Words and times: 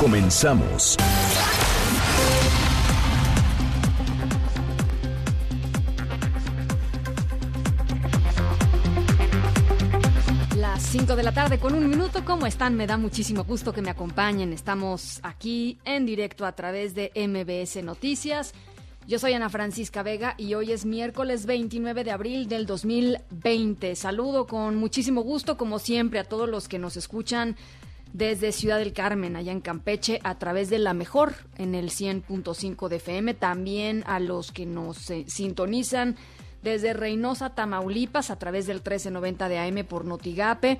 Comenzamos. 0.00 0.96
Las 10.56 10.82
5 10.84 11.16
de 11.16 11.22
la 11.22 11.32
tarde 11.34 11.58
con 11.58 11.74
un 11.74 11.86
minuto. 11.86 12.24
¿Cómo 12.24 12.46
están? 12.46 12.76
Me 12.76 12.86
da 12.86 12.96
muchísimo 12.96 13.44
gusto 13.44 13.74
que 13.74 13.82
me 13.82 13.90
acompañen. 13.90 14.54
Estamos 14.54 15.20
aquí 15.22 15.76
en 15.84 16.06
directo 16.06 16.46
a 16.46 16.52
través 16.52 16.94
de 16.94 17.12
MBS 17.14 17.84
Noticias. 17.84 18.54
Yo 19.06 19.18
soy 19.18 19.34
Ana 19.34 19.50
Francisca 19.50 20.02
Vega 20.02 20.34
y 20.38 20.54
hoy 20.54 20.72
es 20.72 20.86
miércoles 20.86 21.44
29 21.44 22.04
de 22.04 22.10
abril 22.10 22.48
del 22.48 22.64
2020. 22.64 23.94
Saludo 23.96 24.46
con 24.46 24.76
muchísimo 24.76 25.20
gusto, 25.20 25.58
como 25.58 25.78
siempre, 25.78 26.20
a 26.20 26.24
todos 26.24 26.48
los 26.48 26.68
que 26.68 26.78
nos 26.78 26.96
escuchan 26.96 27.56
desde 28.12 28.52
Ciudad 28.52 28.78
del 28.78 28.92
Carmen, 28.92 29.36
allá 29.36 29.52
en 29.52 29.60
Campeche, 29.60 30.20
a 30.24 30.38
través 30.38 30.70
de 30.70 30.78
la 30.78 30.94
mejor 30.94 31.34
en 31.58 31.74
el 31.74 31.90
100.5 31.90 32.88
de 32.88 32.96
FM. 32.96 33.34
También 33.34 34.04
a 34.06 34.20
los 34.20 34.52
que 34.52 34.66
nos 34.66 35.10
eh, 35.10 35.24
sintonizan 35.28 36.16
desde 36.62 36.92
Reynosa, 36.92 37.54
Tamaulipas, 37.54 38.30
a 38.30 38.38
través 38.38 38.66
del 38.66 38.78
1390 38.78 39.48
de 39.48 39.58
AM 39.58 39.86
por 39.86 40.04
Notigape. 40.04 40.78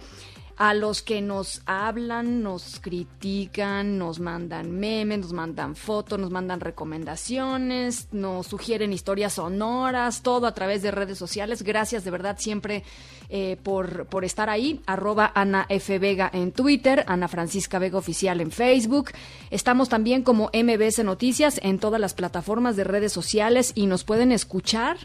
A 0.62 0.74
los 0.74 1.00
que 1.00 1.22
nos 1.22 1.62
hablan, 1.64 2.42
nos 2.42 2.80
critican, 2.80 3.96
nos 3.96 4.20
mandan 4.20 4.70
memes, 4.70 5.20
nos 5.20 5.32
mandan 5.32 5.74
fotos, 5.74 6.18
nos 6.18 6.30
mandan 6.30 6.60
recomendaciones, 6.60 8.08
nos 8.12 8.48
sugieren 8.48 8.92
historias 8.92 9.32
sonoras, 9.32 10.20
todo 10.20 10.46
a 10.46 10.52
través 10.52 10.82
de 10.82 10.90
redes 10.90 11.16
sociales. 11.16 11.62
Gracias 11.62 12.04
de 12.04 12.10
verdad 12.10 12.36
siempre 12.38 12.84
eh, 13.30 13.56
por, 13.62 14.04
por 14.04 14.26
estar 14.26 14.50
ahí. 14.50 14.82
Arroba 14.84 15.32
Ana 15.34 15.64
F. 15.70 15.98
Vega 15.98 16.28
en 16.30 16.52
Twitter, 16.52 17.04
Ana 17.06 17.28
Francisca 17.28 17.78
Vega 17.78 17.96
Oficial 17.96 18.42
en 18.42 18.50
Facebook. 18.50 19.12
Estamos 19.50 19.88
también 19.88 20.22
como 20.22 20.50
MBS 20.52 21.02
Noticias 21.04 21.58
en 21.62 21.78
todas 21.78 22.02
las 22.02 22.12
plataformas 22.12 22.76
de 22.76 22.84
redes 22.84 23.14
sociales 23.14 23.72
y 23.74 23.86
nos 23.86 24.04
pueden 24.04 24.30
escuchar 24.30 24.98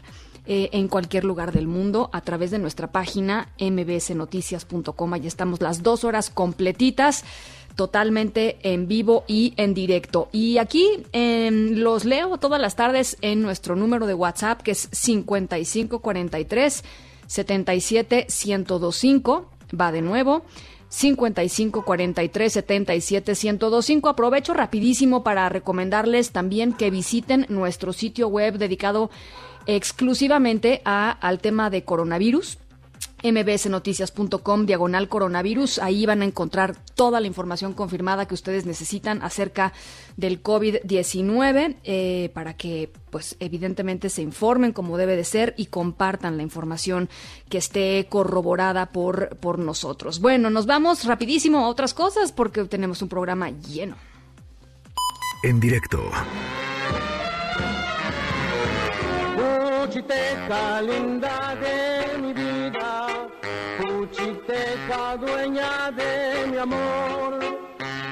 eh, 0.46 0.70
en 0.72 0.88
cualquier 0.88 1.24
lugar 1.24 1.52
del 1.52 1.66
mundo 1.66 2.10
a 2.12 2.20
través 2.20 2.50
de 2.50 2.58
nuestra 2.58 2.92
página 2.92 3.48
mbsnoticias.com. 3.58 5.12
Ahí 5.12 5.26
estamos 5.26 5.60
las 5.60 5.82
dos 5.82 6.04
horas 6.04 6.30
completitas 6.30 7.24
totalmente 7.76 8.56
en 8.62 8.88
vivo 8.88 9.24
y 9.28 9.54
en 9.56 9.74
directo. 9.74 10.28
Y 10.32 10.58
aquí 10.58 11.04
eh, 11.12 11.50
los 11.52 12.04
leo 12.04 12.38
todas 12.38 12.60
las 12.60 12.74
tardes 12.74 13.18
en 13.20 13.42
nuestro 13.42 13.76
número 13.76 14.06
de 14.06 14.14
WhatsApp 14.14 14.62
que 14.62 14.72
es 14.72 14.88
5543 14.92 16.84
77 17.26 18.26
1025. 18.46 19.50
Va 19.78 19.92
de 19.92 20.02
nuevo. 20.02 20.42
55 20.88 21.84
43 21.84 22.52
77 22.52 23.32
1025. 23.32 24.08
Aprovecho 24.08 24.54
rapidísimo 24.54 25.22
para 25.22 25.48
recomendarles 25.48 26.30
también 26.30 26.72
que 26.72 26.90
visiten 26.90 27.46
nuestro 27.48 27.92
sitio 27.92 28.28
web 28.28 28.58
dedicado 28.58 29.10
exclusivamente 29.66 30.82
a, 30.84 31.10
al 31.10 31.40
tema 31.40 31.70
de 31.70 31.84
coronavirus 31.84 32.58
mbsnoticias.com 33.22 34.66
diagonal 34.66 35.08
coronavirus. 35.08 35.78
Ahí 35.78 36.06
van 36.06 36.22
a 36.22 36.24
encontrar 36.24 36.76
toda 36.94 37.20
la 37.20 37.26
información 37.26 37.72
confirmada 37.72 38.26
que 38.26 38.34
ustedes 38.34 38.66
necesitan 38.66 39.22
acerca 39.22 39.72
del 40.16 40.42
COVID-19 40.42 41.76
eh, 41.84 42.30
para 42.34 42.54
que, 42.54 42.90
pues, 43.10 43.36
evidentemente 43.40 44.10
se 44.10 44.22
informen 44.22 44.72
como 44.72 44.98
debe 44.98 45.16
de 45.16 45.24
ser 45.24 45.54
y 45.56 45.66
compartan 45.66 46.36
la 46.36 46.42
información 46.42 47.08
que 47.48 47.58
esté 47.58 48.06
corroborada 48.08 48.86
por, 48.86 49.36
por 49.38 49.58
nosotros. 49.58 50.20
Bueno, 50.20 50.50
nos 50.50 50.66
vamos 50.66 51.04
rapidísimo 51.04 51.58
a 51.60 51.68
otras 51.68 51.94
cosas 51.94 52.32
porque 52.32 52.64
tenemos 52.64 53.02
un 53.02 53.08
programa 53.08 53.50
lleno. 53.50 53.96
En 55.42 55.60
directo. 55.60 56.02
Cuchiteca, 59.96 60.82
linda 60.82 61.56
de 61.56 62.18
mi 62.18 62.34
vida, 62.34 63.06
Cuchiteca, 63.78 65.16
dueña 65.16 65.90
de 65.90 66.46
mi 66.48 66.58
amor, 66.58 67.40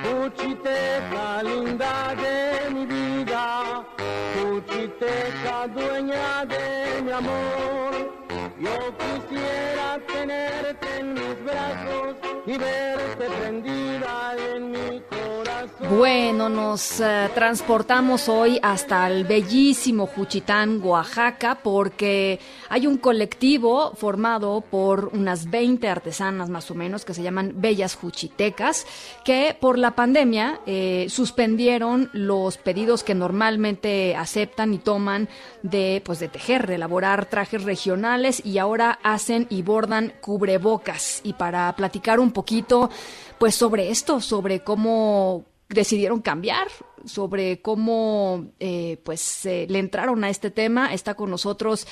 Cuchiteca, 0.03 1.43
linda 1.43 2.15
de 2.15 2.71
mi 2.71 2.87
vida, 2.87 3.85
Cuchiteca, 4.33 5.69
dueña 5.75 6.47
de 6.47 7.03
mi 7.03 7.13
amor. 7.13 8.14
Yo 8.61 8.71
quisiera 8.97 9.99
tenerte 10.07 10.99
en 11.01 11.15
mis 11.15 11.45
brazos 11.45 12.17
y 12.47 12.57
verte 12.57 13.27
prendida 13.41 14.37
en 14.55 14.71
mi 14.71 15.01
corazón. 15.01 15.99
Bueno, 15.99 16.49
nos 16.49 17.01
eh, 17.01 17.31
transportamos 17.35 18.29
hoy 18.29 18.59
hasta 18.63 19.09
el 19.09 19.25
bellísimo 19.25 20.07
Juchitán, 20.07 20.81
Oaxaca, 20.83 21.59
porque 21.63 22.39
hay 22.69 22.87
un 22.87 22.99
colectivo 22.99 23.93
formado 23.95 24.63
por 24.71 25.11
unas 25.13 25.51
20 25.51 25.89
artesanas 25.89 26.49
más 26.49 26.71
o 26.71 26.75
menos 26.75 27.05
que 27.05 27.15
se 27.15 27.23
llaman 27.23 27.55
Bellas 27.57 27.97
Juchitecas, 27.97 28.87
que 29.25 29.57
por 29.59 29.79
la 29.79 29.93
pandemia 29.93 30.61
eh, 30.67 31.07
suspendieron 31.09 32.09
los 32.13 32.57
pedidos 32.57 33.03
que 33.03 33.15
normalmente 33.15 34.15
aceptan 34.17 34.75
y 34.75 34.79
toman 34.79 35.29
de, 35.63 36.03
pues, 36.05 36.19
de 36.19 36.29
tejer, 36.29 36.67
de 36.67 36.77
elaborar 36.77 37.27
trajes 37.27 37.65
regionales 37.65 38.44
y 38.45 38.59
ahora 38.59 38.99
hacen 39.03 39.47
y 39.51 39.63
bordan 39.63 40.13
cubrebocas. 40.21 41.21
Y 41.25 41.33
para 41.33 41.75
platicar 41.75 42.21
un 42.21 42.31
poquito, 42.31 42.91
pues 43.39 43.55
sobre 43.55 43.91
esto, 43.91 44.21
sobre 44.21 44.61
cómo 44.61 45.45
decidieron 45.69 46.21
cambiar, 46.21 46.69
sobre 47.05 47.61
cómo 47.61 48.47
eh, 48.61 49.01
pues 49.05 49.45
le 49.45 49.79
entraron 49.79 50.23
a 50.25 50.31
este 50.31 50.51
tema, 50.51 50.93
está 50.93 51.15
con 51.15 51.31
nosotros 51.31 51.87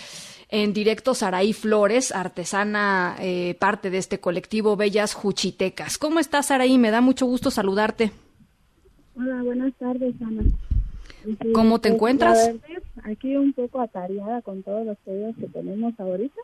en 0.53 0.75
directo 0.75 1.15
Saraí 1.15 1.55
Flores, 1.55 2.13
artesana, 2.13 3.17
eh, 3.19 3.57
parte 3.59 3.89
de 3.89 3.97
este 3.97 4.21
colectivo 4.21 4.77
Bellas 4.77 5.15
Juchitecas. 5.15 5.97
¿Cómo 5.97 6.21
estás, 6.21 6.47
Saraí? 6.47 6.77
Me 6.77 6.91
da 6.91 7.01
mucho 7.01 7.25
gusto 7.25 7.51
saludarte. 7.51 8.13
Hola, 9.17 9.43
buenas 9.43 9.73
tardes, 9.79 10.15
Ana. 10.21 10.43
¿Cómo 11.55 11.79
te 11.81 11.89
Pues, 11.89 11.95
encuentras? 11.97 12.51
aquí 13.05 13.37
un 13.37 13.53
poco 13.53 13.81
atareada 13.81 14.43
con 14.43 14.63
todos 14.63 14.85
los 14.87 14.97
pedidos 14.99 15.37
que 15.37 15.47
tenemos 15.49 15.99
ahorita. 15.99 16.41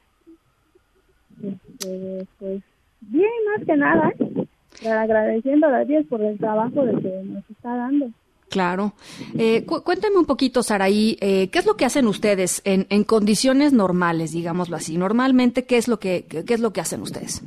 Este, 1.43 2.27
pues 2.39 2.63
bien, 3.01 3.31
más 3.57 3.65
que 3.67 3.77
nada, 3.77 4.13
¿eh? 4.19 4.89
Agradeciendo 4.89 5.67
a 5.69 5.85
Dios 5.85 6.05
por 6.09 6.21
el 6.21 6.39
trabajo 6.39 6.85
de 6.85 7.01
que 7.01 7.23
nos 7.25 7.49
está 7.51 7.75
dando. 7.77 8.11
Claro. 8.49 8.93
Eh, 9.37 9.65
cu- 9.67 9.83
cuéntame 9.83 10.17
un 10.17 10.25
poquito, 10.25 10.63
Saraí, 10.63 11.17
eh, 11.21 11.49
¿qué 11.51 11.59
es 11.59 11.67
lo 11.67 11.77
que 11.77 11.85
hacen 11.85 12.07
ustedes 12.07 12.63
en, 12.65 12.87
en 12.89 13.05
condiciones 13.05 13.73
normales, 13.73 14.33
digámoslo 14.33 14.77
así? 14.77 14.97
Normalmente, 14.97 15.65
¿qué 15.65 15.77
es 15.77 15.87
lo 15.87 15.99
que, 15.99 16.25
qué, 16.29 16.45
qué 16.45 16.55
es 16.55 16.61
lo 16.61 16.73
que 16.73 16.81
hacen 16.81 17.03
ustedes? 17.03 17.43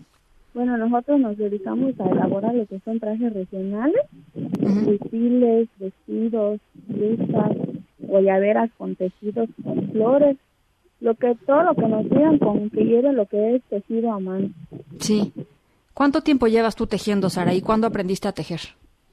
Bueno, 0.53 0.77
nosotros 0.77 1.19
nos 1.19 1.37
dedicamos 1.37 1.97
a 1.99 2.09
elaborar 2.09 2.53
lo 2.53 2.65
que 2.65 2.79
son 2.79 2.99
trajes 2.99 3.33
regionales, 3.33 4.01
textiles, 4.85 5.69
vestidos, 5.79 6.59
blusas, 6.87 7.57
guayaberas 7.99 8.69
con 8.77 8.95
tejidos, 8.95 9.49
con 9.63 9.89
flores, 9.91 10.37
lo 10.99 11.15
que 11.15 11.35
todo 11.45 11.63
lo 11.63 11.75
que 11.75 11.87
nos 11.87 12.03
digan 12.03 12.37
con 12.37 12.69
que 12.69 12.83
lleve 12.83 13.13
lo 13.13 13.25
que 13.27 13.55
es 13.55 13.63
tejido 13.63 14.11
a 14.11 14.19
mano. 14.19 14.49
Sí. 14.99 15.31
¿Cuánto 15.93 16.21
tiempo 16.21 16.47
llevas 16.47 16.75
tú 16.75 16.85
tejiendo, 16.87 17.29
Saraí? 17.29 17.61
¿Cuándo 17.61 17.87
aprendiste 17.87 18.27
a 18.27 18.31
tejer? 18.33 18.59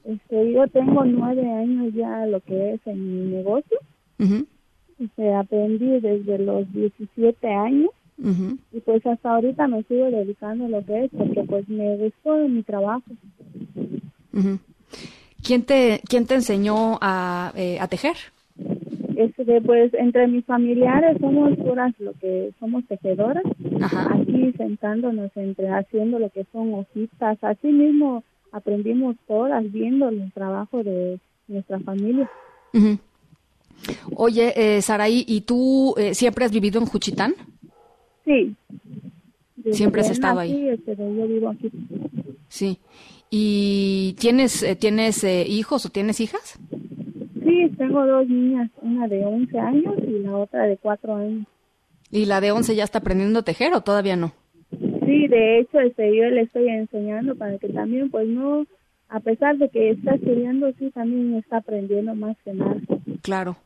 Este, 0.03 0.51
yo 0.51 0.67
tengo 0.67 1.03
nueve 1.05 1.49
años 1.49 1.93
ya 1.93 2.25
lo 2.25 2.39
que 2.41 2.73
es 2.73 2.81
en 2.85 3.29
mi 3.29 3.35
negocio. 3.37 3.77
Ujú, 4.19 4.45
Este, 4.99 5.33
aprendí 5.33 5.99
desde 5.99 6.39
los 6.39 6.71
17 6.73 7.47
años 7.47 7.91
y 8.71 8.79
pues 8.81 9.05
hasta 9.05 9.35
ahorita 9.35 9.67
me 9.67 9.83
sigo 9.83 10.05
dedicando 10.11 10.65
a 10.65 10.69
lo 10.69 10.85
que 10.85 11.05
es 11.05 11.11
porque 11.17 11.43
pues 11.43 11.69
me 11.69 11.95
gustó 11.97 12.35
de 12.35 12.49
mi 12.49 12.63
trabajo. 12.63 13.03
¿Quién 15.43 15.63
te, 15.63 16.01
quién 16.07 16.25
te 16.25 16.35
enseñó 16.35 16.97
a, 17.01 17.53
eh, 17.55 17.79
a 17.79 17.87
tejer? 17.87 18.17
Este, 19.15 19.61
pues 19.61 19.93
entre 19.93 20.27
mis 20.27 20.45
familiares 20.45 21.17
somos 21.19 21.57
puras 21.57 21.93
lo 21.99 22.13
que 22.13 22.51
somos 22.59 22.85
tejedoras, 22.87 23.43
Ajá. 23.81 24.13
aquí 24.13 24.53
sentándonos 24.57 25.31
entre 25.35 25.69
haciendo 25.69 26.19
lo 26.19 26.29
que 26.29 26.45
son 26.51 26.73
hojitas, 26.73 27.37
así 27.41 27.67
mismo 27.67 28.23
aprendimos 28.51 29.15
todas 29.27 29.69
viendo 29.71 30.09
el 30.09 30.31
trabajo 30.31 30.83
de 30.83 31.19
nuestra 31.47 31.79
familia. 31.79 32.29
Oye, 34.15 34.53
eh, 34.55 34.81
Saraí, 34.81 35.25
¿y 35.27 35.41
tú 35.41 35.95
eh, 35.97 36.13
siempre 36.13 36.45
has 36.45 36.51
vivido 36.51 36.79
en 36.79 36.85
Juchitán? 36.85 37.33
Sí. 38.29 38.55
Siempre 39.71 40.01
has 40.01 40.11
estado 40.11 40.39
ahí. 40.39 40.53
Sí, 40.53 40.69
este, 40.69 40.95
yo 40.95 41.27
vivo 41.27 41.49
aquí. 41.49 41.71
Sí. 42.47 42.77
¿Y 43.31 44.15
tienes, 44.19 44.61
eh, 44.61 44.75
tienes 44.75 45.23
eh, 45.23 45.45
hijos 45.47 45.85
o 45.85 45.89
tienes 45.89 46.19
hijas? 46.19 46.59
Sí, 47.43 47.71
tengo 47.77 48.05
dos 48.05 48.27
niñas, 48.27 48.69
una 48.81 49.07
de 49.07 49.25
11 49.25 49.59
años 49.59 49.95
y 50.07 50.19
la 50.19 50.37
otra 50.37 50.65
de 50.65 50.77
4 50.77 51.15
años. 51.15 51.47
¿Y 52.11 52.25
la 52.25 52.39
de 52.39 52.51
11 52.51 52.75
ya 52.75 52.83
está 52.83 52.99
aprendiendo 52.99 53.39
a 53.39 53.43
tejer 53.43 53.73
o 53.73 53.81
todavía 53.81 54.15
no? 54.15 54.31
Sí, 54.69 55.27
de 55.27 55.59
hecho, 55.59 55.79
este, 55.79 56.15
yo 56.15 56.25
le 56.25 56.41
estoy 56.41 56.69
enseñando 56.69 57.35
para 57.35 57.57
que 57.57 57.69
también, 57.69 58.11
pues 58.11 58.27
no, 58.27 58.65
a 59.09 59.19
pesar 59.19 59.57
de 59.57 59.69
que 59.69 59.89
está 59.91 60.15
estudiando, 60.15 60.71
sí, 60.77 60.91
también 60.91 61.35
está 61.35 61.57
aprendiendo 61.57 62.13
más 62.13 62.37
que 62.45 62.53
nada. 62.53 62.77
Claro. 63.23 63.57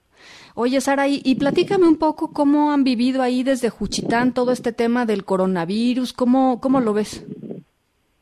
Oye, 0.55 0.79
Sara, 0.81 1.07
y, 1.07 1.21
y, 1.23 1.35
platícame 1.35 1.87
un 1.87 1.97
poco 1.97 2.31
cómo 2.31 2.71
han 2.71 2.83
vivido 2.83 3.21
ahí 3.21 3.43
desde 3.43 3.69
Juchitán 3.69 4.33
todo 4.33 4.51
este 4.51 4.71
tema 4.71 5.05
del 5.05 5.25
coronavirus, 5.25 6.13
¿cómo, 6.13 6.59
cómo 6.61 6.79
lo 6.79 6.93
ves? 6.93 7.25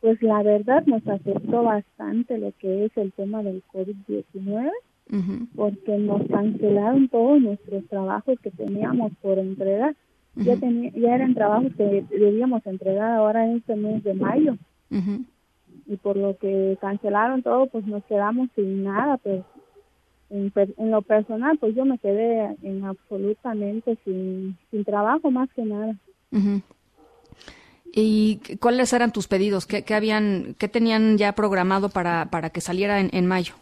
Pues 0.02 0.20
la 0.24 0.42
verdad 0.42 0.84
nos 0.88 1.08
afectó 1.08 1.64
bastante 1.64 2.40
lo 2.40 2.52
que 2.58 2.86
es 2.86 2.98
el 2.98 3.12
tema 3.14 3.44
del 3.44 3.62
COVID-19, 3.72 4.72
porque 5.56 5.98
nos 5.98 6.28
cancelaron 6.28 7.08
todos 7.08 7.40
nuestros 7.40 7.86
trabajos 7.88 8.40
que 8.40 8.50
teníamos 8.50 9.12
por 9.22 9.38
entregar. 9.38 9.96
ya, 10.36 10.56
tenía, 10.56 10.92
ya 10.96 11.16
eran 11.16 11.36
trabajos 11.36 11.74
que 11.78 12.04
debíamos 12.10 12.66
entregar 12.66 13.12
ahora 13.12 13.46
en 13.46 13.58
este 13.58 13.76
mes 13.76 14.04
de 14.04 14.16
mayo. 14.16 14.58
Y 15.86 15.98
por 15.98 16.18
lo 16.18 16.36
que 16.38 16.78
cancelaron 16.82 17.44
todo, 17.44 17.68
pues 17.68 17.86
nos 17.86 18.04
quedamos 18.06 18.50
sin 18.56 18.84
nada, 18.84 19.18
pero 19.18 19.46
en, 20.32 20.52
en, 20.56 20.92
lo 20.92 21.02
personal, 21.02 21.58
pues 21.58 21.76
yo 21.76 21.86
me 21.86 21.98
quedé 22.00 22.56
en 22.64 22.84
absolutamente 22.86 23.98
sin, 24.04 24.58
sin 24.72 24.84
trabajo 24.86 25.30
más 25.30 25.50
que 25.54 25.64
nada. 25.64 25.96
¿Y 27.94 28.40
cuáles 28.60 28.94
eran 28.94 29.12
tus 29.12 29.28
pedidos? 29.28 29.68
¿Qué, 29.68 29.84
qué, 29.84 29.94
habían, 29.94 30.56
qué 30.58 30.68
tenían 30.68 31.18
ya 31.18 31.34
programado 31.34 31.90
para, 31.90 32.30
para 32.32 32.50
que 32.50 32.62
saliera 32.62 33.00
en, 33.00 33.10
en 33.12 33.28
mayo? 33.28 33.56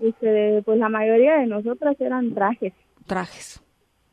Este, 0.00 0.62
pues 0.64 0.78
la 0.78 0.88
mayoría 0.88 1.36
de 1.36 1.46
nosotras 1.46 1.96
eran 2.00 2.34
trajes. 2.34 2.72
Trajes. 3.06 3.62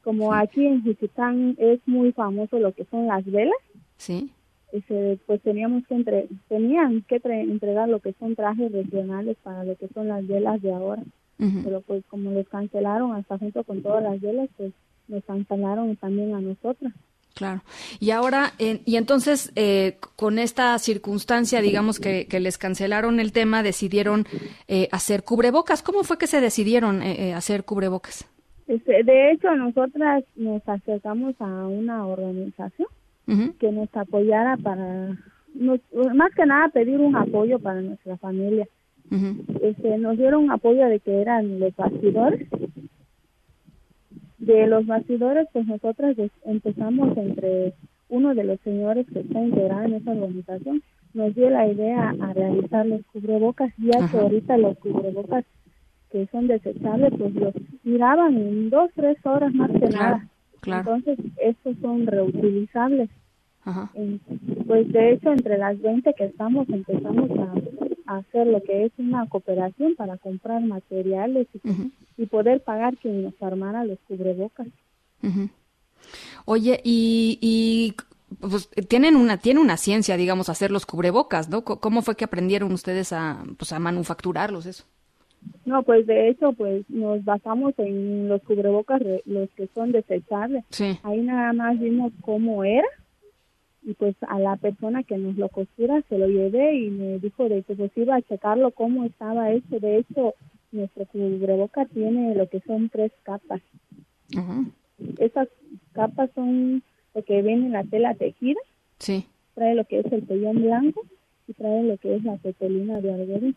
Como 0.04 0.34
aquí 0.34 0.66
en 0.66 0.84
Juchitán 0.84 1.56
es 1.58 1.80
muy 1.88 2.12
famoso 2.12 2.60
lo 2.60 2.74
que 2.74 2.86
son 2.86 3.08
las 3.08 3.26
velas. 3.26 3.58
Sí. 3.98 4.32
Este, 4.72 5.20
pues 5.26 5.42
teníamos 5.42 5.86
que 5.88 5.96
entre, 5.96 6.28
tenían 6.48 7.02
que 7.02 7.20
entregar 7.24 7.90
lo 7.90 8.00
que 8.00 8.14
son 8.20 8.36
trajes 8.36 8.72
regionales 8.72 9.36
para 9.42 9.64
lo 9.64 9.76
que 9.76 9.88
son 9.88 10.08
las 10.10 10.26
velas 10.28 10.62
de 10.62 10.72
ahora. 10.72 11.02
Pero 11.40 11.80
pues 11.82 12.04
como 12.10 12.32
los 12.32 12.48
cancelaron 12.50 13.16
hasta 13.16 13.38
junto 13.38 13.64
con 13.64 13.82
todas 13.82 14.04
las 14.04 14.20
velas, 14.20 14.50
pues 14.58 14.74
nos 15.08 15.24
cancelaron 15.24 15.96
también 15.96 16.36
a 16.36 16.42
nosotras. 16.42 16.94
Claro. 17.34 17.62
Y 18.02 18.12
ahora, 18.12 18.52
y 18.58 18.98
entonces, 18.98 19.54
eh, 19.56 19.98
con 20.18 20.40
esta 20.40 20.78
circunstancia, 20.80 21.62
digamos 21.62 22.00
que, 22.00 22.28
que, 22.28 22.42
les 22.42 22.58
cancelaron 22.58 23.22
el 23.22 23.32
tema, 23.32 23.64
decidieron 23.64 24.26
eh, 24.68 24.90
hacer 24.92 25.24
cubrebocas. 25.24 25.82
¿Cómo 25.82 26.04
fue 26.04 26.18
que 26.18 26.28
se 26.28 26.42
decidieron 26.42 27.02
eh, 27.02 27.34
hacer 27.34 27.64
cubrebocas? 27.64 28.28
Este, 28.68 29.04
de 29.04 29.32
hecho, 29.32 29.56
nosotras 29.56 30.24
nos 30.36 30.68
acercamos 30.68 31.36
a 31.40 31.68
una 31.68 32.06
organización 32.06 32.90
que 33.60 33.72
nos 33.72 33.90
apoyara 33.96 34.58
para, 34.58 35.16
nos, 35.54 35.80
más 36.16 36.34
que 36.36 36.46
nada, 36.46 36.68
pedir 36.70 37.00
un 37.00 37.16
apoyo 37.16 37.60
para 37.60 37.80
nuestra 37.80 38.18
familia. 38.18 38.68
Este, 39.62 39.98
nos 39.98 40.18
dieron 40.18 40.52
apoyo 40.52 40.88
de 40.88 41.00
que 41.00 41.22
eran 41.22 41.60
los 41.60 41.76
bastidores. 41.76 42.48
De 44.38 44.68
los 44.68 44.86
bastidores, 44.86 45.48
pues 45.52 45.68
nosotras 45.68 46.16
empezamos 46.46 47.16
entre 47.18 47.74
uno 48.10 48.34
de 48.34 48.44
los 48.44 48.60
señores 48.62 49.06
que 49.12 49.20
está 49.20 49.40
integrado 49.40 49.84
en 49.84 49.94
esa 49.94 50.12
organización, 50.12 50.82
nos 51.14 51.36
dio 51.36 51.50
la 51.50 51.68
idea 51.68 52.16
a 52.20 52.34
realizar 52.34 52.86
los 52.86 53.02
cubrebocas, 53.08 53.72
ya 53.78 54.08
que 54.10 54.18
ahorita 54.18 54.58
los 54.58 54.78
cubrebocas 54.78 55.46
que 56.12 56.28
son 56.28 56.48
desechables, 56.48 57.14
pues 57.18 57.36
los 57.36 57.54
tiraban 57.84 58.36
en 58.36 58.70
dos, 58.70 58.90
tres 58.96 59.18
horas 59.26 59.54
más 59.54 59.70
que 59.72 59.90
nada. 59.90 60.28
Entonces, 60.66 61.20
estos 61.42 61.78
son 61.82 62.08
reutilizables. 62.08 63.10
pues 64.66 64.92
de 64.92 65.14
hecho, 65.14 65.32
entre 65.32 65.58
las 65.58 65.80
20 65.82 66.14
que 66.14 66.26
estamos, 66.26 66.68
empezamos 66.70 67.30
a 67.32 67.54
hacer 68.18 68.48
lo 68.48 68.62
que 68.64 68.86
es 68.86 68.92
una 68.98 69.28
cooperación 69.28 69.96
para 69.96 70.18
comprar 70.18 70.62
materiales 70.62 71.48
y, 72.18 72.26
poder 72.26 72.62
pagar 72.62 72.98
quien 72.98 73.24
nos 73.24 73.42
armara 73.42 73.86
los 73.86 73.98
cubrebocas. 74.08 74.68
Oye, 76.46 76.82
y, 76.84 77.38
y 77.42 77.96
pues, 78.40 78.70
tienen 78.88 79.16
una 79.16 79.38
tiene 79.38 79.60
una 79.60 79.78
ciencia, 79.78 80.18
digamos, 80.18 80.50
hacer 80.50 80.72
los 80.72 80.86
cubrebocas, 80.86 81.50
¿no? 81.50 81.64
¿Cómo 81.64 82.02
fue 82.02 82.16
que 82.16 82.26
aprendieron 82.26 82.72
ustedes 82.72 83.14
a 83.14 83.44
pues 83.58 83.72
a 83.72 83.80
manufacturarlos 83.80 84.66
eso? 84.66 84.86
No, 85.66 85.84
pues 85.84 86.06
de 86.08 86.30
hecho, 86.30 86.52
pues 86.54 86.84
nos 86.90 87.24
basamos 87.24 87.74
en 87.78 88.28
los 88.28 88.42
cubrebocas, 88.42 89.02
los 89.26 89.50
que 89.52 89.70
son 89.74 89.92
desechables. 89.92 90.66
Ahí 91.04 91.22
nada 91.22 91.54
más 91.54 91.80
vimos 91.80 92.12
cómo 92.22 92.64
era 92.64 92.88
y 93.90 93.96
pues 93.96 94.16
a 94.28 94.38
la 94.38 94.56
persona 94.56 95.02
que 95.02 95.18
nos 95.18 95.36
lo 95.36 95.50
costura 95.50 96.04
se 96.10 96.18
lo 96.20 96.28
llevé 96.28 96.76
y 96.76 96.92
me 96.92 97.18
dijo 97.18 97.50
de 97.50 97.64
que 97.64 97.76
pues 97.76 97.92
iba 97.96 98.16
a 98.16 98.22
checarlo 98.22 98.70
cómo 98.70 99.04
estaba 99.04 99.52
hecho. 99.52 99.80
De 99.80 99.98
hecho, 99.98 100.36
nuestro 100.72 101.08
cubreboca 101.08 101.86
tiene 101.86 102.36
lo 102.36 102.48
que 102.48 102.60
son 102.68 102.90
tres 102.90 103.12
capas. 103.24 103.62
Esas 105.18 105.48
capas 105.94 106.30
son 106.36 106.84
lo 107.16 107.24
que 107.24 107.42
viene 107.42 107.66
en 107.66 107.72
la 107.72 107.84
tela 107.84 108.14
tejida. 108.14 108.60
Sí. 109.00 109.26
Trae 109.56 109.74
lo 109.74 109.86
que 109.86 110.02
es 110.02 110.12
el 110.12 110.22
pellón 110.22 110.62
blanco 110.62 111.02
y 111.48 111.54
trae 111.54 111.82
lo 111.84 111.98
que 111.98 112.18
es 112.18 112.24
la 112.24 112.38
petelina 112.38 113.02
de 113.02 113.12
algodón. 113.12 113.56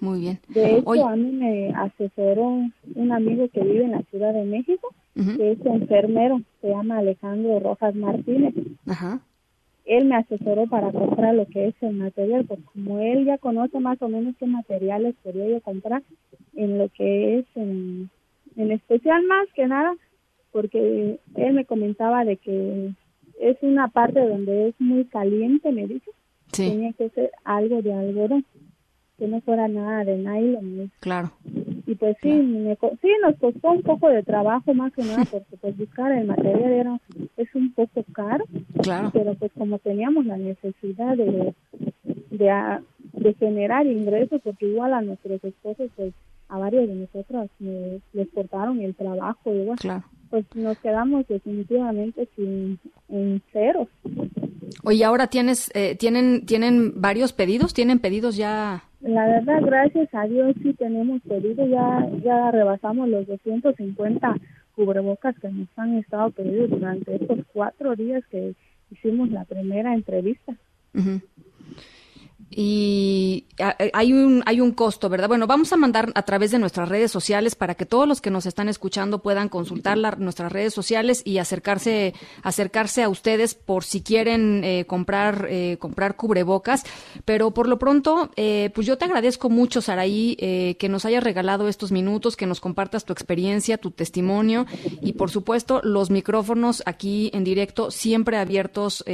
Muy 0.00 0.20
bien. 0.20 0.38
De 0.48 0.78
hecho, 0.78 1.06
a 1.06 1.14
mí 1.14 1.30
me 1.30 1.74
asesoró 1.74 2.62
un 2.94 3.12
amigo 3.12 3.48
que 3.50 3.60
vive 3.60 3.84
en 3.84 3.90
la 3.90 4.02
Ciudad 4.04 4.32
de 4.32 4.44
México, 4.44 4.94
que 5.14 5.52
es 5.52 5.66
enfermero, 5.66 6.40
se 6.62 6.70
llama 6.70 6.98
Alejandro 6.98 7.60
Rojas 7.60 7.94
Martínez. 7.94 8.54
Ajá 8.86 9.20
él 9.88 10.04
me 10.04 10.16
asesoró 10.16 10.66
para 10.66 10.92
comprar 10.92 11.34
lo 11.34 11.46
que 11.46 11.68
es 11.68 11.74
el 11.80 11.94
material, 11.94 12.44
porque 12.44 12.64
como 12.74 13.00
él 13.00 13.24
ya 13.24 13.38
conoce 13.38 13.80
más 13.80 14.00
o 14.02 14.08
menos 14.08 14.36
qué 14.38 14.46
materiales 14.46 15.14
quería 15.24 15.48
yo 15.48 15.60
comprar 15.62 16.02
en 16.54 16.78
lo 16.78 16.90
que 16.90 17.38
es 17.38 17.46
en, 17.54 18.10
en 18.56 18.70
especial 18.70 19.24
más 19.26 19.48
que 19.54 19.66
nada, 19.66 19.94
porque 20.52 21.18
él 21.36 21.54
me 21.54 21.64
comentaba 21.64 22.24
de 22.26 22.36
que 22.36 22.90
es 23.40 23.56
una 23.62 23.88
parte 23.88 24.20
donde 24.20 24.68
es 24.68 24.74
muy 24.78 25.06
caliente, 25.06 25.72
me 25.72 25.86
dice, 25.86 26.10
tenía 26.52 26.92
que 26.92 27.08
ser 27.10 27.30
algo 27.44 27.80
de 27.80 27.94
algodón, 27.94 28.44
que 29.16 29.26
no 29.26 29.40
fuera 29.40 29.68
nada 29.68 30.04
de 30.04 30.18
nylon. 30.18 30.90
Claro. 31.00 31.32
Y 31.88 31.94
pues 31.94 32.18
sí, 32.22 32.28
me, 32.28 32.76
sí 33.00 33.08
nos 33.22 33.34
costó 33.36 33.70
un 33.70 33.82
poco 33.82 34.10
de 34.10 34.22
trabajo 34.22 34.74
más 34.74 34.92
que 34.92 35.02
nada 35.02 35.24
porque 35.30 35.56
pues 35.56 35.74
buscar 35.74 36.12
el 36.12 36.26
material 36.26 36.70
era 36.70 37.00
es 37.38 37.48
un 37.54 37.72
poco 37.72 38.04
caro. 38.12 38.44
Claro. 38.82 39.10
Pero 39.14 39.34
pues 39.34 39.50
como 39.56 39.78
teníamos 39.78 40.26
la 40.26 40.36
necesidad 40.36 41.16
de 41.16 41.54
de, 42.30 42.78
de 43.14 43.34
generar 43.34 43.86
ingresos 43.86 44.38
porque 44.44 44.66
igual 44.66 44.92
a 44.92 45.00
nuestros 45.00 45.42
esposos 45.42 45.90
pues 45.96 46.12
a 46.50 46.58
varios 46.58 46.88
de 46.88 46.94
nosotros 46.94 47.48
les 47.58 48.28
cortaron 48.34 48.80
el 48.82 48.94
trabajo 48.94 49.50
igual. 49.54 49.78
Claro. 49.78 50.04
Pues 50.30 50.44
nos 50.54 50.78
quedamos 50.78 51.26
definitivamente 51.26 52.28
sin 52.36 52.78
en 53.08 53.42
ceros. 53.52 53.88
Oye, 54.84 55.04
ahora 55.04 55.28
tienes 55.28 55.70
eh, 55.74 55.96
tienen 55.96 56.44
tienen 56.44 57.00
varios 57.00 57.32
pedidos, 57.32 57.72
tienen 57.72 57.98
pedidos 57.98 58.36
ya 58.36 58.84
la 59.00 59.26
verdad, 59.26 59.60
gracias 59.62 60.12
a 60.12 60.24
Dios 60.24 60.56
sí 60.62 60.74
tenemos 60.74 61.22
pedido, 61.22 61.64
ya, 61.66 62.08
ya 62.22 62.50
rebasamos 62.50 63.08
los 63.08 63.26
250 63.28 64.34
cubrebocas 64.74 65.38
que 65.38 65.48
nos 65.50 65.68
han 65.76 65.98
estado 65.98 66.30
pedidos 66.30 66.70
durante 66.70 67.14
estos 67.14 67.38
cuatro 67.52 67.94
días 67.94 68.24
que 68.30 68.54
hicimos 68.90 69.30
la 69.30 69.44
primera 69.44 69.94
entrevista. 69.94 70.56
Y 72.50 73.46
eh, 73.58 73.90
hay 73.92 74.12
un, 74.12 74.42
hay 74.46 74.60
un 74.60 74.72
costo, 74.72 75.08
¿verdad? 75.08 75.28
Bueno, 75.28 75.46
vamos 75.46 75.72
a 75.72 75.76
mandar 75.76 76.12
a 76.14 76.22
través 76.22 76.50
de 76.50 76.58
nuestras 76.58 76.88
redes 76.88 77.10
sociales 77.10 77.54
para 77.54 77.74
que 77.74 77.84
todos 77.84 78.08
los 78.08 78.20
que 78.20 78.30
nos 78.30 78.46
están 78.46 78.68
escuchando 78.68 79.18
puedan 79.18 79.48
consultar 79.48 80.18
nuestras 80.18 80.50
redes 80.50 80.72
sociales 80.72 81.22
y 81.24 81.38
acercarse, 81.38 82.14
acercarse 82.42 83.02
a 83.02 83.08
ustedes 83.10 83.54
por 83.54 83.84
si 83.84 84.00
quieren 84.00 84.62
eh, 84.64 84.86
comprar, 84.86 85.46
eh, 85.50 85.76
comprar 85.78 86.16
cubrebocas. 86.16 86.84
Pero 87.24 87.52
por 87.52 87.68
lo 87.68 87.78
pronto, 87.78 88.30
pues 88.34 88.86
yo 88.86 88.96
te 88.96 89.04
agradezco 89.04 89.50
mucho, 89.50 89.82
Saraí, 89.82 90.36
que 90.78 90.88
nos 90.88 91.04
hayas 91.04 91.22
regalado 91.22 91.68
estos 91.68 91.92
minutos, 91.92 92.36
que 92.36 92.46
nos 92.46 92.60
compartas 92.60 93.04
tu 93.04 93.12
experiencia, 93.12 93.78
tu 93.78 93.90
testimonio 93.90 94.66
y 95.02 95.14
por 95.14 95.30
supuesto 95.30 95.80
los 95.82 96.10
micrófonos 96.10 96.82
aquí 96.86 97.30
en 97.34 97.44
directo 97.44 97.90
siempre 97.90 98.38
abiertos 98.38 99.04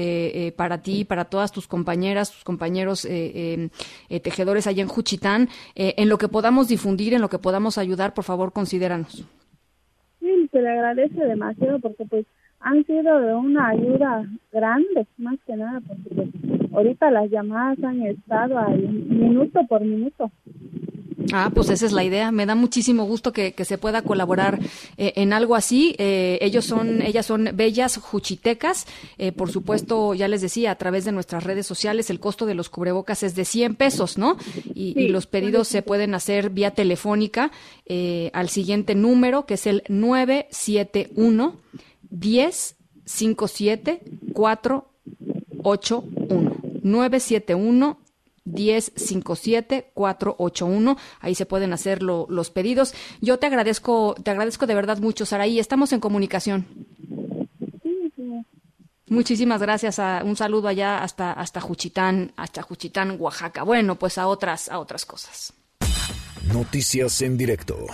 para 0.56 0.82
ti, 0.82 1.04
para 1.04 1.24
todas 1.24 1.52
tus 1.52 1.66
compañeras, 1.66 2.30
tus 2.30 2.44
compañeros. 2.44 3.04
Eh, 3.04 3.23
de 3.32 4.20
tejedores 4.20 4.66
allá 4.66 4.82
en 4.82 4.88
Juchitán. 4.88 5.48
en 5.74 6.08
lo 6.08 6.18
que 6.18 6.28
podamos 6.28 6.68
difundir, 6.68 7.14
en 7.14 7.20
lo 7.20 7.28
que 7.28 7.38
podamos 7.38 7.78
ayudar, 7.78 8.14
por 8.14 8.24
favor, 8.24 8.52
considéranos. 8.52 9.24
Sí, 10.20 10.48
se 10.50 10.60
le 10.62 10.68
agradece 10.68 11.24
demasiado 11.24 11.78
porque 11.80 12.04
pues 12.06 12.26
han 12.60 12.84
sido 12.86 13.20
de 13.20 13.34
una 13.34 13.68
ayuda 13.68 14.26
grande, 14.50 15.06
más 15.18 15.38
que 15.46 15.54
nada, 15.54 15.82
porque 15.86 16.30
ahorita 16.72 17.10
las 17.10 17.30
llamadas 17.30 17.82
han 17.84 18.00
estado 18.02 18.58
ahí 18.58 18.86
minuto 18.86 19.60
por 19.68 19.82
minuto. 19.82 20.30
Ah, 21.32 21.50
pues 21.54 21.70
esa 21.70 21.86
es 21.86 21.92
la 21.92 22.04
idea. 22.04 22.30
Me 22.30 22.46
da 22.46 22.54
muchísimo 22.54 23.04
gusto 23.04 23.32
que, 23.32 23.54
se 23.64 23.78
pueda 23.78 24.02
colaborar 24.02 24.60
eh, 24.96 25.12
en 25.16 25.32
algo 25.32 25.54
así. 25.54 25.94
Eh, 25.98 26.38
ellos 26.40 26.64
son, 26.64 27.02
ellas 27.02 27.26
son 27.26 27.50
bellas 27.54 27.96
juchitecas. 27.96 28.86
Eh, 29.18 29.32
por 29.32 29.50
supuesto, 29.50 30.14
ya 30.14 30.28
les 30.28 30.42
decía, 30.42 30.70
a 30.70 30.76
través 30.76 31.04
de 31.04 31.12
nuestras 31.12 31.44
redes 31.44 31.66
sociales, 31.66 32.10
el 32.10 32.20
costo 32.20 32.46
de 32.46 32.54
los 32.54 32.68
cubrebocas 32.68 33.22
es 33.22 33.34
de 33.34 33.44
100 33.44 33.76
pesos, 33.76 34.18
¿no? 34.18 34.36
Y, 34.74 34.98
y 35.00 35.08
los 35.08 35.26
pedidos 35.26 35.68
se 35.68 35.82
pueden 35.82 36.14
hacer 36.14 36.50
vía 36.50 36.72
telefónica 36.72 37.50
al 38.32 38.48
siguiente 38.48 38.94
número, 38.94 39.46
que 39.46 39.54
es 39.54 39.66
el 39.66 39.82
971 39.88 41.56
10 42.10 42.76
57 43.04 44.02
481 44.32 46.56
971 46.82 48.03
1057 48.44 49.90
481 49.94 50.96
ahí 51.20 51.34
se 51.34 51.46
pueden 51.46 51.72
hacer 51.72 52.02
los 52.02 52.50
pedidos 52.50 52.94
yo 53.20 53.38
te 53.38 53.46
agradezco 53.46 54.14
te 54.22 54.30
agradezco 54.30 54.66
de 54.66 54.74
verdad 54.74 54.98
mucho 54.98 55.26
Saraí 55.26 55.58
estamos 55.58 55.92
en 55.92 56.00
comunicación 56.00 56.66
Muchísimas 59.06 59.60
gracias. 59.60 60.00
Un 60.24 60.34
saludo 60.34 60.68
allá 60.68 61.02
hasta 61.02 61.32
hasta 61.32 61.60
Juchitán, 61.60 62.32
hasta 62.36 62.62
Juchitán, 62.62 63.16
Oaxaca. 63.20 63.62
Bueno, 63.62 63.96
pues 63.96 64.16
a 64.18 64.26
otras 64.26 64.68
a 64.70 64.78
otras 64.78 65.04
cosas. 65.04 65.52
Noticias 66.52 67.22
en 67.22 67.36
directo. 67.36 67.86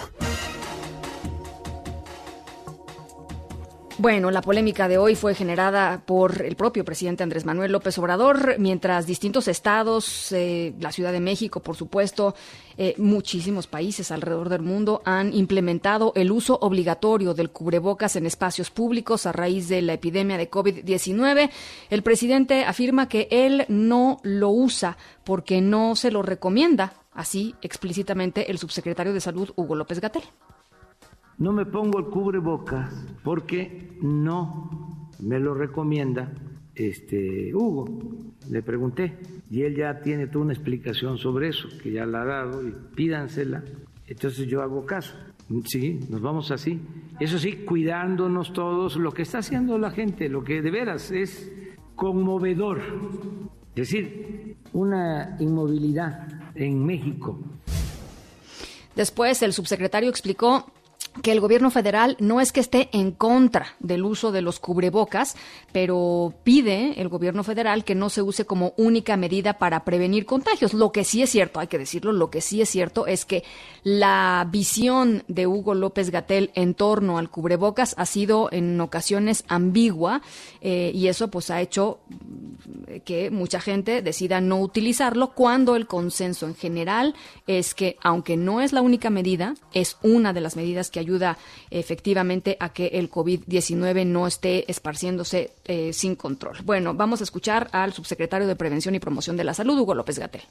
Bueno, 4.00 4.30
la 4.30 4.40
polémica 4.40 4.88
de 4.88 4.96
hoy 4.96 5.14
fue 5.14 5.34
generada 5.34 6.02
por 6.06 6.40
el 6.40 6.56
propio 6.56 6.86
presidente 6.86 7.22
Andrés 7.22 7.44
Manuel 7.44 7.70
López 7.70 7.98
Obrador, 7.98 8.54
mientras 8.58 9.06
distintos 9.06 9.46
estados, 9.46 10.32
eh, 10.32 10.72
la 10.80 10.90
Ciudad 10.90 11.12
de 11.12 11.20
México, 11.20 11.60
por 11.60 11.76
supuesto, 11.76 12.34
eh, 12.78 12.94
muchísimos 12.96 13.66
países 13.66 14.10
alrededor 14.10 14.48
del 14.48 14.62
mundo 14.62 15.02
han 15.04 15.34
implementado 15.34 16.14
el 16.16 16.32
uso 16.32 16.58
obligatorio 16.62 17.34
del 17.34 17.50
cubrebocas 17.50 18.16
en 18.16 18.24
espacios 18.24 18.70
públicos 18.70 19.26
a 19.26 19.32
raíz 19.32 19.68
de 19.68 19.82
la 19.82 19.92
epidemia 19.92 20.38
de 20.38 20.50
COVID-19. 20.50 21.50
El 21.90 22.02
presidente 22.02 22.64
afirma 22.64 23.06
que 23.06 23.28
él 23.30 23.66
no 23.68 24.18
lo 24.22 24.48
usa 24.48 24.96
porque 25.24 25.60
no 25.60 25.94
se 25.94 26.10
lo 26.10 26.22
recomienda, 26.22 26.94
así 27.12 27.54
explícitamente 27.60 28.50
el 28.50 28.56
subsecretario 28.56 29.12
de 29.12 29.20
Salud, 29.20 29.50
Hugo 29.56 29.74
López 29.74 30.00
Gatel. 30.00 30.22
No 31.40 31.52
me 31.54 31.64
pongo 31.64 31.98
el 31.98 32.04
cubrebocas 32.04 32.92
porque 33.24 33.96
no 34.02 35.08
me 35.20 35.40
lo 35.40 35.54
recomienda 35.54 36.30
este 36.74 37.54
Hugo. 37.54 37.86
Le 38.50 38.62
pregunté 38.62 39.16
y 39.50 39.62
él 39.62 39.74
ya 39.74 40.02
tiene 40.02 40.26
toda 40.26 40.44
una 40.44 40.52
explicación 40.52 41.16
sobre 41.16 41.48
eso, 41.48 41.66
que 41.82 41.92
ya 41.92 42.04
la 42.04 42.20
ha 42.20 42.24
dado 42.26 42.68
y 42.68 42.74
pídansela. 42.94 43.64
Entonces 44.06 44.46
yo 44.48 44.60
hago 44.60 44.84
caso. 44.84 45.14
Sí, 45.64 45.98
nos 46.10 46.20
vamos 46.20 46.50
así. 46.50 46.78
Eso 47.18 47.38
sí, 47.38 47.64
cuidándonos 47.64 48.52
todos, 48.52 48.96
lo 48.96 49.10
que 49.10 49.22
está 49.22 49.38
haciendo 49.38 49.78
la 49.78 49.90
gente, 49.90 50.28
lo 50.28 50.44
que 50.44 50.60
de 50.60 50.70
veras 50.70 51.10
es 51.10 51.50
conmovedor. 51.96 52.82
Es 53.74 53.88
decir, 53.88 54.56
una 54.74 55.38
inmovilidad 55.40 56.28
en 56.54 56.84
México. 56.84 57.38
Después 58.94 59.40
el 59.40 59.54
subsecretario 59.54 60.10
explicó 60.10 60.66
que 61.22 61.32
el 61.32 61.40
gobierno 61.40 61.70
federal 61.70 62.16
no 62.20 62.40
es 62.40 62.52
que 62.52 62.60
esté 62.60 62.88
en 62.92 63.10
contra 63.10 63.74
del 63.80 64.04
uso 64.04 64.32
de 64.32 64.42
los 64.42 64.60
cubrebocas, 64.60 65.36
pero 65.72 66.32
pide 66.44 67.00
el 67.00 67.08
gobierno 67.08 67.42
federal 67.42 67.84
que 67.84 67.94
no 67.94 68.10
se 68.10 68.22
use 68.22 68.44
como 68.44 68.74
única 68.76 69.16
medida 69.16 69.58
para 69.58 69.84
prevenir 69.84 70.24
contagios. 70.24 70.72
Lo 70.72 70.92
que 70.92 71.04
sí 71.04 71.22
es 71.22 71.30
cierto, 71.30 71.60
hay 71.60 71.66
que 71.66 71.78
decirlo, 71.78 72.12
lo 72.12 72.30
que 72.30 72.40
sí 72.40 72.62
es 72.62 72.68
cierto 72.68 73.06
es 73.06 73.24
que 73.24 73.42
la 73.82 74.46
visión 74.50 75.24
de 75.28 75.46
Hugo 75.46 75.74
López 75.74 76.10
Gatel 76.10 76.52
en 76.54 76.74
torno 76.74 77.18
al 77.18 77.28
cubrebocas 77.28 77.94
ha 77.98 78.06
sido 78.06 78.48
en 78.52 78.80
ocasiones 78.80 79.44
ambigua 79.48 80.22
eh, 80.60 80.92
y 80.94 81.08
eso 81.08 81.28
pues 81.28 81.50
ha 81.50 81.60
hecho 81.60 82.00
que 83.04 83.30
mucha 83.30 83.60
gente 83.60 84.02
decida 84.02 84.40
no 84.40 84.60
utilizarlo 84.60 85.32
cuando 85.34 85.76
el 85.76 85.86
consenso 85.86 86.46
en 86.46 86.54
general 86.54 87.14
es 87.46 87.74
que 87.74 87.96
aunque 88.02 88.36
no 88.36 88.60
es 88.60 88.72
la 88.72 88.82
única 88.82 89.10
medida, 89.10 89.54
es 89.72 89.96
una 90.02 90.32
de 90.32 90.40
las 90.40 90.56
medidas 90.56 90.90
que 90.90 90.99
ayuda 91.00 91.36
efectivamente 91.70 92.56
a 92.60 92.70
que 92.70 92.86
el 92.88 93.10
COVID-19 93.10 94.06
no 94.06 94.26
esté 94.26 94.70
esparciéndose 94.70 95.52
eh, 95.64 95.92
sin 95.92 96.16
control. 96.16 96.58
Bueno, 96.64 96.94
vamos 96.94 97.20
a 97.20 97.24
escuchar 97.24 97.68
al 97.72 97.92
subsecretario 97.92 98.46
de 98.46 98.56
Prevención 98.56 98.94
y 98.94 99.00
Promoción 99.00 99.36
de 99.36 99.44
la 99.44 99.54
Salud, 99.54 99.78
Hugo 99.78 99.94
López 99.94 100.18
Gatel. 100.18 100.42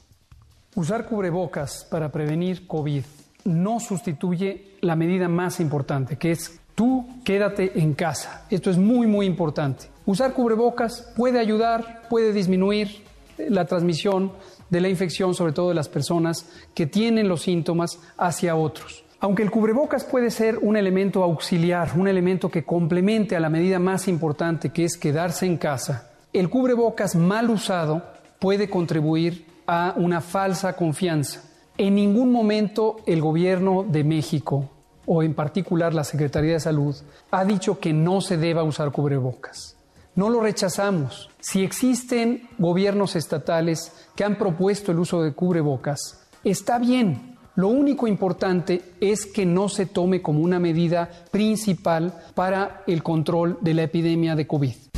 Usar 0.74 1.06
cubrebocas 1.06 1.86
para 1.90 2.12
prevenir 2.12 2.66
COVID 2.66 3.02
no 3.44 3.80
sustituye 3.80 4.76
la 4.80 4.96
medida 4.96 5.28
más 5.28 5.60
importante, 5.60 6.16
que 6.16 6.32
es 6.32 6.60
tú 6.74 7.06
quédate 7.24 7.78
en 7.80 7.94
casa. 7.94 8.46
Esto 8.50 8.70
es 8.70 8.78
muy, 8.78 9.06
muy 9.06 9.26
importante. 9.26 9.86
Usar 10.06 10.32
cubrebocas 10.32 11.12
puede 11.16 11.38
ayudar, 11.38 12.02
puede 12.08 12.32
disminuir 12.32 13.04
la 13.36 13.64
transmisión 13.64 14.32
de 14.70 14.80
la 14.80 14.88
infección, 14.88 15.34
sobre 15.34 15.52
todo 15.52 15.70
de 15.70 15.74
las 15.74 15.88
personas 15.88 16.46
que 16.74 16.86
tienen 16.86 17.28
los 17.28 17.42
síntomas 17.42 17.98
hacia 18.16 18.56
otros. 18.56 19.04
Aunque 19.22 19.42
el 19.42 19.50
cubrebocas 19.50 20.04
puede 20.04 20.30
ser 20.30 20.56
un 20.58 20.78
elemento 20.78 21.22
auxiliar, 21.22 21.90
un 21.94 22.08
elemento 22.08 22.50
que 22.50 22.64
complemente 22.64 23.36
a 23.36 23.40
la 23.40 23.50
medida 23.50 23.78
más 23.78 24.08
importante 24.08 24.70
que 24.70 24.84
es 24.84 24.96
quedarse 24.96 25.44
en 25.44 25.58
casa, 25.58 26.10
el 26.32 26.48
cubrebocas 26.48 27.16
mal 27.16 27.50
usado 27.50 28.02
puede 28.38 28.70
contribuir 28.70 29.46
a 29.66 29.92
una 29.96 30.22
falsa 30.22 30.74
confianza. 30.74 31.42
En 31.76 31.96
ningún 31.96 32.32
momento 32.32 32.96
el 33.04 33.20
gobierno 33.20 33.84
de 33.86 34.04
México, 34.04 34.70
o 35.04 35.22
en 35.22 35.34
particular 35.34 35.92
la 35.92 36.04
Secretaría 36.04 36.54
de 36.54 36.60
Salud, 36.60 36.96
ha 37.30 37.44
dicho 37.44 37.78
que 37.78 37.92
no 37.92 38.22
se 38.22 38.38
deba 38.38 38.62
usar 38.62 38.90
cubrebocas. 38.90 39.76
No 40.14 40.30
lo 40.30 40.40
rechazamos. 40.40 41.28
Si 41.40 41.62
existen 41.62 42.48
gobiernos 42.58 43.16
estatales 43.16 43.92
que 44.16 44.24
han 44.24 44.36
propuesto 44.36 44.92
el 44.92 44.98
uso 44.98 45.22
de 45.22 45.34
cubrebocas, 45.34 46.26
está 46.42 46.78
bien, 46.78 47.29
lo 47.56 47.68
único 47.68 48.06
importante 48.06 48.82
es 49.00 49.26
que 49.26 49.44
no 49.44 49.68
se 49.68 49.86
tome 49.86 50.22
como 50.22 50.40
una 50.40 50.58
medida 50.58 51.10
principal 51.30 52.14
para 52.34 52.82
el 52.86 53.02
control 53.02 53.58
de 53.60 53.74
la 53.74 53.82
epidemia 53.82 54.36
de 54.36 54.46
COVID. 54.46 54.89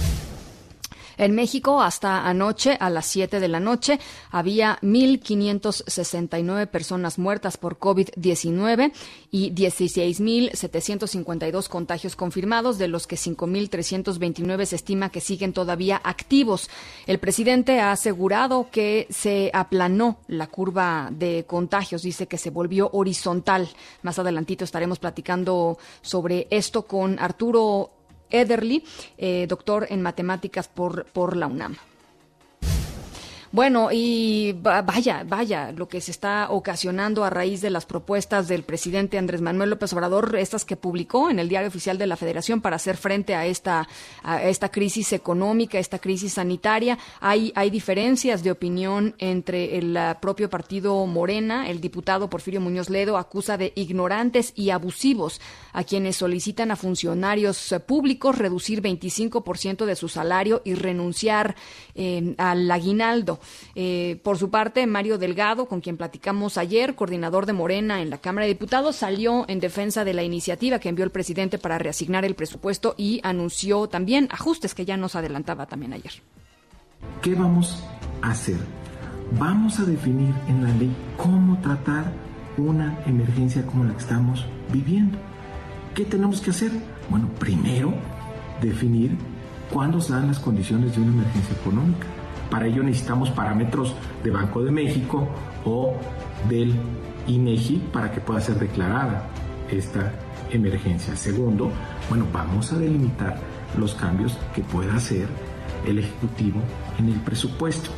En 1.17 1.35
México, 1.35 1.83
hasta 1.83 2.27
anoche, 2.27 2.77
a 2.81 2.91
las 2.91 3.07
7 3.07 3.41
de 3.41 3.49
la 3.49 3.61
noche, 3.61 3.99
había 4.31 4.79
1.569 4.83 6.67
personas 6.69 7.19
muertas 7.19 7.57
por 7.57 7.79
COVID-19 7.79 8.93
y 9.31 9.53
16.752 9.53 11.69
contagios 11.69 12.17
confirmados, 12.17 12.79
de 12.79 12.89
los 12.89 13.07
que 13.07 13.17
5.329 13.17 14.67
se 14.67 14.77
estima 14.77 15.11
que 15.11 15.21
siguen 15.21 15.53
todavía 15.53 16.01
activos. 16.03 16.71
El 17.07 17.19
presidente 17.19 17.81
ha 17.81 17.93
asegurado 17.93 18.69
que 18.71 19.07
se 19.11 19.51
aplanó 19.53 20.19
la 20.29 20.47
curva 20.47 21.11
de 21.13 21.45
contagios, 21.47 22.03
dice 22.03 22.27
que 22.27 22.39
se 22.39 22.49
volvió 22.51 22.89
horizontal. 22.93 23.69
Más 24.03 24.19
adelantito 24.19 24.65
estaremos 24.65 24.99
platicando 24.99 25.79
sobre 26.01 26.47
esto 26.51 26.87
con 26.87 27.19
Arturo 27.19 28.02
Ederly, 28.33 28.85
eh, 29.19 29.47
doctor 29.49 29.87
en 29.91 30.03
matemáticas 30.03 30.69
por, 30.69 31.05
por 31.07 31.37
la 31.37 31.47
UNAM. 31.47 31.77
Bueno, 33.53 33.91
y 33.93 34.55
vaya, 34.63 35.25
vaya, 35.29 35.73
lo 35.73 35.87
que 35.87 36.01
se 36.01 36.11
está 36.11 36.47
ocasionando 36.49 37.23
a 37.23 37.29
raíz 37.29 37.61
de 37.61 37.69
las 37.69 37.85
propuestas 37.85 38.49
del 38.49 38.63
presidente 38.63 39.19
Andrés 39.19 39.43
Manuel 39.43 39.69
López 39.69 39.93
Obrador, 39.93 40.37
estas 40.37 40.65
que 40.65 40.77
publicó 40.77 41.29
en 41.29 41.39
el 41.39 41.51
Diario 41.51 41.69
Oficial 41.69 41.99
de 41.99 42.07
la 42.07 42.17
Federación 42.17 42.63
para 42.63 42.77
hacer 42.77 42.97
frente 42.97 43.35
a 43.35 43.45
esta, 43.45 43.87
a 44.23 44.43
esta 44.43 44.71
crisis 44.71 45.13
económica, 45.13 45.79
esta 45.79 45.99
crisis 45.99 46.33
sanitaria. 46.33 46.97
Hay, 47.21 47.53
hay 47.55 47.69
diferencias 47.69 48.43
de 48.43 48.53
opinión 48.53 49.15
entre 49.19 49.77
el 49.77 49.99
propio 50.23 50.49
partido 50.49 51.05
Morena. 51.05 51.69
El 51.69 51.83
diputado 51.83 52.31
Porfirio 52.31 52.63
Muñoz 52.63 52.89
Ledo 52.89 53.19
acusa 53.19 53.59
de 53.59 53.75
ignorantes 53.77 54.55
y 54.57 54.71
abusivos 54.71 55.43
a 55.75 55.85
quienes 55.85 56.17
solicitan 56.17 56.71
a 56.71 56.77
funcionarios 56.77 57.75
públicos 57.87 58.39
reducir 58.39 58.81
25% 58.81 59.85
de 59.85 59.95
su 59.95 60.09
salario 60.09 60.63
y 60.65 60.73
renunciar 60.73 61.55
eh, 61.95 62.35
al 62.39 62.71
aguinaldo. 62.71 63.41
Eh, 63.75 64.21
por 64.23 64.39
su 64.39 64.51
parte, 64.51 64.87
Mario 64.87 65.19
Delgado, 65.19 65.67
con 65.67 65.81
quien 65.81 65.97
platicamos 65.97 66.59
ayer, 66.59 66.95
coordinador 66.95 67.47
de 67.47 67.53
Morena 67.53 68.03
en 68.03 68.11
la 68.11 68.19
Cámara 68.19 68.47
de 68.47 68.53
Diputados, 68.53 68.97
salió 68.97 69.45
en 69.49 69.61
defensa 69.61 70.05
de 70.05 70.15
la 70.15 70.23
iniciativa 70.23 70.79
que 70.79 70.89
envió 70.89 71.05
el 71.05 71.11
presidente 71.11 71.59
para 71.59 71.79
reasignar 71.79 72.25
el 72.25 72.35
presupuesto 72.35 72.95
y 72.97 73.21
anunció 73.23 73.89
también 73.89 74.29
ajustes 74.31 74.75
que 74.75 74.85
ya 74.85 74.97
nos 74.97 75.17
adelantaba 75.17 75.67
también 75.67 75.93
ayer. 75.93 76.13
¿Qué 77.21 77.35
vamos 77.35 77.83
a 78.21 78.31
hacer 78.31 78.57
vamos 79.39 79.79
a 79.79 79.85
definir 79.85 80.35
en 80.49 80.63
la 80.63 80.71
ley 80.75 80.95
cómo 81.17 81.59
tratar 81.61 82.13
una 82.57 82.99
emergencia 83.07 83.65
como 83.67 83.85
la 83.85 83.93
que 83.93 84.03
estamos 84.03 84.45
viviendo. 84.73 85.19
¿Qué 85.95 86.05
tenemos 86.05 86.41
que 86.41 86.51
hacer? 86.51 86.71
Bueno, 87.09 87.29
primero, 87.39 87.93
definir 88.61 89.17
cuándo 89.73 90.01
se 90.01 90.13
dan 90.13 90.29
las 90.29 90.39
condiciones 90.39 90.95
de 90.95 91.03
una 91.03 91.13
emergencia 91.13 91.55
económica. 91.57 92.07
Para 92.53 92.67
ello 92.67 92.83
necesitamos 92.83 93.31
parámetros 93.31 93.95
de 94.23 94.31
Banco 94.31 94.63
de 94.63 94.71
México 94.71 95.27
o 95.65 95.95
del 96.51 96.75
INEGI 97.27 97.77
para 97.91 98.13
que 98.13 98.21
pueda 98.21 98.43
ser 98.43 98.57
declarada 98.57 99.27
esta 99.71 100.13
emergencia. 100.51 101.17
Segundo, 101.17 101.73
bueno, 102.11 102.27
vamos 102.31 102.71
a 102.75 102.79
delimitar 102.79 103.39
los 103.79 103.95
cambios 103.95 104.37
que 104.55 104.61
pueda 104.61 104.95
hacer 104.97 105.29
el 105.87 105.99
Ejecutivo 105.99 106.61
en 106.99 107.09
el 107.09 107.21
presupuesto. 107.21 107.89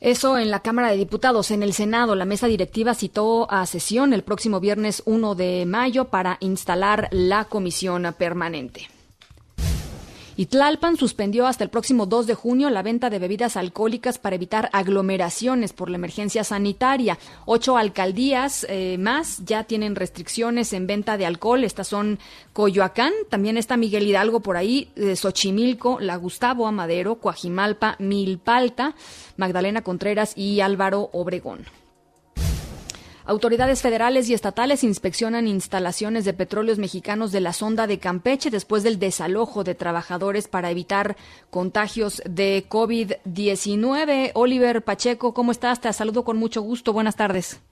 Eso 0.00 0.38
en 0.38 0.50
la 0.50 0.60
Cámara 0.60 0.90
de 0.90 0.96
Diputados. 0.96 1.50
En 1.50 1.62
el 1.62 1.74
Senado, 1.74 2.14
la 2.14 2.24
mesa 2.24 2.46
directiva 2.46 2.94
citó 2.94 3.46
a 3.52 3.66
sesión 3.66 4.14
el 4.14 4.22
próximo 4.22 4.58
viernes 4.58 5.02
1 5.04 5.34
de 5.34 5.66
mayo 5.66 6.06
para 6.06 6.38
instalar 6.40 7.08
la 7.10 7.44
comisión 7.44 8.14
permanente. 8.16 8.88
Y 10.40 10.46
Tlalpan 10.46 10.96
suspendió 10.96 11.46
hasta 11.46 11.64
el 11.64 11.68
próximo 11.68 12.06
2 12.06 12.26
de 12.26 12.34
junio 12.34 12.70
la 12.70 12.82
venta 12.82 13.10
de 13.10 13.18
bebidas 13.18 13.58
alcohólicas 13.58 14.16
para 14.16 14.36
evitar 14.36 14.70
aglomeraciones 14.72 15.74
por 15.74 15.90
la 15.90 15.98
emergencia 15.98 16.44
sanitaria. 16.44 17.18
Ocho 17.44 17.76
alcaldías 17.76 18.64
eh, 18.70 18.96
más 18.98 19.44
ya 19.44 19.64
tienen 19.64 19.96
restricciones 19.96 20.72
en 20.72 20.86
venta 20.86 21.18
de 21.18 21.26
alcohol. 21.26 21.62
Estas 21.62 21.88
son 21.88 22.18
Coyoacán, 22.54 23.12
también 23.28 23.58
está 23.58 23.76
Miguel 23.76 24.06
Hidalgo 24.06 24.40
por 24.40 24.56
ahí, 24.56 24.88
eh, 24.96 25.14
Xochimilco, 25.14 26.00
La 26.00 26.16
Gustavo 26.16 26.66
Amadero, 26.66 27.16
Coajimalpa, 27.16 27.96
Milpalta, 27.98 28.94
Magdalena 29.36 29.82
Contreras 29.82 30.32
y 30.38 30.62
Álvaro 30.62 31.10
Obregón. 31.12 31.66
Autoridades 33.24 33.82
federales 33.82 34.28
y 34.28 34.34
estatales 34.34 34.82
inspeccionan 34.82 35.46
instalaciones 35.46 36.24
de 36.24 36.32
petróleos 36.32 36.78
mexicanos 36.78 37.32
de 37.32 37.40
la 37.40 37.52
sonda 37.52 37.86
de 37.86 37.98
Campeche 37.98 38.50
después 38.50 38.82
del 38.82 38.98
desalojo 38.98 39.62
de 39.62 39.74
trabajadores 39.74 40.48
para 40.48 40.70
evitar 40.70 41.16
contagios 41.50 42.22
de 42.28 42.64
COVID-19. 42.68 44.32
Oliver 44.34 44.82
Pacheco, 44.82 45.34
¿cómo 45.34 45.52
estás? 45.52 45.80
Te 45.80 45.92
saludo 45.92 46.24
con 46.24 46.38
mucho 46.38 46.62
gusto. 46.62 46.92
Buenas 46.92 47.16
tardes. 47.16 47.62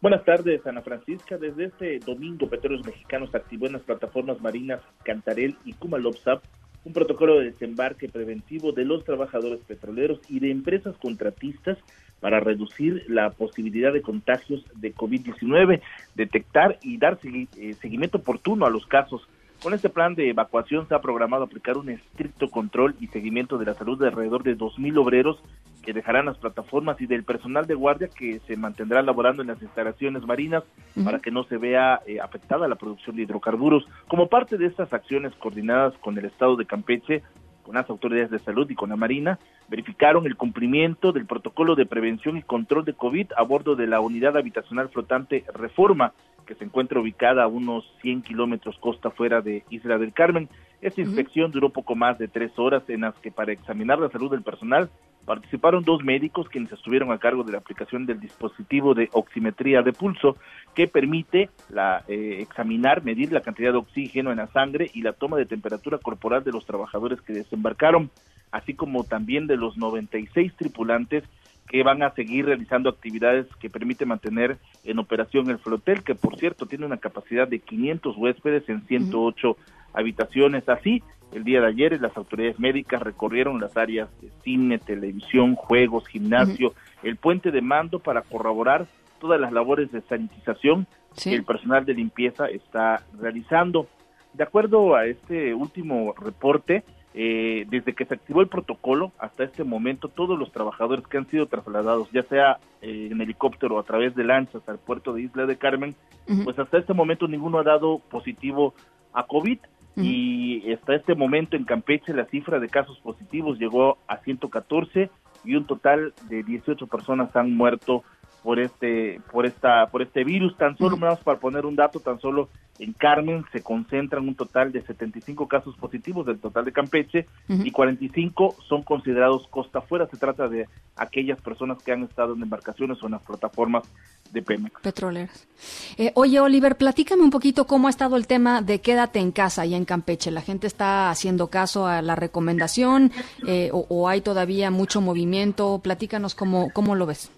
Buenas 0.00 0.24
tardes, 0.24 0.64
Ana 0.66 0.82
Francisca. 0.82 1.38
Desde 1.38 1.66
este 1.66 1.98
domingo, 2.00 2.48
Petróleos 2.48 2.86
Mexicanos 2.86 3.34
activó 3.34 3.66
en 3.66 3.74
las 3.74 3.82
plataformas 3.82 4.40
marinas 4.40 4.80
Cantarel 5.04 5.56
y 5.64 5.72
Kumalopsap 5.72 6.42
un 6.84 6.92
protocolo 6.92 7.38
de 7.38 7.50
desembarque 7.50 8.08
preventivo 8.08 8.72
de 8.72 8.84
los 8.84 9.04
trabajadores 9.04 9.60
petroleros 9.66 10.20
y 10.28 10.40
de 10.40 10.50
empresas 10.50 10.96
contratistas 10.96 11.76
para 12.20 12.40
reducir 12.40 13.04
la 13.08 13.30
posibilidad 13.30 13.92
de 13.92 14.02
contagios 14.02 14.64
de 14.74 14.94
COVID-19, 14.94 15.80
detectar 16.14 16.78
y 16.82 16.98
dar 16.98 17.18
eh, 17.22 17.74
seguimiento 17.80 18.18
oportuno 18.18 18.66
a 18.66 18.70
los 18.70 18.86
casos. 18.86 19.28
Con 19.62 19.74
este 19.74 19.88
plan 19.88 20.14
de 20.14 20.30
evacuación 20.30 20.86
se 20.86 20.94
ha 20.94 21.00
programado 21.00 21.42
aplicar 21.42 21.78
un 21.78 21.88
estricto 21.88 22.48
control 22.48 22.94
y 23.00 23.08
seguimiento 23.08 23.58
de 23.58 23.66
la 23.66 23.74
salud 23.74 23.98
de 23.98 24.06
alrededor 24.06 24.44
de 24.44 24.56
2.000 24.56 24.98
obreros 24.98 25.42
que 25.82 25.92
dejarán 25.92 26.26
las 26.26 26.38
plataformas 26.38 27.00
y 27.00 27.06
del 27.06 27.24
personal 27.24 27.66
de 27.66 27.74
guardia 27.74 28.08
que 28.08 28.40
se 28.46 28.56
mantendrá 28.56 29.02
laborando 29.02 29.42
en 29.42 29.48
las 29.48 29.60
instalaciones 29.60 30.24
marinas 30.26 30.62
para 31.02 31.18
que 31.18 31.30
no 31.30 31.44
se 31.44 31.56
vea 31.56 32.00
eh, 32.06 32.20
afectada 32.20 32.68
la 32.68 32.76
producción 32.76 33.16
de 33.16 33.22
hidrocarburos. 33.22 33.84
Como 34.06 34.28
parte 34.28 34.58
de 34.58 34.66
estas 34.66 34.92
acciones 34.92 35.32
coordinadas 35.36 35.94
con 35.98 36.16
el 36.18 36.26
Estado 36.26 36.56
de 36.56 36.66
Campeche, 36.66 37.22
con 37.68 37.74
las 37.74 37.90
autoridades 37.90 38.30
de 38.30 38.38
salud 38.38 38.70
y 38.70 38.74
con 38.74 38.88
la 38.88 38.96
Marina, 38.96 39.38
verificaron 39.68 40.24
el 40.24 40.36
cumplimiento 40.36 41.12
del 41.12 41.26
protocolo 41.26 41.74
de 41.74 41.84
prevención 41.84 42.38
y 42.38 42.42
control 42.42 42.86
de 42.86 42.94
COVID 42.94 43.32
a 43.36 43.42
bordo 43.42 43.76
de 43.76 43.86
la 43.86 44.00
unidad 44.00 44.38
habitacional 44.38 44.88
flotante 44.88 45.44
Reforma, 45.52 46.14
que 46.46 46.54
se 46.54 46.64
encuentra 46.64 46.98
ubicada 46.98 47.42
a 47.42 47.46
unos 47.46 47.84
100 48.00 48.22
kilómetros 48.22 48.78
costa 48.78 49.10
fuera 49.10 49.42
de 49.42 49.64
Isla 49.68 49.98
del 49.98 50.14
Carmen. 50.14 50.48
Esta 50.80 51.02
inspección 51.02 51.50
duró 51.50 51.68
poco 51.68 51.94
más 51.94 52.16
de 52.16 52.28
tres 52.28 52.58
horas 52.58 52.82
en 52.88 53.02
las 53.02 53.14
que 53.16 53.30
para 53.30 53.52
examinar 53.52 53.98
la 53.98 54.08
salud 54.08 54.30
del 54.30 54.40
personal 54.40 54.88
participaron 55.28 55.84
dos 55.84 56.02
médicos 56.02 56.48
quienes 56.48 56.72
estuvieron 56.72 57.12
a 57.12 57.18
cargo 57.18 57.44
de 57.44 57.52
la 57.52 57.58
aplicación 57.58 58.06
del 58.06 58.18
dispositivo 58.18 58.94
de 58.94 59.10
oximetría 59.12 59.82
de 59.82 59.92
pulso 59.92 60.38
que 60.74 60.88
permite 60.88 61.50
la, 61.68 62.02
eh, 62.08 62.38
examinar, 62.40 63.04
medir 63.04 63.30
la 63.30 63.42
cantidad 63.42 63.72
de 63.72 63.76
oxígeno 63.76 64.30
en 64.30 64.38
la 64.38 64.46
sangre 64.46 64.90
y 64.94 65.02
la 65.02 65.12
toma 65.12 65.36
de 65.36 65.44
temperatura 65.44 65.98
corporal 65.98 66.44
de 66.44 66.52
los 66.52 66.64
trabajadores 66.64 67.20
que 67.20 67.34
desembarcaron, 67.34 68.10
así 68.52 68.72
como 68.72 69.04
también 69.04 69.46
de 69.46 69.58
los 69.58 69.76
96 69.76 70.54
tripulantes 70.56 71.24
que 71.68 71.82
van 71.82 72.02
a 72.02 72.10
seguir 72.14 72.46
realizando 72.46 72.88
actividades 72.88 73.46
que 73.60 73.70
permiten 73.70 74.08
mantener 74.08 74.56
en 74.84 74.98
operación 74.98 75.50
el 75.50 75.58
flotel, 75.58 76.02
que 76.02 76.14
por 76.14 76.38
cierto 76.38 76.66
tiene 76.66 76.86
una 76.86 76.96
capacidad 76.96 77.46
de 77.46 77.58
500 77.58 78.16
huéspedes 78.16 78.68
en 78.68 78.82
108 78.86 79.56
habitaciones. 79.92 80.68
Así, 80.68 81.02
el 81.32 81.44
día 81.44 81.60
de 81.60 81.66
ayer 81.66 82.00
las 82.00 82.16
autoridades 82.16 82.58
médicas 82.58 83.02
recorrieron 83.02 83.60
las 83.60 83.76
áreas 83.76 84.08
de 84.22 84.30
cine, 84.42 84.78
televisión, 84.78 85.54
juegos, 85.54 86.08
gimnasio, 86.08 86.74
el 87.02 87.16
puente 87.16 87.50
de 87.50 87.60
mando 87.60 87.98
para 87.98 88.22
corroborar 88.22 88.86
todas 89.20 89.40
las 89.40 89.52
labores 89.52 89.92
de 89.92 90.00
sanitización 90.02 90.86
que 91.22 91.34
el 91.34 91.44
personal 91.44 91.84
de 91.84 91.94
limpieza 91.94 92.46
está 92.46 93.02
realizando. 93.20 93.88
De 94.32 94.44
acuerdo 94.44 94.94
a 94.94 95.06
este 95.06 95.52
último 95.52 96.14
reporte, 96.18 96.84
eh, 97.20 97.66
desde 97.68 97.94
que 97.94 98.04
se 98.04 98.14
activó 98.14 98.42
el 98.42 98.46
protocolo 98.46 99.10
hasta 99.18 99.42
este 99.42 99.64
momento, 99.64 100.06
todos 100.06 100.38
los 100.38 100.52
trabajadores 100.52 101.04
que 101.08 101.18
han 101.18 101.26
sido 101.26 101.46
trasladados, 101.46 102.08
ya 102.12 102.22
sea 102.22 102.60
eh, 102.80 103.08
en 103.10 103.20
helicóptero 103.20 103.74
o 103.74 103.80
a 103.80 103.82
través 103.82 104.14
de 104.14 104.22
lanchas 104.22 104.62
al 104.68 104.78
puerto 104.78 105.12
de 105.12 105.22
Isla 105.22 105.44
de 105.44 105.56
Carmen, 105.56 105.96
pues 106.44 106.56
hasta 106.56 106.78
este 106.78 106.94
momento 106.94 107.26
ninguno 107.26 107.58
ha 107.58 107.64
dado 107.64 107.98
positivo 108.08 108.72
a 109.12 109.26
COVID 109.26 109.58
y 109.96 110.72
hasta 110.72 110.94
este 110.94 111.16
momento 111.16 111.56
en 111.56 111.64
Campeche 111.64 112.14
la 112.14 112.26
cifra 112.26 112.60
de 112.60 112.68
casos 112.68 112.96
positivos 113.00 113.58
llegó 113.58 113.98
a 114.06 114.18
114 114.18 115.10
y 115.44 115.56
un 115.56 115.66
total 115.66 116.14
de 116.28 116.44
18 116.44 116.86
personas 116.86 117.34
han 117.34 117.52
muerto 117.52 118.04
por 118.42 118.58
este 118.58 119.20
por 119.32 119.46
esta 119.46 119.86
por 119.86 120.02
este 120.02 120.24
virus. 120.24 120.56
Tan 120.56 120.76
solo 120.76 120.96
uh 120.96 121.18
para 121.24 121.38
poner 121.38 121.66
un 121.66 121.76
dato 121.76 122.00
tan 122.00 122.20
solo 122.20 122.48
en 122.78 122.92
Carmen 122.92 123.44
se 123.52 123.62
concentran 123.62 124.26
un 124.26 124.34
total 124.34 124.72
de 124.72 124.82
75 124.82 125.48
casos 125.48 125.76
positivos 125.76 126.26
del 126.26 126.38
total 126.38 126.64
de 126.64 126.72
Campeche 126.72 127.26
y 127.48 127.70
45 127.70 128.56
son 128.68 128.82
considerados 128.82 129.48
costa 129.48 129.80
afuera. 129.80 130.06
Se 130.06 130.16
trata 130.16 130.48
de 130.48 130.68
aquellas 130.96 131.40
personas 131.40 131.82
que 131.82 131.92
han 131.92 132.04
estado 132.04 132.34
en 132.34 132.42
embarcaciones 132.42 133.02
o 133.02 133.06
en 133.06 133.12
las 133.12 133.22
plataformas 133.22 133.84
de 134.32 134.42
Pemex. 134.42 134.80
Petroleras. 134.80 135.48
Eh, 135.96 136.12
oye 136.14 136.38
Oliver 136.40 136.76
platícame 136.76 137.22
un 137.22 137.30
poquito 137.30 137.66
cómo 137.66 137.88
ha 137.88 137.90
estado 137.90 138.16
el 138.16 138.26
tema 138.26 138.62
de 138.62 138.80
quédate 138.80 139.18
en 139.18 139.32
casa 139.32 139.62
allá 139.62 139.76
en 139.76 139.84
Campeche. 139.84 140.30
La 140.30 140.42
gente 140.42 140.66
está 140.66 141.10
haciendo 141.10 141.48
caso 141.48 141.86
a 141.86 142.00
la 142.02 142.14
recomendación 142.14 143.10
eh, 143.46 143.70
o, 143.72 143.86
o, 143.88 144.08
hay 144.08 144.20
todavía 144.20 144.70
mucho 144.70 145.00
movimiento 145.00 145.80
platícanos 145.82 146.34
cómo 146.34 146.70
cómo 146.72 146.94
lo 146.94 147.06
ves 147.06 147.30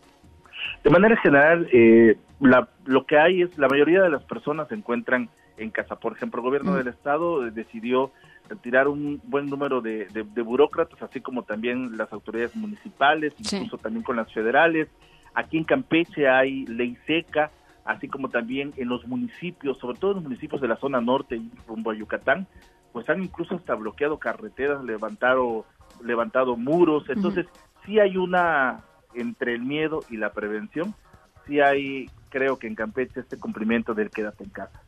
de 0.83 0.91
manera 0.91 1.17
general, 1.17 1.69
eh, 1.73 2.17
lo 2.85 3.07
que 3.07 3.19
hay 3.19 3.43
es 3.43 3.57
la 3.59 3.69
mayoría 3.69 4.03
de 4.03 4.11
las 4.11 4.23
personas 4.25 4.69
se 4.69 4.75
encuentran 4.75 5.29
en 5.59 5.71
casa. 5.71 5.97
Por 5.97 6.13
ejemplo, 6.13 6.41
el 6.41 6.45
gobierno 6.47 6.73
mm. 6.73 6.77
del 6.77 6.89
estado 6.89 7.47
eh, 7.47 7.51
decidió 7.51 8.13
retirar 8.49 8.89
un 8.89 9.21
buen 9.25 9.47
número 9.47 9.81
de, 9.81 10.09
burócratas, 10.45 11.01
así 11.03 11.21
como 11.21 11.45
también 11.45 11.97
las 11.97 12.13
autoridades 12.13 12.57
municipales, 12.57 13.33
incluso 13.39 13.79
también 13.79 14.03
con 14.03 14.17
las 14.17 14.33
federales. 14.33 14.89
Aquí 15.35 15.59
en 15.59 15.65
Campeche 15.65 16.29
hay 16.29 16.67
ley 16.67 16.97
seca, 17.07 17.53
así 17.85 18.09
como 18.09 18.29
también 18.29 18.73
en 18.77 18.89
los 18.89 19.07
municipios, 19.07 19.79
sobre 19.79 19.99
todo 19.99 20.13
en 20.13 20.17
los 20.17 20.25
municipios 20.25 20.61
de 20.61 20.67
la 20.67 20.77
zona 20.77 21.01
norte 21.01 21.37
y 21.37 21.51
rumbo 21.69 21.93
a 21.93 21.95
Yucatán, 21.95 22.49
pues 22.93 23.09
han 23.09 23.23
incluso 23.23 23.55
hasta 23.55 23.77
bloqueado 23.77 24.19
carreteras, 24.19 24.83
levantado, 24.83 25.65
levantado 26.03 26.57
muros. 26.57 27.05
Entonces, 27.09 27.47
sí 27.87 28.01
hay 28.01 28.17
una 28.17 28.81
entre 29.15 29.55
el 29.55 29.63
miedo 29.63 30.05
y 30.11 30.17
la 30.17 30.33
prevención, 30.33 30.95
sí 31.47 31.61
hay, 31.61 32.11
creo 32.29 32.59
que 32.59 32.67
en 32.67 32.75
Campeche, 32.75 33.21
este 33.21 33.37
cumplimiento 33.39 33.95
del 33.95 34.11
quédate 34.11 34.45
en 34.45 34.51
casa. 34.51 34.83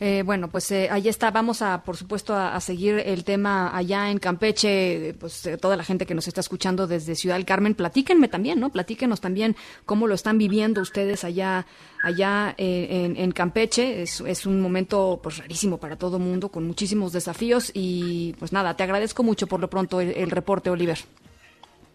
Eh, 0.00 0.24
bueno, 0.24 0.48
pues 0.48 0.68
eh, 0.72 0.88
ahí 0.90 1.08
está. 1.08 1.30
Vamos 1.30 1.62
a, 1.62 1.84
por 1.84 1.96
supuesto, 1.96 2.34
a, 2.34 2.58
seguir 2.60 3.00
el 3.06 3.22
tema 3.22 3.76
allá 3.76 4.10
en 4.10 4.18
Campeche. 4.18 5.14
Pues 5.20 5.46
eh, 5.46 5.56
toda 5.56 5.76
la 5.76 5.84
gente 5.84 6.06
que 6.06 6.14
nos 6.14 6.26
está 6.26 6.40
escuchando 6.40 6.88
desde 6.88 7.14
Ciudad 7.14 7.36
del 7.36 7.44
Carmen, 7.44 7.74
platíquenme 7.74 8.26
también, 8.26 8.58
¿no? 8.58 8.70
Platíquenos 8.70 9.20
también 9.20 9.54
cómo 9.86 10.08
lo 10.08 10.14
están 10.14 10.38
viviendo 10.38 10.80
ustedes 10.80 11.22
allá, 11.22 11.66
allá 12.02 12.52
en, 12.58 13.30
Campeche. 13.30 14.02
Es, 14.02 14.20
es, 14.20 14.44
un 14.44 14.60
momento, 14.60 15.20
pues, 15.22 15.38
rarísimo 15.38 15.78
para 15.78 15.96
todo 15.96 16.18
mundo, 16.18 16.48
con 16.48 16.66
muchísimos 16.66 17.12
desafíos. 17.12 17.70
Y, 17.72 18.34
pues 18.40 18.52
nada, 18.52 18.74
te 18.76 18.82
agradezco 18.82 19.22
mucho 19.22 19.46
por 19.46 19.60
lo 19.60 19.70
pronto 19.70 20.00
el 20.00 20.30
reporte, 20.32 20.68
Oliver. 20.68 20.98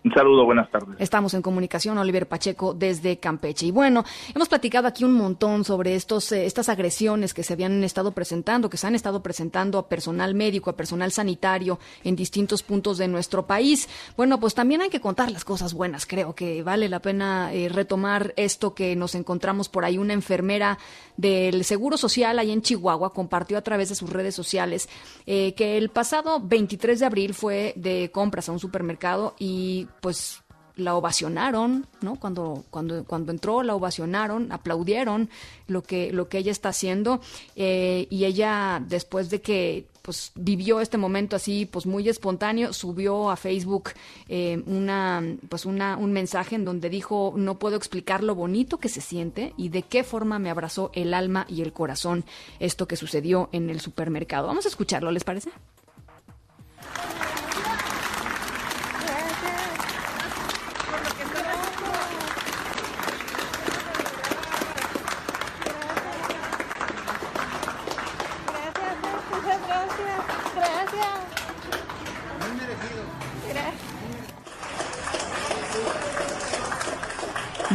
Un 0.07 0.13
saludo, 0.13 0.45
buenas 0.45 0.71
tardes. 0.71 0.95
Estamos 0.99 1.33
en 1.33 1.41
comunicación, 1.41 1.97
Oliver 1.97 2.29
Pacheco, 2.29 2.73
desde 2.73 3.17
Campeche. 3.17 3.65
Y 3.65 3.71
bueno, 3.71 4.05
hemos 4.33 4.47
platicado 4.47 4.87
aquí 4.87 5.03
un 5.03 5.11
montón 5.11 5.65
sobre 5.65 5.95
estos, 5.95 6.31
eh, 6.31 6.45
estas 6.45 6.69
agresiones 6.69 7.33
que 7.33 7.43
se 7.43 7.51
habían 7.51 7.83
estado 7.83 8.13
presentando, 8.13 8.69
que 8.69 8.77
se 8.77 8.87
han 8.87 8.95
estado 8.95 9.21
presentando 9.21 9.77
a 9.77 9.89
personal 9.89 10.33
médico, 10.33 10.69
a 10.69 10.77
personal 10.77 11.11
sanitario 11.11 11.77
en 12.05 12.15
distintos 12.15 12.63
puntos 12.63 12.97
de 12.97 13.09
nuestro 13.09 13.45
país. 13.45 13.89
Bueno, 14.15 14.39
pues 14.39 14.55
también 14.55 14.81
hay 14.81 14.89
que 14.89 15.01
contar 15.01 15.29
las 15.29 15.43
cosas 15.43 15.73
buenas. 15.73 16.05
Creo 16.05 16.33
que 16.33 16.63
vale 16.63 16.87
la 16.87 17.01
pena 17.01 17.53
eh, 17.53 17.67
retomar 17.67 18.33
esto 18.37 18.73
que 18.73 18.95
nos 18.95 19.13
encontramos 19.13 19.67
por 19.67 19.83
ahí. 19.83 19.97
Una 19.97 20.13
enfermera 20.13 20.77
del 21.17 21.65
Seguro 21.65 21.97
Social 21.97 22.39
ahí 22.39 22.51
en 22.51 22.61
Chihuahua 22.61 23.13
compartió 23.13 23.57
a 23.57 23.61
través 23.61 23.89
de 23.89 23.95
sus 23.95 24.09
redes 24.09 24.35
sociales 24.35 24.87
eh, 25.25 25.53
que 25.55 25.77
el 25.77 25.89
pasado 25.89 26.39
23 26.39 26.99
de 26.99 27.05
abril 27.05 27.33
fue 27.33 27.73
de 27.75 28.11
compras 28.11 28.47
a 28.47 28.51
un 28.51 28.59
supermercado 28.59 29.35
y 29.39 29.87
pues 29.99 30.43
la 30.77 30.95
ovacionaron, 30.95 31.87
¿no? 32.01 32.15
Cuando, 32.19 32.63
cuando, 32.69 33.03
cuando 33.03 33.31
entró, 33.31 33.63
la 33.63 33.75
ovacionaron, 33.75 34.51
aplaudieron 34.51 35.29
lo 35.65 35.81
que, 35.81 36.13
lo 36.13 36.29
que 36.29 36.37
ella 36.37 36.51
está 36.51 36.69
haciendo. 36.69 37.19
Eh, 37.55 38.07
y 38.11 38.25
ella, 38.25 38.83
después 38.87 39.29
de 39.29 39.41
que 39.41 39.87
pues 40.07 40.31
vivió 40.35 40.79
este 40.79 40.97
momento 40.97 41.35
así, 41.35 41.65
pues 41.65 41.85
muy 41.85 42.07
espontáneo, 42.07 42.71
subió 42.71 43.29
a 43.29 43.35
Facebook 43.35 43.89
eh, 44.29 44.63
una, 44.65 45.21
pues 45.49 45.65
una, 45.65 45.97
un 45.97 46.13
mensaje 46.13 46.55
en 46.55 46.63
donde 46.63 46.89
dijo, 46.89 47.33
no 47.35 47.59
puedo 47.59 47.75
explicar 47.75 48.23
lo 48.23 48.33
bonito 48.33 48.77
que 48.77 48.87
se 48.87 49.01
siente 49.01 49.53
y 49.57 49.67
de 49.67 49.81
qué 49.81 50.05
forma 50.05 50.39
me 50.39 50.49
abrazó 50.49 50.91
el 50.93 51.13
alma 51.13 51.45
y 51.49 51.61
el 51.61 51.73
corazón 51.73 52.23
esto 52.61 52.87
que 52.87 52.95
sucedió 52.95 53.49
en 53.51 53.69
el 53.69 53.81
supermercado. 53.81 54.47
Vamos 54.47 54.63
a 54.63 54.69
escucharlo, 54.69 55.11
¿les 55.11 55.25
parece? 55.25 55.51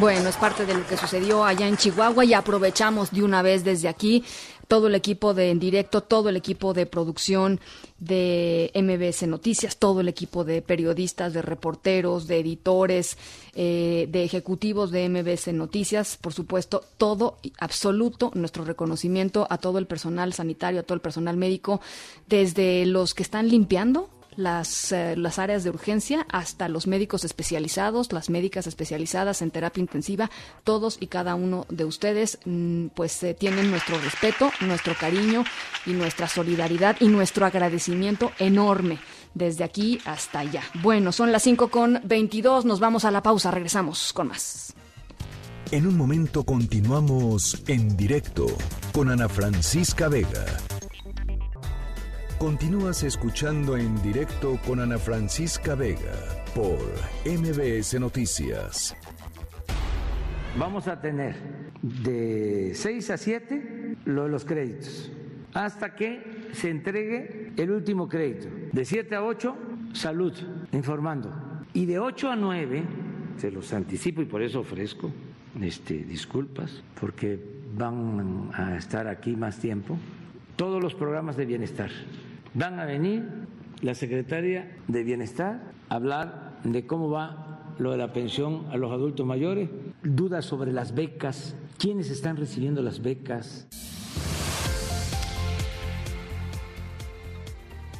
Bueno, 0.02 0.30
es 0.30 0.36
parte 0.36 0.66
de 0.66 0.74
lo 0.74 0.84
que 0.84 0.96
sucedió 0.96 1.44
allá 1.44 1.68
en 1.68 1.76
Chihuahua 1.76 2.24
y 2.24 2.34
aprovechamos 2.34 3.12
de 3.12 3.22
una 3.22 3.40
vez 3.40 3.62
desde 3.62 3.86
aquí 3.86 4.24
todo 4.66 4.88
el 4.88 4.96
equipo 4.96 5.32
de 5.32 5.50
en 5.50 5.60
directo, 5.60 6.00
todo 6.00 6.28
el 6.28 6.34
equipo 6.34 6.74
de 6.74 6.86
producción 6.86 7.60
de 8.00 8.72
MBS 8.74 9.28
Noticias, 9.28 9.76
todo 9.76 10.00
el 10.00 10.08
equipo 10.08 10.42
de 10.42 10.60
periodistas, 10.60 11.32
de 11.32 11.40
reporteros, 11.40 12.26
de 12.26 12.40
editores, 12.40 13.16
eh, 13.54 14.08
de 14.10 14.24
ejecutivos 14.24 14.90
de 14.90 15.08
MBS 15.08 15.52
Noticias, 15.52 16.18
por 16.20 16.32
supuesto, 16.32 16.82
todo 16.96 17.38
absoluto 17.60 18.32
nuestro 18.34 18.64
reconocimiento 18.64 19.46
a 19.50 19.58
todo 19.58 19.78
el 19.78 19.86
personal 19.86 20.32
sanitario, 20.32 20.80
a 20.80 20.82
todo 20.82 20.96
el 20.96 21.00
personal 21.00 21.36
médico, 21.36 21.80
desde 22.26 22.86
los 22.86 23.14
que 23.14 23.22
están 23.22 23.48
limpiando 23.48 24.10
las, 24.36 24.92
eh, 24.92 25.14
las 25.16 25.38
áreas 25.38 25.64
de 25.64 25.70
urgencia 25.70 26.26
hasta 26.30 26.68
los 26.68 26.86
médicos 26.86 27.24
especializados, 27.24 28.12
las 28.12 28.30
médicas 28.30 28.66
especializadas 28.66 29.42
en 29.42 29.50
terapia 29.50 29.80
intensiva, 29.80 30.30
todos 30.64 30.96
y 31.00 31.06
cada 31.08 31.34
uno 31.34 31.66
de 31.68 31.84
ustedes 31.84 32.38
mm, 32.44 32.86
pues 32.88 33.22
eh, 33.22 33.34
tienen 33.34 33.70
nuestro 33.70 33.98
respeto, 33.98 34.50
nuestro 34.60 34.94
cariño 34.94 35.44
y 35.86 35.92
nuestra 35.92 36.28
solidaridad 36.28 36.96
y 37.00 37.08
nuestro 37.08 37.46
agradecimiento 37.46 38.32
enorme 38.38 38.98
desde 39.34 39.64
aquí 39.64 40.00
hasta 40.04 40.40
allá. 40.40 40.62
Bueno, 40.82 41.12
son 41.12 41.32
las 41.32 41.42
5 41.42 41.68
con 41.68 42.00
22, 42.04 42.64
nos 42.64 42.80
vamos 42.80 43.04
a 43.04 43.10
la 43.10 43.22
pausa, 43.22 43.50
regresamos 43.50 44.12
con 44.12 44.28
más. 44.28 44.74
En 45.70 45.86
un 45.86 45.96
momento 45.96 46.44
continuamos 46.44 47.62
en 47.66 47.96
directo 47.96 48.46
con 48.92 49.08
Ana 49.08 49.28
Francisca 49.28 50.08
Vega. 50.08 50.44
Continúas 52.42 53.04
escuchando 53.04 53.76
en 53.76 54.02
directo 54.02 54.58
con 54.66 54.80
Ana 54.80 54.98
Francisca 54.98 55.76
Vega 55.76 56.12
por 56.56 56.76
MBS 57.24 58.00
Noticias. 58.00 58.96
Vamos 60.58 60.88
a 60.88 61.00
tener 61.00 61.36
de 61.80 62.72
6 62.74 63.10
a 63.10 63.16
7 63.16 63.96
lo 64.06 64.24
de 64.24 64.28
los 64.28 64.44
créditos, 64.44 65.12
hasta 65.54 65.94
que 65.94 66.48
se 66.50 66.70
entregue 66.70 67.52
el 67.56 67.70
último 67.70 68.08
crédito. 68.08 68.48
De 68.72 68.84
7 68.84 69.14
a 69.14 69.22
8, 69.22 69.56
salud, 69.92 70.32
informando. 70.72 71.32
Y 71.74 71.86
de 71.86 72.00
8 72.00 72.28
a 72.28 72.34
9, 72.34 72.82
se 73.36 73.52
los 73.52 73.72
anticipo 73.72 74.20
y 74.20 74.24
por 74.24 74.42
eso 74.42 74.58
ofrezco 74.58 75.12
este, 75.60 75.98
disculpas, 75.98 76.82
porque 77.00 77.38
van 77.76 78.50
a 78.52 78.76
estar 78.76 79.06
aquí 79.06 79.36
más 79.36 79.60
tiempo, 79.60 79.96
todos 80.56 80.82
los 80.82 80.96
programas 80.96 81.36
de 81.36 81.46
bienestar 81.46 81.90
van 82.54 82.78
a 82.78 82.84
venir 82.84 83.24
la 83.80 83.94
secretaria 83.94 84.76
de 84.88 85.02
Bienestar 85.02 85.62
a 85.88 85.94
hablar 85.94 86.58
de 86.64 86.86
cómo 86.86 87.10
va 87.10 87.74
lo 87.78 87.90
de 87.90 87.96
la 87.96 88.12
pensión 88.12 88.66
a 88.70 88.76
los 88.76 88.92
adultos 88.92 89.26
mayores, 89.26 89.70
dudas 90.02 90.44
sobre 90.44 90.72
las 90.72 90.94
becas, 90.94 91.56
quiénes 91.78 92.10
están 92.10 92.36
recibiendo 92.36 92.82
las 92.82 93.02
becas. 93.02 93.66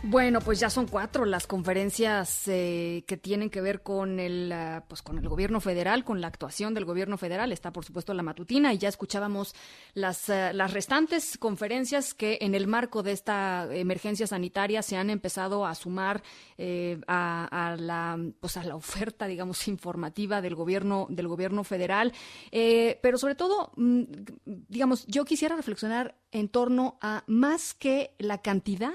Bueno, 0.05 0.41
pues 0.41 0.59
ya 0.59 0.69
son 0.69 0.89
cuatro 0.89 1.25
las 1.25 1.47
conferencias 1.47 2.49
eh, 2.49 3.05
que 3.07 3.17
tienen 3.17 3.51
que 3.51 3.61
ver 3.61 3.83
con 3.85 4.19
el, 4.19 4.53
uh, 4.53 4.83
pues 4.89 5.01
con 5.01 5.17
el 5.17 5.29
gobierno 5.29 5.61
federal, 5.61 6.03
con 6.03 6.21
la 6.21 6.27
actuación 6.27 6.75
del 6.75 6.85
gobierno 6.85 7.17
federal. 7.17 7.53
Está, 7.53 7.73
por 7.73 7.85
supuesto, 7.85 8.13
la 8.13 8.25
matutina 8.25 8.75
y 8.75 8.79
ya 8.79 8.89
escuchábamos 8.89 9.55
las, 9.95 10.29
uh, 10.29 10.53
las 10.55 10.73
restantes 10.73 11.39
conferencias 11.39 12.15
que 12.15 12.39
en 12.41 12.57
el 12.57 12.67
marco 12.67 13.05
de 13.05 13.13
esta 13.13 13.69
emergencia 13.73 14.27
sanitaria 14.27 14.83
se 14.83 14.97
han 14.97 15.09
empezado 15.09 15.65
a 15.65 15.75
sumar 15.77 16.25
eh, 16.59 17.01
a, 17.07 17.71
a, 17.71 17.77
la, 17.77 18.19
pues 18.41 18.57
a 18.57 18.65
la 18.65 18.75
oferta, 18.75 19.29
digamos, 19.29 19.69
informativa 19.69 20.43
del 20.43 20.57
gobierno, 20.57 21.07
del 21.11 21.29
gobierno 21.29 21.63
federal. 21.63 22.13
Eh, 22.51 22.99
pero 23.03 23.19
sobre 23.19 23.37
todo, 23.37 23.71
mm, 23.77 24.03
digamos, 24.45 25.07
yo 25.07 25.25
quisiera 25.25 25.55
reflexionar 25.55 26.17
en 26.33 26.49
torno 26.49 26.99
a 27.01 27.23
más 27.29 27.73
que 27.73 28.17
la 28.19 28.39
cantidad 28.43 28.93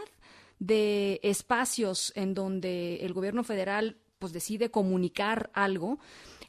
de 0.59 1.19
espacios 1.23 2.11
en 2.15 2.33
donde 2.33 2.97
el 2.97 3.13
gobierno 3.13 3.43
federal 3.43 3.97
pues 4.19 4.33
decide 4.33 4.71
comunicar 4.71 5.51
algo, 5.53 5.99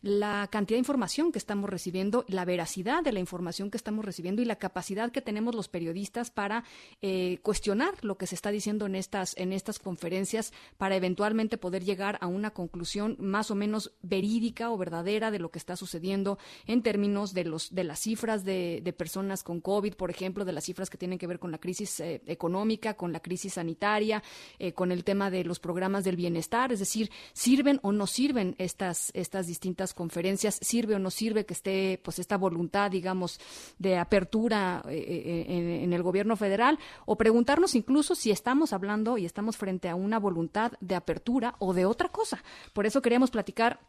la 0.02 0.48
cantidad 0.50 0.76
de 0.76 0.80
información 0.80 1.32
que 1.32 1.38
estamos 1.38 1.68
recibiendo, 1.70 2.24
la 2.28 2.44
veracidad 2.44 3.02
de 3.02 3.12
la 3.12 3.20
información 3.20 3.70
que 3.70 3.76
estamos 3.76 4.04
recibiendo 4.04 4.42
y 4.42 4.44
la 4.44 4.56
capacidad 4.56 5.10
que 5.10 5.22
tenemos 5.22 5.54
los 5.54 5.68
periodistas 5.68 6.30
para 6.30 6.64
eh, 7.02 7.38
cuestionar 7.42 7.94
lo 8.02 8.16
que 8.16 8.26
se 8.26 8.34
está 8.34 8.50
diciendo 8.50 8.86
en 8.86 8.94
estas, 8.94 9.36
en 9.36 9.52
estas 9.52 9.78
conferencias 9.78 10.52
para 10.76 10.96
eventualmente 10.96 11.58
poder 11.58 11.84
llegar 11.84 12.18
a 12.20 12.26
una 12.26 12.50
conclusión 12.50 13.16
más 13.18 13.50
o 13.50 13.54
menos 13.54 13.92
verídica 14.02 14.70
o 14.70 14.78
verdadera 14.78 15.30
de 15.30 15.38
lo 15.38 15.50
que 15.50 15.58
está 15.58 15.76
sucediendo 15.76 16.38
en 16.66 16.82
términos 16.82 17.34
de, 17.34 17.44
los, 17.44 17.74
de 17.74 17.84
las 17.84 18.00
cifras 18.00 18.44
de, 18.44 18.80
de 18.82 18.92
personas 18.92 19.42
con 19.42 19.60
COVID, 19.60 19.94
por 19.94 20.10
ejemplo, 20.10 20.44
de 20.44 20.52
las 20.52 20.64
cifras 20.64 20.90
que 20.90 20.98
tienen 20.98 21.18
que 21.18 21.26
ver 21.26 21.38
con 21.38 21.50
la 21.50 21.58
crisis 21.58 22.00
eh, 22.00 22.22
económica, 22.26 22.94
con 22.94 23.12
la 23.12 23.20
crisis 23.20 23.54
sanitaria, 23.54 24.22
eh, 24.58 24.72
con 24.72 24.92
el 24.92 25.04
tema 25.04 25.30
de 25.30 25.44
los 25.44 25.58
programas 25.58 26.04
del 26.04 26.16
bienestar, 26.16 26.72
es 26.72 26.78
decir, 26.78 27.10
sirven 27.32 27.80
o 27.82 27.92
no 27.92 28.06
sirven 28.06 28.54
estas, 28.58 29.10
estas 29.14 29.46
distintas 29.46 29.94
conferencias, 29.98 30.60
sirve 30.62 30.94
o 30.94 31.00
no 31.00 31.10
sirve 31.10 31.44
que 31.44 31.54
esté 31.54 32.00
pues 32.04 32.20
esta 32.20 32.38
voluntad, 32.38 32.88
digamos, 32.92 33.40
de 33.78 33.98
apertura 33.98 34.84
eh, 34.88 34.94
eh, 34.96 35.46
en, 35.48 35.68
en, 35.84 35.92
el 35.92 36.04
gobierno 36.04 36.36
federal, 36.36 36.78
o 37.04 37.16
preguntarnos 37.16 37.74
incluso 37.74 38.14
si 38.14 38.30
estamos 38.30 38.72
hablando 38.72 39.18
y 39.18 39.26
estamos 39.26 39.56
frente 39.56 39.88
a 39.88 39.96
una 39.96 40.20
voluntad 40.20 40.72
de 40.80 40.94
apertura 40.94 41.56
o 41.58 41.74
de 41.74 41.84
otra 41.84 42.10
cosa. 42.10 42.44
Por 42.72 42.86
eso 42.86 43.02
queríamos 43.02 43.32
platicar 43.32 43.80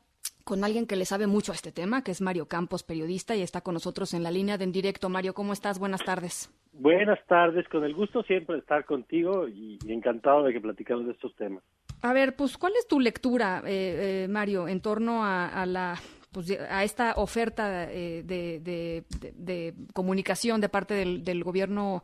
con 0.49 0.63
alguien 0.63 0.87
que 0.87 0.95
le 0.95 1.05
sabe 1.05 1.27
mucho 1.27 1.51
a 1.51 1.55
este 1.55 1.71
tema, 1.71 2.03
que 2.03 2.09
es 2.09 2.21
Mario 2.21 2.47
Campos, 2.47 2.81
periodista, 2.81 3.35
y 3.35 3.43
está 3.43 3.61
con 3.61 3.75
nosotros 3.75 4.15
en 4.15 4.23
la 4.23 4.31
línea 4.31 4.57
de 4.57 4.63
en 4.63 4.71
directo. 4.71 5.07
Mario, 5.07 5.35
¿cómo 5.35 5.53
estás? 5.53 5.77
Buenas 5.77 6.03
tardes. 6.03 6.49
Buenas 6.73 7.19
tardes, 7.27 7.67
con 7.67 7.83
el 7.83 7.93
gusto 7.93 8.23
siempre 8.23 8.55
de 8.55 8.61
estar 8.61 8.83
contigo 8.83 9.47
y, 9.47 9.77
y 9.85 9.93
encantado 9.93 10.43
de 10.45 10.51
que 10.51 10.59
platicamos 10.59 11.05
de 11.05 11.11
estos 11.11 11.35
temas. 11.35 11.63
A 12.01 12.13
ver, 12.13 12.35
pues, 12.35 12.57
¿cuál 12.57 12.73
es 12.79 12.87
tu 12.87 12.99
lectura, 12.99 13.61
eh, 13.63 14.23
eh, 14.23 14.27
Mario, 14.27 14.67
en 14.67 14.81
torno 14.81 15.23
a, 15.23 15.49
a 15.49 15.67
la 15.67 15.99
pues, 16.31 16.49
a 16.59 16.83
esta 16.83 17.13
oferta 17.17 17.83
eh, 17.91 18.23
de, 18.23 18.59
de, 18.59 19.03
de, 19.19 19.31
de, 19.35 19.73
comunicación 19.93 20.61
de 20.61 20.69
parte 20.69 20.95
del, 20.95 21.23
del 21.23 21.43
gobierno 21.43 22.01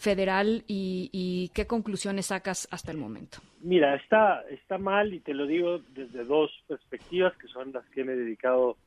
federal 0.00 0.64
y, 0.66 1.10
y, 1.12 1.50
qué 1.54 1.66
conclusiones 1.66 2.26
sacas 2.26 2.66
hasta 2.70 2.90
el 2.90 2.96
momento? 2.96 3.38
Mira, 3.60 3.94
está, 3.96 4.42
está 4.48 4.78
mal 4.78 5.12
y 5.12 5.20
te 5.20 5.34
lo 5.34 5.46
digo 5.46 5.80
desde 5.90 6.24
dos 6.24 6.50
perspectivas 6.66 7.36
que 7.36 7.48
son 7.48 7.72
las 7.72 7.84
que 7.90 8.02
me 8.02 8.14
he 8.14 8.16
dedicado 8.16 8.78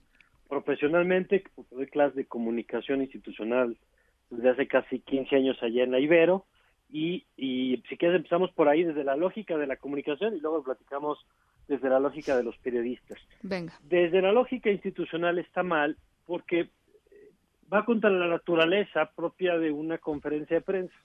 profesionalmente, 0.49 1.43
porque 1.55 1.75
doy 1.75 1.85
clases 1.85 2.15
de 2.15 2.25
comunicación 2.25 3.01
institucional 3.01 3.77
desde 4.31 4.49
hace 4.49 4.67
casi 4.67 4.99
15 4.99 5.35
años 5.35 5.57
allá 5.61 5.83
en 5.83 5.91
la 5.91 5.99
Ibero 5.99 6.45
y, 6.91 7.25
y 7.37 7.83
si 7.87 7.95
quieres 7.97 8.17
empezamos 8.17 8.51
por 8.51 8.67
ahí 8.67 8.83
desde 8.83 9.03
la 9.03 9.15
lógica 9.15 9.55
de 9.55 9.67
la 9.67 9.77
comunicación 9.77 10.35
y 10.35 10.39
luego 10.39 10.63
platicamos 10.63 11.19
desde 11.67 11.89
la 11.89 11.99
lógica 11.99 12.35
de 12.35 12.43
los 12.43 12.57
periodistas. 12.57 13.19
Venga. 13.43 13.73
Desde 13.83 14.19
la 14.19 14.31
lógica 14.31 14.71
institucional 14.71 15.37
está 15.37 15.61
mal 15.61 15.95
porque 16.25 16.69
va 17.73 17.85
contra 17.85 18.09
la 18.09 18.27
naturaleza 18.27 19.11
propia 19.15 19.57
de 19.57 19.71
una 19.71 19.97
conferencia 19.97 20.57
de 20.57 20.61
prensa. 20.61 20.95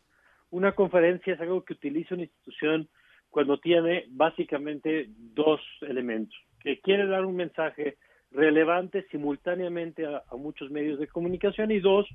Una 0.50 0.72
conferencia 0.72 1.35
es 1.35 1.40
algo 1.40 1.64
que 1.64 1.74
utiliza 1.74 2.14
una 2.14 2.24
institución 2.24 2.88
cuando 3.31 3.59
tiene 3.59 4.07
básicamente 4.09 5.09
dos 5.16 5.61
elementos, 5.83 6.37
que 6.61 6.81
quiere 6.81 7.07
dar 7.07 7.24
un 7.24 7.37
mensaje 7.37 7.96
relevante 8.31 9.07
simultáneamente 9.11 10.07
a, 10.07 10.22
muchos 10.37 10.70
medios 10.70 10.98
de 10.98 11.09
comunicación 11.09 11.70
y 11.70 11.81
dos, 11.81 12.07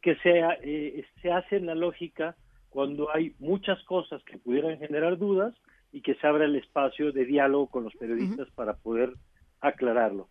que 0.00 0.16
sea, 0.16 0.58
eh, 0.62 1.04
se 1.22 1.30
hace 1.32 1.56
en 1.56 1.66
la 1.66 1.74
lógica 1.74 2.36
cuando 2.68 3.14
hay 3.14 3.34
muchas 3.38 3.82
cosas 3.84 4.22
que 4.24 4.38
pudieran 4.38 4.78
generar 4.78 5.16
dudas 5.16 5.54
y 5.92 6.00
que 6.00 6.14
se 6.16 6.26
abra 6.26 6.44
el 6.44 6.56
espacio 6.56 7.12
de 7.12 7.24
diálogo 7.24 7.68
con 7.68 7.84
los 7.84 7.94
periodistas 7.94 8.50
para 8.50 8.74
poder 8.74 9.12
aclararlo. 9.60 10.28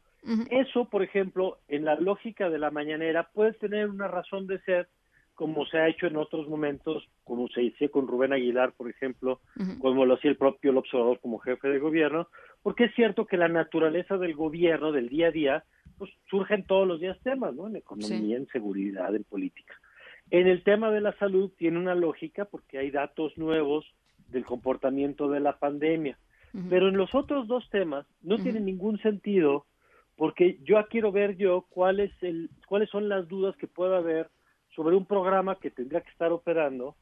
Eso, 0.49 0.85
por 0.85 1.03
ejemplo, 1.03 1.59
en 1.67 1.85
la 1.85 1.95
lógica 1.95 2.49
de 2.49 2.57
la 2.57 2.71
mañanera 2.71 3.29
puede 3.33 3.53
tener 3.53 3.89
una 3.89 4.07
razón 4.07 4.47
de 4.47 4.59
ser, 4.59 4.87
como 5.35 5.65
se 5.65 5.77
ha 5.77 5.89
hecho 5.89 6.07
en 6.07 6.15
otros 6.15 6.47
momentos, 6.47 7.09
como 7.23 7.47
se 7.49 7.63
hizo 7.63 7.89
con 7.91 8.07
Rubén 8.07 8.31
Aguilar, 8.31 8.73
por 8.73 8.89
ejemplo, 8.89 9.41
como 9.79 10.05
lo 10.05 10.13
hacía 10.13 10.31
el 10.31 10.37
propio 10.37 10.71
el 10.71 10.77
observador 10.77 11.19
como 11.19 11.39
jefe 11.39 11.67
de 11.67 11.79
gobierno, 11.79 12.27
porque 12.61 12.85
es 12.85 12.95
cierto 12.95 13.25
que 13.25 13.37
la 13.37 13.49
naturaleza 13.49 14.17
del 14.17 14.33
gobierno, 14.33 14.91
del 14.91 15.09
día 15.09 15.27
a 15.27 15.31
día, 15.31 15.63
pues 15.97 16.11
surgen 16.29 16.63
todos 16.65 16.87
los 16.87 17.01
días 17.01 17.19
temas, 17.23 17.53
¿no? 17.53 17.67
En 17.67 17.75
economía, 17.75 18.37
en 18.37 18.47
seguridad, 18.47 19.13
en 19.15 19.23
política. 19.23 19.73
En 20.31 20.47
el 20.47 20.63
tema 20.63 20.89
de 20.89 21.01
la 21.01 21.13
salud 21.17 21.51
tiene 21.57 21.77
una 21.77 21.95
lógica 21.95 22.45
porque 22.45 22.77
hay 22.77 22.91
datos 22.91 23.37
nuevos 23.37 23.85
del 24.29 24.45
comportamiento 24.45 25.29
de 25.29 25.39
la 25.39 25.59
pandemia. 25.59 26.17
Pero 26.69 26.87
en 26.87 26.97
los 26.97 27.15
otros 27.15 27.47
dos 27.47 27.67
temas 27.71 28.05
no 28.21 28.37
tiene 28.37 28.59
ningún 28.59 28.99
sentido 28.99 29.65
porque 30.23 30.57
yo 30.63 30.77
quiero 30.87 31.11
ver 31.11 31.35
yo 31.35 31.65
cuál 31.67 31.99
es 31.99 32.13
el, 32.23 32.49
cuáles 32.65 32.89
son 32.89 33.09
las 33.09 33.27
dudas 33.27 33.57
que 33.57 33.67
pueda 33.67 33.97
haber 33.97 34.29
sobre 34.73 34.95
un 34.95 35.05
programa 35.05 35.59
que 35.59 35.69
tendría 35.69 35.99
que 35.99 36.11
estar 36.11 36.31
operando 36.31 36.95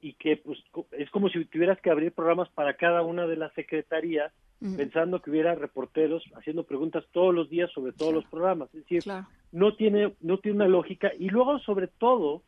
y 0.00 0.14
que 0.14 0.38
pues 0.38 0.58
es 0.90 1.08
como 1.10 1.28
si 1.28 1.44
tuvieras 1.44 1.80
que 1.80 1.90
abrir 1.90 2.10
programas 2.10 2.48
para 2.48 2.74
cada 2.74 3.02
una 3.02 3.28
de 3.28 3.36
las 3.36 3.52
secretarías 3.52 4.32
pensando 4.76 5.22
que 5.22 5.30
hubiera 5.30 5.54
reporteros 5.54 6.24
haciendo 6.34 6.64
preguntas 6.64 7.04
todos 7.12 7.32
los 7.32 7.48
días 7.48 7.70
sobre 7.70 7.92
todos 7.92 8.12
los 8.12 8.24
programas. 8.24 8.74
Es 8.74 8.84
decir 8.88 9.04
no 9.52 9.76
tiene 9.76 10.12
no 10.20 10.38
tiene 10.38 10.56
una 10.56 10.66
lógica 10.66 11.12
y 11.16 11.28
luego 11.28 11.60
sobre 11.60 11.86
todo 11.86 12.42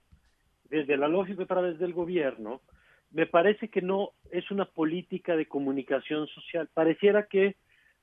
desde 0.70 0.96
la 0.96 1.06
lógica 1.06 1.44
a 1.44 1.46
través 1.46 1.78
del 1.78 1.92
gobierno 1.92 2.62
me 3.12 3.26
parece 3.26 3.68
que 3.68 3.80
no 3.80 4.10
es 4.32 4.50
una 4.50 4.64
política 4.64 5.36
de 5.36 5.46
comunicación 5.46 6.26
social. 6.26 6.68
Pareciera 6.74 7.28
que 7.28 7.54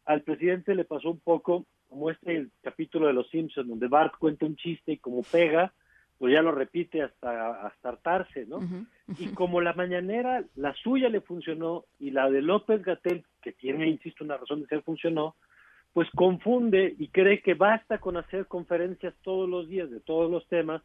al 0.06 0.22
presidente 0.22 0.74
le 0.74 0.86
pasó 0.86 1.10
un 1.10 1.20
poco 1.20 1.66
como 1.94 2.10
este 2.10 2.48
capítulo 2.64 3.06
de 3.06 3.14
Los 3.14 3.30
Simpsons, 3.30 3.68
donde 3.68 3.88
Bart 3.88 4.16
cuenta 4.18 4.48
un 4.48 4.56
chiste 4.56 4.94
y 4.94 4.98
como 4.98 5.22
pega, 5.22 5.72
pues 6.18 6.34
ya 6.34 6.42
lo 6.42 6.52
repite 6.52 7.04
hasta, 7.04 7.68
hasta 7.68 7.90
hartarse, 7.90 8.48
¿no? 8.48 8.62
Y 9.20 9.28
como 9.28 9.62
la 9.62 9.74
mañanera, 9.74 10.44
la 10.56 10.74
suya 10.74 11.08
le 11.10 11.22
funcionó 11.22 11.86
y 12.00 12.10
la 12.10 12.32
de 12.32 12.42
López 12.42 12.82
Gatel, 12.82 13.24
que 13.44 13.52
tiene, 13.52 13.88
insisto, 13.88 14.24
una 14.24 14.38
razón 14.38 14.62
de 14.62 14.68
ser, 14.68 14.82
funcionó, 14.82 15.36
pues 15.94 16.10
confunde 16.16 16.96
y 16.98 17.10
cree 17.10 17.44
que 17.44 17.54
basta 17.54 18.00
con 18.00 18.18
hacer 18.18 18.48
conferencias 18.48 19.14
todos 19.22 19.48
los 19.48 19.70
días 19.70 19.92
de 19.92 20.00
todos 20.00 20.32
los 20.32 20.48
temas 20.48 20.82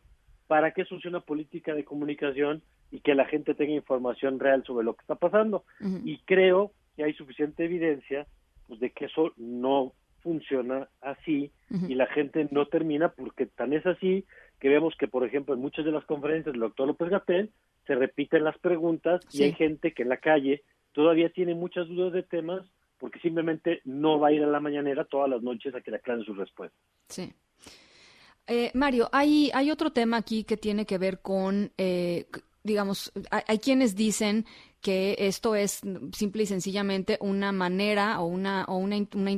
para 0.46 0.72
que 0.72 0.82
eso 0.82 1.00
sea 1.00 1.08
una 1.08 1.20
política 1.20 1.74
de 1.74 1.84
comunicación 1.84 2.60
y 2.90 3.00
que 3.00 3.14
la 3.14 3.24
gente 3.24 3.54
tenga 3.54 3.72
información 3.72 4.38
real 4.38 4.62
sobre 4.66 4.84
lo 4.84 4.94
que 4.94 5.02
está 5.02 5.14
pasando. 5.14 5.64
Y 6.04 6.18
creo 6.26 6.72
que 6.96 7.04
hay 7.04 7.14
suficiente 7.14 7.64
evidencia 7.64 8.26
pues, 8.66 8.78
de 8.80 8.90
que 8.90 9.06
eso 9.06 9.32
no 9.38 9.94
funciona 10.28 10.88
así 11.00 11.50
y 11.70 11.94
la 11.94 12.06
gente 12.06 12.46
no 12.50 12.66
termina 12.66 13.08
porque 13.08 13.46
tan 13.46 13.72
es 13.72 13.86
así 13.86 14.26
que 14.60 14.68
vemos 14.68 14.94
que, 14.98 15.08
por 15.08 15.24
ejemplo, 15.24 15.54
en 15.54 15.60
muchas 15.60 15.86
de 15.86 15.90
las 15.90 16.04
conferencias 16.04 16.52
del 16.52 16.60
doctor 16.60 16.86
López 16.86 17.08
Gatel 17.08 17.50
se 17.86 17.94
repiten 17.94 18.44
las 18.44 18.58
preguntas 18.58 19.22
y 19.32 19.44
hay 19.44 19.54
gente 19.54 19.94
que 19.94 20.02
en 20.02 20.10
la 20.10 20.18
calle 20.18 20.62
todavía 20.92 21.30
tiene 21.30 21.54
muchas 21.54 21.88
dudas 21.88 22.12
de 22.12 22.22
temas 22.22 22.62
porque 22.98 23.20
simplemente 23.20 23.80
no 23.86 24.20
va 24.20 24.28
a 24.28 24.32
ir 24.32 24.42
a 24.42 24.46
la 24.46 24.60
mañanera 24.60 25.06
todas 25.06 25.30
las 25.30 25.42
noches 25.42 25.74
a 25.74 25.80
que 25.80 25.90
le 25.90 25.96
aclaren 25.96 26.24
sus 26.24 26.36
respuestas. 26.36 26.78
Sí. 27.08 27.32
Eh, 28.46 28.70
Mario, 28.74 29.08
hay, 29.10 29.50
hay 29.54 29.70
otro 29.70 29.92
tema 29.92 30.18
aquí 30.18 30.44
que 30.44 30.58
tiene 30.58 30.84
que 30.84 30.98
ver 30.98 31.20
con, 31.20 31.72
eh, 31.78 32.26
digamos, 32.62 33.12
hay, 33.30 33.58
quienes 33.60 33.96
dicen 33.96 34.44
que 34.80 35.16
esto 35.18 35.54
es 35.54 35.80
simple 36.12 36.44
y 36.44 36.46
sencillamente 36.46 37.18
una 37.20 37.52
manera 37.52 38.20
o 38.20 38.26
una, 38.26 38.64
o 38.68 38.76
una, 38.76 38.96
una 39.14 39.30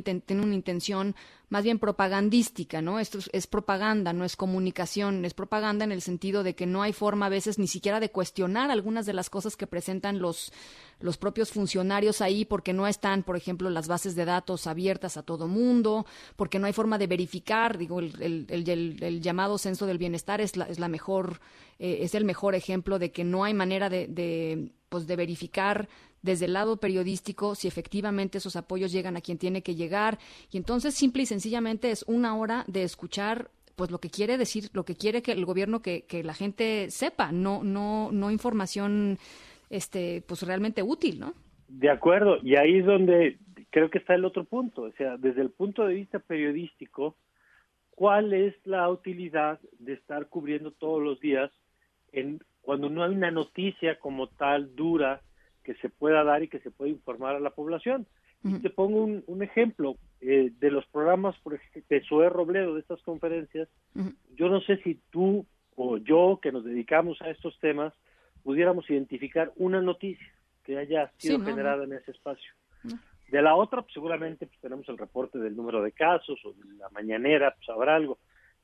una 0.43 0.55
intención 0.55 1.15
más 1.51 1.65
bien 1.65 1.79
propagandística, 1.79 2.81
¿no? 2.81 2.97
Esto 2.97 3.19
es, 3.33 3.45
propaganda, 3.45 4.13
no 4.13 4.23
es 4.23 4.37
comunicación, 4.37 5.25
es 5.25 5.33
propaganda 5.33 5.83
en 5.83 5.91
el 5.91 6.01
sentido 6.01 6.43
de 6.43 6.55
que 6.55 6.65
no 6.65 6.81
hay 6.81 6.93
forma 6.93 7.25
a 7.25 7.29
veces 7.29 7.59
ni 7.59 7.67
siquiera 7.67 7.99
de 7.99 8.09
cuestionar 8.09 8.71
algunas 8.71 9.05
de 9.05 9.11
las 9.11 9.29
cosas 9.29 9.57
que 9.57 9.67
presentan 9.67 10.19
los, 10.19 10.53
los 11.01 11.17
propios 11.17 11.51
funcionarios 11.51 12.21
ahí 12.21 12.45
porque 12.45 12.71
no 12.71 12.87
están, 12.87 13.23
por 13.23 13.35
ejemplo, 13.35 13.69
las 13.69 13.89
bases 13.89 14.15
de 14.15 14.23
datos 14.23 14.65
abiertas 14.65 15.17
a 15.17 15.23
todo 15.23 15.49
mundo, 15.49 16.05
porque 16.37 16.57
no 16.57 16.67
hay 16.67 16.73
forma 16.73 16.97
de 16.97 17.07
verificar, 17.07 17.77
digo, 17.77 17.99
el, 17.99 18.47
el, 18.49 18.99
el, 19.03 19.21
llamado 19.21 19.57
censo 19.57 19.85
del 19.85 19.97
bienestar 19.97 20.39
es 20.39 20.55
la, 20.55 20.63
es 20.69 20.79
la 20.79 20.87
mejor, 20.87 21.41
eh, 21.79 21.97
es 22.03 22.15
el 22.15 22.23
mejor 22.23 22.55
ejemplo 22.55 22.97
de 22.97 23.11
que 23.11 23.25
no 23.25 23.43
hay 23.43 23.53
manera 23.53 23.89
de, 23.89 24.07
de 24.07 24.71
pues 24.87 25.05
de 25.05 25.17
verificar 25.17 25.89
desde 26.21 26.45
el 26.45 26.53
lado 26.53 26.77
periodístico 26.77 27.55
si 27.55 27.67
efectivamente 27.67 28.37
esos 28.37 28.55
apoyos 28.55 28.91
llegan 28.91 29.17
a 29.17 29.21
quien 29.21 29.37
tiene 29.37 29.61
que 29.61 29.75
llegar. 29.75 30.17
Y 30.51 30.57
entonces 30.57 30.93
simple 30.93 31.23
y 31.23 31.25
sencillamente 31.25 31.91
es 31.91 32.03
una 32.07 32.35
hora 32.35 32.63
de 32.67 32.83
escuchar 32.83 33.49
pues 33.75 33.89
lo 33.89 33.99
que 33.99 34.09
quiere 34.09 34.37
decir, 34.37 34.65
lo 34.73 34.83
que 34.83 34.95
quiere 34.95 35.21
que 35.21 35.31
el 35.31 35.45
gobierno 35.45 35.81
que, 35.81 36.05
la 36.23 36.33
gente 36.33 36.91
sepa, 36.91 37.31
no 37.31 37.63
no 37.63 38.11
no 38.11 38.29
información 38.29 39.17
este 39.69 40.23
pues 40.27 40.43
realmente 40.43 40.83
útil, 40.83 41.19
¿no? 41.19 41.33
De 41.67 41.89
acuerdo, 41.89 42.37
y 42.43 42.57
ahí 42.57 42.79
es 42.79 42.85
donde 42.85 43.37
creo 43.69 43.89
que 43.89 43.99
está 43.99 44.13
el 44.13 44.25
otro 44.25 44.43
punto, 44.43 44.83
o 44.83 44.91
sea, 44.91 45.17
desde 45.17 45.41
el 45.41 45.49
punto 45.49 45.85
de 45.85 45.95
vista 45.95 46.19
periodístico, 46.19 47.15
¿cuál 47.91 48.33
es 48.33 48.53
la 48.65 48.89
utilidad 48.89 49.59
de 49.79 49.93
estar 49.93 50.27
cubriendo 50.27 50.71
todos 50.71 51.01
los 51.01 51.19
días 51.21 51.49
en 52.11 52.41
cuando 52.61 52.89
no 52.89 53.03
hay 53.03 53.11
una 53.11 53.31
noticia 53.31 53.97
como 53.99 54.27
tal 54.27 54.75
dura 54.75 55.21
que 55.63 55.75
se 55.75 55.89
pueda 55.89 56.23
dar 56.23 56.43
y 56.43 56.47
que 56.47 56.59
se 56.59 56.71
pueda 56.71 56.91
informar 56.91 57.35
a 57.35 57.39
la 57.39 57.51
población. 57.51 58.07
Y 58.43 58.57
te 58.59 58.71
pongo 58.71 59.03
un, 59.03 59.43
ejemplo 59.43 59.97
eh, 60.19 60.51
de 60.59 60.71
los 60.71 60.83
programas, 60.87 61.37
por 61.43 61.53
ejemplo, 61.53 61.83
de 61.89 62.03
Zoé 62.07 62.27
Robledo, 62.27 62.73
de 62.73 62.79
estas 62.79 62.99
conferencias. 63.03 63.69
Yo 64.35 64.49
no 64.49 64.61
sé 64.61 64.77
si 64.77 64.99
tú 65.11 65.45
o 65.75 65.97
yo, 65.97 66.39
que 66.41 66.51
nos 66.51 66.65
dedicamos 66.65 67.21
a 67.21 67.29
estos 67.29 67.57
temas, 67.59 67.93
pudiéramos 68.43 68.89
identificar 68.89 69.51
una 69.57 69.81
noticia 69.81 70.27
que 70.63 70.77
haya 70.77 71.11
sido 71.17 71.39
generada 71.41 71.83
en 71.83 71.93
ese 71.93 72.11
espacio. 72.11 72.51
De 73.29 73.41
la 73.41 73.55
otra, 73.55 73.81
pues, 73.81 73.93
seguramente 73.93 74.45
pues, 74.45 74.59
tenemos 74.59 74.87
el 74.89 74.97
reporte 74.97 75.39
del 75.39 75.55
número 75.55 75.81
de 75.81 75.91
casos 75.91 76.39
o 76.43 76.53
de 76.53 76.75
la 76.75 76.89
mañanera, 76.89 77.55
pues 77.55 77.69
habrá 77.69 77.95
algo. 77.95 78.17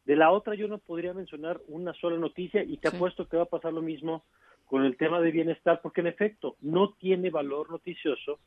De 0.05 0.15
la 0.15 0.31
otra 0.31 0.55
yo 0.55 0.67
no 0.67 0.77
podría 0.77 1.13
mencionar 1.13 1.59
una 1.67 1.93
sola 1.93 2.17
noticia 2.17 2.63
y 2.63 2.77
te 2.77 2.87
apuesto 2.87 3.27
que 3.27 3.37
va 3.37 3.43
a 3.43 3.47
pasar 3.47 3.73
lo 3.73 3.81
mismo 3.81 4.23
con 4.67 4.85
el 4.85 4.97
tema 4.97 5.19
de 5.19 5.31
bienestar, 5.31 5.79
porque 5.81 6.01
en 6.01 6.07
efecto 6.07 6.55
no 6.61 6.93
tiene 6.93 7.29
valor 7.29 7.71
noticioso, 7.71 8.39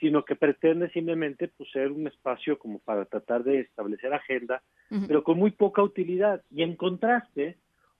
sino 0.00 0.24
que 0.24 0.36
pretende 0.36 0.88
simplemente 0.90 1.48
pues, 1.48 1.70
ser 1.70 1.92
un 1.92 2.06
espacio 2.06 2.58
como 2.58 2.78
para 2.78 3.04
tratar 3.04 3.44
de 3.44 3.60
establecer 3.60 4.12
agenda, 4.14 4.62
pero 5.06 5.22
con 5.22 5.38
muy 5.38 5.50
poca 5.50 5.82
utilidad. 5.82 6.42
Y 6.50 6.62
en 6.62 6.76
contraste, 6.76 7.58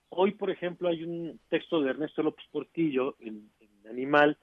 hoy, 0.09 0.31
por 0.31 0.49
ejemplo, 0.49 0.89
hay 0.89 1.03
un 1.03 1.39
texto 1.49 1.81
de 1.81 1.91
Ernesto 1.91 2.23
López 2.23 2.45
Portillo 2.51 3.15
en, 3.19 3.49
en 3.59 3.89
Animal, 3.89 4.37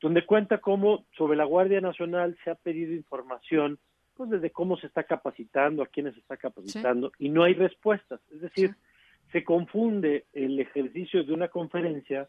donde 0.00 0.26
cuenta 0.26 0.58
cómo 0.58 1.04
sobre 1.16 1.36
la 1.36 1.44
Guardia 1.44 1.80
Nacional 1.80 2.36
se 2.42 2.50
ha 2.50 2.54
pedido 2.54 2.92
información 2.92 3.78
pues 4.18 4.30
desde 4.30 4.50
cómo 4.50 4.76
se 4.76 4.88
está 4.88 5.04
capacitando, 5.04 5.80
a 5.80 5.86
quiénes 5.86 6.14
se 6.14 6.20
está 6.20 6.36
capacitando, 6.36 7.12
y 7.20 7.28
no 7.28 7.44
hay 7.44 7.54
respuestas. 7.54 8.20
Es 8.32 8.40
decir, 8.40 8.74
se 9.30 9.44
confunde 9.44 10.26
el 10.32 10.58
ejercicio 10.58 11.22
de 11.22 11.32
una 11.32 11.46
conferencia 11.46 12.28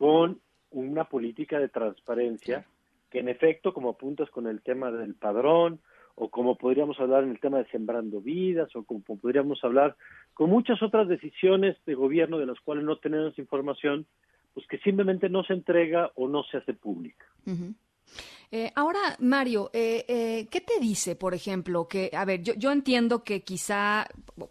con 0.00 0.40
una 0.70 1.04
política 1.04 1.58
de 1.58 1.68
transparencia 1.68 2.64
que 3.10 3.18
en 3.18 3.28
efecto, 3.28 3.74
como 3.74 3.90
apuntas 3.90 4.30
con 4.30 4.46
el 4.46 4.62
tema 4.62 4.90
del 4.90 5.14
padrón, 5.14 5.78
o 6.14 6.30
como 6.30 6.56
podríamos 6.56 6.98
hablar 6.98 7.24
en 7.24 7.32
el 7.32 7.38
tema 7.38 7.58
de 7.58 7.66
sembrando 7.66 8.22
vidas, 8.22 8.74
o 8.76 8.82
como 8.84 9.02
podríamos 9.02 9.62
hablar 9.62 9.96
con 10.32 10.48
muchas 10.48 10.82
otras 10.82 11.06
decisiones 11.06 11.76
de 11.84 11.94
gobierno 11.94 12.38
de 12.38 12.46
las 12.46 12.58
cuales 12.60 12.82
no 12.82 12.96
tenemos 12.96 13.38
información, 13.38 14.06
pues 14.54 14.66
que 14.68 14.78
simplemente 14.78 15.28
no 15.28 15.44
se 15.44 15.52
entrega 15.52 16.10
o 16.14 16.28
no 16.28 16.44
se 16.44 16.56
hace 16.56 16.72
pública. 16.72 17.26
Eh, 18.50 18.72
ahora, 18.76 19.00
Mario, 19.18 19.68
eh, 19.74 20.06
eh, 20.08 20.48
¿qué 20.50 20.62
te 20.62 20.80
dice, 20.80 21.14
por 21.14 21.34
ejemplo, 21.34 21.86
que, 21.86 22.10
a 22.14 22.24
ver, 22.24 22.42
yo, 22.42 22.54
yo 22.54 22.72
entiendo 22.72 23.22
que 23.22 23.42
quizá, 23.42 24.06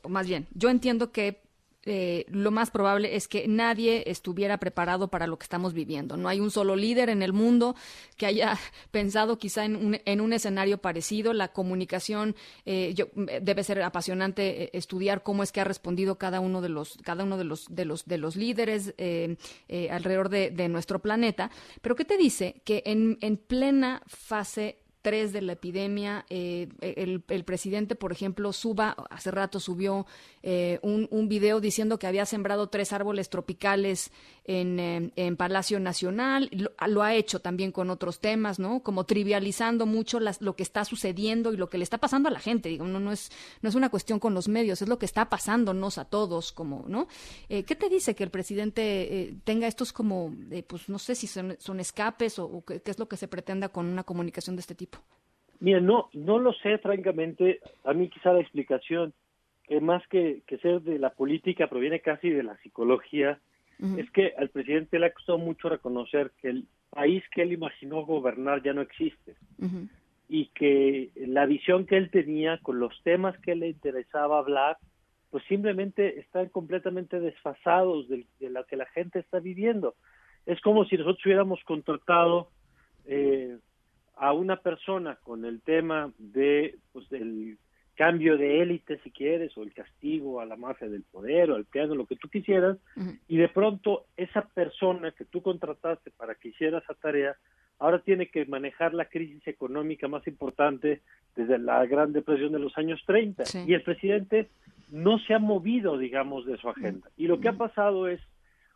más 0.07 0.27
bien, 0.27 0.45
yo 0.53 0.69
entiendo 0.69 1.11
que 1.11 1.48
eh, 1.85 2.25
lo 2.29 2.51
más 2.51 2.71
probable 2.71 3.15
es 3.15 3.27
que 3.27 3.47
nadie 3.47 4.03
estuviera 4.07 4.57
preparado 4.57 5.07
para 5.07 5.27
lo 5.27 5.39
que 5.39 5.43
estamos 5.43 5.73
viviendo. 5.73 6.17
No 6.17 6.27
hay 6.27 6.39
un 6.39 6.51
solo 6.51 6.75
líder 6.75 7.09
en 7.09 7.21
el 7.21 7.31
mundo 7.31 7.75
que 8.17 8.25
haya 8.25 8.57
pensado 8.91 9.37
quizá 9.37 9.65
en 9.65 9.75
un, 9.75 9.99
en 10.03 10.21
un 10.21 10.33
escenario 10.33 10.79
parecido. 10.79 11.33
La 11.33 11.49
comunicación 11.49 12.35
eh, 12.65 12.93
yo, 12.95 13.07
debe 13.15 13.63
ser 13.63 13.81
apasionante 13.81 14.63
eh, 14.63 14.69
estudiar 14.73 15.23
cómo 15.23 15.41
es 15.41 15.51
que 15.51 15.61
ha 15.61 15.65
respondido 15.65 16.17
cada 16.17 16.41
uno 16.41 16.61
de 16.61 16.69
los 16.69 16.97
cada 17.03 17.23
uno 17.23 17.37
de 17.37 17.45
los 17.45 17.73
de 17.73 17.85
los 17.85 18.05
de 18.05 18.17
los 18.17 18.35
líderes 18.35 18.93
alrededor 19.89 20.29
de, 20.29 20.51
de, 20.51 20.69
nuestro 20.69 20.99
planeta. 20.99 21.49
Pero 21.81 21.95
qué 21.95 22.05
te 22.05 22.17
dice 22.17 22.61
que 22.65 22.83
en, 22.85 23.17
en 23.21 23.37
plena 23.37 24.01
fase 24.05 24.77
tres 25.01 25.33
de 25.33 25.41
la 25.41 25.53
epidemia. 25.53 26.25
Eh, 26.29 26.69
el, 26.81 27.23
el, 27.27 27.43
presidente, 27.43 27.95
por 27.95 28.11
ejemplo, 28.11 28.51
suba, 28.53 28.95
hace 29.09 29.31
rato 29.31 29.59
subió 29.59 30.05
eh, 30.43 30.79
un, 30.81 31.07
un, 31.11 31.29
video 31.29 31.59
diciendo 31.59 31.99
que 31.99 32.07
había 32.07 32.25
sembrado 32.25 32.67
tres 32.67 32.91
árboles 32.91 33.29
tropicales 33.29 34.11
en, 34.45 34.79
eh, 34.79 35.11
en 35.15 35.37
Palacio 35.37 35.79
Nacional. 35.79 36.49
Lo, 36.51 36.71
lo, 36.87 37.03
ha 37.03 37.13
hecho 37.13 37.39
también 37.39 37.71
con 37.71 37.89
otros 37.89 38.19
temas, 38.19 38.59
¿no? 38.59 38.81
Como 38.81 39.05
trivializando 39.05 39.85
mucho 39.85 40.19
las, 40.19 40.41
lo 40.41 40.55
que 40.55 40.63
está 40.63 40.83
sucediendo 40.85 41.53
y 41.53 41.57
lo 41.57 41.69
que 41.69 41.77
le 41.77 41.83
está 41.83 41.97
pasando 41.97 42.29
a 42.29 42.31
la 42.31 42.39
gente. 42.39 42.69
Digo, 42.69 42.85
no, 42.85 42.99
no, 42.99 43.11
es, 43.11 43.31
no 43.61 43.69
es 43.69 43.75
una 43.75 43.89
cuestión 43.89 44.19
con 44.19 44.33
los 44.33 44.47
medios, 44.47 44.81
es 44.81 44.89
lo 44.89 44.99
que 44.99 45.05
está 45.05 45.29
pasándonos 45.29 45.97
a 45.97 46.05
todos, 46.05 46.51
como, 46.51 46.85
¿no? 46.87 47.07
Eh, 47.47 47.63
¿Qué 47.63 47.75
te 47.75 47.89
dice 47.89 48.15
que 48.15 48.23
el 48.23 48.31
presidente 48.31 48.81
eh, 48.81 49.35
tenga 49.43 49.67
estos 49.67 49.93
como, 49.93 50.33
pues 50.67 50.89
no 50.89 50.99
sé 50.99 51.15
si 51.15 51.27
son, 51.27 51.55
son 51.59 51.79
escapes 51.79 52.39
o, 52.39 52.45
o 52.45 52.65
qué 52.65 52.81
es 52.83 52.97
lo 52.99 53.07
que 53.07 53.17
se 53.17 53.27
pretenda 53.27 53.69
con 53.69 53.85
una 53.85 54.03
comunicación 54.03 54.55
de 54.55 54.61
este 54.61 54.75
tipo? 54.75 54.88
Mira, 55.59 55.81
no, 55.81 56.09
no 56.13 56.39
lo 56.39 56.53
sé, 56.53 56.77
francamente. 56.77 57.59
A 57.83 57.93
mí 57.93 58.09
quizá 58.09 58.31
la 58.31 58.39
explicación, 58.39 59.13
que 59.67 59.81
más 59.81 60.05
que, 60.07 60.41
que 60.47 60.57
ser 60.57 60.81
de 60.81 60.97
la 60.99 61.09
política, 61.09 61.67
proviene 61.67 61.99
casi 61.99 62.29
de 62.29 62.43
la 62.43 62.55
psicología, 62.57 63.39
uh 63.79 63.85
-huh. 63.85 63.99
es 63.99 64.09
que 64.11 64.33
al 64.37 64.49
presidente 64.49 64.99
le 64.99 65.07
ha 65.07 65.13
costado 65.13 65.37
mucho 65.37 65.69
reconocer 65.69 66.31
que 66.41 66.49
el 66.49 66.65
país 66.89 67.23
que 67.31 67.41
él 67.41 67.51
imaginó 67.51 68.05
gobernar 68.05 68.63
ya 68.63 68.73
no 68.73 68.81
existe. 68.81 69.35
Uh 69.59 69.65
-huh. 69.65 69.89
Y 70.29 70.45
que 70.53 71.09
la 71.15 71.45
visión 71.45 71.85
que 71.85 71.97
él 71.97 72.09
tenía 72.09 72.59
con 72.59 72.79
los 72.79 72.93
temas 73.03 73.37
que 73.39 73.55
le 73.55 73.67
interesaba 73.69 74.39
hablar, 74.39 74.77
pues 75.31 75.43
simplemente 75.47 76.19
están 76.19 76.49
completamente 76.49 77.19
desfasados 77.19 78.07
de, 78.07 78.25
de 78.39 78.49
lo 78.49 78.63
que 78.65 78.77
la 78.77 78.85
gente 78.85 79.19
está 79.19 79.39
viviendo. 79.39 79.95
Es 80.45 80.61
como 80.61 80.85
si 80.85 80.97
nosotros 80.97 81.25
hubiéramos 81.25 81.59
contratado... 81.65 82.47
Eh, 83.05 83.57
a 84.19 84.33
una 84.33 84.57
persona 84.57 85.17
con 85.23 85.45
el 85.45 85.61
tema 85.61 86.11
de 86.17 86.75
pues 86.91 87.09
del 87.09 87.57
cambio 87.95 88.37
de 88.37 88.61
élite 88.61 88.99
si 89.03 89.11
quieres 89.11 89.57
o 89.57 89.63
el 89.63 89.73
castigo 89.73 90.39
a 90.39 90.45
la 90.45 90.55
mafia 90.55 90.87
del 90.87 91.03
poder 91.03 91.51
o 91.51 91.55
al 91.55 91.65
piano 91.65 91.95
lo 91.95 92.05
que 92.05 92.15
tú 92.15 92.29
quisieras 92.29 92.77
uh 92.95 93.01
-huh. 93.01 93.19
y 93.27 93.37
de 93.37 93.47
pronto 93.49 94.05
esa 94.17 94.41
persona 94.41 95.11
que 95.11 95.25
tú 95.25 95.41
contrataste 95.41 96.11
para 96.11 96.35
que 96.35 96.49
hiciera 96.49 96.79
esa 96.79 96.93
tarea 96.93 97.35
ahora 97.77 97.99
tiene 97.99 98.27
que 98.27 98.45
manejar 98.45 98.93
la 98.93 99.05
crisis 99.05 99.45
económica 99.47 100.07
más 100.09 100.27
importante 100.27 101.01
desde 101.35 101.57
la 101.57 101.85
Gran 101.85 102.11
Depresión 102.11 102.51
de 102.51 102.59
los 102.59 102.77
años 102.77 103.01
30 103.05 103.45
sí. 103.45 103.63
y 103.67 103.73
el 103.73 103.83
presidente 103.83 104.49
no 104.91 105.17
se 105.19 105.33
ha 105.33 105.39
movido 105.39 105.97
digamos 105.97 106.45
de 106.45 106.57
su 106.57 106.69
agenda 106.69 107.09
y 107.15 107.27
lo 107.27 107.39
que 107.39 107.49
ha 107.49 107.53
pasado 107.53 108.07
es 108.09 108.19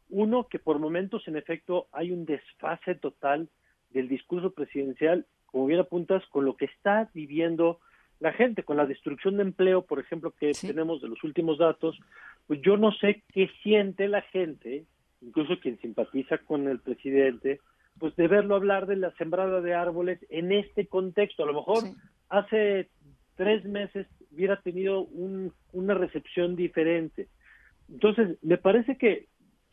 uno 0.09 0.47
que 0.47 0.59
por 0.59 0.79
momentos 0.79 1.27
en 1.27 1.35
efecto 1.35 1.87
hay 1.91 2.11
un 2.11 2.25
desfase 2.25 2.95
total 2.95 3.49
del 3.93 4.09
discurso 4.09 4.51
presidencial, 4.51 5.25
como 5.53 5.67
bien 5.67 5.79
apuntas, 5.79 6.25
con 6.31 6.45
lo 6.45 6.57
que 6.57 6.65
está 6.65 7.11
viviendo 7.13 7.79
la 8.19 8.33
gente, 8.33 8.63
con 8.63 8.75
la 8.75 8.87
destrucción 8.87 9.37
de 9.37 9.43
empleo, 9.43 9.83
por 9.83 9.99
ejemplo, 9.99 10.31
que 10.31 10.55
sí. 10.55 10.65
tenemos 10.65 10.99
de 10.99 11.09
los 11.09 11.23
últimos 11.23 11.59
datos, 11.59 11.95
pues 12.47 12.59
yo 12.63 12.75
no 12.75 12.91
sé 12.91 13.21
qué 13.31 13.51
siente 13.61 14.07
la 14.07 14.23
gente, 14.23 14.85
incluso 15.21 15.59
quien 15.59 15.79
simpatiza 15.79 16.39
con 16.39 16.67
el 16.67 16.79
presidente, 16.79 17.59
pues 17.99 18.15
de 18.15 18.27
verlo 18.27 18.55
hablar 18.55 18.87
de 18.87 18.95
la 18.95 19.11
sembrada 19.11 19.61
de 19.61 19.75
árboles 19.75 20.25
en 20.29 20.51
este 20.51 20.87
contexto. 20.87 21.43
A 21.43 21.47
lo 21.47 21.53
mejor 21.53 21.83
sí. 21.83 21.93
hace 22.29 22.89
tres 23.35 23.63
meses 23.63 24.07
hubiera 24.31 24.59
tenido 24.59 25.03
un, 25.03 25.53
una 25.71 25.93
recepción 25.93 26.55
diferente. 26.55 27.27
Entonces, 27.91 28.39
me 28.41 28.57
parece 28.57 28.97
que 28.97 29.27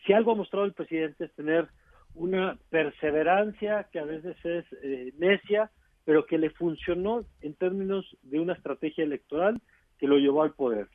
si 0.04 0.12
algo 0.12 0.32
ha 0.32 0.36
mostrado 0.36 0.66
el 0.66 0.74
presidente 0.74 1.24
es 1.24 1.32
tener 1.32 1.68
una 2.14 2.58
perseverancia 2.70 3.88
que 3.92 3.98
a 3.98 4.04
veces 4.04 4.36
es 4.44 4.64
eh, 4.82 5.12
necia, 5.18 5.70
pero 6.04 6.26
que 6.26 6.38
le 6.38 6.50
funcionó 6.50 7.24
en 7.40 7.54
términos 7.54 8.16
de 8.22 8.40
una 8.40 8.54
estrategia 8.54 9.04
electoral 9.04 9.60
que 9.98 10.06
lo 10.06 10.16
llevó 10.16 10.42
al 10.42 10.54
poder. 10.54 10.88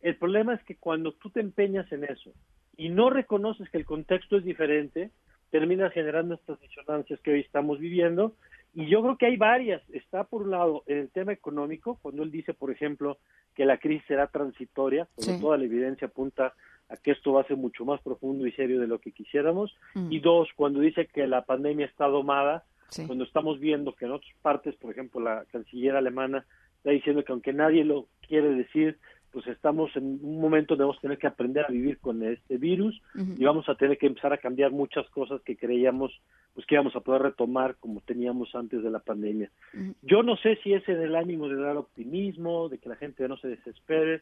El 0.00 0.16
problema 0.16 0.54
es 0.54 0.62
que 0.64 0.76
cuando 0.76 1.12
tú 1.12 1.30
te 1.30 1.40
empeñas 1.40 1.90
en 1.92 2.04
eso 2.04 2.32
y 2.76 2.88
no 2.88 3.10
reconoces 3.10 3.68
que 3.70 3.78
el 3.78 3.84
contexto 3.84 4.36
es 4.36 4.44
diferente, 4.44 5.10
terminas 5.50 5.92
generando 5.92 6.34
estas 6.34 6.58
disonancias 6.60 7.20
que 7.20 7.32
hoy 7.32 7.40
estamos 7.40 7.78
viviendo. 7.78 8.34
Y 8.74 8.86
yo 8.86 9.02
creo 9.02 9.18
que 9.18 9.26
hay 9.26 9.36
varias. 9.36 9.82
Está 9.90 10.24
por 10.24 10.42
un 10.42 10.50
lado 10.50 10.82
en 10.86 10.96
el 10.98 11.10
tema 11.10 11.32
económico, 11.32 11.98
cuando 12.00 12.22
él 12.22 12.30
dice, 12.30 12.54
por 12.54 12.70
ejemplo, 12.70 13.18
que 13.54 13.66
la 13.66 13.76
crisis 13.76 14.06
será 14.08 14.28
transitoria, 14.28 15.06
cuando 15.14 15.34
sí. 15.34 15.40
toda 15.40 15.58
la 15.58 15.64
evidencia 15.64 16.08
apunta 16.08 16.54
a 16.92 16.96
que 16.98 17.12
esto 17.12 17.32
va 17.32 17.40
a 17.40 17.46
ser 17.46 17.56
mucho 17.56 17.84
más 17.84 18.00
profundo 18.02 18.46
y 18.46 18.52
serio 18.52 18.78
de 18.80 18.86
lo 18.86 18.98
que 18.98 19.12
quisiéramos. 19.12 19.74
Mm. 19.94 20.12
Y 20.12 20.20
dos, 20.20 20.48
cuando 20.54 20.80
dice 20.80 21.06
que 21.06 21.26
la 21.26 21.42
pandemia 21.42 21.86
está 21.86 22.06
domada, 22.06 22.64
sí. 22.88 23.06
cuando 23.06 23.24
estamos 23.24 23.58
viendo 23.58 23.94
que 23.94 24.04
en 24.04 24.12
otras 24.12 24.34
partes, 24.42 24.76
por 24.76 24.90
ejemplo, 24.90 25.20
la 25.20 25.44
canciller 25.50 25.96
alemana 25.96 26.44
está 26.76 26.90
diciendo 26.90 27.24
que 27.24 27.32
aunque 27.32 27.54
nadie 27.54 27.84
lo 27.84 28.08
quiere 28.28 28.50
decir, 28.50 28.98
pues 29.30 29.46
estamos 29.46 29.90
en 29.96 30.18
un 30.22 30.40
momento 30.40 30.74
donde 30.74 30.84
vamos 30.84 30.98
a 30.98 31.00
tener 31.00 31.16
que 31.16 31.26
aprender 31.26 31.64
a 31.64 31.72
vivir 31.72 31.98
con 31.98 32.22
este 32.22 32.58
virus 32.58 33.00
uh 33.14 33.20
-huh. 33.20 33.40
y 33.40 33.44
vamos 33.44 33.66
a 33.68 33.74
tener 33.76 33.96
que 33.96 34.06
empezar 34.06 34.34
a 34.34 34.36
cambiar 34.38 34.72
muchas 34.72 35.08
cosas 35.08 35.40
que 35.40 35.56
creíamos 35.56 36.12
pues 36.52 36.66
que 36.66 36.74
íbamos 36.74 36.94
a 36.94 37.00
poder 37.00 37.22
retomar 37.22 37.76
como 37.76 38.02
teníamos 38.02 38.54
antes 38.54 38.82
de 38.82 38.90
la 38.90 38.98
pandemia. 38.98 39.50
Uh 39.72 39.78
-huh. 39.78 39.94
Yo 40.02 40.22
no 40.22 40.36
sé 40.36 40.58
si 40.62 40.74
es 40.74 40.86
en 40.86 41.00
el 41.00 41.16
ánimo 41.16 41.48
de 41.48 41.56
dar 41.56 41.78
optimismo, 41.78 42.68
de 42.68 42.76
que 42.76 42.90
la 42.90 42.96
gente 42.96 43.26
no 43.26 43.38
se 43.38 43.48
desespere, 43.48 44.20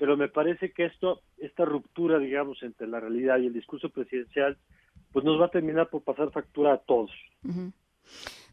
pero 0.00 0.16
me 0.16 0.28
parece 0.28 0.72
que 0.72 0.86
esto, 0.86 1.20
esta 1.36 1.66
ruptura, 1.66 2.18
digamos, 2.18 2.62
entre 2.62 2.86
la 2.88 3.00
realidad 3.00 3.38
y 3.38 3.48
el 3.48 3.52
discurso 3.52 3.90
presidencial, 3.90 4.56
pues 5.12 5.26
nos 5.26 5.38
va 5.38 5.44
a 5.44 5.50
terminar 5.50 5.90
por 5.90 6.02
pasar 6.02 6.32
factura 6.32 6.72
a 6.72 6.78
todos. 6.78 7.10
Uh 7.44 7.68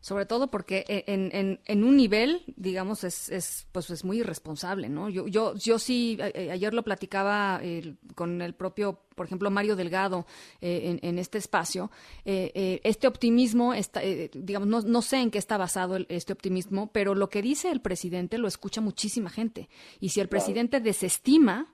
sobre 0.01 0.25
todo 0.25 0.49
porque 0.49 0.85
en, 0.87 1.29
en, 1.33 1.59
en 1.65 1.83
un 1.83 1.97
nivel, 1.97 2.43
digamos, 2.55 3.03
es, 3.03 3.29
es, 3.29 3.67
pues 3.71 3.89
es 3.89 4.03
muy 4.03 4.19
irresponsable, 4.19 4.89
¿no? 4.89 5.09
Yo, 5.09 5.27
yo, 5.27 5.55
yo 5.55 5.79
sí, 5.79 6.17
a, 6.21 6.25
ayer 6.51 6.73
lo 6.73 6.83
platicaba 6.83 7.59
eh, 7.61 7.95
con 8.15 8.41
el 8.41 8.53
propio, 8.53 9.01
por 9.15 9.25
ejemplo, 9.25 9.49
Mario 9.49 9.75
Delgado 9.75 10.25
eh, 10.61 10.81
en, 10.85 10.99
en, 11.07 11.19
este 11.19 11.37
espacio. 11.37 11.91
Eh, 12.25 12.81
este 12.83 13.07
optimismo, 13.07 13.73
está, 13.73 14.01
digamos, 14.01 14.67
no, 14.67 14.81
no, 14.81 15.01
sé 15.01 15.17
en 15.17 15.31
qué 15.31 15.37
está 15.37 15.57
basado 15.57 15.95
el, 15.95 16.05
este 16.09 16.33
optimismo, 16.33 16.91
pero 16.91 17.15
lo 17.15 17.29
que 17.29 17.41
dice 17.41 17.71
el 17.71 17.81
presidente 17.81 18.37
lo 18.37 18.47
escucha 18.47 18.81
muchísima 18.81 19.29
gente. 19.29 19.69
Y 19.99 20.09
si 20.09 20.19
el 20.19 20.29
presidente 20.29 20.79
desestima 20.79 21.73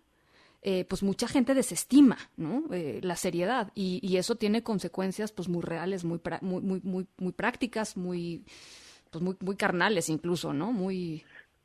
eh, 0.64 0.86
pues 0.86 1.04
mucha 1.04 1.28
gente 1.28 1.54
desestima 1.54 2.18
¿no? 2.38 2.64
eh, 2.74 3.00
la 3.04 3.16
seriedad 3.16 3.72
y, 3.76 4.00
y, 4.02 4.18
eso 4.18 4.36
tiene 4.36 4.64
consecuencias 4.64 5.32
pues 5.32 5.50
muy 5.50 5.62
reales, 5.62 6.06
muy, 6.06 6.20
muy, 6.42 6.62
muy, 6.62 6.82
muy, 6.84 7.08
muy 7.18 7.32
prácticas, 7.34 7.98
muy, 7.98 8.44
pues 9.12 9.22
muy, 9.24 9.36
muy 9.42 9.56
carnales 9.56 10.10
incluso, 10.10 10.54
¿no? 10.54 10.72
Muy... 10.72 11.24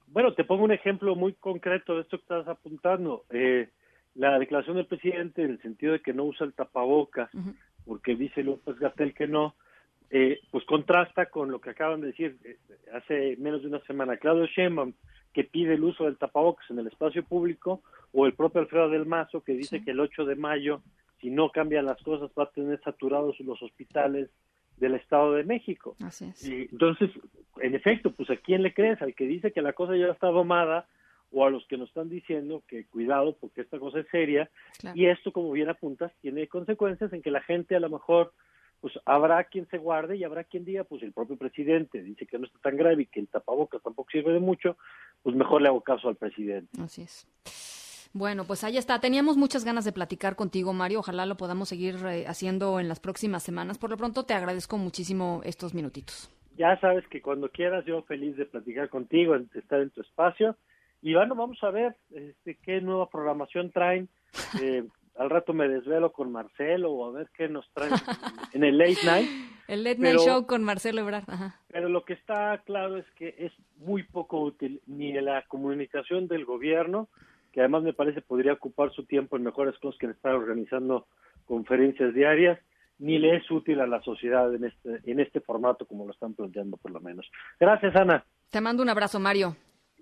Bueno, 0.08 0.34
te 0.34 0.44
pongo 0.44 0.64
un 0.64 0.72
ejemplo 0.72 1.14
muy 1.14 1.34
concreto 1.34 1.94
de 1.94 2.02
esto 2.02 2.16
que 2.18 2.22
estás 2.22 2.48
apuntando. 2.48 3.24
Eh, 3.30 3.68
la 4.14 4.38
declaración 4.38 4.76
del 4.76 4.86
presidente 4.86 5.42
en 5.42 5.50
el 5.50 5.62
sentido 5.62 5.92
de 5.92 6.00
que 6.00 6.12
no 6.12 6.24
usa 6.24 6.46
el 6.46 6.54
tapabocas, 6.54 7.32
uh 7.34 7.38
-huh. 7.38 7.54
porque 7.84 8.16
dice 8.16 8.42
López 8.42 8.78
Gatel 8.78 9.14
que 9.14 9.26
no, 9.26 9.54
eh, 10.10 10.40
pues 10.50 10.64
contrasta 10.64 11.26
con 11.26 11.50
lo 11.50 11.60
que 11.60 11.70
acaban 11.70 12.00
de 12.00 12.08
decir 12.08 12.38
eh, 12.44 12.56
hace 12.94 13.36
menos 13.36 13.62
de 13.62 13.68
una 13.68 13.80
semana. 13.80 14.16
Claudio 14.16 14.46
Sheinbaum, 14.46 14.94
que 15.32 15.44
pide 15.44 15.74
el 15.74 15.84
uso 15.84 16.04
del 16.04 16.16
tapabocas 16.16 16.68
en 16.70 16.78
el 16.78 16.86
espacio 16.86 17.22
público, 17.22 17.82
o 18.12 18.26
el 18.26 18.34
propio 18.34 18.60
Alfredo 18.60 18.88
del 18.88 19.06
Mazo, 19.06 19.42
que 19.42 19.52
dice 19.52 19.78
sí. 19.78 19.84
que 19.84 19.90
el 19.92 20.00
8 20.00 20.24
de 20.24 20.36
mayo, 20.36 20.82
si 21.20 21.30
no 21.30 21.50
cambian 21.50 21.86
las 21.86 22.02
cosas, 22.02 22.30
va 22.38 22.44
a 22.44 22.50
tener 22.50 22.80
saturados 22.82 23.38
los 23.40 23.62
hospitales 23.62 24.30
del 24.76 24.94
Estado 24.94 25.32
de 25.32 25.44
México. 25.44 25.96
Así 26.02 26.26
es. 26.26 26.48
Y 26.48 26.68
entonces, 26.70 27.10
en 27.60 27.74
efecto, 27.74 28.12
pues 28.12 28.30
a 28.30 28.36
quién 28.36 28.62
le 28.62 28.72
crees, 28.72 29.02
al 29.02 29.14
que 29.14 29.26
dice 29.26 29.52
que 29.52 29.62
la 29.62 29.72
cosa 29.72 29.96
ya 29.96 30.06
está 30.06 30.28
domada, 30.28 30.86
o 31.30 31.44
a 31.44 31.50
los 31.50 31.66
que 31.66 31.76
nos 31.76 31.88
están 31.88 32.08
diciendo 32.08 32.62
que 32.66 32.86
cuidado 32.86 33.36
porque 33.36 33.60
esta 33.60 33.78
cosa 33.78 34.00
es 34.00 34.06
seria, 34.08 34.50
claro. 34.78 34.96
y 34.96 35.06
esto, 35.06 35.32
como 35.32 35.52
bien 35.52 35.68
apuntas, 35.68 36.12
tiene 36.20 36.46
consecuencias 36.48 37.12
en 37.12 37.22
que 37.22 37.30
la 37.30 37.42
gente 37.42 37.76
a 37.76 37.80
lo 37.80 37.90
mejor 37.90 38.32
pues 38.80 38.94
habrá 39.04 39.42
quien 39.44 39.68
se 39.68 39.78
guarde 39.78 40.16
y 40.16 40.24
habrá 40.24 40.44
quien 40.44 40.64
diga, 40.64 40.84
pues 40.84 41.02
el 41.02 41.12
propio 41.12 41.36
presidente 41.36 42.00
dice 42.02 42.26
que 42.26 42.38
no 42.38 42.46
está 42.46 42.58
tan 42.60 42.76
grave 42.76 43.02
y 43.02 43.06
que 43.06 43.20
el 43.20 43.28
tapabocas 43.28 43.82
tampoco 43.82 44.10
sirve 44.10 44.32
de 44.32 44.38
mucho, 44.38 44.76
pues 45.22 45.34
mejor 45.34 45.62
le 45.62 45.68
hago 45.68 45.80
caso 45.80 46.08
al 46.08 46.16
presidente. 46.16 46.80
Así 46.80 47.02
es. 47.02 47.26
Bueno, 48.12 48.44
pues 48.44 48.64
ahí 48.64 48.76
está. 48.76 49.00
Teníamos 49.00 49.36
muchas 49.36 49.64
ganas 49.64 49.84
de 49.84 49.92
platicar 49.92 50.36
contigo, 50.36 50.72
Mario. 50.72 51.00
Ojalá 51.00 51.26
lo 51.26 51.36
podamos 51.36 51.68
seguir 51.68 51.96
eh, 52.06 52.26
haciendo 52.26 52.80
en 52.80 52.88
las 52.88 53.00
próximas 53.00 53.42
semanas. 53.42 53.78
Por 53.78 53.90
lo 53.90 53.96
pronto, 53.96 54.24
te 54.24 54.34
agradezco 54.34 54.78
muchísimo 54.78 55.40
estos 55.44 55.74
minutitos. 55.74 56.30
Ya 56.56 56.78
sabes 56.80 57.06
que 57.08 57.22
cuando 57.22 57.50
quieras, 57.50 57.84
yo 57.84 58.02
feliz 58.02 58.36
de 58.36 58.46
platicar 58.46 58.88
contigo, 58.88 59.38
de 59.38 59.60
estar 59.60 59.80
en 59.80 59.90
tu 59.90 60.00
espacio. 60.00 60.56
Y 61.02 61.14
bueno, 61.14 61.34
vamos 61.34 61.62
a 61.62 61.70
ver 61.70 61.96
este, 62.10 62.56
qué 62.56 62.80
nueva 62.80 63.08
programación 63.08 63.70
traen. 63.70 64.08
Eh, 64.62 64.84
al 65.16 65.30
rato 65.30 65.52
me 65.52 65.68
desvelo 65.68 66.12
con 66.12 66.30
Marcelo 66.30 66.92
o 66.92 67.06
a 67.06 67.10
ver 67.10 67.28
qué 67.36 67.48
nos 67.48 67.68
trae 67.72 67.90
en 68.52 68.62
el 68.62 68.78
late 68.78 68.98
night. 69.04 69.28
El 69.66 69.84
late 69.84 69.98
night 69.98 70.20
show 70.20 70.46
con 70.46 70.62
Marcelo 70.62 71.00
Ebrard. 71.00 71.24
Pero 71.68 71.88
lo 71.88 72.04
que 72.04 72.12
está 72.14 72.62
claro 72.64 72.96
es 72.96 73.04
que 73.16 73.34
es 73.38 73.52
muy 73.78 74.04
poco 74.04 74.40
útil 74.40 74.80
ni 74.86 75.12
la 75.12 75.42
comunicación 75.48 76.28
del 76.28 76.44
gobierno, 76.44 77.08
que 77.58 77.62
además 77.62 77.82
me 77.82 77.92
parece 77.92 78.22
podría 78.22 78.52
ocupar 78.52 78.92
su 78.92 79.04
tiempo 79.04 79.36
en 79.36 79.42
mejores 79.42 79.76
cosas 79.80 79.98
que 79.98 80.06
en 80.06 80.12
estar 80.12 80.32
organizando 80.32 81.08
conferencias 81.44 82.14
diarias, 82.14 82.56
ni 83.00 83.18
le 83.18 83.34
es 83.34 83.50
útil 83.50 83.80
a 83.80 83.86
la 83.88 84.00
sociedad 84.00 84.54
en 84.54 84.62
este, 84.62 85.00
en 85.10 85.18
este 85.18 85.40
formato 85.40 85.84
como 85.84 86.06
lo 86.06 86.12
están 86.12 86.34
planteando 86.34 86.76
por 86.76 86.92
lo 86.92 87.00
menos. 87.00 87.28
Gracias, 87.58 87.96
Ana. 87.96 88.24
Te 88.48 88.60
mando 88.60 88.84
un 88.84 88.88
abrazo, 88.90 89.18
Mario. 89.18 89.56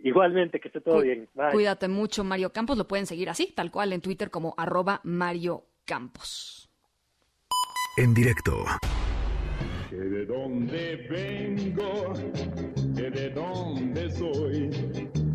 Igualmente, 0.04 0.60
que 0.60 0.68
esté 0.68 0.82
todo 0.82 1.00
bien. 1.00 1.30
Cuídate 1.50 1.88
mucho, 1.88 2.24
Mario 2.24 2.52
Campos. 2.52 2.76
Lo 2.76 2.86
pueden 2.86 3.06
seguir 3.06 3.30
así, 3.30 3.54
tal 3.56 3.70
cual, 3.70 3.94
en 3.94 4.02
Twitter 4.02 4.30
como 4.30 4.52
arroba 4.58 5.00
Mario 5.04 5.62
Campos. 5.86 6.68
En 7.96 8.12
directo. 8.12 8.52
Que 9.88 9.96
de 9.96 10.26
dónde 10.26 11.06
vengo, 11.08 12.12
que 12.94 13.10
de 13.10 13.30
dónde 13.30 14.10
soy. 14.10 15.25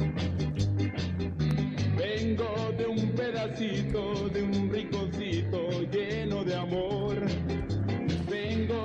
Vengo 2.22 2.72
de 2.78 2.86
un 2.86 3.12
pedacito, 3.14 4.30
de 4.30 4.44
un 4.44 4.70
rinconcito 4.72 5.82
lleno 5.92 6.44
de 6.44 6.56
amor. 6.56 7.18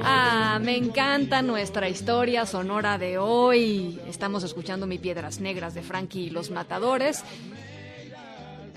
Ah, 0.03 0.59
me 0.63 0.79
encanta 0.79 1.43
nuestra 1.43 1.87
historia 1.91 2.47
sonora 2.47 2.97
de 2.97 3.19
hoy. 3.19 4.01
Estamos 4.09 4.43
escuchando 4.43 4.87
Mi 4.87 4.97
Piedras 4.97 5.39
Negras 5.39 5.75
de 5.75 5.83
Frankie 5.83 6.29
y 6.29 6.31
los 6.31 6.51
Matadores. 6.51 7.25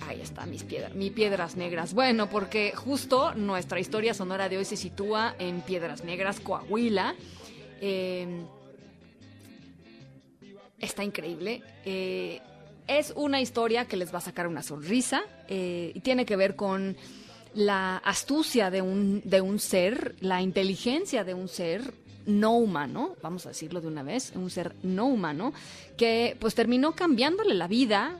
Ahí 0.05 0.20
está, 0.20 0.45
mis 0.45 0.66
piedras, 0.66 0.93
mi 0.93 1.10
Piedras 1.10 1.55
Negras. 1.55 1.93
Bueno, 1.93 2.30
porque 2.30 2.74
justo 2.76 3.34
nuestra 3.36 3.80
historia 3.80 4.14
sonora 4.14 4.49
de 4.49 4.57
hoy 4.57 4.66
se 4.66 4.76
sitúa 4.76 5.36
en 5.39 5.62
Piedras 5.62 6.03
Negras, 6.03 6.41
Coahuila. 6.41 7.16
Eh, 7.80 8.43
está 10.80 11.05
increíble. 11.05 11.64
Eh, 11.86 12.41
es 12.89 13.13
una 13.15 13.39
historia 13.39 13.85
que 13.85 13.95
les 13.95 14.13
va 14.13 14.17
a 14.17 14.21
sacar 14.21 14.47
una 14.47 14.63
sonrisa 14.63 15.21
eh, 15.47 15.91
y 15.93 15.99
tiene 15.99 16.25
que 16.25 16.35
ver 16.35 16.55
con 16.55 16.97
la 17.53 17.97
astucia 17.97 18.71
de 18.71 18.81
un, 18.81 19.21
de 19.23 19.41
un 19.41 19.59
ser, 19.59 20.15
la 20.21 20.41
inteligencia 20.41 21.23
de 21.23 21.35
un 21.35 21.47
ser 21.47 21.93
no 22.25 22.57
humano, 22.57 23.15
vamos 23.21 23.45
a 23.45 23.49
decirlo 23.49 23.79
de 23.79 23.87
una 23.87 24.03
vez, 24.03 24.33
un 24.35 24.49
ser 24.49 24.75
no 24.83 25.05
humano, 25.05 25.53
que 25.97 26.35
pues 26.39 26.55
terminó 26.55 26.93
cambiándole 26.93 27.53
la 27.53 27.67
vida 27.67 28.19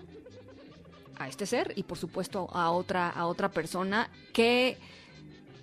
a 1.18 1.28
este 1.28 1.46
ser 1.46 1.74
y 1.76 1.84
por 1.84 1.98
supuesto 1.98 2.48
a 2.52 2.72
otra, 2.72 3.10
a 3.10 3.26
otra 3.26 3.50
persona 3.50 4.10
que 4.34 4.78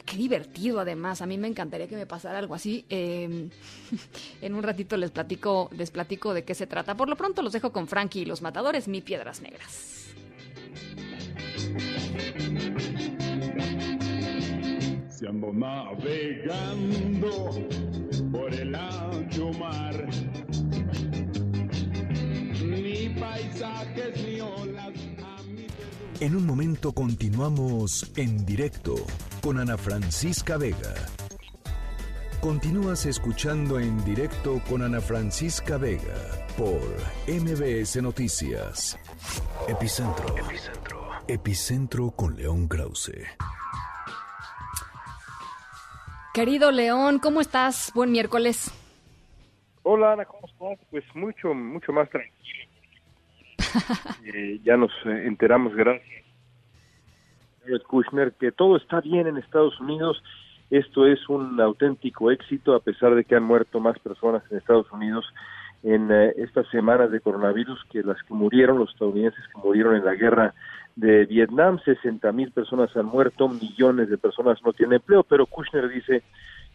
qué 0.07 0.16
divertido 0.16 0.80
además. 0.80 1.20
A 1.20 1.26
mí 1.26 1.36
me 1.36 1.48
encantaría 1.48 1.88
que 1.88 1.96
me 1.96 2.07
pasara 2.07 2.38
algo 2.38 2.54
así. 2.54 2.86
Em, 2.88 3.50
en 4.40 4.54
un 4.54 4.62
ratito 4.62 4.96
les 4.96 5.11
platico, 5.11 5.68
les 5.76 5.90
platico 5.90 6.32
de 6.32 6.44
qué 6.44 6.54
se 6.54 6.66
trata. 6.66 6.94
Por 6.94 7.09
lo 7.09 7.16
pronto 7.16 7.42
los 7.42 7.52
dejo 7.52 7.72
con 7.72 7.88
Frankie 7.88 8.20
y 8.20 8.24
los 8.24 8.40
matadores, 8.40 8.88
mi 8.88 9.02
piedras 9.02 9.42
negras. 9.42 9.96
Navegando 15.57 17.50
por 18.30 18.52
el 18.52 18.74
ancho 18.74 19.52
mar. 19.54 20.07
Paisajes 23.18 24.26
ni 24.26 24.40
olas. 24.40 25.15
En 26.18 26.34
un 26.34 26.46
momento 26.46 26.92
continuamos 26.92 28.10
en 28.16 28.46
directo 28.46 28.94
con 29.42 29.58
Ana 29.58 29.76
Francisca 29.76 30.56
Vega. 30.56 30.94
Continúas 32.40 33.04
escuchando 33.04 33.78
en 33.78 34.02
directo 34.02 34.62
con 34.66 34.80
Ana 34.80 35.02
Francisca 35.02 35.76
Vega 35.76 36.16
por 36.56 36.80
MBS 37.28 38.00
Noticias. 38.00 38.98
Epicentro. 39.68 40.34
Epicentro. 40.38 41.10
Epicentro 41.28 42.10
con 42.12 42.34
León 42.34 42.66
Krause. 42.66 43.12
Querido 46.32 46.70
León, 46.70 47.18
¿cómo 47.18 47.42
estás? 47.42 47.92
Buen 47.94 48.10
miércoles. 48.10 48.72
Hola 49.82 50.14
Ana, 50.14 50.24
¿cómo 50.24 50.46
estás? 50.46 50.78
Pues 50.90 51.04
mucho, 51.14 51.52
mucho 51.52 51.92
más 51.92 52.08
tranquilo. 52.08 52.36
Eh, 54.24 54.60
ya 54.64 54.76
nos 54.76 54.92
eh, 55.04 55.26
enteramos, 55.26 55.74
gracias. 55.74 56.24
Kushner, 57.88 58.32
que 58.32 58.52
todo 58.52 58.76
está 58.76 59.00
bien 59.00 59.26
en 59.26 59.38
Estados 59.38 59.80
Unidos. 59.80 60.22
Esto 60.70 61.06
es 61.06 61.28
un 61.28 61.60
auténtico 61.60 62.30
éxito, 62.30 62.74
a 62.74 62.80
pesar 62.80 63.14
de 63.14 63.24
que 63.24 63.36
han 63.36 63.42
muerto 63.42 63.80
más 63.80 63.98
personas 63.98 64.42
en 64.50 64.58
Estados 64.58 64.90
Unidos 64.92 65.24
en 65.82 66.10
eh, 66.10 66.32
estas 66.38 66.66
semanas 66.68 67.10
de 67.10 67.20
coronavirus 67.20 67.84
que 67.90 68.02
las 68.02 68.20
que 68.24 68.34
murieron, 68.34 68.78
los 68.78 68.90
estadounidenses 68.90 69.44
que 69.48 69.60
murieron 69.60 69.94
en 69.94 70.04
la 70.04 70.14
guerra 70.14 70.54
de 70.96 71.26
Vietnam, 71.26 71.78
60 71.84 72.32
mil 72.32 72.50
personas 72.50 72.96
han 72.96 73.06
muerto, 73.06 73.48
millones 73.48 74.08
de 74.08 74.18
personas 74.18 74.58
no 74.64 74.72
tienen 74.72 74.96
empleo, 74.96 75.22
pero 75.22 75.46
Kushner 75.46 75.88
dice 75.88 76.22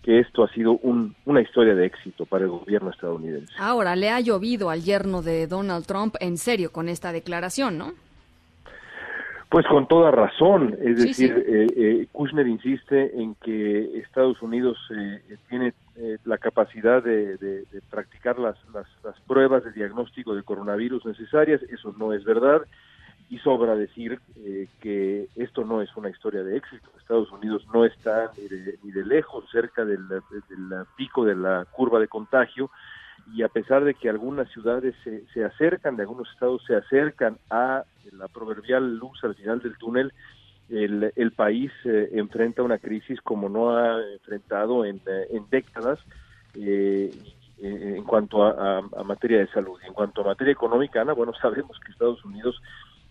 que 0.04 0.20
esto 0.20 0.44
ha 0.44 0.50
sido 0.50 0.74
un, 0.82 1.16
una 1.26 1.42
historia 1.42 1.76
de 1.76 1.86
éxito 1.86 2.26
para 2.26 2.46
el 2.46 2.50
gobierno 2.50 2.90
estadounidense. 2.90 3.54
Ahora, 3.60 3.96
le 3.96 4.10
ha 4.10 4.20
llovido 4.20 4.70
al 4.70 4.82
yerno 4.82 5.22
de 5.22 5.48
Donald 5.48 5.86
Trump 5.86 6.16
en 6.20 6.38
serio 6.38 6.72
con 6.72 6.90
esta 6.90 7.12
declaración, 7.12 7.78
¿no? 7.78 7.94
Pues 9.50 9.66
con 9.68 9.86
toda 9.86 10.12
razón, 10.12 10.78
es 10.82 10.98
decir, 11.04 11.44
Eh, 11.46 11.68
eh, 11.76 12.08
Kushner 12.14 12.48
insiste 12.48 13.22
en 13.22 13.36
que 13.36 14.00
Estados 14.00 14.42
Unidos 14.42 14.78
eh, 14.96 15.38
tiene 15.50 15.74
eh, 15.98 16.18
la 16.24 16.38
capacidad 16.38 17.04
de, 17.04 17.36
de, 17.36 17.66
de 17.66 17.82
practicar 17.90 18.40
las, 18.40 18.56
las, 18.74 18.88
las 19.04 19.20
pruebas 19.28 19.66
de 19.66 19.74
diagnóstico 19.74 20.34
de 20.36 20.44
coronavirus 20.44 21.06
necesarias, 21.06 21.62
eso 21.64 21.94
no 22.00 22.14
es 22.14 22.24
verdad 22.24 22.62
y 23.32 23.40
sobra 23.40 23.76
decir 23.78 24.20
eh, 24.36 24.68
que 24.82 25.30
esto 25.38 25.64
no 25.64 25.82
es 25.82 25.90
una 25.96 26.10
historia 26.10 26.44
de 26.44 26.58
éxito. 26.58 26.90
Estados 27.00 27.32
Unidos 27.32 27.66
no 27.74 27.86
está 27.86 28.30
ni 28.38 28.46
de, 28.50 28.78
ni 28.84 28.92
de 28.92 29.06
lejos 29.06 29.46
cerca 29.50 29.86
del, 29.86 30.06
pico 30.98 31.24
de 31.24 31.36
la 31.36 31.66
curva 31.72 32.02
de 32.02 32.10
contagio 32.10 32.70
y 33.34 33.44
a 33.44 33.48
pesar 33.48 33.86
de 33.86 33.94
que 33.94 34.10
algunas 34.10 34.52
ciudades 34.52 34.94
se, 35.06 35.26
se 35.34 35.46
acercan, 35.46 35.96
de 35.96 36.04
algunos 36.04 36.30
estados 36.30 36.62
se 36.68 36.76
acercan 36.76 37.38
a 37.50 37.86
la 38.12 38.28
proverbial 38.28 38.98
luz 38.98 39.24
al 39.24 39.36
final 39.36 39.62
del 39.62 39.78
túnel, 39.78 40.12
el, 40.70 41.14
el 41.16 41.32
país 41.32 41.72
eh, 41.86 42.10
enfrenta 42.12 42.64
una 42.64 42.80
crisis 42.80 43.22
como 43.22 43.48
no 43.48 43.78
ha 43.78 43.98
enfrentado 44.12 44.84
en, 44.84 45.02
en 45.30 45.46
décadas. 45.50 46.00
Eh, 46.56 47.12
en 47.64 48.04
cuanto 48.06 48.44
a, 48.44 48.50
a, 48.50 48.78
a, 48.80 49.04
materia 49.04 49.38
de 49.38 49.48
salud. 49.50 49.80
En 49.86 49.94
cuanto 49.94 50.22
a 50.22 50.26
materia 50.26 50.52
económica, 50.52 51.02
Ana, 51.02 51.14
bueno, 51.14 51.32
sabemos 51.42 51.80
que 51.80 51.92
Estados 51.92 52.26
Unidos 52.26 52.60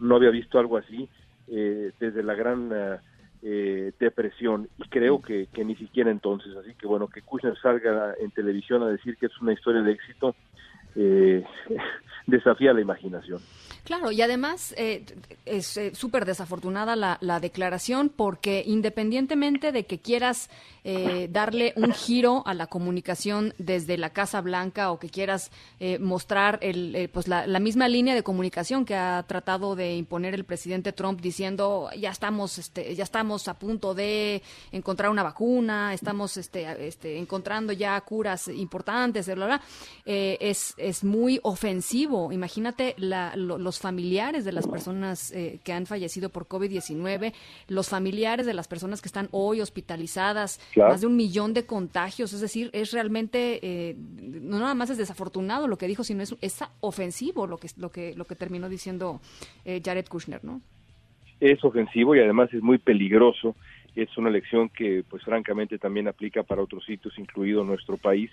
no 0.01 0.17
había 0.17 0.31
visto 0.31 0.59
algo 0.59 0.77
así 0.77 1.09
eh, 1.49 1.93
desde 2.01 2.23
la 2.23 2.35
gran 2.35 2.71
eh, 3.43 3.93
depresión 3.99 4.69
y 4.79 4.89
creo 4.89 5.23
que, 5.23 5.47
que, 5.53 5.65
ni 5.65 5.77
siquiera 5.77 6.11
entonces. 6.11 6.55
Así 6.57 6.75
que 6.75 6.87
bueno, 6.87 7.09
que 7.09 7.23
Kushner 7.23 7.57
salga 7.59 8.15
en 8.21 8.31
televisión 8.33 8.83
a 8.83 8.89
decir 8.89 9.17
que 9.17 9.27
es 9.27 9.41
una 9.41 9.53
historia 9.53 9.83
de 9.83 9.93
éxito 9.93 10.35
eh, 10.97 11.45
desafía 12.27 12.73
la 12.73 12.81
imaginación. 12.81 13.41
Claro, 13.85 14.13
y 14.13 14.23
además 14.23 14.75
eh, 14.77 15.05
es 15.47 15.77
eh, 15.77 15.93
súper 15.95 16.25
desafortunada 16.25 16.97
la, 16.97 17.19
la, 17.21 17.41
declaración 17.41 18.09
porque 18.09 18.63
independientemente 18.67 19.73
de 19.73 19.85
que 19.85 19.99
quieras 19.99 20.51
eh, 20.83 21.29
darle 21.31 21.75
un 21.77 21.93
giro 21.93 22.43
a 22.47 22.55
la 22.55 22.67
comunicación 22.67 23.53
desde 23.59 23.99
la 23.99 24.11
Casa 24.11 24.41
Blanca 24.41 24.91
o 24.93 24.99
que 24.99 25.11
quieras 25.11 25.51
eh, 25.79 25.99
mostrar 25.99 26.59
el, 26.63 27.11
pues 27.13 27.29
la, 27.29 27.47
misma 27.61 27.89
línea 27.89 28.15
de 28.15 28.23
comunicación 28.23 28.87
que 28.87 28.95
ha 28.95 29.23
tratado 29.27 29.77
de 29.77 29.97
imponer 29.97 30.35
el 30.35 30.45
presidente 30.45 30.93
Trump 30.93 31.21
diciendo 31.21 31.91
ya 31.99 32.11
estamos 32.11 32.57
este, 32.57 32.95
ya 32.95 33.05
estamos 33.05 33.47
a 33.49 33.55
punto 33.59 33.93
de 33.93 34.43
encontrar 34.73 35.11
una 35.11 35.23
vacuna, 35.23 35.93
estamos 35.93 36.39
este, 36.39 36.87
este, 36.87 37.19
encontrando 37.19 37.73
ya 37.73 38.01
curas 38.01 38.49
importantes, 38.49 39.27
bla, 39.35 39.61
es, 40.07 40.75
es 40.79 41.05
muy 41.05 41.41
ofensivo. 41.43 42.33
Imagínate 42.33 42.95
la, 42.97 43.37
lo, 43.37 43.70
familiares 43.79 44.45
de 44.45 44.53
las 44.53 44.67
personas 44.67 45.33
eh, 45.33 45.61
que 45.65 45.73
han 45.73 45.87
fallecido 45.87 46.31
por 46.31 46.47
COVID-19, 46.47 47.33
los 47.69 47.89
familiares 47.89 48.47
de 48.47 48.55
las 48.55 48.69
personas 48.69 49.01
que 49.01 49.09
están 49.09 49.29
hoy 49.31 49.61
hospitalizadas, 49.61 50.61
claro. 50.73 50.93
más 50.93 51.01
de 51.01 51.07
un 51.07 51.17
millón 51.17 51.55
de 51.55 51.67
contagios, 51.67 52.33
es 52.33 52.41
decir, 52.41 52.71
es 52.73 52.93
realmente, 52.93 53.61
eh, 53.63 53.97
no 53.97 54.59
nada 54.59 54.75
más 54.75 54.91
es 54.91 54.99
desafortunado 54.99 55.69
lo 55.69 55.79
que 55.79 55.87
dijo, 55.87 56.05
sino 56.05 56.23
es, 56.23 56.35
es 56.41 56.65
ofensivo 56.81 57.47
lo 57.47 57.59
que, 57.59 57.69
lo, 57.77 57.91
que, 57.91 58.15
lo 58.15 58.25
que 58.25 58.35
terminó 58.35 58.69
diciendo 58.69 59.21
eh, 59.65 59.81
Jared 59.85 60.07
Kushner, 60.07 60.45
¿no? 60.45 60.61
Es 61.41 61.65
ofensivo 61.65 62.15
y 62.15 62.21
además 62.21 62.53
es 62.53 62.63
muy 62.63 62.79
peligroso 62.79 63.55
es 63.95 64.17
una 64.17 64.29
elección 64.29 64.69
que 64.69 65.05
pues 65.09 65.23
francamente 65.25 65.79
también 65.79 66.09
aplica 66.09 66.43
para 66.43 66.63
otros 66.63 66.85
sitios, 66.85 67.19
incluido 67.19 67.65
nuestro 67.65 67.97
país, 67.97 68.31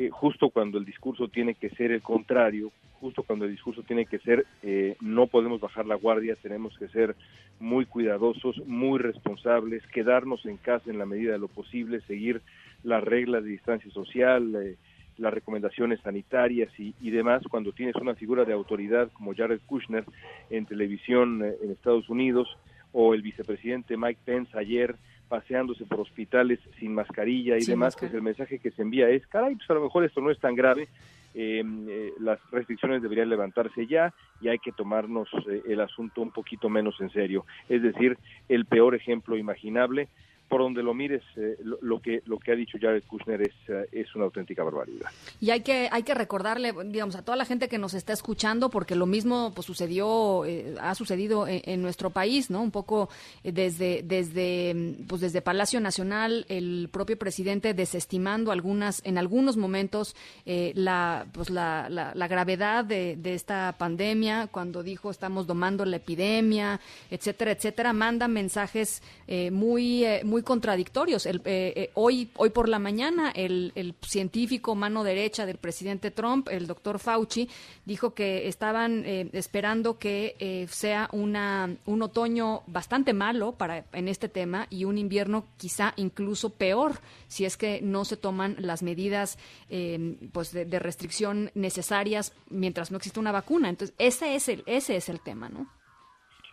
eh, 0.00 0.08
justo 0.08 0.48
cuando 0.48 0.78
el 0.78 0.86
discurso 0.86 1.28
tiene 1.28 1.54
que 1.54 1.68
ser 1.68 1.92
el 1.92 2.00
contrario, 2.00 2.72
justo 3.00 3.22
cuando 3.22 3.44
el 3.44 3.50
discurso 3.50 3.82
tiene 3.82 4.06
que 4.06 4.18
ser 4.18 4.46
eh, 4.62 4.96
no 5.02 5.26
podemos 5.26 5.60
bajar 5.60 5.84
la 5.84 5.94
guardia, 5.94 6.38
tenemos 6.40 6.74
que 6.78 6.88
ser 6.88 7.14
muy 7.58 7.84
cuidadosos, 7.84 8.66
muy 8.66 8.98
responsables, 8.98 9.86
quedarnos 9.88 10.46
en 10.46 10.56
casa 10.56 10.88
en 10.88 10.96
la 10.96 11.04
medida 11.04 11.32
de 11.32 11.38
lo 11.38 11.48
posible, 11.48 12.00
seguir 12.06 12.40
las 12.82 13.04
reglas 13.04 13.44
de 13.44 13.50
distancia 13.50 13.90
social, 13.90 14.56
eh, 14.56 14.78
las 15.18 15.34
recomendaciones 15.34 16.00
sanitarias 16.00 16.70
y, 16.80 16.94
y, 17.02 17.10
demás, 17.10 17.42
cuando 17.50 17.72
tienes 17.72 17.96
una 17.96 18.14
figura 18.14 18.46
de 18.46 18.54
autoridad 18.54 19.10
como 19.12 19.34
Jared 19.34 19.60
Kushner 19.66 20.06
en 20.48 20.64
televisión 20.64 21.42
en 21.42 21.70
Estados 21.70 22.08
Unidos, 22.08 22.48
o 22.92 23.12
el 23.12 23.20
vicepresidente 23.20 23.98
Mike 23.98 24.20
Pence 24.24 24.58
ayer 24.58 24.96
paseándose 25.30 25.84
por 25.86 26.00
hospitales 26.00 26.58
sin 26.80 26.92
mascarilla 26.92 27.56
y 27.56 27.64
demás, 27.64 27.96
pues 27.96 28.12
el 28.12 28.20
mensaje 28.20 28.58
que 28.58 28.72
se 28.72 28.82
envía 28.82 29.08
es, 29.08 29.24
caray, 29.28 29.54
pues 29.54 29.70
a 29.70 29.74
lo 29.74 29.82
mejor 29.82 30.04
esto 30.04 30.20
no 30.20 30.32
es 30.32 30.40
tan 30.40 30.56
grave, 30.56 30.88
eh, 31.34 31.62
eh, 31.88 32.12
las 32.18 32.40
restricciones 32.50 33.00
deberían 33.00 33.28
levantarse 33.28 33.86
ya 33.86 34.12
y 34.40 34.48
hay 34.48 34.58
que 34.58 34.72
tomarnos 34.72 35.28
eh, 35.48 35.62
el 35.68 35.80
asunto 35.80 36.20
un 36.20 36.32
poquito 36.32 36.68
menos 36.68 37.00
en 37.00 37.10
serio. 37.10 37.46
Es 37.68 37.80
decir, 37.80 38.18
el 38.48 38.64
peor 38.64 38.96
ejemplo 38.96 39.36
imaginable 39.36 40.08
por 40.50 40.62
donde 40.62 40.82
lo 40.82 40.92
mires, 40.94 41.22
eh, 41.36 41.56
lo, 41.62 42.02
que 42.02 42.22
lo 42.26 42.40
que 42.40 42.50
ha 42.50 42.56
dicho 42.56 42.76
Jared 42.78 43.04
Kushner 43.04 43.40
es, 43.40 43.54
uh, 43.68 43.86
es 43.92 44.12
una 44.16 44.24
auténtica 44.24 44.64
barbaridad. 44.64 45.08
Y 45.40 45.50
hay 45.50 45.60
que 45.60 45.88
hay 45.92 46.02
que 46.02 46.12
recordarle, 46.12 46.74
digamos, 46.86 47.14
a 47.14 47.24
toda 47.24 47.36
la 47.36 47.44
gente 47.44 47.68
que 47.68 47.78
nos 47.78 47.94
está 47.94 48.12
escuchando, 48.12 48.68
porque 48.68 48.96
lo 48.96 49.06
mismo 49.06 49.52
pues 49.54 49.64
sucedió, 49.64 50.44
eh, 50.44 50.74
ha 50.80 50.96
sucedido 50.96 51.46
en, 51.46 51.62
en, 51.64 51.82
nuestro 51.82 52.10
país, 52.10 52.50
¿no? 52.50 52.62
Un 52.62 52.72
poco 52.72 53.08
eh, 53.44 53.52
desde 53.52 54.02
desde 54.02 54.96
pues 55.06 55.20
desde 55.20 55.40
Palacio 55.40 55.80
Nacional, 55.80 56.46
el 56.48 56.88
propio 56.90 57.16
presidente 57.16 57.72
desestimando 57.72 58.50
algunas 58.50 59.02
en 59.06 59.18
algunos 59.18 59.56
momentos 59.56 60.16
eh, 60.46 60.72
la 60.74 61.26
pues 61.32 61.50
la, 61.50 61.88
la, 61.88 62.12
la 62.12 62.26
gravedad 62.26 62.84
de, 62.84 63.18
esta 63.24 63.76
pandemia, 63.78 64.48
cuando 64.48 64.82
dijo 64.82 65.12
estamos 65.12 65.46
domando 65.46 65.84
la 65.84 65.98
epidemia, 65.98 66.80
etcétera, 67.08 67.52
etcétera, 67.52 67.92
manda 67.92 68.26
mensajes 68.26 69.00
eh, 69.28 69.52
muy 69.52 70.04
muy 70.40 70.42
contradictorios. 70.42 71.26
El, 71.26 71.42
eh, 71.44 71.72
eh, 71.76 71.90
hoy, 71.94 72.30
hoy 72.36 72.50
por 72.50 72.68
la 72.68 72.78
mañana, 72.78 73.30
el, 73.30 73.94
científico 74.00 74.74
mano 74.74 75.04
derecha 75.04 75.44
del 75.44 75.58
presidente 75.58 76.10
Trump, 76.10 76.48
el 76.50 76.66
doctor 76.66 76.98
Fauci, 76.98 77.48
dijo 77.84 78.14
que 78.14 78.48
estaban 78.48 79.04
eh, 79.04 79.28
esperando 79.32 79.98
que 79.98 80.36
eh, 80.38 80.66
sea 80.70 81.08
una, 81.12 81.76
un 81.86 82.02
otoño 82.02 82.62
bastante 82.66 83.12
malo 83.12 83.52
para, 83.52 83.84
en 83.92 84.08
este 84.08 84.28
tema 84.28 84.66
y 84.70 84.84
un 84.84 84.96
invierno 84.96 85.44
quizá 85.58 85.92
incluso 85.96 86.50
peor 86.50 87.00
si 87.28 87.44
es 87.44 87.56
que 87.56 87.80
no 87.82 88.04
se 88.04 88.16
toman 88.16 88.56
las 88.58 88.82
medidas 88.82 89.38
eh, 89.68 90.16
pues 90.32 90.52
de, 90.52 90.64
de, 90.64 90.78
restricción 90.78 91.50
necesarias 91.54 92.32
mientras 92.48 92.90
no 92.90 92.96
existe 92.96 93.20
una 93.20 93.32
vacuna. 93.32 93.68
Entonces, 93.68 93.94
ese 93.98 94.34
es 94.34 94.48
el, 94.48 94.62
ese 94.66 94.96
es 94.96 95.08
el 95.08 95.20
tema, 95.20 95.48
¿no? 95.48 95.79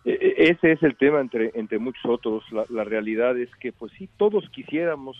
E, 0.06 0.12
e, 0.12 0.50
ese 0.52 0.72
es 0.72 0.84
el 0.84 0.96
tema 0.96 1.20
entre, 1.20 1.52
entre 1.56 1.80
muchos 1.80 2.06
otros. 2.06 2.44
La, 2.52 2.66
la, 2.70 2.84
realidad 2.84 3.38
es 3.38 3.50
que, 3.58 3.72
pues 3.72 3.92
sí, 3.98 4.10
todos 4.18 4.50
quisiéramos, 4.50 5.18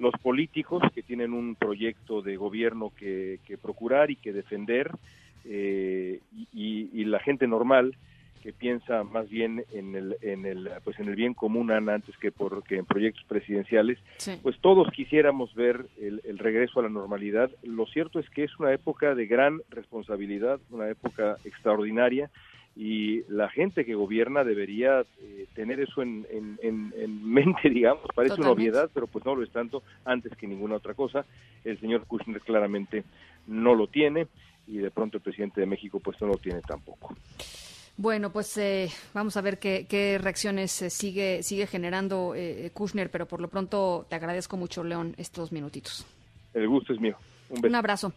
los 0.00 0.14
políticos 0.22 0.82
que 0.94 1.02
tienen 1.02 1.32
un 1.32 1.54
proyecto 1.54 2.22
de 2.22 2.36
gobierno 2.36 2.90
que, 2.96 3.38
que 3.46 3.58
procurar 3.58 4.10
y 4.10 4.16
que 4.16 4.32
defender, 4.32 4.90
eh, 5.44 6.20
y, 6.52 6.88
y, 6.92 7.04
la 7.04 7.20
gente 7.20 7.46
normal 7.46 7.96
que 8.42 8.52
piensa 8.52 9.04
más 9.04 9.28
bien 9.28 9.64
en 9.72 9.94
el, 9.94 10.16
en 10.22 10.46
el, 10.46 10.70
pues 10.82 10.98
en 10.98 11.08
el 11.08 11.14
bien 11.16 11.34
común 11.34 11.70
antes 11.70 12.16
que, 12.16 12.32
por, 12.32 12.62
que 12.62 12.76
en 12.76 12.86
proyectos 12.86 13.24
presidenciales, 13.24 13.98
sí. 14.16 14.38
pues 14.42 14.58
todos 14.60 14.90
quisiéramos 14.92 15.54
ver 15.54 15.86
el, 16.00 16.22
el 16.24 16.38
regreso 16.38 16.80
a 16.80 16.84
la 16.84 16.88
normalidad. 16.88 17.50
Lo 17.62 17.86
cierto 17.86 18.18
es 18.18 18.28
que 18.30 18.44
es 18.44 18.58
una 18.58 18.72
época 18.72 19.14
de 19.14 19.26
gran 19.26 19.60
responsabilidad, 19.68 20.58
una 20.70 20.88
época 20.88 21.36
extraordinaria 21.44 22.30
y 22.80 23.24
la 23.28 23.50
gente 23.50 23.84
que 23.84 23.94
gobierna 23.94 24.42
debería 24.42 25.04
eh, 25.20 25.46
tener 25.54 25.80
eso 25.80 26.00
en, 26.00 26.26
en, 26.30 26.58
en, 26.62 26.94
en, 26.96 27.22
mente, 27.30 27.68
digamos, 27.68 28.04
parece 28.14 28.36
Totalmente. 28.36 28.40
una 28.40 28.50
obviedad, 28.52 28.90
pero 28.94 29.06
pues 29.06 29.22
no 29.26 29.34
lo 29.34 29.42
es 29.42 29.50
tanto 29.50 29.82
antes 30.06 30.34
que 30.34 30.46
ninguna 30.46 30.76
otra 30.76 30.94
cosa. 30.94 31.26
El 31.62 31.78
señor 31.78 32.06
Kushner 32.06 32.40
claramente 32.40 33.04
no 33.46 33.74
lo 33.74 33.86
tiene 33.86 34.28
y 34.66 34.78
de 34.78 34.90
pronto 34.90 35.18
el 35.18 35.22
presidente 35.22 35.60
de 35.60 35.66
México 35.66 36.00
pues 36.00 36.18
no 36.22 36.28
lo 36.28 36.38
tiene 36.38 36.62
tampoco. 36.62 37.14
Bueno, 37.98 38.32
pues 38.32 38.56
eh, 38.56 38.88
vamos 39.12 39.36
a 39.36 39.42
ver 39.42 39.58
qué, 39.58 39.84
qué 39.86 40.16
reacciones 40.16 40.80
eh, 40.80 40.88
sigue, 40.88 41.42
sigue 41.42 41.66
generando 41.66 42.34
eh, 42.34 42.70
Kushner, 42.72 43.10
pero 43.10 43.26
por 43.26 43.42
lo 43.42 43.48
pronto 43.48 44.06
te 44.08 44.16
agradezco 44.16 44.56
mucho, 44.56 44.82
León, 44.84 45.14
estos 45.18 45.52
minutitos. 45.52 46.06
El 46.54 46.66
gusto 46.66 46.94
es 46.94 47.00
mío. 47.00 47.18
Un, 47.50 47.60
beso. 47.60 47.68
Un 47.68 47.74
abrazo. 47.74 48.12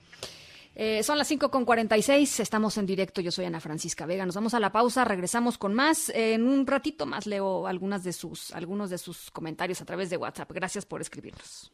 Eh, 0.75 1.03
son 1.03 1.17
las 1.17 1.27
5 1.27 1.51
con 1.51 1.65
46, 1.65 2.39
estamos 2.39 2.77
en 2.77 2.87
directo, 2.87 3.21
yo 3.21 3.31
soy 3.31 3.45
Ana 3.45 3.59
Francisca 3.59 4.07
Vega, 4.07 4.25
nos 4.25 4.35
vamos 4.35 4.55
a 4.55 4.59
la 4.59 4.71
pausa, 4.71 5.05
regresamos 5.05 5.59
con 5.59 5.73
más, 5.75 6.09
en 6.09 6.47
un 6.47 6.65
ratito 6.65 7.05
más 7.05 7.27
leo 7.27 7.67
algunas 7.67 8.03
de 8.03 8.11
sus, 8.11 8.51
algunos 8.51 8.89
de 8.89 8.97
sus 8.97 9.29
comentarios 9.29 9.81
a 9.81 9.85
través 9.85 10.09
de 10.09 10.17
WhatsApp, 10.17 10.51
gracias 10.51 10.85
por 10.85 11.01
escribirnos. 11.01 11.71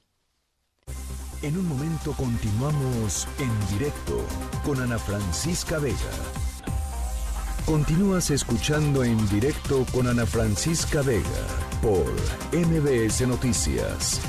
En 1.42 1.58
un 1.58 1.70
momento 1.70 2.12
continuamos 2.14 3.26
en 3.40 3.78
directo 3.78 4.26
con 4.66 4.82
Ana 4.82 5.00
Francisca 5.00 5.80
Vega. 5.80 5.96
Continúas 7.66 8.32
escuchando 8.32 9.06
en 9.06 9.30
directo 9.30 9.86
con 9.94 10.08
Ana 10.08 10.26
Francisca 10.26 11.02
Vega 11.02 11.48
por 11.82 12.04
MBS 12.52 13.26
Noticias. 13.28 14.20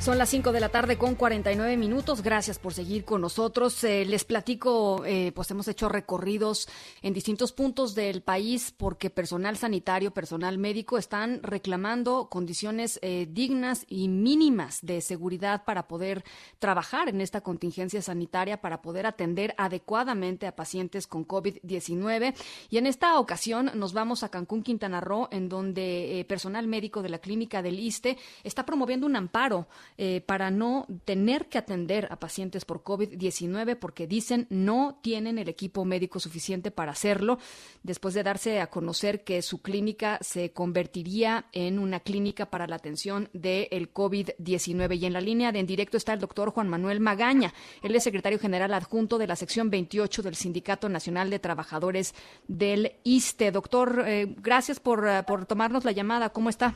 Son 0.00 0.16
las 0.16 0.30
5 0.30 0.52
de 0.52 0.60
la 0.60 0.70
tarde 0.70 0.96
con 0.96 1.14
49 1.14 1.76
minutos. 1.76 2.22
Gracias 2.22 2.58
por 2.58 2.72
seguir 2.72 3.04
con 3.04 3.20
nosotros. 3.20 3.84
Eh, 3.84 4.06
les 4.06 4.24
platico, 4.24 5.04
eh, 5.04 5.30
pues 5.34 5.50
hemos 5.50 5.68
hecho 5.68 5.90
recorridos 5.90 6.68
en 7.02 7.12
distintos 7.12 7.52
puntos 7.52 7.94
del 7.94 8.22
país 8.22 8.72
porque 8.74 9.10
personal 9.10 9.58
sanitario, 9.58 10.10
personal 10.10 10.56
médico 10.56 10.96
están 10.96 11.42
reclamando 11.42 12.30
condiciones 12.30 12.98
eh, 13.02 13.28
dignas 13.30 13.84
y 13.90 14.08
mínimas 14.08 14.78
de 14.80 15.02
seguridad 15.02 15.66
para 15.66 15.86
poder 15.86 16.24
trabajar 16.58 17.10
en 17.10 17.20
esta 17.20 17.42
contingencia 17.42 18.00
sanitaria, 18.00 18.58
para 18.62 18.80
poder 18.80 19.04
atender 19.04 19.54
adecuadamente 19.58 20.46
a 20.46 20.56
pacientes 20.56 21.06
con 21.06 21.28
COVID-19. 21.28 22.34
Y 22.70 22.78
en 22.78 22.86
esta 22.86 23.18
ocasión 23.18 23.70
nos 23.74 23.92
vamos 23.92 24.22
a 24.22 24.30
Cancún, 24.30 24.62
Quintana 24.62 25.02
Roo, 25.02 25.28
en 25.30 25.50
donde 25.50 26.24
personal 26.26 26.66
médico 26.66 27.02
de 27.02 27.10
la 27.10 27.18
clínica 27.18 27.60
del 27.60 27.78
ISTE 27.78 28.16
está 28.44 28.64
promoviendo 28.64 29.04
un 29.04 29.16
amparo 29.16 29.68
eh, 30.02 30.22
para 30.24 30.50
no 30.50 30.86
tener 31.04 31.50
que 31.50 31.58
atender 31.58 32.08
a 32.10 32.18
pacientes 32.18 32.64
por 32.64 32.82
COVID-19 32.82 33.76
porque 33.76 34.06
dicen 34.06 34.46
no 34.48 34.98
tienen 35.02 35.36
el 35.36 35.50
equipo 35.50 35.84
médico 35.84 36.20
suficiente 36.20 36.70
para 36.70 36.92
hacerlo, 36.92 37.38
después 37.82 38.14
de 38.14 38.22
darse 38.22 38.62
a 38.62 38.68
conocer 38.68 39.24
que 39.24 39.42
su 39.42 39.60
clínica 39.60 40.16
se 40.22 40.54
convertiría 40.54 41.44
en 41.52 41.78
una 41.78 42.00
clínica 42.00 42.46
para 42.46 42.66
la 42.66 42.76
atención 42.76 43.28
del 43.34 43.92
COVID-19. 43.92 44.98
Y 44.98 45.04
en 45.04 45.12
la 45.12 45.20
línea 45.20 45.52
de 45.52 45.58
en 45.58 45.66
directo 45.66 45.98
está 45.98 46.14
el 46.14 46.20
doctor 46.20 46.50
Juan 46.50 46.70
Manuel 46.70 47.00
Magaña. 47.00 47.52
Él 47.82 47.94
es 47.94 48.02
secretario 48.02 48.38
general 48.38 48.72
adjunto 48.72 49.18
de 49.18 49.26
la 49.26 49.36
sección 49.36 49.68
28 49.68 50.22
del 50.22 50.34
Sindicato 50.34 50.88
Nacional 50.88 51.28
de 51.28 51.40
Trabajadores 51.40 52.14
del 52.48 52.94
ISTE. 53.04 53.52
Doctor, 53.52 54.04
eh, 54.06 54.34
gracias 54.38 54.80
por, 54.80 55.04
uh, 55.04 55.24
por 55.26 55.44
tomarnos 55.44 55.84
la 55.84 55.92
llamada. 55.92 56.30
¿Cómo 56.30 56.48
está? 56.48 56.74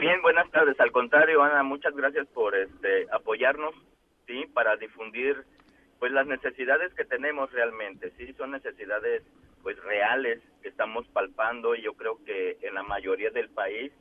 Bien, 0.00 0.22
buenas 0.22 0.50
tardes. 0.50 0.80
Al 0.80 0.90
contrario, 0.90 1.42
Ana, 1.42 1.62
muchas 1.62 1.94
gracias 1.94 2.26
por 2.28 2.56
este, 2.56 3.06
apoyarnos, 3.12 3.74
sí, 4.26 4.46
para 4.54 4.76
difundir, 4.76 5.44
pues 5.98 6.10
las 6.12 6.26
necesidades 6.26 6.94
que 6.94 7.04
tenemos 7.04 7.52
realmente, 7.52 8.10
sí, 8.16 8.32
son 8.32 8.52
necesidades, 8.52 9.22
pues 9.62 9.76
reales 9.84 10.40
que 10.62 10.70
estamos 10.70 11.06
palpando 11.08 11.74
y 11.74 11.82
yo 11.82 11.92
creo 11.92 12.24
que 12.24 12.56
en 12.62 12.72
la 12.72 12.82
mayoría 12.82 13.30
del 13.30 13.50
país, 13.50 13.92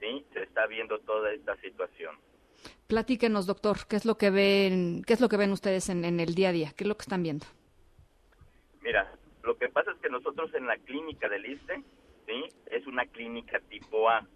sí, 0.00 0.24
se 0.32 0.44
está 0.44 0.66
viendo 0.66 0.98
toda 1.00 1.30
esta 1.34 1.54
situación. 1.56 2.16
Platíquenos, 2.86 3.46
doctor, 3.46 3.76
qué 3.86 3.96
es 3.96 4.06
lo 4.06 4.16
que 4.16 4.30
ven, 4.30 5.02
qué 5.06 5.12
es 5.12 5.20
lo 5.20 5.28
que 5.28 5.36
ven 5.36 5.52
ustedes 5.52 5.90
en, 5.90 6.06
en 6.06 6.20
el 6.20 6.34
día 6.34 6.48
a 6.48 6.52
día, 6.52 6.72
qué 6.74 6.84
es 6.84 6.88
lo 6.88 6.96
que 6.96 7.02
están 7.02 7.22
viendo. 7.22 7.44
Mira, 8.80 9.12
lo 9.42 9.58
que 9.58 9.68
pasa 9.68 9.90
es 9.90 9.98
que 9.98 10.08
nosotros 10.08 10.54
en 10.54 10.66
la 10.66 10.78
clínica 10.78 11.28
del 11.28 11.44
ISTE, 11.44 11.82
sí, 12.26 12.44
es 12.70 12.86
una 12.86 13.04
clínica 13.04 13.60
tipo 13.68 14.08
A 14.08 14.26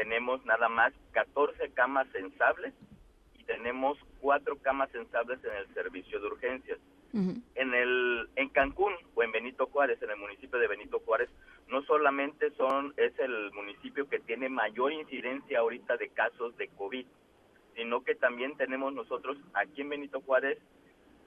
tenemos 0.00 0.42
nada 0.46 0.70
más 0.70 0.94
14 1.12 1.72
camas 1.72 2.08
sensables 2.10 2.72
y 3.38 3.44
tenemos 3.44 3.98
cuatro 4.18 4.56
camas 4.56 4.90
sensables 4.92 5.44
en 5.44 5.54
el 5.54 5.74
servicio 5.74 6.18
de 6.18 6.26
urgencias. 6.26 6.78
Uh 7.12 7.18
-huh. 7.18 7.42
En 7.54 7.74
el 7.74 8.30
en 8.36 8.48
Cancún 8.48 8.94
o 9.14 9.22
en 9.22 9.30
Benito 9.30 9.66
Juárez, 9.66 10.00
en 10.00 10.10
el 10.10 10.16
municipio 10.16 10.58
de 10.58 10.68
Benito 10.68 11.00
Juárez, 11.00 11.28
no 11.68 11.82
solamente 11.82 12.50
son 12.52 12.94
es 12.96 13.12
el 13.18 13.52
municipio 13.52 14.08
que 14.08 14.20
tiene 14.20 14.48
mayor 14.48 14.90
incidencia 14.90 15.58
ahorita 15.58 15.98
de 15.98 16.08
casos 16.08 16.56
de 16.56 16.68
COVID, 16.68 17.06
sino 17.74 18.02
que 18.02 18.14
también 18.14 18.56
tenemos 18.56 18.94
nosotros 18.94 19.36
aquí 19.52 19.82
en 19.82 19.90
Benito 19.90 20.22
Juárez 20.22 20.56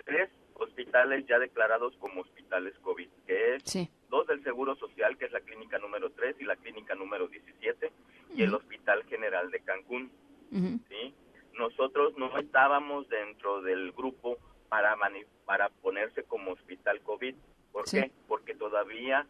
tres 0.03 0.31
hospitales 0.55 1.27
ya 1.27 1.37
declarados 1.37 1.95
como 1.99 2.21
hospitales 2.21 2.73
COVID, 2.81 3.09
que 3.27 3.55
es 3.55 3.63
sí. 3.65 3.87
dos 4.09 4.25
del 4.25 4.43
Seguro 4.43 4.75
Social, 4.77 5.15
que 5.17 5.25
es 5.25 5.31
la 5.31 5.41
clínica 5.41 5.77
número 5.77 6.09
3 6.09 6.37
y 6.39 6.45
la 6.45 6.55
clínica 6.55 6.95
número 6.95 7.27
17, 7.27 7.91
y 8.35 8.43
el 8.43 8.53
Hospital 8.53 9.03
General 9.05 9.49
de 9.51 9.59
Cancún. 9.61 10.11
¿sí? 10.51 11.13
Nosotros 11.53 12.17
no 12.17 12.37
estábamos 12.37 13.07
dentro 13.09 13.61
del 13.61 13.91
grupo 13.91 14.37
para, 14.69 14.97
para 15.45 15.69
ponerse 15.69 16.23
como 16.23 16.51
hospital 16.51 17.01
COVID. 17.01 17.35
¿Por 17.71 17.85
qué? 17.85 18.11
Porque 18.27 18.55
todavía 18.55 19.25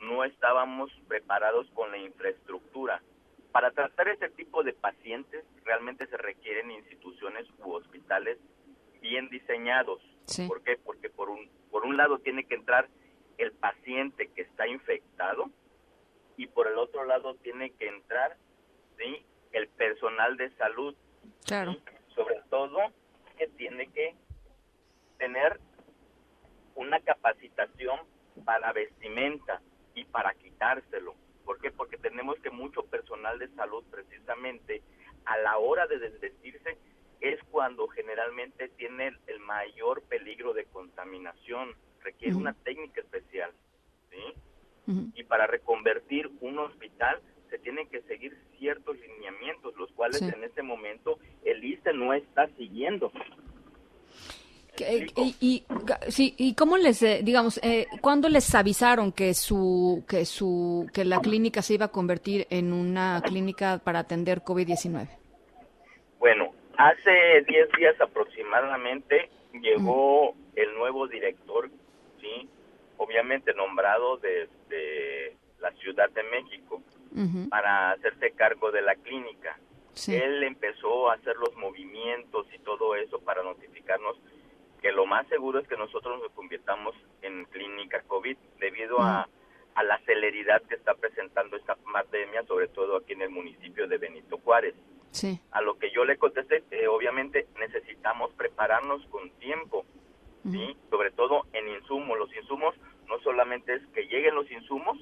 no 0.00 0.24
estábamos 0.24 0.90
preparados 1.08 1.68
con 1.74 1.90
la 1.90 1.98
infraestructura. 1.98 3.02
Para 3.52 3.72
tratar 3.72 4.08
ese 4.08 4.28
tipo 4.30 4.62
de 4.62 4.72
pacientes 4.72 5.44
realmente 5.64 6.06
se 6.06 6.16
requieren 6.16 6.70
instituciones 6.70 7.46
u 7.58 7.72
hospitales 7.72 8.38
bien 9.00 9.28
diseñados. 9.28 10.00
¿Por 10.46 10.62
qué? 10.62 10.76
Porque 10.76 11.10
por 11.10 11.30
un, 11.30 11.48
por 11.70 11.84
un 11.84 11.96
lado 11.96 12.18
tiene 12.18 12.44
que 12.44 12.54
entrar 12.54 12.88
el 13.38 13.52
paciente 13.52 14.28
que 14.34 14.42
está 14.42 14.68
infectado 14.68 15.50
y 16.40 16.46
por 16.46 16.66
el 16.66 16.78
otro 16.78 17.04
lado 17.04 17.34
tiene 17.34 17.70
que 17.72 17.86
entrar 17.86 18.34
¿sí? 18.96 19.26
el 19.52 19.68
personal 19.68 20.38
de 20.38 20.50
salud. 20.56 20.96
Claro. 21.44 21.76
Sobre 22.14 22.40
todo 22.48 22.78
que 23.36 23.46
tiene 23.48 23.88
que 23.88 24.14
tener 25.18 25.60
una 26.76 26.98
capacitación 27.00 28.00
para 28.46 28.72
vestimenta 28.72 29.60
y 29.94 30.06
para 30.06 30.32
quitárselo. 30.32 31.14
¿Por 31.44 31.60
qué? 31.60 31.70
Porque 31.72 31.98
tenemos 31.98 32.38
que 32.40 32.48
mucho 32.48 32.86
personal 32.86 33.38
de 33.38 33.48
salud 33.48 33.84
precisamente 33.90 34.82
a 35.26 35.36
la 35.36 35.58
hora 35.58 35.86
de 35.88 35.98
desvestirse 35.98 36.78
es 37.20 37.38
cuando 37.50 37.86
generalmente 37.88 38.68
tiene 38.78 39.12
el, 39.26 39.40
mayor 39.40 40.02
peligro 40.04 40.54
de 40.54 40.64
contaminación. 40.64 41.74
Requiere 42.02 42.34
una 42.34 42.54
técnica 42.54 43.02
especial. 43.02 43.52
¿sí? 44.10 44.16
Y 44.86 45.22
para 45.24 45.46
reconvertir 45.46 46.28
un 46.40 46.58
hospital 46.58 47.20
se 47.48 47.58
tienen 47.58 47.88
que 47.88 48.02
seguir 48.02 48.36
ciertos 48.58 48.96
lineamientos, 48.98 49.74
los 49.76 49.90
cuales 49.92 50.20
en 50.22 50.42
este 50.42 50.62
momento 50.62 51.18
el 51.44 51.62
ISTE 51.64 51.92
no 51.92 52.12
está 52.12 52.48
siguiendo. 52.56 53.12
Y, 54.78 55.36
y, 55.40 55.64
sí, 56.08 56.34
y 56.38 56.54
cómo 56.54 56.76
les, 56.76 57.02
eh, 57.02 57.20
digamos, 57.22 57.60
eh, 57.62 57.86
cuándo 58.00 58.28
les 58.28 58.54
avisaron 58.54 59.12
que 59.12 59.34
su, 59.34 60.04
que 60.08 60.24
su, 60.24 60.88
que 60.94 61.04
la 61.04 61.20
clínica 61.20 61.60
se 61.60 61.74
iba 61.74 61.86
a 61.86 61.92
convertir 61.92 62.46
en 62.50 62.72
una 62.72 63.20
clínica 63.22 63.80
para 63.84 64.00
atender 64.00 64.40
COVID-19? 64.40 65.08
Bueno, 66.18 66.52
hace 66.76 67.44
10 67.46 67.68
días 67.78 68.00
aproximadamente 68.00 69.28
llegó 69.52 70.34
el 70.54 70.74
nuevo 70.74 71.06
director, 71.08 71.70
sí, 72.20 72.48
obviamente 73.00 73.54
nombrado 73.54 74.18
desde 74.18 75.34
la 75.58 75.72
Ciudad 75.72 76.10
de 76.10 76.22
México 76.24 76.82
para 77.48 77.92
hacerse 77.92 78.32
cargo 78.32 78.70
de 78.70 78.82
la 78.82 78.94
clínica. 78.94 79.58
Él 80.06 80.44
empezó 80.44 81.10
a 81.10 81.14
hacer 81.14 81.36
los 81.36 81.54
movimientos 81.56 82.46
y 82.54 82.58
todo 82.58 82.94
eso 82.94 83.18
para 83.20 83.42
notificarnos 83.42 84.16
que 84.82 84.92
lo 84.92 85.06
más 85.06 85.26
seguro 85.28 85.58
es 85.58 85.68
que 85.68 85.76
nosotros 85.76 86.20
nos 86.20 86.30
convirtamos 86.32 86.94
en 87.22 87.46
clínica 87.46 88.02
COVID 88.02 88.36
debido 88.58 89.00
a, 89.00 89.28
a 89.74 89.82
la 89.82 89.98
celeridad 90.00 90.62
que 90.62 90.74
está 90.74 90.94
presentando 90.94 91.56
esta 91.56 91.76
pandemia, 91.76 92.44
sobre 92.44 92.68
todo 92.68 92.96
aquí 92.96 93.14
en 93.14 93.22
el 93.22 93.30
municipio 93.30 93.88
de 93.88 93.98
Benito 93.98 94.38
Juárez. 94.38 94.74
Sí. 95.10 95.40
A 95.50 95.60
lo 95.62 95.78
que 95.78 95.90
yo 95.90 96.04
le 96.04 96.18
contesté, 96.18 96.62
eh, 96.70 96.86
obviamente 96.86 97.48
necesitamos 97.58 98.30
prepararnos 98.34 99.04
con 99.06 99.30
tiempo, 99.38 99.84
¿sí? 100.50 100.76
Sobre 100.88 101.10
todo 101.10 101.46
en 101.52 101.68
insumos. 101.68 102.18
Los 102.18 102.34
insumos 102.34 102.74
no 103.10 103.18
solamente 103.20 103.74
es 103.74 103.86
que 103.88 104.06
lleguen 104.06 104.36
los 104.36 104.50
insumos, 104.50 104.96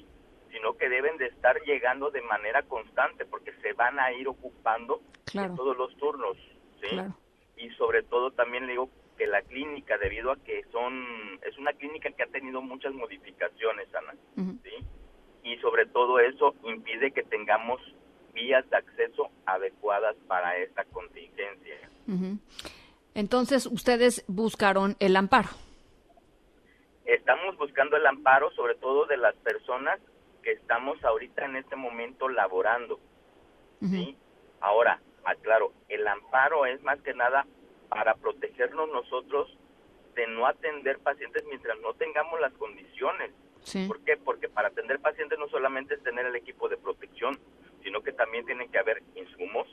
sino 0.51 0.75
que 0.75 0.89
deben 0.89 1.17
de 1.17 1.27
estar 1.27 1.61
llegando 1.61 2.09
de 2.09 2.21
manera 2.23 2.63
constante 2.63 3.25
porque 3.25 3.53
se 3.61 3.73
van 3.73 3.99
a 3.99 4.11
ir 4.11 4.27
ocupando 4.27 5.01
claro. 5.25 5.53
todos 5.55 5.77
los 5.77 5.95
turnos, 5.97 6.35
¿sí? 6.81 6.87
Claro. 6.89 7.15
Y 7.55 7.69
sobre 7.71 8.03
todo 8.03 8.31
también 8.31 8.65
le 8.65 8.71
digo 8.73 8.89
que 9.17 9.27
la 9.27 9.41
clínica, 9.43 9.97
debido 9.97 10.31
a 10.31 10.37
que 10.37 10.63
son, 10.71 11.05
es 11.45 11.57
una 11.57 11.73
clínica 11.73 12.09
que 12.11 12.23
ha 12.23 12.27
tenido 12.27 12.61
muchas 12.61 12.93
modificaciones, 12.93 13.93
Ana, 13.93 14.15
¿sí? 14.63 14.71
Y 15.43 15.57
sobre 15.57 15.85
todo 15.85 16.19
eso 16.19 16.55
impide 16.63 17.11
que 17.11 17.23
tengamos 17.23 17.79
vías 18.33 18.67
de 18.69 18.77
acceso 18.77 19.29
adecuadas 19.45 20.15
para 20.27 20.57
esta 20.57 20.83
contingencia. 20.85 21.75
Entonces, 23.13 23.65
ustedes 23.65 24.23
buscaron 24.27 24.95
el 24.99 25.15
amparo. 25.15 25.49
Estamos 27.09 27.57
buscando 27.57 27.97
el 27.97 28.05
amparo, 28.05 28.51
sobre 28.51 28.75
todo 28.75 29.07
de 29.07 29.17
las 29.17 29.33
personas 29.37 29.99
que 30.43 30.51
estamos 30.51 31.03
ahorita 31.03 31.43
en 31.43 31.55
este 31.55 31.75
momento 31.75 32.29
laborando. 32.29 32.99
¿sí? 33.79 34.15
Ahora, 34.61 35.01
aclaro, 35.23 35.73
el 35.87 36.07
amparo 36.07 36.67
es 36.67 36.79
más 36.83 37.01
que 37.01 37.15
nada 37.15 37.47
para 37.89 38.13
protegernos 38.13 38.89
nosotros 38.89 39.57
de 40.13 40.27
no 40.27 40.45
atender 40.45 40.99
pacientes 40.99 41.43
mientras 41.47 41.79
no 41.79 41.95
tengamos 41.95 42.39
las 42.39 42.53
condiciones. 42.53 43.31
¿Por 43.87 44.01
qué? 44.01 44.15
Porque 44.15 44.47
para 44.47 44.67
atender 44.67 44.99
pacientes 44.99 45.39
no 45.39 45.47
solamente 45.47 45.95
es 45.95 46.03
tener 46.03 46.27
el 46.27 46.35
equipo 46.35 46.69
de 46.69 46.77
protección, 46.77 47.39
sino 47.81 48.03
que 48.03 48.13
también 48.13 48.45
tienen 48.45 48.69
que 48.69 48.77
haber 48.77 49.01
insumos, 49.15 49.67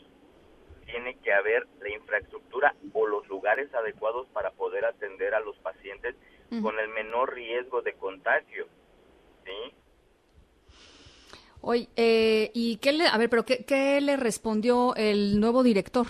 tiene 0.87 1.17
que 1.17 1.35
haber 1.35 1.67
la 1.81 1.91
infraestructura 1.91 2.75
o 2.95 3.07
los 3.07 3.29
lugares 3.29 3.75
adecuados 3.75 4.27
para 4.29 4.53
poder 4.53 4.87
atender 4.87 5.35
a 5.35 5.41
los 5.41 5.59
pacientes 5.59 6.17
con 6.63 6.79
el 6.79 6.89
menor 6.89 7.35
riesgo 7.35 7.83
de 7.83 7.95
contagio. 7.95 8.67
¿Sí? 9.45 9.75
Oye, 11.61 11.89
eh, 11.97 12.51
¿y 12.55 12.77
qué 12.77 12.93
le, 12.93 13.07
a 13.07 13.19
ver, 13.19 13.29
pero 13.29 13.45
qué, 13.45 13.65
qué 13.65 14.01
le 14.01 14.17
respondió 14.17 14.95
el 14.97 15.41
nuevo 15.41 15.63
director? 15.63 16.07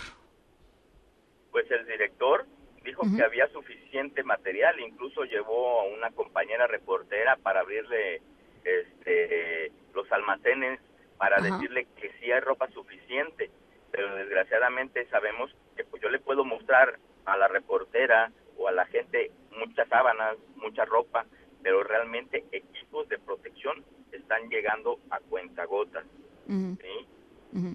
Pues 1.51 1.69
el 1.71 1.85
director 1.87 2.45
dijo 2.83 3.03
que 3.15 3.23
había 3.23 3.47
suficiente 3.49 4.23
material, 4.23 4.79
incluso 4.79 5.23
llevó 5.25 5.81
a 5.81 5.83
una 5.83 6.11
compañera 6.11 6.67
reportera 6.67 7.35
para 7.37 7.59
abrirle 7.59 8.21
este, 8.63 9.71
los 9.93 10.09
almacenes, 10.11 10.79
para 11.17 11.41
decirle 11.41 11.87
que 11.99 12.11
sí 12.19 12.31
hay 12.31 12.39
ropa 12.39 12.69
suficiente, 12.69 13.49
pero 13.91 14.15
desgraciadamente 14.15 15.05
sabemos 15.09 15.51
que 15.75 15.83
pues 15.83 16.01
yo 16.01 16.09
le 16.09 16.19
puedo 16.19 16.45
mostrar 16.45 16.99
a 17.25 17.35
la 17.37 17.47
reportera 17.47 18.31
o 18.57 18.67
a 18.67 18.71
la 18.71 18.85
gente 18.87 19.31
muchas 19.57 19.87
sábanas, 19.89 20.37
mucha 20.55 20.85
ropa, 20.85 21.25
pero 21.63 21.83
realmente 21.83 22.45
equipos 22.51 23.07
de 23.09 23.19
protección 23.19 23.83
están 24.11 24.49
llegando 24.49 24.99
a 25.09 25.19
cuentagotas, 25.19 26.05
¿sí? 26.47 27.07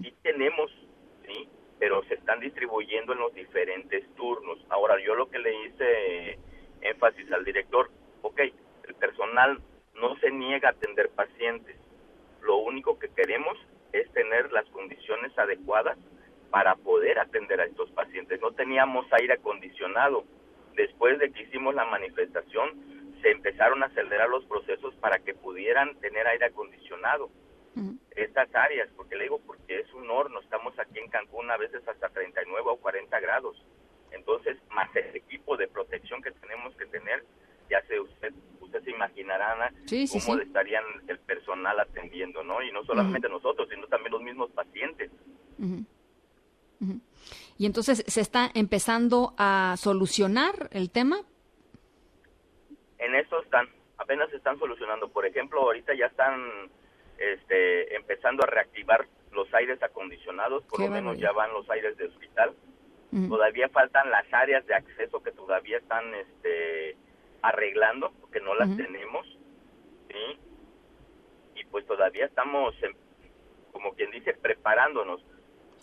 Sí 0.01 0.13
tenemos, 0.21 0.71
¿sí? 1.25 1.49
pero 1.79 2.03
se 2.05 2.13
están 2.15 2.39
distribuyendo 2.39 3.13
en 3.13 3.19
los 3.19 3.33
diferentes 3.33 4.07
turnos. 4.15 4.57
Ahora, 4.69 4.95
yo 5.03 5.15
lo 5.15 5.29
que 5.29 5.39
le 5.39 5.65
hice 5.65 6.39
énfasis 6.81 7.31
al 7.31 7.43
director, 7.43 7.89
ok, 8.21 8.39
el 8.87 8.95
personal 8.95 9.59
no 9.95 10.15
se 10.17 10.31
niega 10.31 10.69
a 10.69 10.71
atender 10.71 11.09
pacientes, 11.09 11.75
lo 12.41 12.57
único 12.57 12.99
que 12.99 13.09
queremos 13.09 13.57
es 13.91 14.09
tener 14.11 14.51
las 14.51 14.65
condiciones 14.69 15.37
adecuadas 15.37 15.97
para 16.49 16.75
poder 16.75 17.19
atender 17.19 17.59
a 17.61 17.65
estos 17.65 17.89
pacientes. 17.91 18.39
No 18.41 18.51
teníamos 18.51 19.05
aire 19.11 19.33
acondicionado. 19.33 20.23
Después 20.75 21.19
de 21.19 21.31
que 21.31 21.43
hicimos 21.43 21.75
la 21.75 21.85
manifestación, 21.85 22.71
se 23.21 23.31
empezaron 23.31 23.83
a 23.83 23.87
acelerar 23.87 24.29
los 24.29 24.43
procesos 24.45 24.93
para 24.95 25.19
que 25.19 25.33
pudieran 25.33 25.95
tener 25.99 26.27
aire 26.27 26.45
acondicionado 26.45 27.29
estas 28.15 28.53
áreas, 28.53 28.87
porque 28.95 29.15
le 29.15 29.23
digo, 29.23 29.41
porque 29.47 29.79
es 29.79 29.91
un 29.93 30.09
horno, 30.09 30.39
estamos 30.41 30.77
aquí 30.77 30.99
en 30.99 31.09
Cancún 31.09 31.49
a 31.49 31.57
veces 31.57 31.87
hasta 31.87 32.09
39 32.09 32.61
o 32.65 32.77
40 32.77 33.19
grados. 33.19 33.57
Entonces, 34.11 34.57
más 34.69 34.95
el 34.95 35.15
equipo 35.15 35.57
de 35.57 35.67
protección 35.67 36.21
que 36.21 36.31
tenemos 36.31 36.75
que 36.75 36.85
tener, 36.85 37.23
ya 37.69 37.81
sé 37.87 37.99
usted, 37.99 38.31
usted 38.61 38.83
se 38.83 38.91
imaginará, 38.91 39.53
Ana, 39.53 39.73
cómo 40.11 40.39
estarían 40.43 40.83
el 41.07 41.17
personal 41.19 41.79
atendiendo, 41.79 42.43
¿no? 42.43 42.61
Y 42.61 42.71
no 42.71 42.83
solamente 42.83 43.27
nosotros, 43.27 43.67
sino 43.69 43.87
también 43.87 44.11
los 44.11 44.21
mismos 44.21 44.51
pacientes. 44.51 45.09
Y 47.57 47.65
entonces, 47.65 48.03
¿se 48.07 48.21
está 48.21 48.49
empezando 48.53 49.33
a 49.37 49.75
solucionar 49.77 50.69
el 50.71 50.89
tema? 50.91 51.21
En 52.97 53.15
eso 53.15 53.41
están, 53.41 53.67
apenas 53.97 54.29
se 54.29 54.37
están 54.37 54.57
solucionando. 54.59 55.09
Por 55.09 55.25
ejemplo, 55.25 55.61
ahorita 55.61 55.93
ya 55.93 56.07
están 56.07 56.41
este, 57.17 57.95
empezando 57.95 58.43
a 58.43 58.47
reactivar 58.47 59.07
los 59.31 59.51
aires 59.53 59.81
acondicionados, 59.81 60.63
por 60.63 60.79
lo 60.79 60.87
menos 60.87 61.17
ya 61.17 61.31
van 61.31 61.51
los 61.53 61.69
aires 61.69 61.97
de 61.97 62.05
hospital. 62.05 62.53
Todavía 63.29 63.69
faltan 63.69 64.09
las 64.09 64.25
áreas 64.33 64.65
de 64.65 64.73
acceso 64.73 65.21
que 65.21 65.31
todavía 65.31 65.77
están 65.77 66.15
este, 66.15 66.97
arreglando, 67.43 68.11
porque 68.19 68.39
no 68.39 68.55
las 68.55 68.75
tenemos. 68.75 69.27
¿sí? 70.07 70.39
Y 71.55 71.65
pues 71.65 71.85
todavía 71.85 72.25
estamos, 72.25 72.73
como 73.71 73.93
quien 73.93 74.09
dice, 74.09 74.33
preparándonos. 74.33 75.23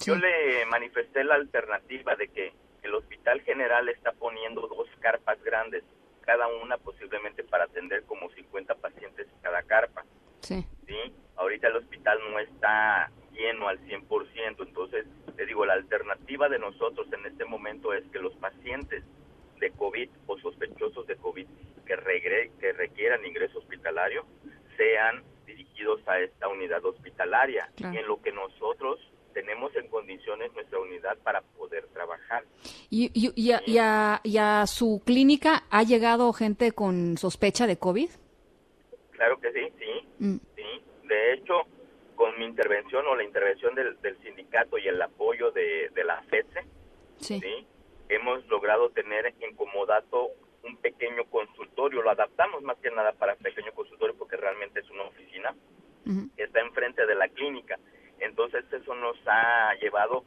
Yo 0.04 0.16
le 0.16 0.64
manifesté 0.66 1.24
la 1.24 1.34
alternativa 1.34 2.16
de 2.16 2.28
que 2.28 2.52
el 2.82 2.94
Hospital 2.94 3.42
General 3.42 3.88
está 3.88 4.12
poniendo 4.12 4.62
dos 4.62 4.88
carpas 5.00 5.42
grandes, 5.42 5.84
cada 6.22 6.48
una 6.48 6.78
posiblemente 6.78 7.44
para 7.44 7.64
atender 7.64 8.04
como 8.04 8.30
50 8.30 8.74
pacientes 8.76 9.26
cada 9.42 9.62
carpa. 9.62 10.04
Sí. 10.40 10.64
¿sí? 10.86 10.96
Ahorita 11.36 11.68
el 11.68 11.76
hospital 11.76 12.18
no 12.30 12.38
está 12.38 13.10
lleno 13.32 13.68
al 13.68 13.78
100%, 13.86 14.66
entonces 14.66 15.06
te 15.36 15.46
digo, 15.46 15.64
la 15.64 15.74
alternativa 15.74 16.48
de 16.48 16.58
nosotros 16.58 17.06
en 17.12 17.26
este 17.26 17.44
momento 17.44 17.92
es 17.94 18.04
que 18.10 18.18
los 18.18 18.34
pacientes 18.34 19.04
de 19.58 19.70
COVID 19.72 20.08
o 20.26 20.38
sospechosos 20.38 21.06
de 21.06 21.16
COVID 21.16 21.46
que, 21.86 21.96
regre 21.96 22.50
que 22.60 22.72
requieran 22.72 23.24
ingreso 23.24 23.58
hospitalario 23.58 24.24
sean 24.76 25.22
dirigidos 25.46 26.06
a 26.08 26.20
esta 26.20 26.48
unidad 26.48 26.84
hospitalaria 26.84 27.68
Claro. 27.76 27.94
y 27.94 27.98
en 27.98 28.06
lo 28.06 28.20
que 28.22 28.32
nosotros 28.32 28.98
tenemos 29.32 29.74
en 29.76 29.88
condiciones 29.88 30.52
nuestra 30.54 30.78
unidad 30.78 31.16
para 31.18 31.40
poder 31.42 31.86
trabajar. 31.88 32.44
¿Y, 32.90 33.10
y, 33.14 33.32
y 33.34 33.52
a, 33.52 33.62
y 33.66 33.78
a- 33.78 34.20
y 34.22 34.36
a 34.38 34.66
su 34.66 35.00
clínica 35.04 35.64
ha 35.70 35.82
llegado 35.82 36.32
gente 36.32 36.72
con 36.72 37.16
sospecha 37.18 37.66
de 37.66 37.78
COVID? 37.78 38.10
Claro 39.12 39.40
que 39.40 39.52
sí, 39.52 39.68
sí, 39.78 40.08
Mm. 40.18 40.36
sí. 40.56 40.62
De 41.08 41.32
hecho, 41.34 41.54
con 42.14 42.38
mi 42.38 42.44
intervención 42.44 43.06
o 43.06 43.16
la 43.16 43.24
intervención 43.24 43.74
del, 43.74 44.00
del 44.02 44.18
sindicato 44.22 44.78
y 44.78 44.86
el 44.88 45.00
apoyo 45.00 45.50
de, 45.50 45.90
de 45.94 46.04
la 46.04 46.22
FEDSE, 46.22 46.60
Sí. 47.18 47.40
¿sí? 47.40 47.66
hemos 48.08 48.44
logrado 48.48 48.90
tener 48.90 49.32
en 49.40 49.54
comodato 49.56 50.28
un 50.64 50.76
pequeño 50.78 51.24
consultorio. 51.30 52.02
Lo 52.02 52.10
adaptamos 52.10 52.62
más 52.62 52.76
que 52.78 52.90
nada 52.90 53.12
para 53.12 53.34
pequeño 53.36 53.72
consultorio 53.72 54.14
porque 54.16 54.36
realmente 54.36 54.80
es 54.80 54.90
una 54.90 55.04
oficina 55.04 55.54
que 56.36 56.42
está 56.42 56.60
enfrente 56.60 57.06
de 57.06 57.14
la 57.14 57.28
clínica. 57.28 57.78
Entonces 58.20 58.64
eso 58.72 58.94
nos 58.94 59.16
ha 59.26 59.74
llevado 59.80 60.24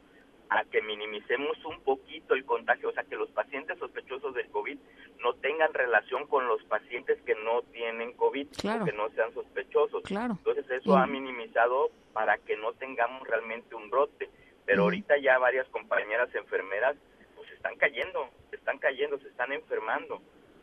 a 0.50 0.64
que 0.64 0.82
minimicemos 0.82 1.56
un 1.64 1.80
poquito 1.80 2.34
el 2.34 2.44
contagio, 2.44 2.90
o 2.90 2.92
sea, 2.92 3.04
que 3.04 3.16
los 3.16 3.30
pacientes 3.30 3.78
sospechosos 3.78 4.34
del 4.34 4.48
COVID 4.50 4.78
no 5.20 5.34
tengan 5.34 5.72
relación 5.72 6.26
con 6.26 6.46
los 6.46 6.62
pacientes 6.64 7.18
que 7.22 7.34
no 7.34 7.62
tienen 7.72 8.12
COVID 8.12 8.48
Claro. 8.58 8.82
o 8.82 8.86
que 8.86 8.92
no 8.92 9.08
sean 9.10 9.32
sospechosos. 9.32 10.02
Claro. 10.02 10.34
Entonces 10.38 10.70
eso 10.70 10.96
ha 10.96 11.06
minimizado 11.06 11.90
para 12.12 12.36
que 12.38 12.56
no 12.56 12.72
tengamos 12.74 13.26
realmente 13.26 13.74
un 13.74 13.90
brote. 13.90 14.28
Pero 14.66 14.84
ahorita 14.84 15.18
ya 15.18 15.38
varias 15.38 15.68
compañeras 15.68 16.34
enfermeras 16.34 16.96
pues 17.36 17.50
están 17.52 17.76
cayendo, 17.76 18.28
están 18.52 18.78
cayendo, 18.78 19.18
se 19.18 19.28
están 19.28 19.52
enfermando. 19.52 20.20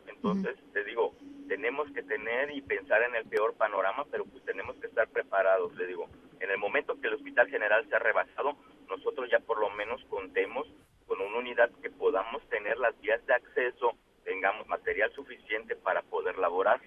Entonces, 0.08 0.56
te 0.72 0.84
digo, 0.84 1.14
tenemos 1.48 1.90
que 1.92 2.02
tener 2.02 2.50
y 2.50 2.62
pensar 2.62 3.02
en 3.02 3.14
el 3.14 3.24
peor 3.26 3.54
panorama, 3.54 4.04
pero 4.10 4.24
pues 4.24 4.44
tenemos 4.44 4.76
que 4.76 4.86
estar 4.86 5.08
preparados, 5.08 5.74
le 5.76 5.86
digo. 5.86 6.08
En 6.42 6.50
el 6.50 6.58
momento 6.58 7.00
que 7.00 7.06
el 7.06 7.14
Hospital 7.14 7.48
General 7.48 7.88
se 7.88 7.94
ha 7.94 8.00
rebasado, 8.00 8.56
nosotros 8.88 9.30
ya 9.30 9.38
por 9.38 9.60
lo 9.60 9.70
menos 9.70 10.02
contemos 10.10 10.66
con 11.06 11.20
una 11.20 11.38
unidad 11.38 11.70
que 11.80 11.88
podamos 11.88 12.42
tener 12.48 12.76
las 12.78 13.00
vías 13.00 13.24
de 13.26 13.34
acceso, 13.34 13.92
tengamos 14.24 14.66
material 14.66 15.12
suficiente 15.12 15.76
para 15.76 16.02
poder 16.02 16.36
laborar. 16.38 16.80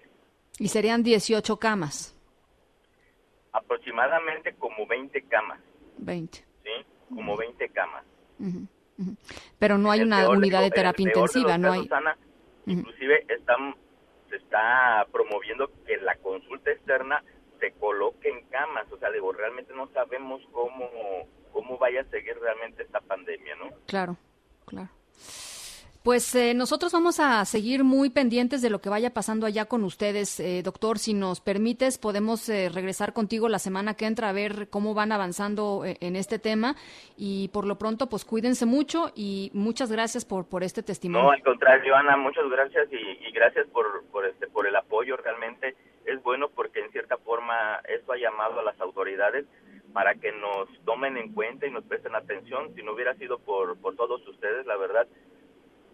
Y 0.59 0.67
serían 0.67 1.03
18 1.03 1.57
camas, 1.57 2.11
Aproximadamente 3.53 4.53
como 4.55 4.85
20 4.85 5.21
camas, 5.29 5.61
20. 5.99 6.37
¿sí? 6.37 7.15
Como 7.15 7.37
20 7.37 7.69
camas. 7.69 8.03
Pero 9.57 9.77
no 9.77 9.89
hay 9.89 10.01
una 10.01 10.19
peor 10.19 10.37
unidad 10.37 10.61
de 10.63 10.71
terapia 10.71 11.05
de 11.05 11.11
intensiva, 11.11 11.57
no 11.57 11.71
hay. 11.71 11.87
Ana, 11.89 12.17
Inclusive 12.65 13.25
están, 13.29 13.73
se 14.29 14.35
está 14.35 15.07
promoviendo 15.13 15.71
que 15.85 15.95
la 15.97 16.15
consulta 16.17 16.71
externa 16.71 17.23
se 17.59 17.71
coloque 17.73 18.29
en 18.29 18.45
camas. 18.49 18.91
O 18.91 18.97
sea, 18.97 19.11
digo, 19.11 19.31
realmente 19.33 19.73
no 19.73 19.87
sabemos 19.93 20.41
cómo, 20.51 20.89
cómo 21.51 21.77
vaya 21.77 22.01
a 22.01 22.05
seguir 22.05 22.37
realmente 22.39 22.83
esta 22.83 22.99
pandemia, 23.01 23.55
¿no? 23.55 23.69
Claro, 23.87 24.17
claro. 24.65 24.89
Pues 26.03 26.35
eh, 26.35 26.53
nosotros 26.53 26.91
vamos 26.93 27.19
a 27.19 27.43
seguir 27.45 27.83
muy 27.83 28.11
pendientes 28.11 28.61
de 28.61 28.69
lo 28.69 28.79
que 28.79 28.89
vaya 28.89 29.11
pasando 29.11 29.47
allá 29.47 29.65
con 29.65 29.83
ustedes, 29.83 30.39
eh, 30.39 30.61
doctor. 30.63 30.99
Si 30.99 31.15
nos 31.15 31.41
permites, 31.41 31.97
podemos 31.97 32.47
eh, 32.47 32.69
regresar 32.69 33.11
contigo 33.11 33.49
la 33.49 33.57
semana 33.57 33.95
que 33.95 34.05
entra 34.05 34.29
a 34.29 34.31
ver 34.31 34.69
cómo 34.69 34.93
van 34.93 35.11
avanzando 35.11 35.83
eh, 35.83 35.97
en 36.01 36.15
este 36.15 36.37
tema. 36.37 36.75
Y 37.17 37.47
por 37.47 37.65
lo 37.65 37.79
pronto, 37.79 38.07
pues 38.07 38.23
cuídense 38.23 38.67
mucho 38.67 39.11
y 39.15 39.49
muchas 39.55 39.91
gracias 39.91 40.25
por, 40.25 40.45
por 40.47 40.61
este 40.61 40.81
No, 40.81 40.85
testimonio. 40.85 41.31
al 41.31 41.41
contrario, 41.41 41.95
Ana, 41.95 42.15
muchas 42.17 42.47
gracias 42.51 42.87
y, 42.91 43.27
y 43.27 43.31
gracias 43.31 43.65
por, 43.69 44.03
por, 44.11 44.27
este, 44.27 44.45
por 44.45 44.67
el 44.67 44.75
apoyo. 44.75 45.17
Realmente 45.17 45.75
es 46.05 46.21
bueno 46.23 46.49
porque 46.49 46.79
en 46.79 46.91
cierta 46.91 47.17
forma 47.17 47.81
esto 47.87 48.13
ha 48.13 48.17
llamado 48.17 48.59
a 48.59 48.63
las 48.63 48.79
autoridades 48.79 49.45
para 49.93 50.15
que 50.15 50.31
nos 50.31 50.67
tomen 50.85 51.17
en 51.17 51.33
cuenta 51.33 51.65
y 51.65 51.71
nos 51.71 51.83
presten 51.85 52.15
atención. 52.15 52.73
Si 52.75 52.83
no 52.83 52.93
hubiera 52.93 53.13
sido 53.15 53.39
por, 53.39 53.79
por 53.79 53.95
todos 53.95 54.25
ustedes, 54.27 54.65
la 54.65 54.75
verdad, 54.77 55.07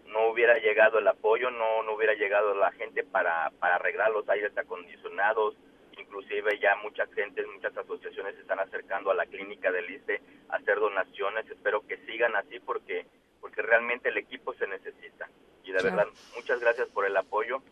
no 0.06 0.28
hubiera 0.28 0.58
llegado 0.58 0.98
el 0.98 1.08
apoyo, 1.08 1.50
no, 1.50 1.82
no 1.84 1.94
hubiera 1.94 2.14
llegado 2.14 2.54
la 2.54 2.72
gente 2.72 3.04
para, 3.04 3.50
para 3.58 3.76
arreglar 3.76 4.10
los 4.10 4.28
aires 4.28 4.56
acondicionados, 4.56 5.56
inclusive 5.98 6.58
ya 6.58 6.76
mucha 6.76 7.06
gente, 7.08 7.46
muchas 7.46 7.76
asociaciones 7.76 8.34
se 8.34 8.42
están 8.42 8.60
acercando 8.60 9.10
a 9.10 9.14
la 9.14 9.26
clínica 9.26 9.70
del 9.72 9.88
ISTE 9.90 10.20
a 10.48 10.56
hacer 10.56 10.78
donaciones, 10.78 11.48
espero 11.48 11.86
que 11.86 11.96
sigan 12.06 12.36
así 12.36 12.60
porque, 12.60 13.06
porque 13.40 13.62
realmente 13.62 14.10
el 14.10 14.18
equipo 14.18 14.52
se 14.54 14.66
necesita. 14.66 15.28
Y 15.64 15.72
de 15.72 15.78
Claro. 15.78 15.96
verdad, 15.96 16.12
muchas 16.36 16.60
gracias 16.60 16.88
por 16.88 17.06
el 17.06 17.16
apoyo, 17.16 17.62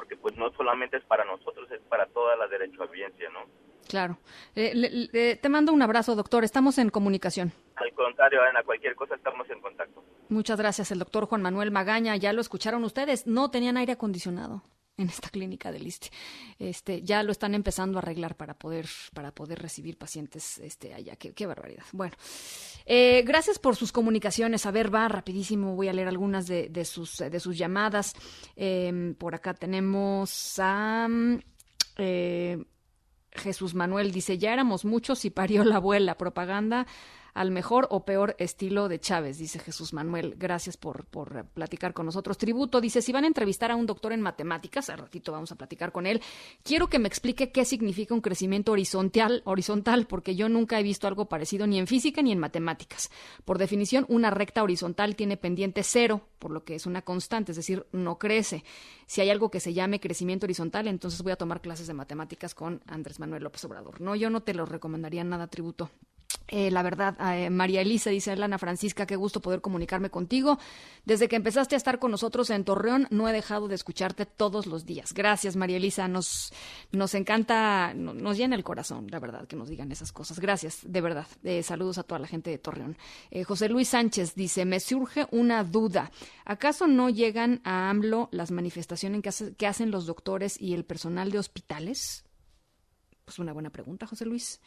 porque 0.00 0.16
pues 0.16 0.34
no 0.38 0.50
solamente 0.52 0.96
es 0.96 1.04
para 1.04 1.26
nosotros, 1.26 1.70
es 1.70 1.80
para 1.90 2.06
toda 2.06 2.34
la 2.36 2.46
derechohabiencia, 2.48 3.28
¿no? 3.28 3.40
Claro. 3.86 4.16
Eh, 4.54 4.72
le- 4.74 4.90
le- 5.12 5.36
te 5.36 5.48
mando 5.50 5.74
un 5.74 5.82
abrazo, 5.82 6.14
doctor. 6.16 6.42
Estamos 6.42 6.78
en 6.78 6.88
comunicación. 6.88 7.52
Al 7.76 7.92
contrario, 7.92 8.40
Ana, 8.42 8.62
cualquier 8.62 8.94
cosa 8.94 9.14
estamos 9.14 9.48
en 9.50 9.60
contacto. 9.60 10.02
Muchas 10.30 10.58
gracias, 10.58 10.90
el 10.90 11.00
doctor 11.00 11.26
Juan 11.26 11.42
Manuel 11.42 11.70
Magaña. 11.70 12.16
Ya 12.16 12.32
lo 12.32 12.40
escucharon 12.40 12.82
ustedes, 12.84 13.26
no 13.26 13.50
tenían 13.50 13.76
aire 13.76 13.92
acondicionado 13.92 14.62
en 15.00 15.08
esta 15.08 15.28
clínica 15.28 15.72
del 15.72 15.86
ISTE. 15.86 16.10
Este, 16.58 17.02
ya 17.02 17.22
lo 17.22 17.32
están 17.32 17.54
empezando 17.54 17.98
a 17.98 18.02
arreglar 18.02 18.36
para 18.36 18.54
poder, 18.54 18.86
para 19.14 19.32
poder 19.32 19.60
recibir 19.60 19.96
pacientes 19.96 20.58
este, 20.58 20.94
allá. 20.94 21.16
Qué, 21.16 21.46
barbaridad. 21.46 21.84
Bueno, 21.92 22.14
eh, 22.86 23.22
gracias 23.26 23.58
por 23.58 23.76
sus 23.76 23.92
comunicaciones. 23.92 24.66
A 24.66 24.70
ver, 24.70 24.94
va 24.94 25.08
rapidísimo. 25.08 25.74
Voy 25.74 25.88
a 25.88 25.92
leer 25.92 26.08
algunas 26.08 26.46
de, 26.46 26.68
de 26.68 26.84
sus, 26.84 27.18
de 27.18 27.40
sus 27.40 27.56
llamadas. 27.56 28.14
Eh, 28.56 29.14
por 29.18 29.34
acá 29.34 29.54
tenemos 29.54 30.58
a... 30.58 31.08
eh, 31.96 32.64
Jesús 33.32 33.74
Manuel 33.74 34.10
dice, 34.10 34.38
ya 34.38 34.52
éramos 34.52 34.84
muchos 34.84 35.24
y 35.24 35.30
parió 35.30 35.64
la 35.64 35.76
abuela, 35.76 36.16
propaganda 36.16 36.86
al 37.34 37.50
mejor 37.50 37.86
o 37.90 38.04
peor 38.04 38.36
estilo 38.38 38.88
de 38.88 39.00
Chávez, 39.00 39.38
dice 39.38 39.58
Jesús 39.58 39.92
Manuel. 39.92 40.34
Gracias 40.38 40.76
por, 40.76 41.04
por 41.06 41.36
eh, 41.36 41.44
platicar 41.44 41.94
con 41.94 42.06
nosotros. 42.06 42.38
Tributo 42.38 42.80
dice, 42.80 43.02
si 43.02 43.12
van 43.12 43.24
a 43.24 43.28
entrevistar 43.28 43.70
a 43.70 43.76
un 43.76 43.86
doctor 43.86 44.12
en 44.12 44.20
matemáticas, 44.20 44.90
al 44.90 44.98
ratito 44.98 45.32
vamos 45.32 45.52
a 45.52 45.56
platicar 45.56 45.92
con 45.92 46.06
él, 46.06 46.20
quiero 46.62 46.88
que 46.88 46.98
me 46.98 47.08
explique 47.08 47.52
qué 47.52 47.64
significa 47.64 48.14
un 48.14 48.20
crecimiento 48.20 48.72
horizontal, 48.72 49.42
horizontal, 49.44 50.06
porque 50.06 50.34
yo 50.34 50.48
nunca 50.48 50.78
he 50.78 50.82
visto 50.82 51.06
algo 51.06 51.26
parecido 51.26 51.66
ni 51.66 51.78
en 51.78 51.86
física 51.86 52.22
ni 52.22 52.32
en 52.32 52.38
matemáticas. 52.38 53.10
Por 53.44 53.58
definición, 53.58 54.04
una 54.08 54.30
recta 54.30 54.62
horizontal 54.62 55.16
tiene 55.16 55.36
pendiente 55.36 55.82
cero, 55.82 56.22
por 56.38 56.50
lo 56.50 56.64
que 56.64 56.74
es 56.74 56.86
una 56.86 57.02
constante, 57.02 57.52
es 57.52 57.56
decir, 57.56 57.86
no 57.92 58.18
crece. 58.18 58.64
Si 59.06 59.20
hay 59.20 59.30
algo 59.30 59.50
que 59.50 59.60
se 59.60 59.74
llame 59.74 60.00
crecimiento 60.00 60.46
horizontal, 60.46 60.88
entonces 60.88 61.22
voy 61.22 61.32
a 61.32 61.36
tomar 61.36 61.60
clases 61.60 61.86
de 61.86 61.94
matemáticas 61.94 62.54
con 62.54 62.82
Andrés 62.86 63.18
Manuel 63.18 63.42
López 63.42 63.64
Obrador. 63.64 64.00
No, 64.00 64.14
yo 64.14 64.30
no 64.30 64.42
te 64.42 64.54
lo 64.54 64.66
recomendaría 64.66 65.24
nada, 65.24 65.48
tributo. 65.48 65.90
Eh, 66.52 66.70
la 66.72 66.82
verdad, 66.82 67.16
eh, 67.32 67.48
María 67.48 67.80
Elisa 67.80 68.10
dice, 68.10 68.34
Lana 68.34 68.58
Francisca, 68.58 69.06
qué 69.06 69.14
gusto 69.16 69.40
poder 69.40 69.60
comunicarme 69.60 70.10
contigo. 70.10 70.58
Desde 71.04 71.28
que 71.28 71.36
empezaste 71.36 71.76
a 71.76 71.78
estar 71.78 71.98
con 72.00 72.10
nosotros 72.10 72.50
en 72.50 72.64
Torreón, 72.64 73.06
no 73.10 73.28
he 73.28 73.32
dejado 73.32 73.68
de 73.68 73.76
escucharte 73.76 74.26
todos 74.26 74.66
los 74.66 74.84
días. 74.84 75.12
Gracias, 75.14 75.54
María 75.54 75.76
Elisa. 75.76 76.08
Nos, 76.08 76.52
nos 76.90 77.14
encanta, 77.14 77.94
no- 77.94 78.14
nos 78.14 78.36
llena 78.36 78.56
el 78.56 78.64
corazón, 78.64 79.06
la 79.10 79.20
verdad, 79.20 79.46
que 79.46 79.54
nos 79.56 79.68
digan 79.68 79.90
esas 79.92 80.10
cosas. 80.12 80.40
Gracias, 80.40 80.80
de 80.84 81.00
verdad. 81.00 81.26
Eh, 81.44 81.62
saludos 81.62 81.98
a 81.98 82.02
toda 82.02 82.18
la 82.18 82.26
gente 82.26 82.50
de 82.50 82.58
Torreón. 82.58 82.96
José 83.46 83.68
Luis 83.68 83.88
Sánchez 83.88 84.34
dice, 84.34 84.64
me 84.64 84.80
surge 84.80 85.26
una 85.30 85.62
duda. 85.62 86.10
¿Acaso 86.44 86.88
no 86.88 87.10
llegan 87.10 87.60
a 87.64 87.90
AMLO 87.90 88.28
las 88.32 88.50
manifestaciones 88.50 89.22
que, 89.22 89.54
que 89.54 89.66
hacen 89.68 89.90
los 89.92 90.06
doctores 90.06 90.60
y 90.60 90.74
el 90.74 90.84
personal 90.84 91.30
de 91.30 91.38
hospitales? 91.38 92.24
Pues 93.24 93.38
una 93.38 93.52
buena 93.52 93.70
pregunta, 93.70 94.06
José 94.08 94.24
Luis. 94.26 94.60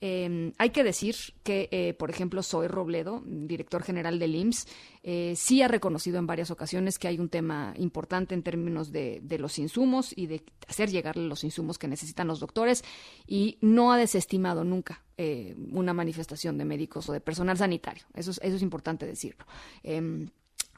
Eh, 0.00 0.52
hay 0.58 0.70
que 0.70 0.84
decir 0.84 1.16
que, 1.42 1.68
eh, 1.72 1.94
por 1.94 2.10
ejemplo, 2.10 2.42
Zoe 2.42 2.68
Robledo, 2.68 3.22
director 3.24 3.82
general 3.82 4.18
del 4.18 4.34
IMSS, 4.34 4.66
eh, 5.02 5.34
sí 5.36 5.62
ha 5.62 5.68
reconocido 5.68 6.18
en 6.18 6.26
varias 6.26 6.50
ocasiones 6.50 6.98
que 6.98 7.08
hay 7.08 7.18
un 7.18 7.28
tema 7.28 7.74
importante 7.76 8.34
en 8.34 8.42
términos 8.42 8.92
de, 8.92 9.20
de 9.22 9.38
los 9.38 9.58
insumos 9.58 10.12
y 10.16 10.26
de 10.26 10.42
hacer 10.68 10.90
llegar 10.90 11.16
los 11.16 11.44
insumos 11.44 11.78
que 11.78 11.88
necesitan 11.88 12.28
los 12.28 12.40
doctores 12.40 12.84
y 13.26 13.58
no 13.60 13.92
ha 13.92 13.98
desestimado 13.98 14.64
nunca 14.64 15.02
eh, 15.16 15.56
una 15.72 15.92
manifestación 15.92 16.58
de 16.58 16.64
médicos 16.64 17.08
o 17.08 17.12
de 17.12 17.20
personal 17.20 17.58
sanitario. 17.58 18.04
Eso 18.14 18.30
es, 18.30 18.40
eso 18.40 18.54
es 18.54 18.62
importante 18.62 19.04
decirlo. 19.04 19.46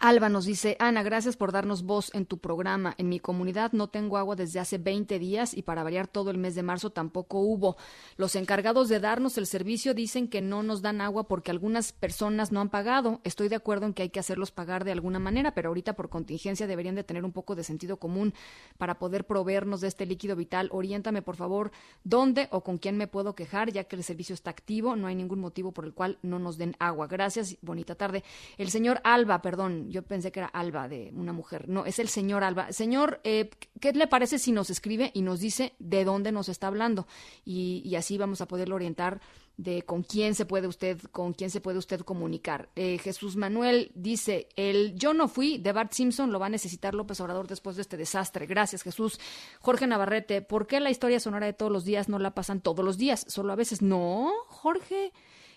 Alba 0.02 0.30
nos 0.30 0.46
dice, 0.46 0.76
Ana, 0.78 1.02
gracias 1.02 1.36
por 1.36 1.52
darnos 1.52 1.82
voz 1.82 2.10
en 2.14 2.24
tu 2.24 2.38
programa. 2.38 2.94
En 2.96 3.10
mi 3.10 3.20
comunidad 3.20 3.72
no 3.72 3.90
tengo 3.90 4.16
agua 4.16 4.34
desde 4.34 4.58
hace 4.58 4.78
20 4.78 5.18
días 5.18 5.54
y 5.54 5.60
para 5.60 5.82
variar 5.82 6.08
todo 6.08 6.30
el 6.30 6.38
mes 6.38 6.54
de 6.54 6.62
marzo 6.62 6.88
tampoco 6.88 7.40
hubo. 7.40 7.76
Los 8.16 8.34
encargados 8.34 8.88
de 8.88 8.98
darnos 8.98 9.36
el 9.36 9.46
servicio 9.46 9.92
dicen 9.92 10.28
que 10.28 10.40
no 10.40 10.62
nos 10.62 10.80
dan 10.80 11.02
agua 11.02 11.28
porque 11.28 11.50
algunas 11.50 11.92
personas 11.92 12.50
no 12.50 12.62
han 12.62 12.70
pagado. 12.70 13.20
Estoy 13.24 13.50
de 13.50 13.56
acuerdo 13.56 13.84
en 13.84 13.92
que 13.92 14.00
hay 14.00 14.08
que 14.08 14.20
hacerlos 14.20 14.52
pagar 14.52 14.84
de 14.84 14.92
alguna 14.92 15.18
manera, 15.18 15.52
pero 15.52 15.68
ahorita 15.68 15.92
por 15.92 16.08
contingencia 16.08 16.66
deberían 16.66 16.94
de 16.94 17.04
tener 17.04 17.22
un 17.22 17.32
poco 17.32 17.54
de 17.54 17.62
sentido 17.62 17.98
común 17.98 18.32
para 18.78 18.98
poder 18.98 19.26
proveernos 19.26 19.82
de 19.82 19.88
este 19.88 20.06
líquido 20.06 20.34
vital. 20.34 20.70
Oriéntame, 20.72 21.20
por 21.20 21.36
favor, 21.36 21.72
dónde 22.04 22.48
o 22.52 22.62
con 22.62 22.78
quién 22.78 22.96
me 22.96 23.06
puedo 23.06 23.34
quejar, 23.34 23.70
ya 23.70 23.84
que 23.84 23.96
el 23.96 24.04
servicio 24.04 24.32
está 24.32 24.48
activo. 24.48 24.96
No 24.96 25.08
hay 25.08 25.14
ningún 25.14 25.40
motivo 25.40 25.72
por 25.72 25.84
el 25.84 25.92
cual 25.92 26.18
no 26.22 26.38
nos 26.38 26.56
den 26.56 26.74
agua. 26.78 27.06
Gracias. 27.06 27.58
Bonita 27.60 27.96
tarde. 27.96 28.24
El 28.56 28.70
señor 28.70 29.02
Alba, 29.04 29.42
perdón 29.42 29.89
yo 29.90 30.02
pensé 30.02 30.30
que 30.30 30.40
era 30.40 30.48
Alba 30.48 30.88
de 30.88 31.10
una 31.14 31.32
mujer. 31.32 31.68
No, 31.68 31.84
es 31.84 31.98
el 31.98 32.08
señor 32.08 32.44
Alba. 32.44 32.72
Señor, 32.72 33.20
eh, 33.24 33.50
¿qué 33.80 33.92
le 33.92 34.06
parece 34.06 34.38
si 34.38 34.52
nos 34.52 34.70
escribe 34.70 35.10
y 35.14 35.22
nos 35.22 35.40
dice 35.40 35.74
de 35.78 36.04
dónde 36.04 36.30
nos 36.30 36.48
está 36.48 36.68
hablando? 36.68 37.06
Y, 37.44 37.94
así 37.96 38.16
vamos 38.16 38.40
a 38.40 38.46
poderlo 38.46 38.76
orientar 38.76 39.20
de 39.56 39.82
con 39.82 40.02
quién 40.02 40.34
se 40.34 40.46
puede 40.46 40.68
usted, 40.68 40.98
con 41.10 41.34
quién 41.34 41.50
se 41.50 41.60
puede 41.60 41.78
usted 41.78 42.00
comunicar. 42.00 42.70
Eh, 42.76 42.98
Jesús 42.98 43.36
Manuel 43.36 43.90
dice, 43.94 44.48
el 44.56 44.94
yo 44.94 45.12
no 45.12 45.28
fui 45.28 45.58
de 45.58 45.72
Bart 45.72 45.92
Simpson 45.92 46.32
lo 46.32 46.38
va 46.38 46.46
a 46.46 46.50
necesitar 46.50 46.94
López 46.94 47.20
Obrador 47.20 47.48
después 47.48 47.76
de 47.76 47.82
este 47.82 47.96
desastre. 47.96 48.46
Gracias, 48.46 48.82
Jesús. 48.82 49.18
Jorge 49.60 49.86
Navarrete, 49.86 50.40
¿por 50.40 50.66
qué 50.66 50.80
la 50.80 50.90
historia 50.90 51.20
sonora 51.20 51.46
de 51.46 51.52
todos 51.52 51.72
los 51.72 51.84
días 51.84 52.08
no 52.08 52.18
la 52.18 52.32
pasan 52.32 52.60
todos 52.60 52.84
los 52.84 52.96
días? 52.96 53.26
Solo 53.28 53.52
a 53.52 53.56
veces. 53.56 53.82
No, 53.82 54.32
Jorge. 54.46 55.12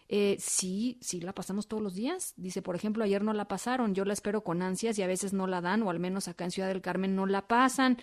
Eh, 0.10 0.38
sí, 0.40 0.98
sí 1.02 1.22
la 1.22 1.34
pasamos 1.34 1.68
todos 1.68 1.82
los 1.82 1.96
días. 1.96 2.34
Dice, 2.38 2.62
por 2.62 2.76
ejemplo, 2.76 3.04
ayer 3.04 3.24
no 3.24 3.34
la 3.34 3.48
pasaron, 3.48 3.96
yo 3.96 4.06
la 4.06 4.14
espero 4.14 4.44
con 4.44 4.62
ansias 4.62 4.98
y 5.00 5.02
a 5.04 5.08
veces 5.08 5.34
no 5.34 5.48
la 5.48 5.62
dan, 5.62 5.84
o 5.84 5.90
al 5.90 6.00
menos 6.00 6.28
acá 6.28 6.46
en 6.46 6.52
Ciudad 6.52 6.68
del 6.68 6.82
Carmen 6.82 7.16
no 7.16 7.26
la 7.26 7.48
pasan. 7.48 7.98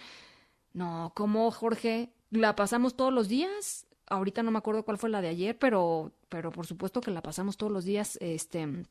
No, 0.73 1.13
¿cómo, 1.15 1.51
Jorge? 1.51 2.13
¿La 2.31 2.57
pasamos 2.57 2.97
todos 2.97 3.13
los 3.13 3.29
días? 3.29 3.87
Ahorita 4.07 4.43
no 4.43 4.51
me 4.51 4.59
acuerdo 4.59 4.85
cuál 4.85 4.99
fue 4.99 5.11
la 5.11 5.21
de 5.21 5.29
ayer, 5.29 5.59
pero, 5.59 6.13
pero 6.29 6.51
por 6.51 6.67
supuesto 6.67 7.01
que 7.01 7.11
la 7.11 7.23
pasamos 7.23 7.57
todos 7.57 7.73
los 7.73 7.85
días. 7.85 8.19
Este, 8.21 8.85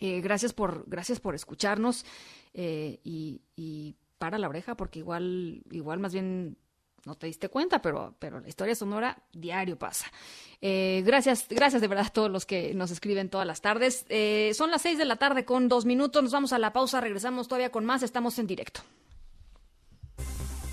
eh, 0.00 0.20
gracias 0.20 0.52
por, 0.52 0.84
gracias 0.88 1.20
por 1.20 1.34
escucharnos 1.34 2.04
eh, 2.54 3.00
y, 3.04 3.42
y 3.56 3.96
para 4.18 4.38
la 4.38 4.48
oreja, 4.48 4.76
porque 4.76 4.98
igual, 4.98 5.62
igual 5.70 6.00
más 6.00 6.12
bien 6.12 6.56
no 7.08 7.14
te 7.14 7.26
diste 7.26 7.48
cuenta, 7.48 7.80
pero, 7.80 8.14
pero 8.18 8.38
la 8.38 8.48
historia 8.48 8.74
sonora 8.74 9.16
diario 9.32 9.78
pasa. 9.78 10.04
Eh, 10.60 11.02
gracias, 11.06 11.46
gracias 11.48 11.80
de 11.80 11.88
verdad 11.88 12.06
a 12.06 12.10
todos 12.10 12.30
los 12.30 12.44
que 12.44 12.74
nos 12.74 12.90
escriben 12.90 13.30
todas 13.30 13.46
las 13.46 13.62
tardes. 13.62 14.04
Eh, 14.10 14.52
son 14.54 14.70
las 14.70 14.82
seis 14.82 14.98
de 14.98 15.06
la 15.06 15.16
tarde 15.16 15.46
con 15.46 15.68
dos 15.68 15.86
minutos. 15.86 16.22
Nos 16.22 16.32
vamos 16.32 16.52
a 16.52 16.58
la 16.58 16.74
pausa, 16.74 17.00
regresamos 17.00 17.48
todavía 17.48 17.70
con 17.70 17.86
más. 17.86 18.02
Estamos 18.02 18.38
en 18.38 18.46
directo. 18.46 18.82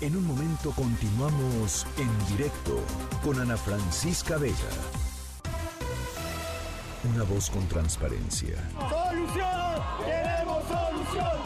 En 0.02 0.14
un 0.14 0.26
momento 0.26 0.72
continuamos 0.72 1.86
en 1.96 2.36
directo 2.36 2.82
con 3.24 3.40
Ana 3.40 3.56
Francisca 3.56 4.36
Vega. 4.36 4.54
Una 7.14 7.24
voz 7.24 7.48
con 7.48 7.66
transparencia. 7.66 8.56
¡Solución! 8.90 9.82
¡Queremos 10.04 10.64
solución! 10.64 11.45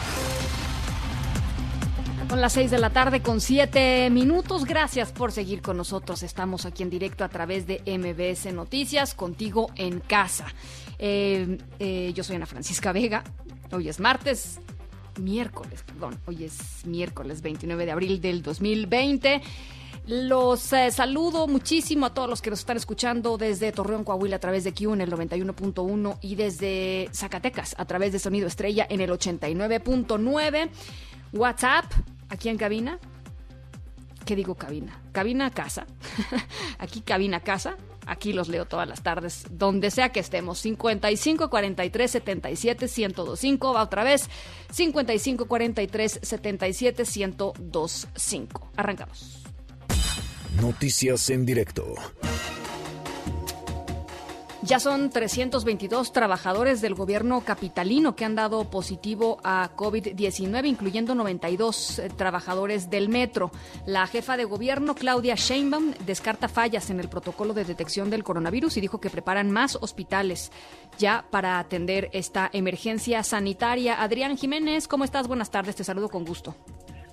Son 2.31 2.39
las 2.39 2.53
seis 2.53 2.71
de 2.71 2.79
la 2.79 2.91
tarde 2.91 3.21
con 3.21 3.41
siete 3.41 4.09
minutos. 4.09 4.63
Gracias 4.63 5.11
por 5.11 5.33
seguir 5.33 5.61
con 5.61 5.75
nosotros. 5.75 6.23
Estamos 6.23 6.65
aquí 6.65 6.81
en 6.81 6.89
directo 6.89 7.25
a 7.25 7.27
través 7.27 7.67
de 7.67 7.81
MBS 7.85 8.53
Noticias, 8.53 9.13
contigo 9.15 9.69
en 9.75 9.99
casa. 9.99 10.45
Eh, 10.97 11.57
eh, 11.79 12.13
yo 12.15 12.23
soy 12.23 12.37
Ana 12.37 12.45
Francisca 12.45 12.93
Vega. 12.93 13.25
Hoy 13.73 13.89
es 13.89 13.99
martes, 13.99 14.61
miércoles, 15.19 15.83
perdón. 15.85 16.21
Hoy 16.25 16.45
es 16.45 16.85
miércoles 16.85 17.41
29 17.41 17.85
de 17.85 17.91
abril 17.91 18.21
del 18.21 18.41
2020. 18.43 19.41
Los 20.07 20.71
eh, 20.71 20.89
saludo 20.89 21.47
muchísimo 21.47 22.05
a 22.05 22.13
todos 22.13 22.29
los 22.29 22.41
que 22.41 22.49
nos 22.49 22.59
están 22.59 22.77
escuchando 22.77 23.37
desde 23.37 23.73
Torreón, 23.73 24.05
Coahuila 24.05 24.37
a 24.37 24.39
través 24.39 24.63
de 24.63 24.73
Q 24.73 24.93
en 24.93 25.01
el 25.01 25.11
91.1 25.11 26.17
y 26.21 26.35
desde 26.35 27.09
Zacatecas 27.11 27.75
a 27.77 27.83
través 27.83 28.13
de 28.13 28.19
Sonido 28.19 28.47
Estrella 28.47 28.87
en 28.89 29.01
el 29.01 29.09
89.9. 29.09 30.69
WhatsApp 31.33 31.85
aquí 32.31 32.49
en 32.49 32.57
cabina. 32.57 32.99
¿Qué 34.25 34.35
digo 34.35 34.55
cabina? 34.55 35.01
Cabina 35.11 35.51
casa. 35.51 35.85
aquí 36.79 37.01
cabina 37.01 37.41
casa. 37.41 37.77
Aquí 38.07 38.33
los 38.33 38.47
leo 38.49 38.65
todas 38.65 38.87
las 38.87 39.03
tardes, 39.03 39.45
donde 39.51 39.91
sea 39.91 40.09
que 40.09 40.19
estemos. 40.19 40.57
55 40.59 41.49
43 41.49 42.11
77 42.11 42.85
1025. 42.87 43.73
Va 43.73 43.83
otra 43.83 44.03
vez. 44.03 44.27
55 44.71 45.45
43 45.45 46.19
77 46.23 47.03
1025. 47.03 48.71
Arrancamos. 48.75 49.43
Noticias 50.59 51.29
en 51.29 51.45
directo. 51.45 51.93
Ya 54.63 54.79
son 54.79 55.09
322 55.09 56.13
trabajadores 56.13 56.81
del 56.81 56.93
gobierno 56.93 57.41
capitalino 57.41 58.15
que 58.15 58.25
han 58.25 58.35
dado 58.35 58.69
positivo 58.69 59.39
a 59.43 59.71
COVID-19, 59.75 60.67
incluyendo 60.67 61.15
92 61.15 61.97
eh, 61.97 62.09
trabajadores 62.15 62.91
del 62.91 63.09
metro. 63.09 63.49
La 63.87 64.05
jefa 64.05 64.37
de 64.37 64.45
gobierno, 64.45 64.93
Claudia 64.93 65.33
Sheinbaum, 65.33 65.93
descarta 66.05 66.47
fallas 66.47 66.91
en 66.91 66.99
el 66.99 67.09
protocolo 67.09 67.55
de 67.55 67.65
detección 67.65 68.11
del 68.11 68.23
coronavirus 68.23 68.77
y 68.77 68.81
dijo 68.81 68.99
que 68.99 69.09
preparan 69.09 69.49
más 69.49 69.79
hospitales 69.81 70.51
ya 70.99 71.25
para 71.31 71.57
atender 71.57 72.09
esta 72.13 72.47
emergencia 72.53 73.23
sanitaria. 73.23 74.03
Adrián 74.03 74.37
Jiménez, 74.37 74.87
¿cómo 74.87 75.05
estás? 75.05 75.27
Buenas 75.27 75.49
tardes, 75.49 75.75
te 75.75 75.83
saludo 75.83 76.09
con 76.09 76.23
gusto. 76.23 76.55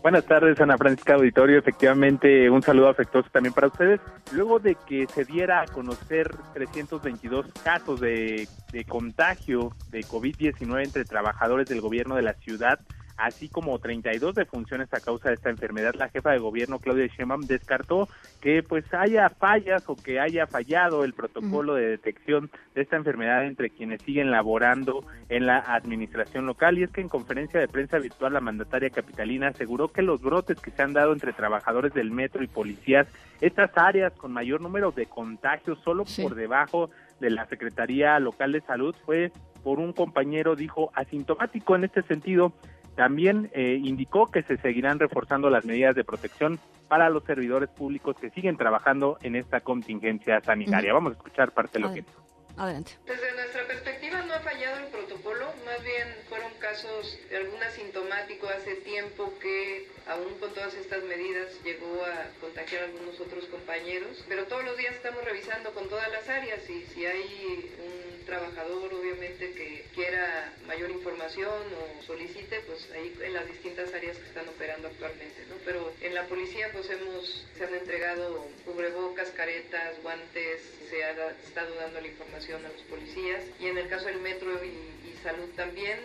Buenas 0.00 0.24
tardes, 0.26 0.60
Ana 0.60 0.78
Francisca 0.78 1.14
Auditorio. 1.14 1.58
Efectivamente, 1.58 2.48
un 2.48 2.62
saludo 2.62 2.88
afectuoso 2.88 3.28
también 3.32 3.52
para 3.52 3.66
ustedes. 3.66 4.00
Luego 4.32 4.60
de 4.60 4.76
que 4.76 5.06
se 5.06 5.24
diera 5.24 5.60
a 5.60 5.66
conocer 5.66 6.30
322 6.54 7.46
casos 7.64 8.00
de, 8.00 8.48
de 8.70 8.84
contagio 8.84 9.72
de 9.90 10.00
COVID-19 10.00 10.84
entre 10.84 11.04
trabajadores 11.04 11.68
del 11.68 11.80
gobierno 11.80 12.14
de 12.14 12.22
la 12.22 12.34
ciudad, 12.34 12.78
así 13.18 13.48
como 13.48 13.78
32 13.78 14.34
defunciones 14.34 14.92
a 14.94 15.00
causa 15.00 15.28
de 15.28 15.34
esta 15.34 15.50
enfermedad. 15.50 15.94
La 15.94 16.08
jefa 16.08 16.30
de 16.30 16.38
gobierno, 16.38 16.78
Claudia 16.78 17.06
Sheinbaum, 17.06 17.42
descartó 17.42 18.08
que 18.40 18.62
pues 18.62 18.84
haya 18.94 19.28
fallas 19.28 19.82
o 19.88 19.96
que 19.96 20.20
haya 20.20 20.46
fallado 20.46 21.04
el 21.04 21.12
protocolo 21.12 21.74
de 21.74 21.88
detección 21.88 22.50
de 22.74 22.82
esta 22.82 22.96
enfermedad 22.96 23.44
entre 23.44 23.70
quienes 23.70 24.00
siguen 24.02 24.30
laborando 24.30 25.04
en 25.28 25.46
la 25.46 25.58
administración 25.58 26.46
local. 26.46 26.78
Y 26.78 26.84
es 26.84 26.90
que 26.90 27.00
en 27.00 27.08
conferencia 27.08 27.58
de 27.58 27.68
prensa 27.68 27.98
virtual 27.98 28.32
la 28.32 28.40
mandataria 28.40 28.90
capitalina 28.90 29.48
aseguró 29.48 29.88
que 29.88 30.02
los 30.02 30.22
brotes 30.22 30.60
que 30.60 30.70
se 30.70 30.82
han 30.82 30.92
dado 30.92 31.12
entre 31.12 31.32
trabajadores 31.32 31.92
del 31.92 32.12
metro 32.12 32.42
y 32.44 32.46
policías, 32.46 33.08
estas 33.40 33.70
áreas 33.76 34.12
con 34.14 34.32
mayor 34.32 34.60
número 34.60 34.92
de 34.92 35.06
contagios 35.06 35.78
solo 35.84 36.04
por 36.22 36.34
debajo 36.34 36.90
de 37.20 37.30
la 37.30 37.46
Secretaría 37.46 38.18
Local 38.20 38.52
de 38.52 38.60
Salud 38.60 38.94
fue 39.04 39.32
por 39.62 39.80
un 39.80 39.92
compañero, 39.92 40.56
dijo, 40.56 40.90
asintomático 40.94 41.76
en 41.76 41.84
este 41.84 42.02
sentido. 42.02 42.52
También 42.98 43.48
eh, 43.54 43.78
indicó 43.80 44.26
que 44.26 44.42
se 44.42 44.56
seguirán 44.56 44.98
reforzando 44.98 45.50
las 45.50 45.64
medidas 45.64 45.94
de 45.94 46.02
protección 46.02 46.58
para 46.88 47.08
los 47.10 47.22
servidores 47.22 47.68
públicos 47.68 48.16
que 48.20 48.28
siguen 48.30 48.56
trabajando 48.56 49.18
en 49.22 49.36
esta 49.36 49.60
contingencia 49.60 50.40
sanitaria. 50.40 50.92
Vamos 50.92 51.12
a 51.12 51.14
escuchar 51.14 51.52
parte 51.52 51.78
de 51.78 51.78
lo 51.78 51.94
que 51.94 52.00
dijo. 52.00 52.20
Adelante. 52.56 52.98
Desde 53.06 53.32
nuestra 53.36 53.64
perspectiva 53.68 54.20
no 54.22 54.34
ha 54.34 54.40
fallado 54.40 54.78
el 54.78 54.86
protocolo, 54.90 55.46
más 55.64 55.84
bien 55.84 56.08
casos 56.78 57.18
algún 57.34 57.60
asintomático 57.62 58.48
hace 58.48 58.76
tiempo 58.76 59.36
que 59.40 59.88
aún 60.06 60.38
con 60.38 60.54
todas 60.54 60.74
estas 60.74 61.02
medidas 61.04 61.48
llegó 61.64 62.04
a 62.04 62.30
contagiar 62.40 62.82
a 62.82 62.84
algunos 62.86 63.18
otros 63.20 63.46
compañeros, 63.46 64.24
pero 64.28 64.44
todos 64.44 64.64
los 64.64 64.76
días 64.76 64.94
estamos 64.94 65.24
revisando 65.24 65.72
con 65.72 65.88
todas 65.88 66.08
las 66.12 66.28
áreas 66.28 66.60
y 66.70 66.84
si 66.94 67.04
hay 67.04 67.74
un 67.78 68.24
trabajador 68.26 68.94
obviamente 68.94 69.52
que 69.52 69.86
quiera 69.94 70.52
mayor 70.66 70.90
información 70.90 71.50
o 71.50 72.02
solicite, 72.04 72.60
pues 72.60 72.88
ahí 72.92 73.12
en 73.22 73.32
las 73.32 73.46
distintas 73.48 73.92
áreas 73.92 74.16
que 74.16 74.26
están 74.26 74.48
operando 74.48 74.86
actualmente, 74.88 75.46
¿no? 75.48 75.56
Pero 75.64 75.92
en 76.00 76.14
la 76.14 76.26
policía 76.26 76.70
pues 76.72 76.88
hemos, 76.90 77.46
se 77.56 77.64
han 77.64 77.74
entregado 77.74 78.46
cubrebocas, 78.64 79.30
caretas, 79.30 80.00
guantes, 80.02 80.62
se 80.88 81.02
ha 81.02 81.30
estado 81.44 81.74
dando 81.74 82.00
la 82.00 82.06
información 82.06 82.64
a 82.64 82.68
los 82.68 82.82
policías 82.82 83.42
y 83.58 83.66
en 83.66 83.78
el 83.78 83.88
caso 83.88 84.06
del 84.06 84.20
metro 84.20 84.52
y, 84.64 84.96
salud 85.24 85.48
también. 85.56 85.98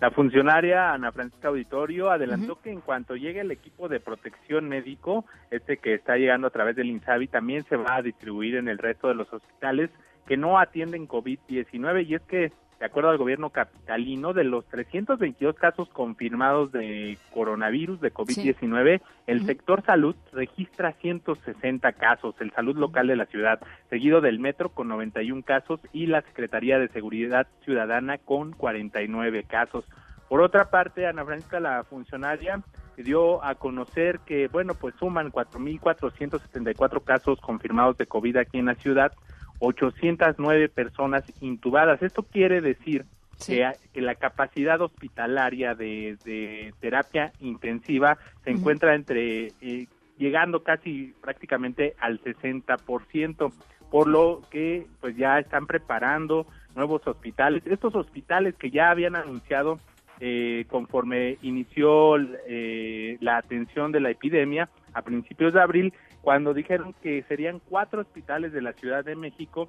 La 0.00 0.10
funcionaria 0.10 0.92
Ana 0.92 1.10
Francisca 1.10 1.48
Auditorio 1.48 2.10
adelantó 2.10 2.60
que 2.60 2.70
en 2.70 2.82
cuanto 2.82 3.16
llegue 3.16 3.40
el 3.40 3.50
equipo 3.50 3.88
de 3.88 3.98
protección 3.98 4.68
médico, 4.68 5.24
este 5.50 5.78
que 5.78 5.94
está 5.94 6.16
llegando 6.16 6.48
a 6.48 6.50
través 6.50 6.76
del 6.76 6.90
INSABI, 6.90 7.28
también 7.28 7.64
se 7.64 7.76
va 7.76 7.96
a 7.96 8.02
distribuir 8.02 8.56
en 8.56 8.68
el 8.68 8.76
resto 8.76 9.08
de 9.08 9.14
los 9.14 9.32
hospitales 9.32 9.90
que 10.26 10.36
no 10.36 10.58
atienden 10.58 11.08
COVID-19 11.08 12.06
y 12.06 12.14
es 12.14 12.22
que 12.22 12.52
de 12.78 12.86
acuerdo 12.86 13.10
al 13.10 13.18
gobierno 13.18 13.50
capitalino, 13.50 14.32
de 14.32 14.44
los 14.44 14.66
322 14.66 15.56
casos 15.56 15.88
confirmados 15.88 16.72
de 16.72 17.16
coronavirus, 17.32 18.00
de 18.00 18.12
COVID-19, 18.12 19.00
el 19.26 19.46
sector 19.46 19.82
salud 19.84 20.14
registra 20.32 20.92
160 20.92 21.92
casos, 21.92 22.34
el 22.40 22.52
salud 22.52 22.76
local 22.76 23.06
de 23.06 23.16
la 23.16 23.26
ciudad, 23.26 23.60
seguido 23.88 24.20
del 24.20 24.38
metro 24.38 24.68
con 24.68 24.88
91 24.88 25.42
casos 25.42 25.80
y 25.92 26.06
la 26.06 26.20
Secretaría 26.22 26.78
de 26.78 26.88
Seguridad 26.88 27.46
Ciudadana 27.64 28.18
con 28.18 28.52
49 28.52 29.44
casos. 29.44 29.84
Por 30.28 30.40
otra 30.40 30.70
parte, 30.70 31.06
Ana 31.06 31.24
Francisca, 31.24 31.60
la 31.60 31.84
funcionaria, 31.84 32.60
dio 32.96 33.44
a 33.44 33.54
conocer 33.54 34.20
que, 34.20 34.48
bueno, 34.48 34.74
pues 34.74 34.94
suman 34.98 35.30
4.474 35.30 37.04
casos 37.04 37.40
confirmados 37.40 37.96
de 37.96 38.06
COVID 38.06 38.36
aquí 38.38 38.58
en 38.58 38.66
la 38.66 38.74
ciudad, 38.74 39.12
809 39.58 40.68
personas 40.68 41.24
intubadas. 41.40 42.02
Esto 42.02 42.22
quiere 42.22 42.60
decir 42.60 43.04
que, 43.44 43.72
la 43.94 44.14
capacidad 44.14 44.80
hospitalaria 44.80 45.74
de, 45.74 46.72
terapia 46.80 47.32
intensiva 47.40 48.18
se 48.44 48.50
encuentra 48.50 48.94
entre 48.94 49.52
eh, 49.60 49.86
llegando 50.18 50.62
casi 50.62 51.14
prácticamente 51.20 51.94
al 52.00 52.20
60%, 52.22 53.52
por 53.90 54.08
lo 54.08 54.42
que 54.50 54.86
pues 55.00 55.16
ya 55.16 55.38
están 55.38 55.66
preparando 55.66 56.46
nuevos 56.74 57.06
hospitales. 57.06 57.62
Estos 57.66 57.94
hospitales 57.94 58.54
que 58.56 58.70
ya 58.70 58.90
habían 58.90 59.16
anunciado 59.16 59.78
eh, 60.20 60.64
conforme 60.68 61.36
inició 61.42 62.16
eh, 62.48 63.18
la 63.20 63.36
atención 63.36 63.92
de 63.92 64.00
la 64.00 64.10
epidemia 64.10 64.68
a 64.94 65.02
principios 65.02 65.52
de 65.52 65.60
abril, 65.60 65.92
cuando 66.26 66.54
dijeron 66.54 66.92
que 67.04 67.22
serían 67.28 67.60
cuatro 67.60 68.00
hospitales 68.00 68.52
de 68.52 68.60
la 68.60 68.72
Ciudad 68.72 69.04
de 69.04 69.14
México 69.14 69.68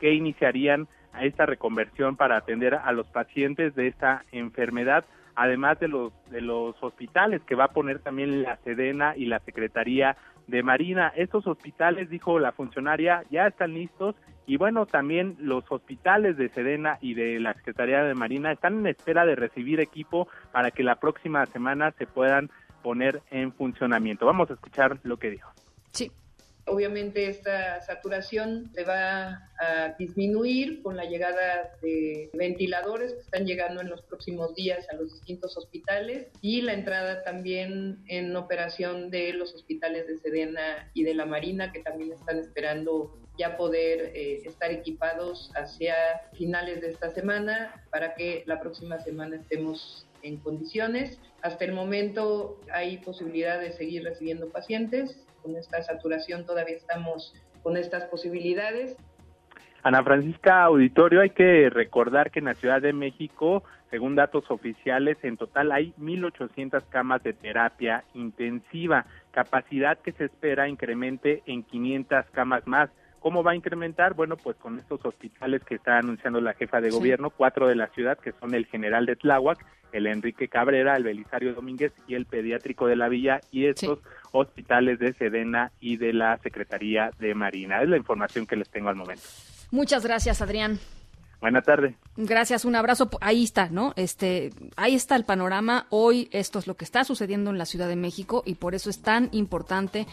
que 0.00 0.12
iniciarían 0.12 0.88
esta 1.20 1.46
reconversión 1.46 2.16
para 2.16 2.36
atender 2.36 2.74
a 2.74 2.90
los 2.90 3.06
pacientes 3.06 3.76
de 3.76 3.86
esta 3.86 4.24
enfermedad, 4.32 5.04
además 5.36 5.78
de 5.78 5.86
los 5.86 6.12
de 6.32 6.40
los 6.40 6.74
hospitales 6.82 7.42
que 7.42 7.54
va 7.54 7.66
a 7.66 7.72
poner 7.72 8.00
también 8.00 8.42
la 8.42 8.56
Sedena 8.64 9.14
y 9.16 9.26
la 9.26 9.38
Secretaría 9.38 10.16
de 10.48 10.64
Marina. 10.64 11.12
Estos 11.14 11.46
hospitales, 11.46 12.10
dijo 12.10 12.40
la 12.40 12.50
funcionaria, 12.50 13.22
ya 13.30 13.46
están 13.46 13.72
listos 13.72 14.16
y 14.48 14.56
bueno, 14.56 14.86
también 14.86 15.36
los 15.38 15.62
hospitales 15.70 16.36
de 16.36 16.48
Sedena 16.48 16.98
y 17.02 17.14
de 17.14 17.38
la 17.38 17.54
Secretaría 17.54 18.02
de 18.02 18.16
Marina 18.16 18.50
están 18.50 18.80
en 18.80 18.88
espera 18.88 19.24
de 19.24 19.36
recibir 19.36 19.78
equipo 19.78 20.26
para 20.50 20.72
que 20.72 20.82
la 20.82 20.96
próxima 20.96 21.46
semana 21.46 21.92
se 21.92 22.08
puedan 22.08 22.50
poner 22.82 23.22
en 23.30 23.52
funcionamiento. 23.52 24.26
Vamos 24.26 24.50
a 24.50 24.54
escuchar 24.54 24.98
lo 25.04 25.18
que 25.18 25.30
dijo. 25.30 25.54
Sí. 25.94 26.10
Obviamente 26.66 27.28
esta 27.28 27.82
saturación 27.82 28.70
se 28.74 28.84
va 28.84 29.50
a 29.60 29.94
disminuir 29.98 30.82
con 30.82 30.96
la 30.96 31.04
llegada 31.04 31.76
de 31.82 32.30
ventiladores 32.32 33.12
que 33.12 33.20
están 33.20 33.44
llegando 33.44 33.82
en 33.82 33.90
los 33.90 34.00
próximos 34.00 34.54
días 34.54 34.86
a 34.90 34.96
los 34.96 35.12
distintos 35.12 35.58
hospitales 35.58 36.28
y 36.40 36.62
la 36.62 36.72
entrada 36.72 37.22
también 37.22 38.02
en 38.08 38.34
operación 38.34 39.10
de 39.10 39.34
los 39.34 39.54
hospitales 39.54 40.06
de 40.06 40.16
Sedena 40.16 40.90
y 40.94 41.04
de 41.04 41.12
la 41.12 41.26
Marina 41.26 41.70
que 41.70 41.80
también 41.80 42.12
están 42.12 42.38
esperando 42.38 43.14
ya 43.36 43.58
poder 43.58 44.12
eh, 44.14 44.42
estar 44.46 44.70
equipados 44.70 45.50
hacia 45.56 45.94
finales 46.32 46.80
de 46.80 46.90
esta 46.90 47.10
semana 47.10 47.84
para 47.90 48.14
que 48.14 48.42
la 48.46 48.58
próxima 48.60 48.98
semana 49.00 49.36
estemos 49.36 50.06
en 50.22 50.38
condiciones. 50.38 51.18
Hasta 51.42 51.66
el 51.66 51.72
momento 51.72 52.58
hay 52.72 52.98
posibilidad 52.98 53.60
de 53.60 53.72
seguir 53.72 54.04
recibiendo 54.04 54.48
pacientes 54.48 55.18
con 55.44 55.56
esta 55.56 55.82
saturación 55.82 56.46
todavía 56.46 56.74
estamos 56.74 57.34
con 57.62 57.76
estas 57.76 58.04
posibilidades. 58.04 58.96
Ana 59.82 60.02
Francisca 60.02 60.64
Auditorio, 60.64 61.20
hay 61.20 61.30
que 61.30 61.68
recordar 61.68 62.30
que 62.30 62.38
en 62.38 62.46
la 62.46 62.54
Ciudad 62.54 62.80
de 62.80 62.94
México, 62.94 63.62
según 63.90 64.14
datos 64.14 64.50
oficiales, 64.50 65.18
en 65.22 65.36
total 65.36 65.70
hay 65.72 65.92
1.800 66.00 66.82
camas 66.88 67.22
de 67.22 67.34
terapia 67.34 68.04
intensiva, 68.14 69.04
capacidad 69.32 69.98
que 69.98 70.12
se 70.12 70.24
espera 70.24 70.68
incremente 70.68 71.42
en 71.44 71.62
500 71.62 72.24
camas 72.32 72.66
más. 72.66 72.88
¿Cómo 73.24 73.42
va 73.42 73.52
a 73.52 73.56
incrementar? 73.56 74.12
Bueno, 74.12 74.36
pues 74.36 74.54
con 74.58 74.78
estos 74.78 75.02
hospitales 75.02 75.64
que 75.64 75.76
está 75.76 75.96
anunciando 75.96 76.42
la 76.42 76.52
jefa 76.52 76.82
de 76.82 76.90
gobierno, 76.90 77.30
cuatro 77.30 77.66
de 77.66 77.74
la 77.74 77.86
ciudad, 77.86 78.18
que 78.18 78.34
son 78.38 78.52
el 78.52 78.66
General 78.66 79.06
de 79.06 79.16
Tláhuac, 79.16 79.64
el 79.92 80.06
Enrique 80.08 80.46
Cabrera, 80.46 80.94
el 80.94 81.04
Belisario 81.04 81.54
Domínguez 81.54 81.94
y 82.06 82.16
el 82.16 82.26
Pediátrico 82.26 82.86
de 82.86 82.96
la 82.96 83.08
Villa, 83.08 83.40
y 83.50 83.64
estos 83.64 84.00
hospitales 84.32 84.98
de 84.98 85.14
Sedena 85.14 85.72
y 85.80 85.96
de 85.96 86.12
la 86.12 86.36
Secretaría 86.42 87.12
de 87.18 87.34
Marina. 87.34 87.80
Es 87.80 87.88
la 87.88 87.96
información 87.96 88.46
que 88.46 88.56
les 88.56 88.68
tengo 88.68 88.90
al 88.90 88.96
momento. 88.96 89.22
Muchas 89.70 90.04
gracias, 90.04 90.42
Adrián. 90.42 90.78
Buenas 91.40 91.64
tardes. 91.64 91.94
Gracias, 92.18 92.66
un 92.66 92.76
abrazo. 92.76 93.08
Ahí 93.22 93.44
está, 93.44 93.70
¿no? 93.70 93.94
Este, 93.96 94.50
ahí 94.76 94.94
está 94.94 95.16
el 95.16 95.24
panorama. 95.24 95.86
Hoy 95.88 96.28
esto 96.30 96.58
es 96.58 96.66
lo 96.66 96.74
que 96.74 96.84
está 96.84 97.04
sucediendo 97.04 97.50
en 97.50 97.56
la 97.56 97.64
Ciudad 97.64 97.88
de 97.88 97.96
México 97.96 98.42
y 98.44 98.56
por 98.56 98.74
eso 98.74 98.90
es 98.90 99.00
tan 99.00 99.30
importante 99.32 100.06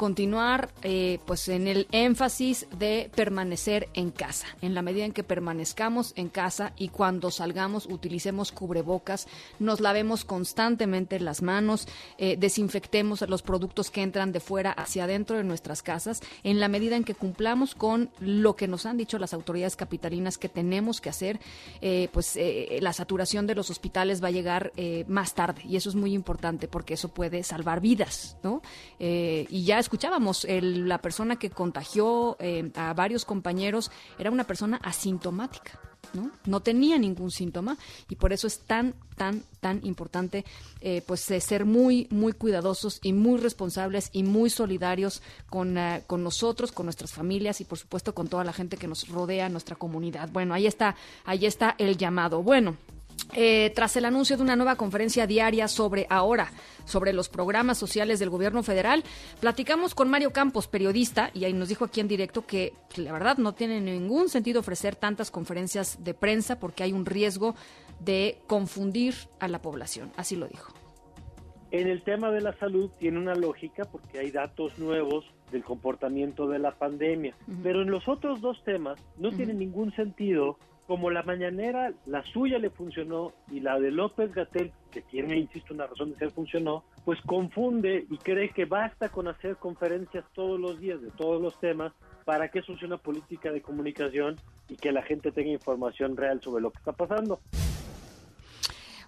continuar 0.00 0.70
eh, 0.82 1.18
pues 1.26 1.46
en 1.50 1.68
el 1.68 1.86
énfasis 1.92 2.66
de 2.78 3.10
permanecer 3.14 3.90
en 3.92 4.10
casa. 4.10 4.46
En 4.62 4.74
la 4.74 4.80
medida 4.80 5.04
en 5.04 5.12
que 5.12 5.24
permanezcamos 5.24 6.14
en 6.16 6.30
casa 6.30 6.72
y 6.78 6.88
cuando 6.88 7.30
salgamos 7.30 7.84
utilicemos 7.84 8.50
cubrebocas, 8.50 9.28
nos 9.58 9.78
lavemos 9.80 10.24
constantemente 10.24 11.20
las 11.20 11.42
manos, 11.42 11.86
eh, 12.16 12.38
desinfectemos 12.38 13.20
los 13.28 13.42
productos 13.42 13.90
que 13.90 14.00
entran 14.00 14.32
de 14.32 14.40
fuera 14.40 14.72
hacia 14.72 15.04
adentro 15.04 15.36
de 15.36 15.44
nuestras 15.44 15.82
casas, 15.82 16.22
en 16.44 16.60
la 16.60 16.68
medida 16.68 16.96
en 16.96 17.04
que 17.04 17.14
cumplamos 17.14 17.74
con 17.74 18.08
lo 18.20 18.56
que 18.56 18.68
nos 18.68 18.86
han 18.86 18.96
dicho 18.96 19.18
las 19.18 19.34
autoridades 19.34 19.76
capitalinas 19.76 20.38
que 20.38 20.48
tenemos 20.48 21.02
que 21.02 21.10
hacer, 21.10 21.40
eh, 21.82 22.08
pues 22.10 22.38
la 22.80 22.94
saturación 22.94 23.46
de 23.46 23.54
los 23.54 23.68
hospitales 23.68 24.24
va 24.24 24.28
a 24.28 24.30
llegar 24.30 24.72
más 25.08 25.34
tarde 25.34 25.60
y 25.68 25.76
eso 25.76 25.90
es 25.90 25.94
muy 25.94 26.14
importante 26.14 26.68
porque 26.68 26.94
eso 26.94 27.08
puede 27.08 27.42
salvar 27.42 27.82
vidas, 27.82 28.38
¿no? 28.42 28.62
y 28.98 29.64
ya 29.64 29.78
escuchábamos, 29.90 30.46
la 30.48 30.98
persona 30.98 31.34
que 31.34 31.50
contagió 31.50 32.36
eh, 32.38 32.70
a 32.76 32.94
varios 32.94 33.24
compañeros 33.24 33.90
era 34.20 34.30
una 34.30 34.44
persona 34.44 34.76
asintomática. 34.84 35.80
¿no? 36.14 36.30
no 36.46 36.60
tenía 36.60 36.96
ningún 36.96 37.30
síntoma 37.30 37.76
y 38.08 38.16
por 38.16 38.32
eso 38.32 38.46
es 38.46 38.60
tan 38.60 38.94
tan 39.16 39.44
tan 39.60 39.84
importante 39.84 40.44
eh, 40.80 41.02
pues 41.06 41.20
ser 41.20 41.66
muy 41.66 42.08
muy 42.10 42.32
cuidadosos 42.32 43.00
y 43.02 43.12
muy 43.12 43.38
responsables 43.38 44.08
y 44.12 44.22
muy 44.24 44.48
solidarios 44.48 45.22
con, 45.50 45.76
eh, 45.76 46.02
con 46.06 46.24
nosotros 46.24 46.72
con 46.72 46.86
nuestras 46.86 47.12
familias 47.12 47.60
y 47.60 47.64
por 47.64 47.78
supuesto 47.78 48.14
con 48.14 48.28
toda 48.28 48.42
la 48.44 48.52
gente 48.52 48.76
que 48.76 48.88
nos 48.88 49.08
rodea 49.08 49.50
nuestra 49.50 49.76
comunidad 49.76 50.30
bueno 50.30 50.54
ahí 50.54 50.66
está 50.66 50.96
ahí 51.26 51.46
está 51.46 51.76
el 51.78 51.96
llamado 51.96 52.42
bueno 52.42 52.76
eh, 53.34 53.72
tras 53.74 53.96
el 53.96 54.04
anuncio 54.04 54.36
de 54.36 54.42
una 54.42 54.56
nueva 54.56 54.76
conferencia 54.76 55.26
diaria 55.26 55.68
sobre 55.68 56.06
ahora, 56.10 56.50
sobre 56.84 57.12
los 57.12 57.28
programas 57.28 57.78
sociales 57.78 58.18
del 58.18 58.30
gobierno 58.30 58.62
federal, 58.62 59.04
platicamos 59.40 59.94
con 59.94 60.08
Mario 60.08 60.32
Campos, 60.32 60.68
periodista, 60.68 61.30
y 61.34 61.44
ahí 61.44 61.52
nos 61.52 61.68
dijo 61.68 61.84
aquí 61.84 62.00
en 62.00 62.08
directo 62.08 62.46
que 62.46 62.72
pues, 62.88 62.98
la 62.98 63.12
verdad 63.12 63.38
no 63.38 63.52
tiene 63.52 63.80
ningún 63.80 64.28
sentido 64.28 64.60
ofrecer 64.60 64.96
tantas 64.96 65.30
conferencias 65.30 66.02
de 66.02 66.14
prensa 66.14 66.58
porque 66.58 66.82
hay 66.82 66.92
un 66.92 67.06
riesgo 67.06 67.54
de 68.00 68.38
confundir 68.46 69.14
a 69.38 69.48
la 69.48 69.60
población. 69.60 70.10
Así 70.16 70.36
lo 70.36 70.48
dijo. 70.48 70.72
En 71.70 71.86
el 71.86 72.02
tema 72.02 72.30
de 72.32 72.40
la 72.40 72.52
salud 72.58 72.90
tiene 72.98 73.18
una 73.18 73.34
lógica 73.34 73.84
porque 73.84 74.18
hay 74.18 74.32
datos 74.32 74.76
nuevos 74.78 75.24
del 75.52 75.62
comportamiento 75.62 76.48
de 76.48 76.58
la 76.58 76.72
pandemia, 76.72 77.34
pero 77.62 77.82
en 77.82 77.90
los 77.90 78.08
otros 78.08 78.40
dos 78.40 78.62
temas 78.64 78.98
no 79.18 79.30
tiene 79.30 79.54
ningún 79.54 79.94
sentido 79.94 80.58
como 80.90 81.08
la 81.08 81.22
mañanera, 81.22 81.92
la 82.06 82.24
suya 82.24 82.58
le 82.58 82.68
funcionó 82.68 83.32
y 83.48 83.60
la 83.60 83.78
de 83.78 83.92
López 83.92 84.34
Gatel, 84.34 84.72
que 84.90 85.02
tiene, 85.02 85.36
insisto, 85.36 85.72
una 85.72 85.86
razón 85.86 86.10
de 86.10 86.18
ser, 86.18 86.32
funcionó, 86.32 86.82
pues 87.04 87.20
confunde 87.26 88.06
y 88.10 88.18
cree 88.18 88.48
que 88.48 88.64
basta 88.64 89.08
con 89.08 89.28
hacer 89.28 89.54
conferencias 89.54 90.24
todos 90.34 90.58
los 90.58 90.80
días 90.80 91.00
de 91.00 91.12
todos 91.12 91.40
los 91.40 91.56
temas 91.60 91.92
para 92.24 92.48
que 92.48 92.58
eso 92.58 92.76
sea 92.76 92.88
una 92.88 92.96
política 92.96 93.52
de 93.52 93.62
comunicación 93.62 94.34
y 94.68 94.74
que 94.74 94.90
la 94.90 95.02
gente 95.02 95.30
tenga 95.30 95.52
información 95.52 96.16
real 96.16 96.40
sobre 96.42 96.60
lo 96.60 96.72
que 96.72 96.78
está 96.78 96.90
pasando. 96.90 97.38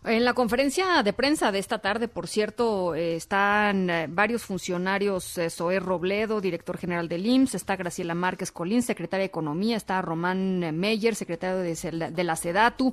En 0.04 0.24
la 0.24 0.34
conferencia 0.34 1.04
de 1.04 1.12
prensa 1.12 1.52
de 1.52 1.60
esta 1.60 1.78
tarde, 1.78 2.08
por 2.08 2.26
cierto, 2.26 2.92
eh, 2.96 3.14
están 3.14 3.88
eh, 3.88 4.06
varios 4.10 4.42
funcionarios, 4.42 5.38
eh, 5.38 5.48
Robledo, 5.78 6.40
director 6.40 6.76
general 6.76 7.08
del 7.08 7.24
IMSS, 7.24 7.54
está 7.54 7.76
Graciela 7.76 8.12
Márquez 8.12 8.50
Colín, 8.50 8.82
secretaria 8.82 9.22
de 9.22 9.26
Economía, 9.26 9.76
está 9.76 10.02
Román 10.02 10.76
Meyer, 10.76 11.14
secretario 11.14 11.58
de, 11.58 12.10
de 12.10 12.24
la 12.24 12.34
SEDATU, 12.34 12.92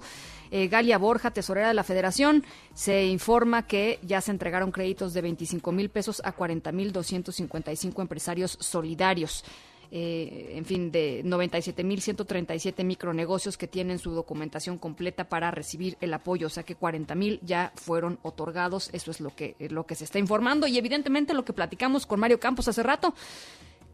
Galia 0.52 1.00
Borja, 1.00 1.32
tesorera 1.32 1.70
de 1.70 1.74
la 1.74 1.84
Federación. 1.84 2.44
Se 2.76 3.06
informa 3.06 3.66
que 3.66 4.00
ya 4.04 4.22
se 4.22 4.30
entregaron 4.30 4.72
créditos 4.72 5.14
de 5.14 5.22
25 5.22 5.72
mil 5.72 5.90
pesos 5.90 6.22
a 6.24 6.32
40 6.32 6.72
mil 6.72 6.92
255 6.92 8.02
empresarios 8.04 8.56
solidarios. 8.60 9.44
Eh, 9.92 10.54
en 10.56 10.66
fin, 10.66 10.92
de 10.92 11.24
97.137 11.26 12.84
micronegocios 12.84 13.58
que 13.58 13.68
tienen 13.68 13.98
su 14.00 14.12
documentación 14.12 14.78
completa 14.78 15.30
para 15.30 15.52
recibir 15.52 15.98
el 16.02 16.14
apoyo, 16.14 16.48
o 16.48 16.50
sea 16.50 16.64
que 16.64 16.78
40.000 16.78 17.40
ya 17.42 17.72
fueron 17.76 18.20
otorgados, 18.22 18.90
eso 18.94 19.12
es 19.12 19.20
lo 19.20 19.36
que, 19.36 19.56
lo 19.60 19.86
que 19.86 19.96
se 19.96 20.04
está 20.04 20.20
informando. 20.20 20.68
Y 20.68 20.78
evidentemente 20.78 21.34
lo 21.34 21.46
que 21.46 21.54
platicamos 21.54 22.06
con 22.06 22.20
Mario 22.20 22.40
Campos 22.40 22.68
hace 22.68 22.84
rato, 22.84 23.14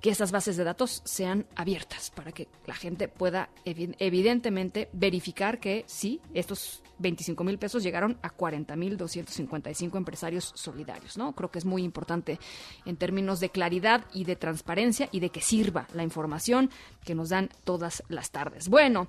que 0.02 0.10
esas 0.10 0.32
bases 0.32 0.58
de 0.58 0.64
datos 0.64 1.02
sean 1.04 1.48
abiertas 1.56 2.12
para 2.12 2.32
que 2.32 2.48
la 2.66 2.76
gente 2.76 3.08
pueda 3.08 3.50
evidentemente 3.66 4.90
verificar 4.94 5.60
que 5.60 5.84
sí, 5.88 6.22
estos 6.34 6.84
25 7.00 7.44
mil 7.44 7.58
pesos 7.58 7.84
llegaron 7.84 8.18
a 8.22 8.30
40 8.30 8.76
mil 8.76 8.98
255 8.98 9.98
empresarios 9.98 10.52
solidarios, 10.56 11.18
¿no? 11.18 11.34
Creo 11.34 11.52
que 11.52 11.60
es 11.60 11.66
muy 11.66 11.84
importante 11.84 12.40
en 12.86 12.98
términos 12.98 13.40
de 13.40 13.50
claridad 13.50 14.06
y 14.14 14.24
de 14.26 14.36
transparencia 14.36 15.10
y 15.12 15.20
de 15.20 15.30
que 15.30 15.42
sirva 15.42 15.88
la 15.94 16.04
información 16.04 16.70
que 17.04 17.16
nos 17.16 17.30
dan 17.30 17.50
todas 17.64 18.04
las 18.08 18.32
tardes. 18.32 18.70
Bueno, 18.70 19.08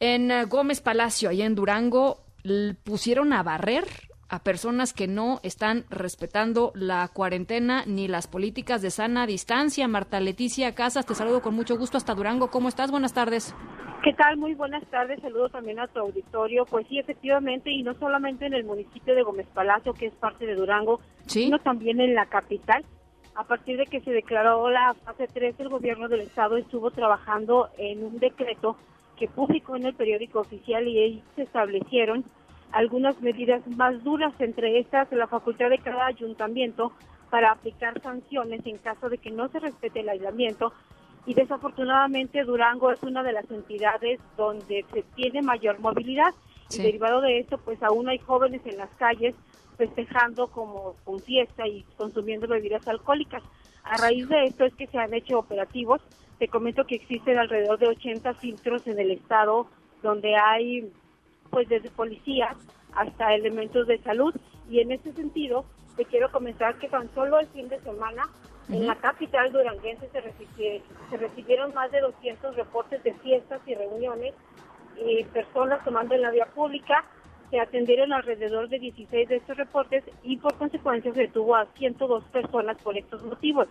en 0.00 0.30
eh, 0.30 0.44
Gómez 0.44 0.80
Palacio, 0.80 1.28
allá 1.28 1.46
en 1.46 1.54
Durango, 1.54 2.24
pusieron 2.84 3.32
a 3.32 3.42
barrer 3.42 4.07
a 4.28 4.40
personas 4.40 4.92
que 4.92 5.06
no 5.06 5.40
están 5.42 5.84
respetando 5.90 6.72
la 6.74 7.08
cuarentena 7.08 7.84
ni 7.86 8.08
las 8.08 8.26
políticas 8.26 8.82
de 8.82 8.90
sana 8.90 9.26
distancia. 9.26 9.88
Marta 9.88 10.20
Leticia 10.20 10.74
Casas, 10.74 11.06
te 11.06 11.14
saludo 11.14 11.40
con 11.40 11.54
mucho 11.54 11.78
gusto 11.78 11.96
hasta 11.96 12.14
Durango. 12.14 12.50
¿Cómo 12.50 12.68
estás? 12.68 12.90
Buenas 12.90 13.14
tardes. 13.14 13.54
¿Qué 14.04 14.12
tal? 14.12 14.36
Muy 14.36 14.54
buenas 14.54 14.86
tardes. 14.90 15.20
Saludo 15.20 15.48
también 15.48 15.80
a 15.80 15.88
tu 15.88 15.98
auditorio. 15.98 16.64
Pues 16.66 16.86
sí, 16.88 16.98
efectivamente, 16.98 17.70
y 17.70 17.82
no 17.82 17.94
solamente 17.94 18.46
en 18.46 18.54
el 18.54 18.64
municipio 18.64 19.14
de 19.14 19.22
Gómez 19.22 19.46
Palacio, 19.52 19.92
que 19.92 20.06
es 20.06 20.14
parte 20.14 20.46
de 20.46 20.54
Durango, 20.54 21.00
sino 21.26 21.58
también 21.58 22.00
en 22.00 22.14
la 22.14 22.26
capital. 22.26 22.84
A 23.34 23.44
partir 23.44 23.76
de 23.76 23.86
que 23.86 24.00
se 24.00 24.10
declaró 24.10 24.68
la 24.70 24.94
fase 25.04 25.26
3, 25.26 25.56
el 25.58 25.68
gobierno 25.68 26.08
del 26.08 26.20
estado 26.20 26.56
estuvo 26.56 26.90
trabajando 26.90 27.68
en 27.76 28.04
un 28.04 28.18
decreto 28.18 28.76
que 29.16 29.28
publicó 29.28 29.76
en 29.76 29.86
el 29.86 29.94
periódico 29.94 30.40
oficial 30.40 30.86
y 30.86 30.98
ahí 30.98 31.22
se 31.34 31.42
establecieron 31.42 32.24
algunas 32.72 33.20
medidas 33.20 33.66
más 33.66 34.02
duras, 34.04 34.32
entre 34.38 34.78
estas 34.78 35.10
la 35.12 35.26
facultad 35.26 35.70
de 35.70 35.78
cada 35.78 36.06
ayuntamiento 36.06 36.92
para 37.30 37.52
aplicar 37.52 38.00
sanciones 38.02 38.64
en 38.64 38.78
caso 38.78 39.08
de 39.08 39.18
que 39.18 39.30
no 39.30 39.48
se 39.48 39.60
respete 39.60 40.00
el 40.00 40.08
aislamiento. 40.08 40.72
Y 41.26 41.34
desafortunadamente 41.34 42.44
Durango 42.44 42.90
es 42.90 43.02
una 43.02 43.22
de 43.22 43.32
las 43.32 43.50
entidades 43.50 44.18
donde 44.36 44.84
se 44.92 45.02
tiene 45.14 45.42
mayor 45.42 45.78
movilidad. 45.78 46.34
Y 46.70 46.82
derivado 46.82 47.20
de 47.20 47.38
esto, 47.38 47.58
pues 47.58 47.82
aún 47.82 48.08
hay 48.08 48.18
jóvenes 48.18 48.62
en 48.66 48.76
las 48.76 48.90
calles 48.96 49.34
festejando 49.76 50.48
como 50.48 50.96
con 51.04 51.20
fiesta 51.20 51.66
y 51.66 51.84
consumiendo 51.96 52.48
bebidas 52.48 52.86
alcohólicas. 52.88 53.42
A 53.84 53.96
raíz 53.96 54.28
de 54.28 54.44
esto 54.44 54.64
es 54.64 54.74
que 54.74 54.86
se 54.86 54.98
han 54.98 55.14
hecho 55.14 55.38
operativos. 55.38 56.00
Te 56.38 56.48
comento 56.48 56.84
que 56.84 56.96
existen 56.96 57.38
alrededor 57.38 57.78
de 57.78 57.88
80 57.88 58.34
filtros 58.34 58.86
en 58.86 58.98
el 58.98 59.12
estado 59.12 59.68
donde 60.02 60.36
hay 60.36 60.92
pues 61.50 61.68
desde 61.68 61.90
policías 61.90 62.56
hasta 62.94 63.34
elementos 63.34 63.86
de 63.86 63.98
salud. 63.98 64.34
Y 64.68 64.80
en 64.80 64.92
ese 64.92 65.12
sentido, 65.12 65.64
te 65.96 66.04
quiero 66.04 66.30
comentar 66.30 66.78
que 66.78 66.88
tan 66.88 67.12
solo 67.14 67.40
el 67.40 67.46
fin 67.48 67.68
de 67.68 67.80
semana 67.80 68.28
en 68.70 68.86
la 68.86 68.96
capital 68.96 69.50
duranguense 69.50 70.08
se, 70.10 70.82
se 71.10 71.16
recibieron 71.16 71.72
más 71.74 71.90
de 71.90 72.00
200 72.00 72.54
reportes 72.54 73.02
de 73.02 73.14
fiestas 73.14 73.60
y 73.66 73.74
reuniones 73.74 74.34
y 74.96 75.24
personas 75.24 75.82
tomando 75.84 76.14
en 76.14 76.22
la 76.22 76.30
vía 76.30 76.46
pública. 76.46 77.04
Se 77.50 77.58
atendieron 77.58 78.12
alrededor 78.12 78.68
de 78.68 78.78
16 78.78 79.28
de 79.28 79.36
estos 79.36 79.56
reportes 79.56 80.04
y 80.22 80.36
por 80.36 80.54
consecuencia 80.54 81.14
se 81.14 81.22
detuvo 81.22 81.56
a 81.56 81.66
102 81.78 82.24
personas 82.24 82.76
por 82.82 82.98
estos 82.98 83.22
motivos. 83.22 83.68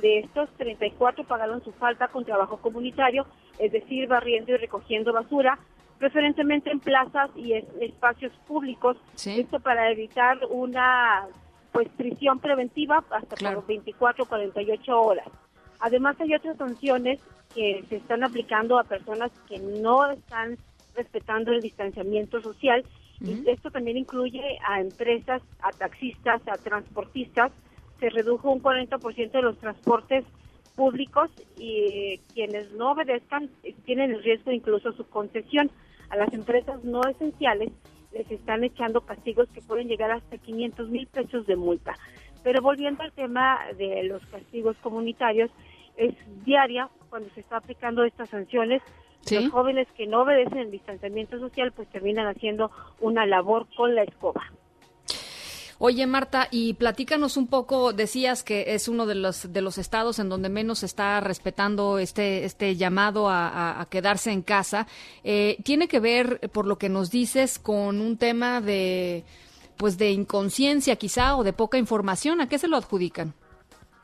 De 0.00 0.18
estos, 0.18 0.48
34 0.56 1.24
pagaron 1.24 1.62
su 1.62 1.72
falta 1.72 2.08
con 2.08 2.24
trabajo 2.24 2.56
comunitario, 2.56 3.26
es 3.58 3.70
decir, 3.70 4.08
barriendo 4.08 4.52
y 4.52 4.56
recogiendo 4.56 5.12
basura, 5.12 5.58
preferentemente 6.00 6.70
en 6.70 6.80
plazas 6.80 7.30
y 7.36 7.52
espacios 7.52 8.32
públicos, 8.48 8.96
esto 9.14 9.60
para 9.60 9.90
evitar 9.92 10.38
una 10.48 11.26
pues 11.72 11.88
prisión 11.90 12.40
preventiva 12.40 13.04
hasta 13.10 13.36
por 13.36 13.66
24 13.66 14.24
o 14.24 14.26
48 14.26 15.00
horas. 15.00 15.28
Además 15.78 16.16
hay 16.18 16.34
otras 16.34 16.56
sanciones 16.56 17.20
que 17.54 17.84
se 17.90 17.96
están 17.96 18.24
aplicando 18.24 18.78
a 18.78 18.84
personas 18.84 19.30
que 19.46 19.58
no 19.58 20.10
están 20.10 20.56
respetando 20.96 21.52
el 21.52 21.60
distanciamiento 21.60 22.40
social 22.40 22.82
y 23.20 23.46
esto 23.50 23.70
también 23.70 23.98
incluye 23.98 24.58
a 24.66 24.80
empresas, 24.80 25.42
a 25.60 25.70
taxistas, 25.70 26.40
a 26.48 26.56
transportistas. 26.56 27.52
Se 28.00 28.08
redujo 28.08 28.50
un 28.50 28.62
40% 28.62 29.32
de 29.32 29.42
los 29.42 29.58
transportes 29.58 30.24
públicos 30.74 31.30
y 31.58 32.18
quienes 32.32 32.72
no 32.72 32.92
obedezcan 32.92 33.50
eh, 33.62 33.74
tienen 33.84 34.12
el 34.12 34.22
riesgo 34.22 34.50
incluso 34.50 34.92
su 34.92 35.06
concesión 35.06 35.70
a 36.10 36.16
las 36.16 36.32
empresas 36.32 36.84
no 36.84 37.02
esenciales 37.08 37.70
les 38.12 38.30
están 38.30 38.64
echando 38.64 39.02
castigos 39.02 39.48
que 39.50 39.62
pueden 39.62 39.88
llegar 39.88 40.10
hasta 40.10 40.36
500 40.36 40.88
mil 40.88 41.06
pesos 41.06 41.46
de 41.46 41.56
multa. 41.56 41.94
Pero 42.42 42.60
volviendo 42.62 43.02
al 43.02 43.12
tema 43.12 43.60
de 43.78 44.02
los 44.04 44.24
castigos 44.26 44.76
comunitarios, 44.78 45.50
es 45.96 46.14
diaria 46.44 46.88
cuando 47.08 47.28
se 47.30 47.40
está 47.40 47.58
aplicando 47.58 48.04
estas 48.04 48.30
sanciones. 48.30 48.82
Los 49.30 49.50
jóvenes 49.50 49.86
que 49.96 50.06
no 50.06 50.22
obedecen 50.22 50.58
el 50.58 50.70
distanciamiento 50.70 51.38
social 51.38 51.72
pues 51.72 51.88
terminan 51.88 52.26
haciendo 52.26 52.70
una 53.00 53.26
labor 53.26 53.66
con 53.76 53.94
la 53.94 54.02
escoba. 54.02 54.42
Oye, 55.82 56.06
Marta, 56.06 56.46
y 56.50 56.74
platícanos 56.74 57.38
un 57.38 57.46
poco, 57.46 57.94
decías 57.94 58.44
que 58.44 58.74
es 58.74 58.86
uno 58.86 59.06
de 59.06 59.14
los, 59.14 59.50
de 59.50 59.62
los 59.62 59.78
estados 59.78 60.18
en 60.18 60.28
donde 60.28 60.50
menos 60.50 60.82
está 60.82 61.18
respetando 61.20 61.98
este, 61.98 62.44
este 62.44 62.76
llamado 62.76 63.30
a, 63.30 63.86
quedarse 63.88 64.30
en 64.30 64.42
casa. 64.42 64.86
Eh, 65.24 65.56
¿Tiene 65.64 65.88
que 65.88 65.98
ver, 65.98 66.50
por 66.52 66.66
lo 66.66 66.76
que 66.76 66.90
nos 66.90 67.10
dices, 67.10 67.58
con 67.58 68.02
un 68.02 68.18
tema 68.18 68.60
de, 68.60 69.24
pues 69.78 69.96
de 69.96 70.10
inconsciencia 70.10 70.96
quizá 70.96 71.34
o 71.36 71.44
de 71.44 71.54
poca 71.54 71.78
información? 71.78 72.42
¿A 72.42 72.48
qué 72.50 72.58
se 72.58 72.68
lo 72.68 72.76
adjudican? 72.76 73.32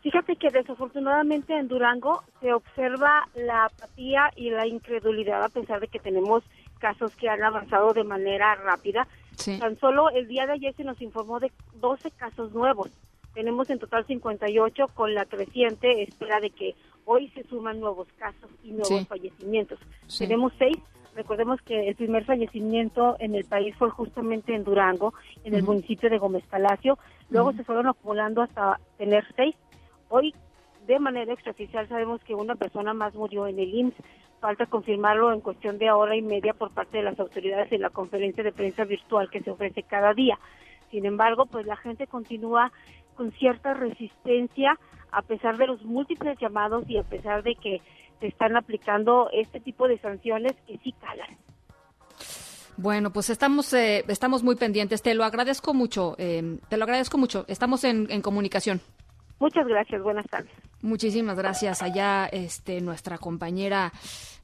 Fíjate 0.00 0.36
que 0.36 0.48
desafortunadamente 0.48 1.58
en 1.58 1.68
Durango 1.68 2.22
se 2.40 2.54
observa 2.54 3.28
la 3.34 3.66
apatía 3.66 4.30
y 4.34 4.48
la 4.48 4.66
incredulidad 4.66 5.44
a 5.44 5.50
pesar 5.50 5.80
de 5.80 5.88
que 5.88 5.98
tenemos 5.98 6.42
casos 6.78 7.14
que 7.16 7.28
han 7.28 7.42
avanzado 7.42 7.92
de 7.92 8.04
manera 8.04 8.54
rápida. 8.54 9.06
Tan 9.59 9.78
solo 9.78 10.11
el 10.11 10.28
día 10.28 10.47
de 10.47 10.55
ayer 10.55 10.74
se 10.74 10.84
nos 10.84 11.01
informó 11.01 11.41
de 11.41 11.53
12 11.74 12.11
casos 12.12 12.53
nuevos. 12.53 12.91
Tenemos 13.34 13.68
en 13.68 13.78
total 13.78 14.07
58 14.07 14.89
con 14.95 15.14
la 15.14 15.26
creciente 15.26 16.03
espera 16.03 16.41
de 16.41 16.51
que 16.51 16.74
hoy 17.05 17.28
se 17.28 17.45
suman 17.45 17.80
nuevos 17.80 18.09
casos 18.18 18.51
y 18.64 18.72
nuevos 18.72 19.07
fallecimientos. 19.07 19.78
Tenemos 20.18 20.53
seis. 20.59 20.76
Recordemos 21.14 21.61
que 21.62 21.89
el 21.89 21.95
primer 21.95 22.24
fallecimiento 22.24 23.16
en 23.20 23.34
el 23.34 23.45
país 23.45 23.74
fue 23.76 23.91
justamente 23.91 24.55
en 24.55 24.64
Durango, 24.64 25.14
en 25.45 25.55
el 25.55 25.62
municipio 25.62 26.11
de 26.11 26.18
Gómez 26.18 26.45
Palacio. 26.51 26.99
Luego 27.30 27.53
se 27.53 27.64
fueron 27.64 27.87
acumulando 27.87 28.43
hasta 28.43 28.80
tener 28.99 29.24
seis. 29.34 29.55
Hoy, 30.09 30.34
de 30.87 30.99
manera 30.99 31.32
extraoficial, 31.32 31.89
sabemos 31.89 32.22
que 32.24 32.34
una 32.34 32.55
persona 32.55 32.95
más 32.95 33.14
murió 33.14 33.47
en 33.47 33.59
el 33.59 33.74
IMSS 33.74 33.95
falta 34.41 34.66
confirmarlo 34.66 35.32
en 35.32 35.41
cuestión 35.41 35.78
de 35.78 35.91
hora 35.91 36.14
y 36.16 36.22
media 36.22 36.53
por 36.53 36.70
parte 36.70 36.99
de 36.99 37.05
las 37.05 37.18
autoridades 37.18 37.72
en 37.72 37.80
la 37.80 37.91
conferencia 37.91 38.45
de 38.45 38.53
prensa 38.53 38.84
virtual 38.84 39.30
que 39.30 39.43
se 39.43 39.51
ofrece 39.51 39.82
cada 39.82 40.14
día. 40.14 40.39
Sin 40.91 41.05
embargo, 41.07 41.47
pues 41.47 41.66
la 41.66 41.76
gente 41.76 42.07
continúa 42.07 42.70
con 43.16 43.32
cierta 43.32 43.74
resistencia 43.74 44.78
a 45.11 45.22
pesar 45.22 45.57
de 45.57 45.66
los 45.66 45.82
múltiples 45.84 46.39
llamados 46.39 46.89
y 46.89 46.99
a 46.99 47.03
pesar 47.03 47.43
de 47.43 47.55
que 47.55 47.80
se 48.20 48.26
están 48.26 48.57
aplicando 48.57 49.30
este 49.32 49.61
tipo 49.61 49.89
de 49.89 49.99
sanciones 49.99 50.53
que 50.66 50.78
sí 50.78 50.93
calan. 50.93 51.37
Bueno, 52.76 53.11
pues 53.11 53.30
estamos 53.30 53.72
eh, 53.72 54.05
estamos 54.09 54.43
muy 54.43 54.55
pendientes. 54.57 55.01
Te 55.01 55.14
lo 55.14 55.24
agradezco 55.24 55.72
mucho. 55.72 56.14
Eh, 56.18 56.59
te 56.68 56.76
lo 56.76 56.84
agradezco 56.84 57.16
mucho. 57.16 57.47
Estamos 57.49 57.84
en, 57.84 58.07
en 58.11 58.20
comunicación. 58.20 58.82
Muchas 59.39 59.66
gracias. 59.66 60.03
Buenas 60.03 60.26
tardes. 60.26 60.51
Muchísimas 60.82 61.37
gracias 61.37 61.82
allá 61.82 62.26
este 62.26 62.80
nuestra 62.80 63.18
compañera 63.18 63.93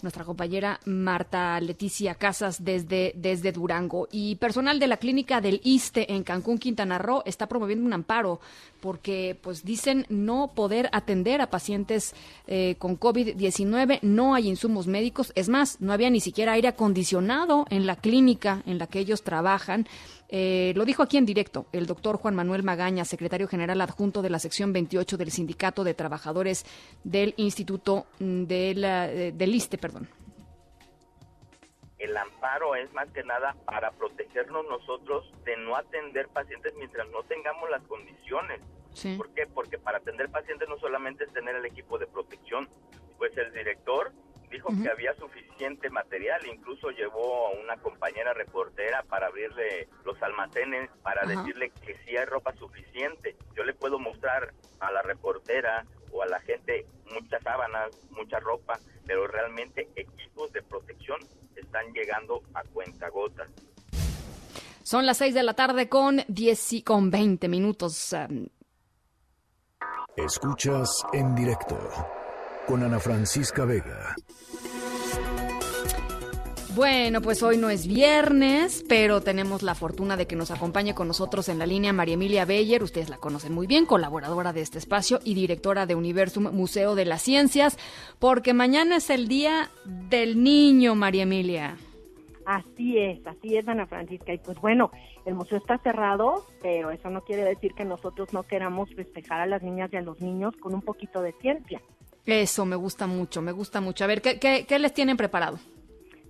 nuestra 0.01 0.25
compañera 0.25 0.81
Marta 0.87 1.61
Leticia 1.61 2.15
Casas 2.17 2.65
desde 2.65 3.13
desde 3.15 3.53
Durango 3.53 4.09
y 4.11 4.37
personal 4.37 4.81
de 4.81 4.87
la 4.89 4.97
clínica 4.97 5.41
del 5.41 5.61
ISTE 5.63 6.13
en 6.13 6.25
Cancún, 6.25 6.59
Quintana 6.59 6.99
Roo 6.99 7.23
está 7.27 7.47
promoviendo 7.47 7.87
un 7.87 7.93
amparo 7.93 8.41
porque 8.81 9.39
pues 9.41 9.65
dicen 9.65 10.07
no 10.09 10.51
poder 10.55 10.89
atender 10.93 11.41
a 11.41 11.51
pacientes 11.51 12.15
eh, 12.49 12.75
con 12.79 12.99
COVID-19, 12.99 14.01
no 14.03 14.35
hay 14.35 14.49
insumos 14.49 14.89
médicos, 14.89 15.33
es 15.37 15.49
más, 15.49 15.81
no 15.81 15.93
había 15.93 16.11
ni 16.11 16.21
siquiera 16.21 16.53
aire 16.53 16.69
acondicionado 16.69 17.67
en 17.71 17.87
la 17.87 17.97
clínica 17.97 18.63
en 18.67 18.79
la 18.79 18.89
que 18.89 18.99
ellos 18.99 19.23
trabajan 19.23 19.87
eh, 20.35 20.73
lo 20.77 20.87
dijo 20.87 21.03
aquí 21.03 21.19
en 21.19 21.27
directo 21.27 21.67
el 21.73 21.85
doctor 21.85 22.17
Juan 22.17 22.35
Manuel 22.35 22.63
Magaña, 22.63 23.05
secretario 23.05 23.47
general 23.47 23.83
adjunto 23.83 24.23
de 24.23 24.31
la 24.31 24.39
sección 24.39 24.73
28 24.73 25.19
del 25.19 25.31
Sindicato 25.31 25.85
de 25.85 25.93
Trabajadores 25.93 26.65
del 27.05 27.35
Instituto 27.37 28.07
mm, 28.19 28.45
de 28.45 29.33
del 29.37 29.55
ISTE. 29.55 29.77
Perdón. 29.77 30.09
El 31.99 32.17
amparo 32.17 32.75
es 32.77 32.91
más 32.95 33.11
que 33.11 33.23
nada 33.25 33.55
para 33.67 33.91
protegernos 33.91 34.65
nosotros 34.71 35.31
de 35.45 35.55
no 35.59 35.77
atender 35.77 36.29
pacientes 36.29 36.73
mientras 36.79 37.07
no 37.11 37.23
tengamos 37.25 37.69
las 37.69 37.83
condiciones. 37.83 38.63
¿Por 39.19 39.29
qué? 39.35 39.47
Porque 39.47 39.77
para 39.77 39.99
atender 39.99 40.31
pacientes 40.31 40.67
no 40.67 40.79
solamente 40.79 41.25
es 41.25 41.33
tener 41.35 41.57
el 41.57 41.67
equipo 41.67 41.99
de 41.99 42.07
protección, 42.07 42.71
puede 43.19 43.39
el 43.43 43.53
director 43.53 44.13
dijo 44.53 44.69
que 44.83 44.89
había 44.89 45.15
suficiente 45.17 45.91
material, 45.91 46.41
incluso 46.47 46.91
llevó 46.91 47.49
a 47.49 47.51
una 47.53 47.77
compañera 47.79 48.33
reportera 48.35 49.03
para 49.05 49.27
abrirle 49.27 49.89
los 50.05 50.21
almacenes, 50.23 50.91
para 51.03 51.27
decirle 51.27 51.73
que 51.85 51.97
sí 52.05 52.17
hay 52.17 52.27
ropa 52.27 52.55
suficiente. 52.57 53.35
Yo 53.57 53.65
le 53.65 53.73
puedo 53.75 53.99
mostrar 53.99 54.53
a 54.81 54.93
la 54.93 55.03
reportera 55.03 55.85
o 56.13 56.23
a 56.23 56.27
la 56.27 56.41
gente 56.41 56.87
muchas 57.13 57.43
sábanas, 57.43 57.91
mucha 58.11 58.39
ropa, 58.39 58.79
pero 59.07 59.27
realmente 59.27 59.89
equipos 59.97 60.53
de 60.53 60.63
protección 60.63 61.19
están 61.57 61.93
llegando 61.93 62.43
a 62.55 62.63
cuentagotas. 62.65 63.51
Son 64.83 65.07
las 65.07 65.17
6 65.19 65.35
de 65.35 65.43
la 65.43 65.55
tarde 65.55 65.89
con 65.89 66.23
10 66.29 66.73
y 66.75 66.83
con 66.83 67.11
20 67.11 67.49
minutos. 67.49 68.13
um, 68.13 68.47
Escuchas 70.17 71.05
en 71.13 71.35
directo 71.35 72.22
con 72.67 72.83
Ana 72.83 72.99
Francisca 72.99 73.65
Vega. 73.65 74.15
Bueno, 76.75 77.21
pues 77.21 77.43
hoy 77.43 77.59
no 77.59 77.69
es 77.69 77.87
viernes, 77.87 78.83
pero 78.89 79.21
tenemos 79.21 79.63
la 79.63 79.75
fortuna 79.75 80.17
de 80.17 80.27
que 80.27 80.37
nos 80.37 80.51
acompañe 80.51 80.95
con 80.95 81.07
nosotros 81.07 81.51
en 81.51 81.59
la 81.59 81.67
línea 81.67 81.93
María 81.93 82.15
Emilia 82.15 82.47
Beyer, 82.47 82.83
ustedes 82.83 83.11
la 83.11 83.19
conocen 83.19 83.53
muy 83.53 83.67
bien, 83.67 83.85
colaboradora 83.85 84.55
de 84.55 84.63
este 84.63 84.79
espacio 84.79 85.21
y 85.23 85.35
directora 85.35 85.85
de 85.85 85.95
Universum 85.95 86.51
Museo 86.55 86.95
de 86.95 87.05
las 87.05 87.21
Ciencias, 87.21 87.79
porque 88.19 88.55
mañana 88.55 88.97
es 88.97 89.11
el 89.11 89.29
Día 89.29 89.71
del 89.85 90.43
Niño, 90.43 90.95
María 90.95 91.25
Emilia. 91.25 91.77
Así 92.47 92.99
es, 92.99 93.25
así 93.27 93.57
es, 93.57 93.69
Ana 93.69 93.87
Francisca. 93.87 94.33
Y 94.33 94.39
pues 94.39 94.59
bueno, 94.59 94.91
el 95.27 95.35
museo 95.35 95.59
está 95.59 95.77
cerrado, 95.79 96.47
pero 96.63 96.91
eso 96.91 97.11
no 97.11 97.21
quiere 97.23 97.45
decir 97.45 97.75
que 97.75 97.85
nosotros 97.85 98.33
no 98.33 98.45
queramos 98.45 98.93
festejar 98.95 99.43
a 99.43 99.47
las 99.47 99.63
niñas 99.63 99.91
y 99.93 99.97
a 99.97 100.03
los 100.03 100.21
niños 100.21 100.57
con 100.57 100.75
un 100.75 100.81
poquito 100.83 101.21
de 101.21 101.33
ciencia. 101.33 101.83
Eso 102.27 102.65
me 102.65 102.77
gusta 102.77 103.07
mucho, 103.07 103.43
me 103.43 103.53
gusta 103.53 103.81
mucho. 103.81 104.05
A 104.05 104.07
ver, 104.07 104.23
¿qué, 104.23 104.39
qué, 104.39 104.65
qué 104.67 104.79
les 104.79 104.95
tienen 104.95 105.17
preparado? 105.17 105.59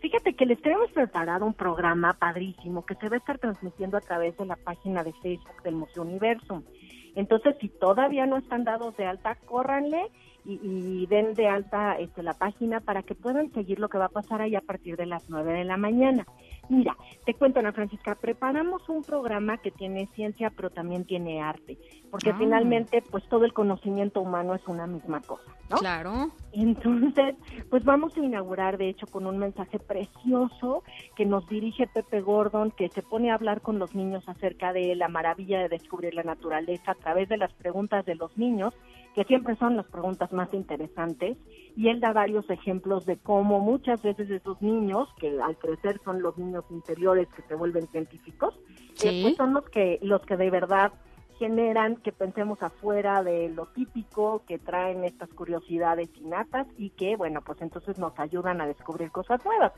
Fíjate 0.01 0.35
que 0.35 0.47
les 0.47 0.61
tenemos 0.61 0.91
preparado 0.91 1.47
un 1.47 1.55
programa 1.55 2.15
padrísimo 2.15 2.85
que 2.85 2.97
se 2.97 3.09
va 3.09 3.17
a 3.17 3.19
estar 3.19 3.39
transmitiendo 3.39 3.97
a 3.97 4.01
través 4.01 4.37
de 4.37 4.47
la 4.47 4.57
página 4.57 5.05
de 5.05 5.13
Facebook 5.23 5.63
del 5.63 5.77
Museo 5.77 6.03
Universum. 6.03 6.65
Entonces, 7.15 7.55
si 7.61 7.69
todavía 7.69 8.27
no 8.27 8.39
están 8.39 8.65
dados 8.65 8.97
de 8.97 9.05
alta, 9.05 9.37
córranle 9.47 10.11
y, 10.45 10.61
y 10.63 11.07
den 11.07 11.35
de 11.35 11.49
alta 11.49 11.97
este, 11.99 12.23
la 12.23 12.35
página 12.35 12.81
para 12.81 13.03
que 13.03 13.15
puedan 13.15 13.53
seguir 13.53 13.79
lo 13.79 13.89
que 13.89 13.99
va 13.99 14.07
a 14.07 14.09
pasar 14.11 14.41
ahí 14.43 14.55
a 14.57 14.61
partir 14.61 14.97
de 14.97 15.07
las 15.07 15.29
9 15.31 15.53
de 15.53 15.65
la 15.65 15.77
mañana. 15.77 16.27
Mira, 16.69 16.97
te 17.27 17.35
cuento, 17.35 17.61
Ana 17.61 17.73
Francisca, 17.73 18.15
preparamos 18.15 18.89
un 18.89 19.03
programa 19.03 19.59
que 19.59 19.71
tiene 19.71 20.07
ciencia, 20.15 20.51
pero 20.55 20.71
también 20.71 21.05
tiene 21.05 21.41
arte, 21.43 21.77
porque 22.11 22.31
Ah. 22.31 22.37
finalmente, 22.39 23.03
pues 23.11 23.25
todo 23.29 23.45
el 23.45 23.53
conocimiento 23.53 24.21
humano 24.21 24.55
es 24.55 24.67
una 24.67 24.87
misma 24.87 25.21
cosa, 25.21 25.51
¿no? 25.71 25.77
Claro. 25.79 26.31
Entonces, 26.53 27.35
pues 27.71 27.85
vamos 27.85 28.17
a 28.17 28.21
inaugurar, 28.21 28.79
de 28.79 28.89
hecho, 28.89 29.07
con 29.07 29.27
un 29.27 29.39
mensaje 29.39 29.79
precioso 29.79 30.83
que 31.17 31.25
nos 31.27 31.49
dirige 31.49 31.87
Pepe 31.87 32.21
Gordon, 32.21 32.71
que 32.71 32.89
se 32.89 33.03
pone 33.03 33.31
a 33.31 33.35
hablar 33.35 33.61
con 33.61 33.79
los 33.79 33.95
niños 33.95 34.29
acerca 34.29 34.73
de 34.73 34.95
la 34.97 35.09
maravilla 35.09 35.61
de 35.61 35.69
descubrir 35.69 36.15
la 36.15 36.23
naturaleza 36.23 36.93
a 36.93 36.95
través 36.95 37.29
de 37.29 37.37
las 37.37 37.53
preguntas 37.55 38.05
de 38.05 38.15
los 38.15 38.37
niños, 38.37 38.75
que 39.15 39.25
siempre 39.25 39.57
son 39.57 39.77
las 39.77 39.87
preguntas 39.87 40.33
más 40.33 40.53
interesantes, 40.55 41.37
y 41.77 41.89
él 41.89 42.01
da 42.01 42.13
varios 42.13 42.49
ejemplos 42.51 43.07
de 43.07 43.17
cómo 43.19 43.61
muchas 43.61 44.03
veces 44.03 44.31
esos 44.31 44.61
niños, 44.63 45.09
que 45.19 45.41
al 45.41 45.57
crecer 45.57 46.01
son 46.05 46.23
los 46.23 46.37
niños 46.39 46.65
interiores 46.71 47.29
que 47.37 47.43
se 47.43 47.55
vuelven 47.55 47.87
científicos, 47.89 48.59
Sí. 48.95 49.09
eh, 49.09 49.23
pues 49.23 49.37
son 49.37 49.55
los 49.55 49.69
que, 49.71 49.99
los 50.03 50.23
que 50.23 50.37
de 50.37 50.51
verdad 50.51 50.93
generan 51.39 51.97
que 51.97 52.13
pensemos 52.13 52.63
afuera 52.63 53.23
de 53.23 53.49
lo 53.49 53.67
típico, 53.67 54.43
que 54.47 54.59
traen 54.59 55.03
estas 55.05 55.29
curiosidades 55.31 56.09
innatas 56.17 56.67
y 56.79 56.91
que, 56.91 57.17
bueno, 57.17 57.41
pues 57.43 57.61
entonces 57.63 57.99
nos 57.99 58.17
ayudan 58.19 58.61
a 58.61 58.67
descubrir 58.67 59.11
cosas 59.11 59.45
nuevas. 59.45 59.73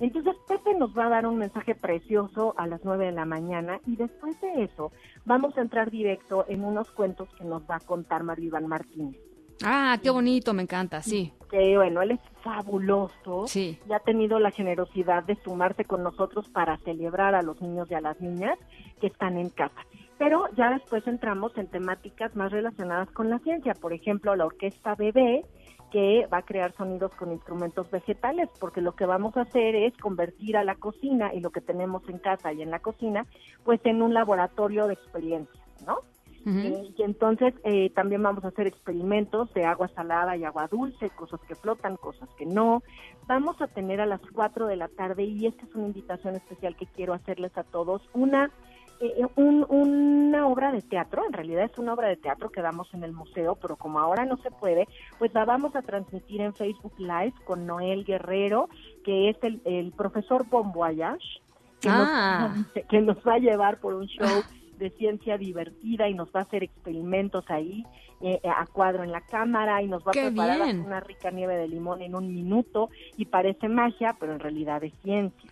Entonces 0.00 0.36
Pepe 0.46 0.74
nos 0.74 0.96
va 0.96 1.06
a 1.06 1.10
dar 1.10 1.26
un 1.26 1.38
mensaje 1.38 1.74
precioso 1.74 2.54
a 2.58 2.66
las 2.66 2.84
9 2.84 3.06
de 3.06 3.12
la 3.12 3.24
mañana 3.24 3.80
y 3.86 3.96
después 3.96 4.38
de 4.40 4.64
eso 4.64 4.92
vamos 5.24 5.56
a 5.56 5.62
entrar 5.62 5.90
directo 5.90 6.44
en 6.48 6.64
unos 6.64 6.90
cuentos 6.90 7.28
que 7.38 7.44
nos 7.44 7.62
va 7.62 7.76
a 7.76 7.80
contar 7.80 8.22
Mario 8.22 8.46
Iván 8.46 8.66
Martínez. 8.66 9.16
Ah, 9.64 9.96
qué 10.02 10.10
bonito, 10.10 10.52
me 10.52 10.62
encanta, 10.64 11.00
sí. 11.00 11.32
Que 11.50 11.78
bueno, 11.78 12.02
él 12.02 12.10
es 12.10 12.20
fabuloso 12.42 13.46
Sí. 13.46 13.78
y 13.88 13.92
ha 13.94 14.00
tenido 14.00 14.38
la 14.38 14.50
generosidad 14.50 15.24
de 15.24 15.36
sumarse 15.36 15.84
con 15.84 16.02
nosotros 16.02 16.46
para 16.50 16.76
celebrar 16.78 17.34
a 17.34 17.40
los 17.42 17.60
niños 17.62 17.90
y 17.90 17.94
a 17.94 18.02
las 18.02 18.20
niñas 18.20 18.58
que 19.00 19.06
están 19.06 19.38
en 19.38 19.48
casa. 19.48 19.80
Pero 20.18 20.44
ya 20.56 20.70
después 20.70 21.06
entramos 21.06 21.56
en 21.56 21.68
temáticas 21.68 22.34
más 22.36 22.52
relacionadas 22.52 23.10
con 23.12 23.30
la 23.30 23.38
ciencia, 23.38 23.74
por 23.74 23.92
ejemplo, 23.94 24.34
la 24.36 24.46
orquesta 24.46 24.94
bebé 24.94 25.44
que 25.90 26.26
va 26.32 26.38
a 26.38 26.42
crear 26.42 26.72
sonidos 26.74 27.12
con 27.14 27.32
instrumentos 27.32 27.90
vegetales, 27.90 28.48
porque 28.60 28.80
lo 28.80 28.94
que 28.94 29.06
vamos 29.06 29.36
a 29.36 29.42
hacer 29.42 29.74
es 29.74 29.96
convertir 29.96 30.56
a 30.56 30.64
la 30.64 30.74
cocina 30.74 31.32
y 31.34 31.40
lo 31.40 31.50
que 31.50 31.60
tenemos 31.60 32.08
en 32.08 32.18
casa 32.18 32.52
y 32.52 32.62
en 32.62 32.70
la 32.70 32.80
cocina, 32.80 33.26
pues 33.64 33.80
en 33.84 34.02
un 34.02 34.14
laboratorio 34.14 34.86
de 34.86 34.94
experiencias, 34.94 35.64
¿no? 35.86 36.00
Eh, 36.48 36.94
y 36.96 37.02
entonces 37.02 37.54
eh, 37.64 37.90
también 37.90 38.22
vamos 38.22 38.44
a 38.44 38.48
hacer 38.48 38.68
experimentos 38.68 39.52
de 39.52 39.64
agua 39.64 39.88
salada 39.88 40.36
y 40.36 40.44
agua 40.44 40.68
dulce, 40.68 41.10
cosas 41.10 41.40
que 41.40 41.56
flotan, 41.56 41.96
cosas 41.96 42.28
que 42.38 42.46
no. 42.46 42.84
Vamos 43.26 43.60
a 43.60 43.66
tener 43.66 44.00
a 44.00 44.06
las 44.06 44.20
4 44.32 44.68
de 44.68 44.76
la 44.76 44.86
tarde, 44.86 45.24
y 45.24 45.46
esta 45.46 45.66
es 45.66 45.74
una 45.74 45.88
invitación 45.88 46.36
especial 46.36 46.76
que 46.76 46.86
quiero 46.86 47.14
hacerles 47.14 47.58
a 47.58 47.64
todos, 47.64 48.00
una, 48.14 48.52
eh, 49.00 49.26
un- 49.36 49.66
una 49.68 50.46
obra 50.46 50.72
de 50.72 50.82
teatro, 50.82 51.24
en 51.26 51.32
realidad 51.32 51.64
es 51.64 51.78
una 51.78 51.92
obra 51.94 52.08
de 52.08 52.16
teatro 52.16 52.50
que 52.50 52.62
damos 52.62 52.92
en 52.94 53.04
el 53.04 53.12
museo, 53.12 53.56
pero 53.56 53.76
como 53.76 53.98
ahora 54.00 54.24
no 54.24 54.36
se 54.38 54.50
puede, 54.50 54.86
pues 55.18 55.32
la 55.34 55.44
vamos 55.44 55.74
a 55.76 55.82
transmitir 55.82 56.40
en 56.40 56.54
Facebook 56.54 56.94
Live 56.98 57.34
con 57.44 57.66
Noel 57.66 58.04
Guerrero, 58.04 58.68
que 59.04 59.30
es 59.30 59.36
el, 59.42 59.60
el 59.64 59.92
profesor 59.92 60.46
Bon 60.48 60.72
Voyage, 60.72 61.40
que, 61.80 61.88
Ah. 61.90 62.54
nos, 62.56 62.66
que 62.88 63.00
nos 63.00 63.16
va 63.18 63.34
a 63.34 63.38
llevar 63.38 63.78
por 63.80 63.94
un 63.94 64.06
show 64.08 64.42
de 64.78 64.90
ciencia 64.90 65.38
divertida 65.38 66.08
y 66.08 66.14
nos 66.14 66.28
va 66.28 66.40
a 66.40 66.42
hacer 66.42 66.62
experimentos 66.62 67.44
ahí 67.48 67.84
eh, 68.20 68.40
a 68.44 68.66
cuadro 68.66 69.04
en 69.04 69.12
la 69.12 69.20
cámara 69.22 69.82
y 69.82 69.88
nos 69.88 70.02
va 70.02 70.10
a 70.10 70.12
¡Qué 70.12 70.26
preparar 70.26 70.62
bien! 70.64 70.80
una 70.80 71.00
rica 71.00 71.30
nieve 71.30 71.56
de 71.56 71.68
limón 71.68 72.00
en 72.02 72.14
un 72.14 72.32
minuto 72.34 72.88
y 73.18 73.26
parece 73.26 73.68
magia, 73.68 74.16
pero 74.18 74.32
en 74.32 74.40
realidad 74.40 74.82
es 74.84 74.92
ciencia. 75.02 75.50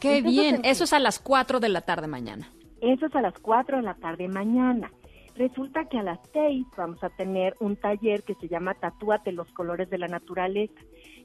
Qué 0.00 0.18
Entonces, 0.18 0.40
bien. 0.42 0.54
en- 0.56 0.64
Eso 0.64 0.84
es 0.84 0.92
a 0.92 0.98
las 0.98 1.18
4 1.18 1.60
de 1.60 1.68
la 1.70 1.80
tarde 1.82 2.06
mañana. 2.08 2.50
Eso 2.82 3.06
es 3.06 3.14
a 3.14 3.22
las 3.22 3.38
4 3.38 3.76
de 3.76 3.82
la 3.84 3.94
tarde 3.94 4.26
mañana. 4.26 4.90
Resulta 5.36 5.84
que 5.84 6.00
a 6.00 6.02
las 6.02 6.18
6 6.32 6.66
vamos 6.76 7.02
a 7.04 7.10
tener 7.10 7.54
un 7.60 7.76
taller 7.76 8.24
que 8.24 8.34
se 8.34 8.48
llama 8.48 8.74
Tatúate 8.74 9.30
los 9.30 9.48
colores 9.52 9.88
de 9.88 9.98
la 9.98 10.08
naturaleza, 10.08 10.80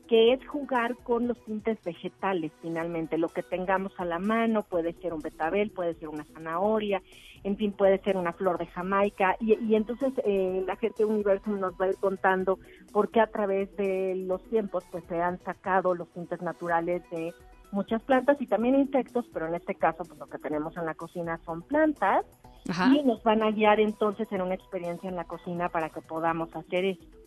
que 0.08 0.34
es 0.34 0.48
jugar 0.48 0.96
con 0.98 1.28
los 1.28 1.44
tintes 1.46 1.84
vegetales 1.84 2.52
finalmente, 2.62 3.18
lo 3.18 3.30
que 3.30 3.42
tengamos 3.42 3.92
a 3.98 4.06
la 4.06 4.20
mano, 4.20 4.62
puede 4.62 4.94
ser 5.02 5.16
un 5.16 5.22
betabel, 5.22 5.72
puede 5.72 5.96
ser 5.96 6.10
una 6.10 6.26
zanahoria, 6.26 7.02
en 7.44 7.58
fin, 7.58 7.72
puede 7.72 7.98
ser 8.04 8.18
una 8.18 8.34
flor 8.34 8.60
de 8.60 8.68
Jamaica, 8.68 9.36
y, 9.40 9.74
entonces 9.74 10.14
eh, 10.26 10.64
la 10.66 10.76
gente 10.76 11.04
de 11.04 11.06
Universum 11.06 11.60
nos 11.60 11.74
va 11.74 11.86
a 11.86 11.90
ir 11.90 11.98
contando 11.98 12.60
por 12.94 13.10
qué 13.10 13.20
a 13.20 13.28
través 13.28 13.76
de 13.78 14.16
los 14.16 14.44
tiempos 14.50 14.86
pues 14.92 15.04
se 15.06 15.20
han 15.22 15.40
sacado 15.40 15.96
los 15.96 16.08
tintes 16.14 16.42
naturales 16.42 17.02
de 17.10 17.34
muchas 17.72 18.02
plantas 18.04 18.42
y 18.42 18.48
también 18.48 18.76
insectos, 18.76 19.26
pero 19.34 19.48
en 19.48 19.56
este 19.56 19.76
caso 19.76 20.04
pues 20.06 20.20
lo 20.20 20.28
que 20.28 20.40
tenemos 20.40 20.76
en 20.78 20.86
la 20.86 20.96
cocina 20.96 21.40
son 21.46 21.62
plantas 21.62 22.26
Ajá. 22.70 22.94
y 22.94 23.04
nos 23.04 23.22
van 23.24 23.44
a 23.44 23.52
guiar 23.52 23.80
entonces 23.80 24.32
en 24.32 24.42
una 24.42 24.56
experiencia 24.56 25.10
en 25.10 25.16
la 25.16 25.26
cocina 25.26 25.70
para 25.70 25.90
que 25.90 26.02
podamos 26.02 26.56
hacer 26.56 26.86
esto. 26.86 27.18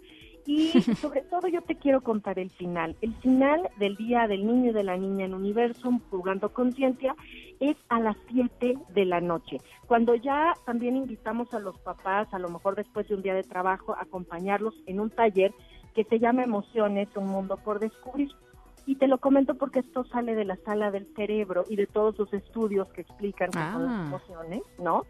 Y 0.47 0.69
sobre 1.01 1.23
todo 1.23 1.49
yo 1.49 1.63
te 1.63 1.77
quiero 1.77 2.01
contar 2.01 2.39
el 2.39 2.51
final. 2.51 2.97
El 3.01 3.15
final 3.17 3.69
del 3.79 3.97
Día 3.97 4.27
del 4.27 4.47
Niño 4.47 4.71
y 4.71 4.75
de 4.75 4.85
la 4.85 4.97
Niña 4.97 5.27
en 5.27 5.35
Universum, 5.35 6.01
jugando 6.11 6.53
conciencia, 6.53 7.15
es 7.61 7.77
a 7.89 8.01
las 8.01 8.17
7 8.31 8.79
de 8.95 9.05
la 9.05 9.21
noche. 9.21 9.59
Cuando 9.87 10.15
ya 10.15 10.55
también 10.65 10.97
invitamos 10.97 11.53
a 11.53 11.59
los 11.59 11.79
papás, 11.79 12.33
a 12.33 12.39
lo 12.39 12.49
mejor 12.49 12.75
después 12.75 13.07
de 13.09 13.15
un 13.15 13.23
día 13.23 13.35
de 13.35 13.43
trabajo, 13.43 13.95
a 13.95 14.03
acompañarlos 14.03 14.75
en 14.87 15.01
un 15.01 15.11
taller 15.11 15.53
que 15.95 16.05
se 16.05 16.19
llama 16.19 16.45
Emociones, 16.45 17.09
un 17.17 17.27
mundo 17.27 17.57
por 17.57 17.79
descubrir. 17.81 18.31
Y 18.87 18.97
te 18.97 19.07
lo 19.07 19.19
comento 19.19 19.55
porque 19.55 19.81
esto 19.81 20.05
sale 20.05 20.35
de 20.35 20.45
la 20.45 20.57
sala 20.57 20.91
del 20.91 21.07
cerebro 21.15 21.65
y 21.69 21.77
de 21.77 21.87
todos 21.87 22.19
los 22.19 22.33
estudios 22.33 22.89
que 22.93 23.03
explican 23.03 23.53
son 23.53 23.87
las 23.87 23.93
Ah. 23.93 24.05
emociones, 24.09 24.63
¿no? 24.79 25.05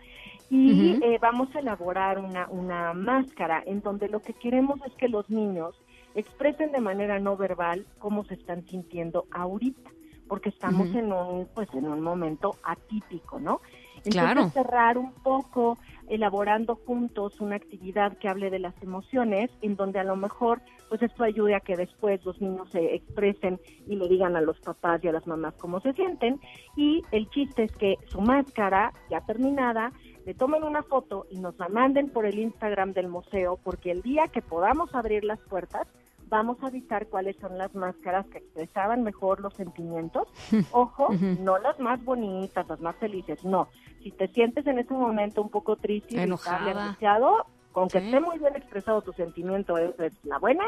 Y 0.50 0.98
eh, 1.02 1.18
vamos 1.22 1.54
a 1.54 1.60
elaborar 1.60 2.18
una, 2.18 2.48
una 2.48 2.92
máscara 2.92 3.62
en 3.64 3.80
donde 3.82 4.08
lo 4.08 4.20
que 4.20 4.32
queremos 4.34 4.80
es 4.86 4.92
que 4.94 5.08
los 5.08 5.30
niños 5.30 5.74
expresen 6.14 6.72
de 6.72 6.80
manera 6.80 7.20
no 7.20 7.36
verbal 7.36 7.86
cómo 7.98 8.24
se 8.24 8.34
están 8.34 8.66
sintiendo 8.66 9.26
ahorita, 9.30 9.90
porque 10.28 10.48
estamos 10.48 10.88
en 10.94 11.12
un 11.12 11.46
pues 11.54 11.68
en 11.72 11.86
un 11.86 12.00
momento 12.00 12.56
atípico, 12.64 13.38
¿no? 13.38 13.60
Entonces 14.04 14.12
Claro. 14.12 14.48
cerrar 14.50 14.98
un 14.98 15.12
poco 15.12 15.78
elaborando 16.10 16.74
juntos 16.74 17.40
una 17.40 17.56
actividad 17.56 18.18
que 18.18 18.28
hable 18.28 18.50
de 18.50 18.58
las 18.58 18.74
emociones, 18.82 19.50
en 19.62 19.76
donde 19.76 20.00
a 20.00 20.04
lo 20.04 20.16
mejor 20.16 20.60
pues 20.88 21.02
esto 21.02 21.22
ayude 21.22 21.54
a 21.54 21.60
que 21.60 21.76
después 21.76 22.22
los 22.24 22.40
niños 22.40 22.68
se 22.70 22.96
expresen 22.96 23.60
y 23.86 23.94
le 23.94 24.08
digan 24.08 24.34
a 24.34 24.40
los 24.40 24.58
papás 24.60 25.02
y 25.04 25.08
a 25.08 25.12
las 25.12 25.26
mamás 25.26 25.54
cómo 25.54 25.80
se 25.80 25.92
sienten. 25.92 26.40
Y 26.76 27.02
el 27.12 27.30
chiste 27.30 27.62
es 27.62 27.72
que 27.76 27.96
su 28.06 28.20
máscara, 28.20 28.92
ya 29.08 29.20
terminada, 29.20 29.92
le 30.26 30.34
tomen 30.34 30.64
una 30.64 30.82
foto 30.82 31.26
y 31.30 31.38
nos 31.38 31.56
la 31.58 31.68
manden 31.68 32.10
por 32.10 32.26
el 32.26 32.38
Instagram 32.38 32.92
del 32.92 33.08
museo, 33.08 33.58
porque 33.62 33.92
el 33.92 34.02
día 34.02 34.24
que 34.26 34.42
podamos 34.42 34.94
abrir 34.94 35.24
las 35.24 35.38
puertas, 35.40 35.86
vamos 36.30 36.62
a 36.62 36.68
avisar 36.68 37.08
cuáles 37.08 37.36
son 37.36 37.58
las 37.58 37.74
máscaras 37.74 38.26
que 38.28 38.38
expresaban 38.38 39.02
mejor 39.02 39.40
los 39.40 39.52
sentimientos. 39.54 40.28
Ojo, 40.70 41.08
no 41.40 41.58
las 41.58 41.78
más 41.78 42.02
bonitas, 42.04 42.66
las 42.68 42.80
más 42.80 42.96
felices, 42.96 43.44
no. 43.44 43.68
Si 44.02 44.12
te 44.12 44.28
sientes 44.28 44.66
en 44.66 44.78
ese 44.78 44.94
momento 44.94 45.42
un 45.42 45.50
poco 45.50 45.76
triste, 45.76 46.14
irritable, 46.14 46.70
angustiado, 46.70 47.44
con 47.72 47.88
que 47.88 47.98
esté 47.98 48.20
muy 48.20 48.38
bien 48.38 48.56
expresado 48.56 49.02
tu 49.02 49.12
sentimiento, 49.12 49.76
esa 49.76 50.06
es 50.06 50.24
la 50.24 50.38
buena, 50.38 50.64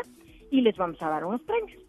y 0.51 0.60
les 0.60 0.76
vamos 0.76 1.01
a 1.01 1.09
dar 1.09 1.24
unos 1.24 1.40
premios. 1.43 1.80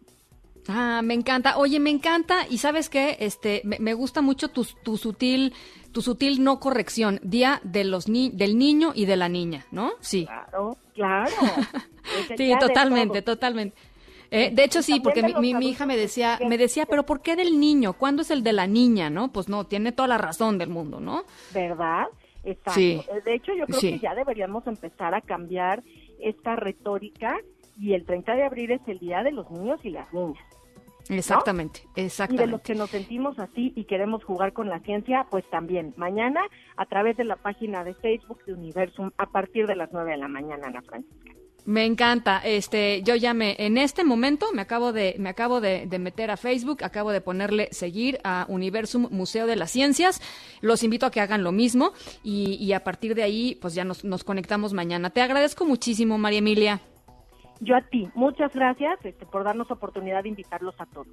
Ah, 0.68 1.02
me 1.02 1.14
encanta. 1.14 1.58
Oye, 1.58 1.78
me 1.80 1.90
encanta. 1.90 2.46
Y 2.48 2.58
sabes 2.58 2.88
qué, 2.88 3.16
este, 3.20 3.62
me, 3.64 3.94
gusta 3.94 4.22
mucho 4.22 4.48
tu, 4.48 4.64
tu, 4.64 4.96
sutil, 4.96 5.52
tu 5.92 6.02
sutil 6.02 6.42
no 6.42 6.60
corrección, 6.60 7.20
día 7.22 7.60
de 7.64 7.84
los 7.84 8.08
ni 8.08 8.30
del 8.30 8.58
niño 8.58 8.92
y 8.94 9.06
de 9.06 9.16
la 9.16 9.28
niña, 9.28 9.66
¿no? 9.70 9.92
Sí. 10.00 10.26
Claro, 10.26 10.76
claro. 10.94 11.30
sí, 12.36 12.52
totalmente, 12.58 13.22
totalmente. 13.22 13.76
Eh, 14.30 14.50
de 14.52 14.64
hecho 14.64 14.82
sí, 14.82 14.98
porque 15.00 15.22
mi, 15.22 15.54
mi, 15.54 15.68
hija 15.68 15.86
me 15.86 15.96
decía, 15.96 16.40
me 16.48 16.58
decía, 16.58 16.86
pero 16.86 17.04
¿por 17.04 17.20
qué 17.20 17.36
del 17.36 17.60
niño? 17.60 17.92
¿Cuándo 17.92 18.22
es 18.22 18.30
el 18.30 18.42
de 18.42 18.52
la 18.52 18.66
niña? 18.66 19.08
¿No? 19.10 19.32
Pues 19.32 19.48
no, 19.48 19.64
tiene 19.64 19.92
toda 19.92 20.08
la 20.08 20.18
razón 20.18 20.58
del 20.58 20.70
mundo, 20.70 20.98
¿no? 20.98 21.24
¿Verdad? 21.52 22.06
Exacto. 22.42 22.72
Sí. 22.72 23.00
De 23.24 23.34
hecho, 23.34 23.52
yo 23.54 23.66
creo 23.66 23.80
que 23.80 23.98
ya 24.00 24.14
deberíamos 24.14 24.66
empezar 24.66 25.14
a 25.14 25.20
cambiar 25.20 25.84
esta 26.18 26.56
retórica 26.56 27.36
y 27.78 27.94
el 27.94 28.04
30 28.04 28.34
de 28.34 28.44
abril 28.44 28.70
es 28.72 28.80
el 28.86 28.98
día 28.98 29.22
de 29.22 29.32
los 29.32 29.50
niños 29.50 29.80
y 29.84 29.90
las 29.90 30.12
niñas. 30.12 30.44
Exactamente, 31.08 31.82
exactamente. 31.96 32.44
Y 32.44 32.46
de 32.46 32.50
los 32.50 32.62
que 32.62 32.74
nos 32.74 32.90
sentimos 32.90 33.38
así 33.38 33.72
y 33.76 33.84
queremos 33.84 34.24
jugar 34.24 34.52
con 34.52 34.68
la 34.68 34.80
ciencia, 34.80 35.26
pues 35.30 35.44
también 35.50 35.92
mañana 35.96 36.40
a 36.76 36.86
través 36.86 37.16
de 37.16 37.24
la 37.24 37.36
página 37.36 37.84
de 37.84 37.94
Facebook 37.94 38.42
de 38.46 38.54
Universum 38.54 39.10
a 39.18 39.26
partir 39.26 39.66
de 39.66 39.76
las 39.76 39.92
9 39.92 40.12
de 40.12 40.16
la 40.16 40.28
mañana, 40.28 40.68
Ana 40.68 40.82
Francisca. 40.82 41.30
Me 41.66 41.86
encanta. 41.86 42.42
Este, 42.44 43.02
yo 43.02 43.14
ya 43.14 43.32
me, 43.32 43.56
en 43.58 43.78
este 43.78 44.04
momento 44.04 44.46
me 44.52 44.60
acabo 44.60 44.92
de, 44.92 45.16
me 45.18 45.30
acabo 45.30 45.62
de, 45.62 45.86
meter 45.98 46.30
a 46.30 46.36
Facebook, 46.36 46.84
acabo 46.84 47.10
de 47.10 47.22
ponerle 47.22 47.68
seguir 47.70 48.18
a 48.22 48.44
Universum 48.48 49.08
Museo 49.10 49.46
de 49.46 49.56
las 49.56 49.70
Ciencias. 49.70 50.20
Los 50.60 50.82
invito 50.82 51.06
a 51.06 51.10
que 51.10 51.20
hagan 51.20 51.42
lo 51.42 51.52
mismo 51.52 51.92
y, 52.22 52.56
y 52.60 52.74
a 52.74 52.84
partir 52.84 53.14
de 53.14 53.22
ahí, 53.22 53.58
pues 53.62 53.74
ya 53.74 53.84
nos, 53.84 54.04
nos 54.04 54.24
conectamos 54.24 54.74
mañana. 54.74 55.08
Te 55.08 55.22
agradezco 55.22 55.64
muchísimo, 55.64 56.18
María 56.18 56.40
Emilia. 56.40 56.80
Yo 57.60 57.76
a 57.76 57.82
ti, 57.82 58.08
muchas 58.14 58.52
gracias 58.54 58.98
este, 59.04 59.26
por 59.26 59.44
darnos 59.44 59.70
oportunidad 59.70 60.22
de 60.22 60.30
invitarlos 60.30 60.74
a 60.78 60.86
todos. 60.86 61.08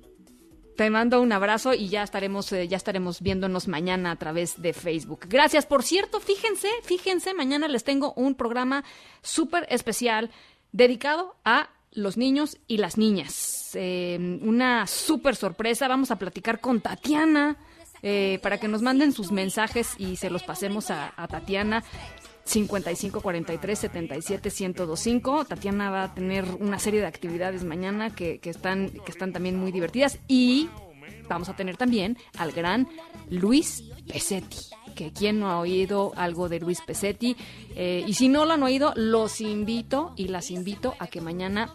Te 0.76 0.89
mando 0.89 1.22
un 1.22 1.31
abrazo 1.31 1.73
y 1.73 1.89
ya 1.89 2.01
estaremos, 2.01 2.51
eh, 2.53 2.68
ya 2.68 2.77
estaremos 2.77 3.22
viéndonos 3.22 3.68
mañana 3.68 4.11
a 4.11 4.15
través 4.15 4.61
de 4.61 4.73
Facebook. 4.73 5.22
Gracias. 5.27 5.65
Por 5.65 5.84
cierto, 5.84 6.19
fíjense, 6.19 6.69
fíjense, 6.84 7.34
mañana 7.34 7.68
les 7.68 7.84
tengo 7.84 8.13
un 8.15 8.35
programa 8.35 8.84
súper 9.22 9.68
especial 9.69 10.31
dedicado 10.72 11.35
a 11.43 11.69
los 11.91 12.18
niños 12.18 12.57
y 12.68 12.77
las 12.77 12.97
niñas. 12.97 13.72
Eh, 13.76 14.39
una 14.41 14.88
súper 14.88 15.35
sorpresa. 15.35 15.88
Vamos 15.88 16.09
a 16.09 16.15
platicar 16.15 16.59
con 16.59 16.81
Tatiana. 16.81 17.57
Eh, 18.03 18.39
para 18.41 18.57
que 18.57 18.68
nos 18.68 18.81
manden 18.81 19.11
sus 19.11 19.31
mensajes 19.31 19.93
y 19.99 20.15
se 20.15 20.31
los 20.31 20.41
pasemos 20.41 20.89
a 20.89 21.27
Tatiana. 21.30 21.84
55 22.51 23.21
43 23.21 23.79
77 23.79 24.49
1025. 24.49 25.45
Tatiana 25.45 25.89
va 25.89 26.03
a 26.03 26.13
tener 26.13 26.45
una 26.59 26.79
serie 26.79 26.99
de 26.99 27.07
actividades 27.07 27.63
mañana 27.63 28.13
que, 28.13 28.39
que, 28.39 28.49
están, 28.49 28.89
que 28.89 29.11
están 29.11 29.31
también 29.31 29.57
muy 29.57 29.71
divertidas. 29.71 30.19
Y 30.27 30.69
vamos 31.29 31.47
a 31.47 31.55
tener 31.55 31.77
también 31.77 32.17
al 32.37 32.51
gran 32.51 32.89
Luis 33.29 33.83
Pesetti. 34.05 34.57
Que 34.95 35.13
quien 35.13 35.39
no 35.39 35.49
ha 35.49 35.59
oído 35.59 36.11
algo 36.17 36.49
de 36.49 36.59
Luis 36.59 36.81
Pesetti. 36.81 37.37
Eh, 37.75 38.03
y 38.05 38.13
si 38.15 38.27
no 38.27 38.45
lo 38.45 38.51
han 38.51 38.63
oído, 38.63 38.91
los 38.97 39.39
invito 39.39 40.11
y 40.17 40.27
las 40.27 40.51
invito 40.51 40.95
a 40.99 41.07
que 41.07 41.21
mañana 41.21 41.73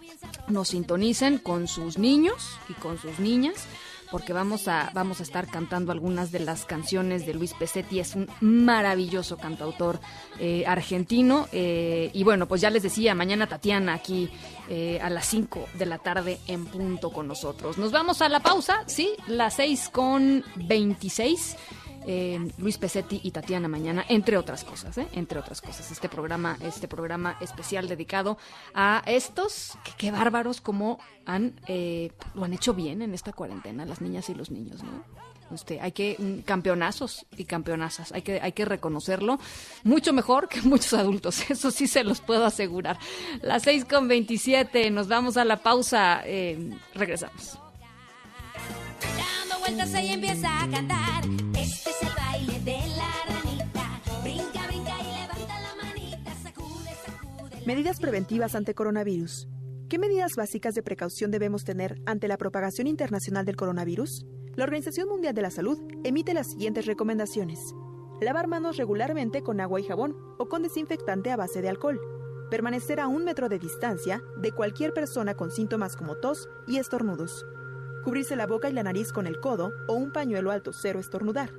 nos 0.49 0.69
sintonicen 0.69 1.39
con 1.39 1.69
sus 1.69 1.97
niños 1.97 2.59
y 2.69 2.75
con 2.75 2.99
sus 2.99 3.19
niñas 3.19 3.67
porque 4.11 4.33
vamos 4.33 4.69
a, 4.69 4.91
vamos 4.95 5.21
a 5.21 5.23
estar 5.23 5.47
cantando 5.47 5.93
algunas 5.93 6.31
de 6.31 6.41
las 6.41 6.65
canciones 6.65 7.27
de 7.27 7.35
Luis 7.35 7.55
Pesetti. 7.55 8.01
Es 8.01 8.15
un 8.15 8.29
maravilloso 8.41 9.37
cantautor 9.37 10.01
eh, 10.39 10.65
argentino. 10.67 11.49
Eh, 11.53 12.11
y 12.13 12.25
bueno, 12.25 12.47
pues 12.47 12.61
ya 12.61 12.71
les 12.71 12.83
decía, 12.83 13.15
mañana 13.15 13.47
Tatiana 13.47 13.95
aquí 13.95 14.31
eh, 14.69 14.99
a 15.03 15.11
las 15.11 15.27
5 15.27 15.69
de 15.75 15.87
la 15.87 15.99
tarde 15.99 16.39
en 16.47 16.67
punto 16.67 17.11
con 17.11 17.29
nosotros. 17.29 17.79
Nos 17.79 17.93
vamos 17.93 18.23
a 18.23 18.29
la 18.29 18.41
pausa, 18.41 18.85
¿sí? 18.87 19.13
Las 19.27 19.55
6 19.55 19.91
con 19.93 20.45
26. 20.57 21.57
Luis 22.59 22.79
Pesetti 22.79 23.21
y 23.25 23.33
Tatiana 23.33 23.67
mañana, 23.67 24.05
entre 24.09 24.37
otras 24.37 24.65
cosas, 24.65 24.97
¿eh? 24.99 25.09
entre 25.13 25.41
otras 25.41 25.61
cosas. 25.61 25.91
Este 25.91 26.09
programa, 26.09 26.57
este 26.61 26.87
programa 26.87 27.37
especial 27.41 27.89
dedicado 27.89 28.39
a 28.75 29.03
estos, 29.07 29.77
que 29.85 29.93
qué 29.99 30.11
bárbaros 30.13 30.61
como 30.61 30.99
han, 31.25 31.61
eh, 31.67 32.13
lo 32.35 32.45
han 32.45 32.53
hecho 32.53 32.75
bien 32.75 33.03
en 33.03 33.13
esta 33.13 33.33
cuarentena, 33.33 33.85
las 33.85 34.01
niñas 34.01 34.29
y 34.31 34.35
los 34.35 34.51
niños, 34.51 34.83
¿no? 34.85 35.05
Usted, 35.51 35.79
hay 35.81 35.93
que 35.93 36.17
mm, 36.19 36.41
campeonazos 36.41 37.27
y 37.37 37.45
campeonazas, 37.45 38.13
hay 38.13 38.23
que, 38.23 38.41
hay 38.41 38.53
que 38.53 38.65
reconocerlo 38.65 39.39
mucho 39.85 40.13
mejor 40.13 40.49
que 40.49 40.61
muchos 40.63 40.93
adultos, 40.95 41.51
eso 41.51 41.71
sí 41.71 41.87
se 41.87 42.05
los 42.05 42.21
puedo 42.21 42.45
asegurar. 42.45 42.99
Las 43.43 43.65
seis 43.65 43.85
con 43.85 44.07
veintisiete, 44.07 44.91
nos 44.91 45.09
vamos 45.09 45.37
a 45.37 45.45
la 45.45 45.57
pausa, 45.57 46.23
regresamos 46.95 47.59
vueltas 49.67 49.95
ella 49.95 50.15
empieza 50.15 50.63
a 50.63 50.69
cantar. 50.69 51.25
Este 51.59 51.91
Medidas 57.67 57.99
preventivas 57.99 58.55
ante 58.55 58.77
coronavirus. 58.77 59.49
¿Qué 59.89 59.99
medidas 59.99 60.37
básicas 60.37 60.77
de 60.77 60.85
precaución 60.85 61.33
debemos 61.33 61.65
tener 61.65 62.01
ante 62.07 62.29
la 62.29 62.39
propagación 62.39 62.87
internacional 62.87 63.45
del 63.45 63.57
coronavirus? 63.57 64.25
La 64.55 64.63
Organización 64.63 65.09
Mundial 65.09 65.35
de 65.35 65.43
la 65.43 65.51
Salud 65.51 65.77
emite 66.05 66.33
las 66.33 66.47
siguientes 66.47 66.87
recomendaciones. 66.87 67.59
Lavar 68.21 68.47
manos 68.47 68.77
regularmente 68.77 69.43
con 69.43 69.61
agua 69.61 69.81
y 69.81 69.83
jabón 69.83 70.15
o 70.39 70.49
con 70.49 70.63
desinfectante 70.63 71.33
a 71.33 71.37
base 71.37 71.61
de 71.61 71.69
alcohol. 71.69 72.01
Permanecer 72.53 73.01
a 73.01 73.09
un 73.09 73.25
metro 73.25 73.49
de 73.49 73.59
distancia 73.59 74.23
de 74.41 74.53
cualquier 74.53 74.93
persona 74.93 75.35
con 75.35 75.51
síntomas 75.51 75.97
como 75.97 76.15
tos 76.15 76.49
y 76.69 76.77
estornudos 76.77 77.45
cubrirse 78.07 78.37
la 78.37 78.47
boca 78.47 78.71
y 78.71 78.73
la 78.73 78.85
nariz 78.85 79.13
con 79.13 79.27
el 79.27 79.41
codo 79.41 79.73
o 79.89 79.95
un 79.95 80.13
pañuelo 80.13 80.53
alto 80.53 80.73
cero 80.73 81.01
estornudar. 81.01 81.51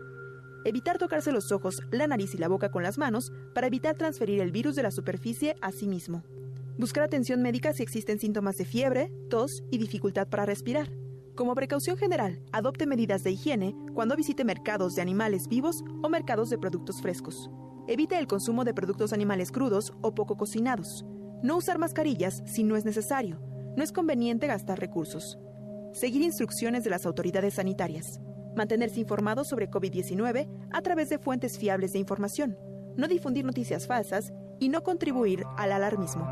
Evitar 0.67 0.97
tocarse 0.97 1.31
los 1.31 1.53
ojos, 1.53 1.81
la 1.91 2.07
nariz 2.07 2.35
y 2.35 2.37
la 2.37 2.49
boca 2.49 2.69
con 2.69 2.83
las 2.83 2.97
manos 2.97 3.31
para 3.55 3.67
evitar 3.67 3.95
transferir 3.95 4.41
el 4.41 4.51
virus 4.51 4.75
de 4.75 4.83
la 4.83 4.91
superficie 4.91 5.55
a 5.61 5.71
sí 5.71 5.87
mismo. 5.87 6.23
Buscar 6.77 7.05
atención 7.05 7.41
médica 7.41 7.71
si 7.71 7.83
existen 7.83 8.19
síntomas 8.19 8.57
de 8.57 8.65
fiebre, 8.65 9.09
tos 9.29 9.63
y 9.71 9.77
dificultad 9.77 10.27
para 10.27 10.45
respirar. 10.45 10.91
Como 11.35 11.55
precaución 11.55 11.95
general, 11.95 12.41
adopte 12.51 12.85
medidas 12.85 13.23
de 13.23 13.31
higiene 13.31 13.77
cuando 13.93 14.17
visite 14.17 14.43
mercados 14.43 14.93
de 14.93 15.01
animales 15.01 15.47
vivos 15.47 15.85
o 16.03 16.09
mercados 16.09 16.49
de 16.49 16.57
productos 16.57 17.01
frescos. 17.01 17.49
Evite 17.87 18.19
el 18.19 18.27
consumo 18.27 18.65
de 18.65 18.73
productos 18.73 19.13
animales 19.13 19.53
crudos 19.53 19.93
o 20.01 20.13
poco 20.13 20.35
cocinados. 20.35 21.05
No 21.43 21.55
usar 21.55 21.77
mascarillas 21.77 22.43
si 22.45 22.65
no 22.65 22.75
es 22.75 22.83
necesario. 22.83 23.39
No 23.77 23.83
es 23.85 23.93
conveniente 23.93 24.47
gastar 24.47 24.81
recursos 24.81 25.37
seguir 25.93 26.21
instrucciones 26.21 26.83
de 26.83 26.91
las 26.91 27.05
autoridades 27.05 27.55
sanitarias, 27.55 28.19
mantenerse 28.57 28.99
informado 28.99 29.45
sobre 29.45 29.69
COVID-19 29.69 30.47
a 30.73 30.81
través 30.81 31.09
de 31.09 31.19
fuentes 31.19 31.57
fiables 31.57 31.93
de 31.93 31.99
información, 31.99 32.57
no 32.97 33.07
difundir 33.07 33.45
noticias 33.45 33.87
falsas 33.87 34.33
y 34.59 34.67
no 34.67 34.83
contribuir 34.83 35.45
al 35.55 35.71
alarmismo. 35.71 36.27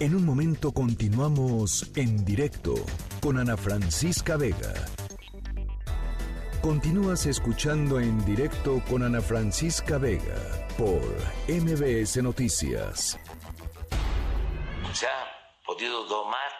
En 0.00 0.14
un 0.14 0.24
momento 0.24 0.72
continuamos 0.72 1.90
en 1.96 2.24
directo 2.24 2.74
con 3.20 3.38
Ana 3.38 3.56
Francisca 3.56 4.36
Vega. 4.36 4.74
Continúas 6.60 7.26
escuchando 7.26 7.98
en 7.98 8.24
directo 8.24 8.82
con 8.88 9.02
Ana 9.02 9.20
Francisca 9.20 9.98
Vega 9.98 10.68
por 10.76 11.02
MBS 11.48 12.22
Noticias. 12.22 13.18
Se 14.92 15.06
ha 15.06 15.64
podido 15.64 16.04
domar 16.06 16.50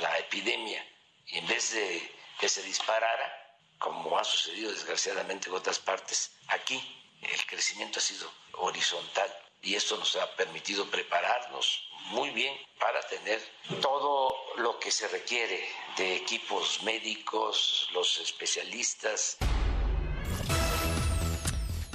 la 0.00 0.18
epidemia 0.18 0.80
y 1.26 1.38
en 1.38 1.46
vez 1.46 1.72
de 1.72 2.16
que 2.38 2.48
se 2.48 2.62
disparara, 2.62 3.58
como 3.78 4.18
ha 4.18 4.24
sucedido 4.24 4.70
desgraciadamente 4.70 5.48
en 5.48 5.54
otras 5.54 5.78
partes, 5.78 6.32
aquí 6.48 6.80
el 7.22 7.46
crecimiento 7.46 7.98
ha 7.98 8.02
sido 8.02 8.30
horizontal 8.52 9.32
y 9.62 9.74
esto 9.74 9.96
nos 9.96 10.14
ha 10.16 10.36
permitido 10.36 10.88
prepararnos 10.90 11.88
muy 12.10 12.30
bien 12.30 12.54
para 12.78 13.02
tener 13.08 13.42
todo 13.80 14.34
lo 14.56 14.78
que 14.78 14.90
se 14.90 15.08
requiere 15.08 15.68
de 15.96 16.16
equipos 16.16 16.82
médicos, 16.82 17.88
los 17.92 18.18
especialistas. 18.18 19.38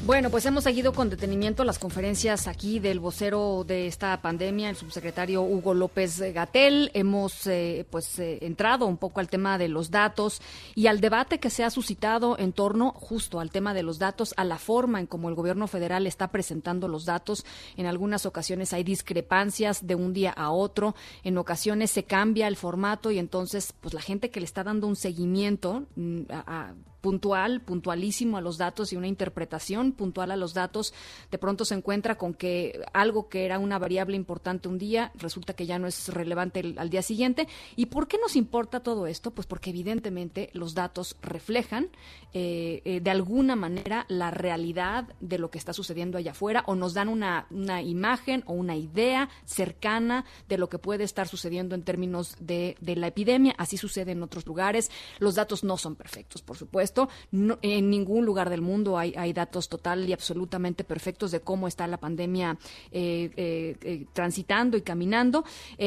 Bueno, 0.03 0.31
pues 0.31 0.47
hemos 0.47 0.63
seguido 0.63 0.93
con 0.93 1.11
detenimiento 1.11 1.63
las 1.63 1.77
conferencias 1.77 2.47
aquí 2.47 2.79
del 2.79 2.99
vocero 2.99 3.63
de 3.67 3.85
esta 3.85 4.19
pandemia, 4.19 4.71
el 4.71 4.75
subsecretario 4.75 5.43
Hugo 5.43 5.75
López 5.75 6.19
Gatel. 6.33 6.89
Hemos 6.95 7.45
eh, 7.45 7.85
pues 7.87 8.17
eh, 8.17 8.39
entrado 8.41 8.87
un 8.87 8.97
poco 8.97 9.19
al 9.19 9.29
tema 9.29 9.59
de 9.59 9.67
los 9.67 9.91
datos 9.91 10.41
y 10.73 10.87
al 10.87 11.01
debate 11.01 11.39
que 11.39 11.51
se 11.51 11.63
ha 11.63 11.69
suscitado 11.69 12.35
en 12.39 12.51
torno 12.51 12.93
justo 12.93 13.39
al 13.39 13.51
tema 13.51 13.75
de 13.75 13.83
los 13.83 13.99
datos, 13.99 14.33
a 14.37 14.43
la 14.43 14.57
forma 14.57 14.99
en 14.99 15.05
cómo 15.05 15.29
el 15.29 15.35
gobierno 15.35 15.67
federal 15.67 16.07
está 16.07 16.29
presentando 16.29 16.87
los 16.87 17.05
datos. 17.05 17.45
En 17.77 17.85
algunas 17.85 18.25
ocasiones 18.25 18.73
hay 18.73 18.83
discrepancias 18.83 19.85
de 19.85 19.93
un 19.93 20.13
día 20.13 20.31
a 20.31 20.49
otro, 20.49 20.95
en 21.23 21.37
ocasiones 21.37 21.91
se 21.91 22.05
cambia 22.05 22.47
el 22.47 22.57
formato 22.57 23.11
y 23.11 23.19
entonces 23.19 23.71
pues 23.79 23.93
la 23.93 24.01
gente 24.01 24.31
que 24.31 24.39
le 24.39 24.47
está 24.47 24.63
dando 24.63 24.87
un 24.87 24.95
seguimiento 24.95 25.83
mm, 25.95 26.21
a 26.31 26.73
puntual, 27.01 27.61
puntualísimo 27.61 28.37
a 28.37 28.41
los 28.41 28.57
datos 28.57 28.93
y 28.93 28.95
una 28.95 29.07
interpretación 29.07 29.91
puntual 29.91 30.31
a 30.31 30.35
los 30.35 30.53
datos, 30.53 30.93
de 31.31 31.37
pronto 31.37 31.65
se 31.65 31.75
encuentra 31.75 32.17
con 32.17 32.33
que 32.33 32.79
algo 32.93 33.27
que 33.27 33.45
era 33.45 33.59
una 33.59 33.79
variable 33.79 34.15
importante 34.15 34.67
un 34.67 34.77
día 34.77 35.11
resulta 35.15 35.53
que 35.53 35.65
ya 35.65 35.79
no 35.79 35.87
es 35.87 36.09
relevante 36.09 36.75
al 36.77 36.89
día 36.89 37.01
siguiente. 37.01 37.47
¿Y 37.75 37.87
por 37.87 38.07
qué 38.07 38.17
nos 38.19 38.35
importa 38.35 38.81
todo 38.81 39.07
esto? 39.07 39.31
Pues 39.31 39.47
porque 39.47 39.71
evidentemente 39.71 40.51
los 40.53 40.75
datos 40.75 41.17
reflejan 41.21 41.89
eh, 42.33 42.81
eh, 42.85 43.01
de 43.01 43.11
alguna 43.11 43.55
manera 43.55 44.05
la 44.07 44.31
realidad 44.31 45.09
de 45.19 45.39
lo 45.39 45.49
que 45.49 45.57
está 45.57 45.73
sucediendo 45.73 46.17
allá 46.17 46.31
afuera 46.31 46.63
o 46.67 46.75
nos 46.75 46.93
dan 46.93 47.09
una, 47.09 47.47
una 47.49 47.81
imagen 47.81 48.43
o 48.45 48.53
una 48.53 48.75
idea 48.75 49.29
cercana 49.45 50.25
de 50.47 50.57
lo 50.57 50.69
que 50.69 50.77
puede 50.77 51.03
estar 51.03 51.27
sucediendo 51.27 51.73
en 51.73 51.83
términos 51.83 52.35
de, 52.39 52.77
de 52.79 52.95
la 52.95 53.07
epidemia. 53.07 53.55
Así 53.57 53.77
sucede 53.77 54.11
en 54.11 54.21
otros 54.21 54.45
lugares. 54.45 54.91
Los 55.19 55.35
datos 55.35 55.63
no 55.63 55.77
son 55.77 55.95
perfectos, 55.95 56.43
por 56.43 56.57
supuesto 56.57 56.90
en 57.31 57.89
ningún 57.89 58.25
lugar 58.25 58.49
del 58.49 58.61
mundo 58.61 58.97
hay, 58.97 59.33
datos 59.33 59.69
total 59.69 60.07
y 60.09 60.13
absolutamente 60.13 60.83
perfectos 60.83 61.31
de 61.31 61.41
cómo 61.41 61.67
está 61.67 61.87
la 61.87 61.97
pandemia 61.97 62.57
eh, 62.91 63.31
eh, 63.35 63.77
eh, 63.81 64.05
transitando 64.13 64.77
y 64.77 64.81
caminando. 64.81 65.43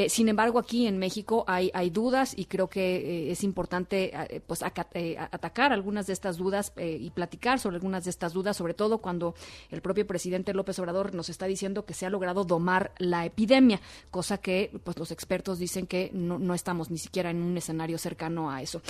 sin 0.09 0.29
embargo, 0.29 0.59
aquí 0.59 0.87
en 0.87 0.99
México 0.99 1.45
hay, 1.47 1.71
dudas 1.91 2.35
y 2.37 2.47
creo 2.47 2.69
que 2.69 3.31
es 3.31 3.45
importante 3.45 4.43
pues 4.47 4.63
atacar 4.63 5.73
algunas 5.73 6.07
de 6.07 6.13
estas 6.13 6.37
dudas 6.37 6.73
y 6.77 7.11
platicar 7.11 7.59
sobre 7.59 7.77
algunas 7.77 8.05
de 8.05 8.11
estas 8.11 8.33
dudas, 8.33 8.57
sobre 8.57 8.75
todo 8.75 8.99
cuando 8.99 9.35
el 9.71 9.83
propio 9.83 10.07
presidente 10.07 10.55
López 10.55 10.79
Obrador 10.79 11.15
nos 11.15 11.29
está 11.29 11.47
diciendo 11.47 11.85
que 11.85 11.95
se 11.95 12.07
ha 12.07 12.11
logrado 12.11 12.45
domar 12.45 12.93
la 12.99 13.25
epidemia, 13.25 13.81
cosa 14.11 14.39
que 14.39 14.71
pues 14.83 14.99
los 14.99 15.11
expertos 15.11 15.59
dicen 15.59 15.87
que 15.87 16.11
no, 16.13 16.39
no 16.39 16.55
estamos 16.55 16.91
ni 16.91 16.99
siquiera 16.99 17.31
en 17.31 17.43
un 17.43 17.57
escenario 17.57 17.99
cercano 17.99 18.51
a 18.51 18.63
eso. 18.63 18.81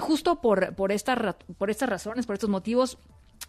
justo 0.00 0.40
por, 0.40 0.74
por 0.74 0.92
esta 0.92 1.14
por 1.60 1.68
estas 1.68 1.90
razones, 1.90 2.24
por 2.24 2.32
estos 2.32 2.48
motivos, 2.48 2.96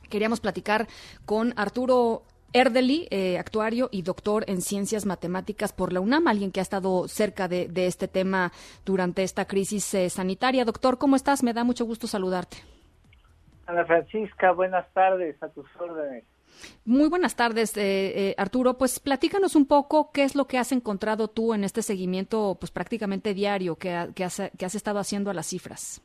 queríamos 0.09 0.41
platicar 0.41 0.85
con 1.25 1.53
Arturo 1.55 2.23
Erdeli, 2.51 3.07
eh, 3.09 3.39
actuario 3.39 3.87
y 3.89 4.01
doctor 4.01 4.43
en 4.47 4.59
ciencias 4.59 5.05
matemáticas 5.05 5.71
por 5.71 5.93
la 5.93 6.01
UNAM, 6.01 6.27
alguien 6.27 6.51
que 6.51 6.59
ha 6.59 6.61
estado 6.61 7.07
cerca 7.07 7.47
de, 7.47 7.69
este 7.73 8.09
tema 8.09 8.51
durante 8.83 9.23
esta 9.23 9.45
crisis 9.45 9.93
eh, 9.93 10.09
sanitaria. 10.09 10.65
Doctor, 10.65 10.97
¿cómo 10.97 11.15
estás? 11.15 11.41
Me 11.41 11.53
da 11.53 11.63
mucho 11.63 11.85
gusto 11.85 12.05
saludarte. 12.05 12.57
Ana 13.65 13.85
Francisca, 13.85 14.51
buenas 14.51 14.91
tardes, 14.91 15.41
a 15.41 15.47
tus 15.47 15.65
órdenes. 15.79 16.25
Muy 16.83 17.07
buenas 17.07 17.37
tardes, 17.37 17.71
eh, 17.77 18.35
Arturo. 18.37 18.77
Pues 18.77 18.99
platícanos 18.99 19.55
un 19.55 19.67
poco 19.67 20.11
qué 20.11 20.25
es 20.25 20.35
lo 20.35 20.47
que 20.47 20.57
has 20.57 20.73
encontrado 20.73 21.29
tú 21.29 21.53
en 21.53 21.63
este 21.63 21.81
seguimiento, 21.81 22.57
pues 22.59 22.71
prácticamente 22.71 23.33
diario 23.33 23.77
que, 23.77 24.09
que, 24.13 24.25
has, 24.25 24.41
que 24.57 24.65
has 24.65 24.75
estado 24.75 24.99
haciendo 24.99 25.31
a 25.31 25.33
las 25.33 25.47
cifras. 25.47 26.01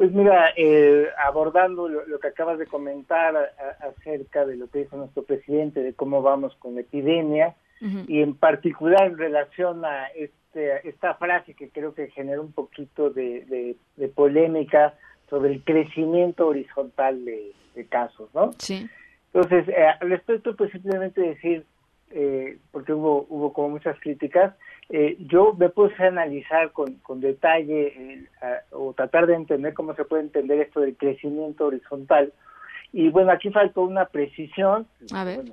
Pues 0.00 0.12
mira, 0.12 0.54
eh, 0.56 1.08
abordando 1.22 1.86
lo, 1.86 2.18
que 2.20 2.28
acabas 2.28 2.58
de 2.58 2.64
comentar 2.64 3.36
acerca 3.80 4.46
de 4.46 4.56
lo 4.56 4.66
que 4.70 4.78
dice 4.78 4.96
nuestro 4.96 5.24
presidente, 5.24 5.82
de 5.82 5.92
cómo 5.92 6.22
vamos 6.22 6.56
con 6.56 6.74
la 6.74 6.80
epidemia, 6.80 7.54
y 8.08 8.22
en 8.22 8.34
particular 8.34 9.08
en 9.08 9.18
relación 9.18 9.84
a 9.84 10.06
este, 10.06 10.88
esta 10.88 11.16
frase 11.16 11.52
que 11.52 11.68
creo 11.68 11.92
que 11.92 12.08
genera 12.12 12.40
un 12.40 12.52
poquito 12.52 13.10
de, 13.10 13.76
polémica 14.14 14.94
sobre 15.28 15.52
el 15.52 15.64
crecimiento 15.64 16.46
horizontal 16.46 17.22
de, 17.26 17.52
casos, 17.90 18.30
¿no? 18.34 18.52
Sí. 18.56 18.88
Entonces, 19.34 19.68
eh, 19.68 19.84
al 20.00 20.08
respecto, 20.08 20.56
pues 20.56 20.72
simplemente 20.72 21.20
decir, 21.20 21.66
eh, 22.10 22.58
porque 22.70 22.92
hubo, 22.92 23.26
hubo 23.28 23.52
como 23.52 23.70
muchas 23.70 23.98
críticas, 24.00 24.54
eh, 24.88 25.16
yo 25.20 25.54
me 25.54 25.68
puse 25.68 26.02
a 26.02 26.08
analizar 26.08 26.72
con, 26.72 26.94
con 26.96 27.20
detalle 27.20 27.94
eh, 27.96 28.28
o 28.72 28.92
tratar 28.92 29.26
de 29.28 29.34
entender 29.34 29.72
cómo 29.72 29.94
se 29.94 30.04
puede 30.04 30.22
entender 30.22 30.60
esto 30.60 30.80
del 30.80 30.96
crecimiento 30.96 31.66
horizontal. 31.66 32.32
Y 32.92 33.08
bueno, 33.10 33.30
aquí 33.30 33.50
faltó 33.50 33.82
una 33.82 34.06
precisión. 34.06 34.88
A 35.14 35.24
ver. 35.24 35.44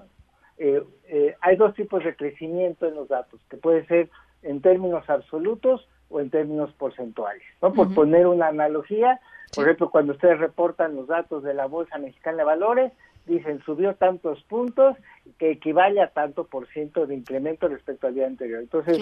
Eh, 0.57 1.35
hay 1.41 1.55
dos 1.55 1.75
tipos 1.75 2.03
de 2.03 2.15
crecimiento 2.15 2.87
en 2.87 2.95
los 2.95 3.07
datos, 3.09 3.39
que 3.47 3.57
puede 3.57 3.85
ser 3.85 4.09
en 4.41 4.59
términos 4.61 5.07
absolutos 5.07 5.87
o 6.09 6.19
en 6.19 6.31
términos 6.31 6.73
porcentuales. 6.73 7.43
¿no? 7.61 7.73
Por 7.73 7.93
poner 7.93 8.25
una 8.25 8.47
analogía, 8.47 9.19
por 9.55 9.65
ejemplo, 9.65 9.91
cuando 9.91 10.13
ustedes 10.13 10.39
reportan 10.39 10.95
los 10.95 11.07
datos 11.07 11.43
de 11.43 11.53
la 11.53 11.67
Bolsa 11.67 11.99
Mexicana 11.99 12.37
de 12.37 12.43
Valores, 12.43 12.91
dicen 13.27 13.61
subió 13.63 13.95
tantos 13.95 14.41
puntos 14.43 14.95
que 15.37 15.51
equivale 15.51 16.01
a 16.01 16.09
tanto 16.09 16.45
por 16.45 16.67
ciento 16.67 17.05
de 17.05 17.15
incremento 17.15 17.67
respecto 17.67 18.07
al 18.07 18.15
día 18.15 18.27
anterior. 18.27 18.61
Entonces, 18.61 18.99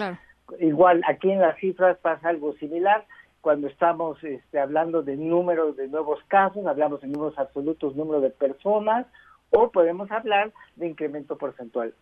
igual 0.58 1.02
aquí 1.08 1.30
en 1.30 1.40
las 1.40 1.58
cifras 1.58 1.96
pasa 1.98 2.28
algo 2.28 2.52
similar. 2.54 3.06
Cuando 3.40 3.68
estamos 3.68 4.22
este, 4.24 4.58
hablando 4.58 5.02
de 5.02 5.16
números 5.16 5.76
de 5.76 5.88
nuevos 5.88 6.18
casos, 6.26 6.66
hablamos 6.66 7.00
de 7.00 7.08
números 7.08 7.38
absolutos, 7.38 7.94
número 7.94 8.20
de 8.20 8.30
personas, 8.30 9.06
o 9.50 9.70
podemos 9.70 10.10
hablar 10.10 10.52
de 10.74 10.88
incremento 10.88 11.38
porcentual. 11.38 11.94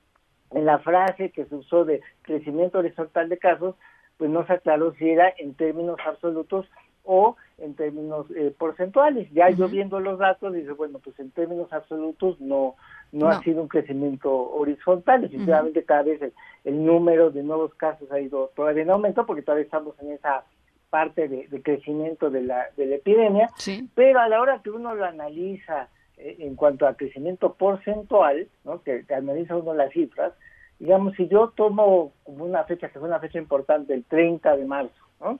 En 0.51 0.65
la 0.65 0.79
frase 0.79 1.31
que 1.31 1.45
se 1.45 1.55
usó 1.55 1.85
de 1.85 2.01
crecimiento 2.23 2.79
horizontal 2.79 3.29
de 3.29 3.39
casos, 3.39 3.75
pues 4.17 4.31
no 4.31 4.47
se 4.47 4.55
aclaró 4.55 4.95
si 4.95 5.11
era 5.11 5.35
en 5.37 5.55
términos 5.55 5.99
absolutos 6.07 6.67
o 7.05 7.37
en 7.59 7.75
términos 7.75 8.27
eh, 8.35 8.55
porcentuales. 8.57 9.31
Ya 9.33 9.51
yo 9.51 9.69
viendo 9.69 10.01
los 10.01 10.19
datos, 10.19 10.53
dice, 10.53 10.73
bueno, 10.73 10.99
pues 10.99 11.19
en 11.21 11.31
términos 11.31 11.73
absolutos 11.73 12.41
no 12.41 12.75
no, 13.15 13.29
ha 13.29 13.41
sido 13.43 13.63
un 13.63 13.69
crecimiento 13.69 14.31
horizontal, 14.31 15.25
efectivamente 15.25 15.85
cada 15.85 16.03
vez 16.03 16.21
el, 16.65 16.85
número 16.85 17.31
de 17.31 17.43
nuevos 17.43 17.73
casos 17.75 18.11
ha 18.11 18.19
ido 18.19 18.51
todavía 18.57 18.83
en 18.83 18.91
aumento 18.91 19.25
porque 19.25 19.43
todavía 19.43 19.65
estamos 19.65 19.95
en 20.01 20.13
esa 20.13 20.45
parte 20.91 21.29
de, 21.29 21.63
crecimiento 21.63 22.31
de 22.31 22.43
la, 22.43 22.67
de 22.77 22.87
la 22.87 22.97
epidemia, 22.97 23.51
pero 23.95 24.21
a 24.21 24.29
la 24.29 24.41
hora 24.41 24.61
que 24.63 24.71
uno 24.71 24.95
lo 24.95 25.05
analiza 25.05 25.89
eh, 26.17 26.37
en 26.41 26.57
cuanto 26.57 26.87
a 26.87 26.95
crecimiento 26.95 27.55
porcentual, 27.55 28.49
¿no? 28.65 28.83
que, 28.83 29.05
que 29.07 29.15
analiza 29.15 29.57
uno 29.57 29.75
las 29.75 29.93
cifras, 29.93 30.33
digamos, 30.79 31.15
si 31.15 31.29
yo 31.29 31.53
tomo 31.55 32.13
como 32.25 32.45
una 32.45 32.65
fecha 32.65 32.89
que 32.89 32.99
fue 32.99 33.09
una 33.09 33.21
fecha 33.21 33.39
importante, 33.39 33.95
el 33.95 34.05
30 34.05 34.57
de 34.57 34.65
marzo, 34.65 35.05
¿no? 35.21 35.39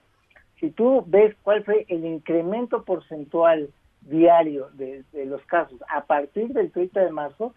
Si 0.61 0.71
tú 0.71 1.05
ves 1.07 1.35
cuál 1.43 1.65
fue 1.65 1.85
el 1.89 2.05
incremento 2.05 2.85
porcentual 2.85 3.71
diario 4.03 4.69
de, 4.75 5.05
los 5.27 5.45
casos 5.47 5.81
a 5.89 6.05
partir 6.05 6.49
del 6.49 6.71
30 6.71 7.01
de 7.01 7.11
marzo, 7.11 7.55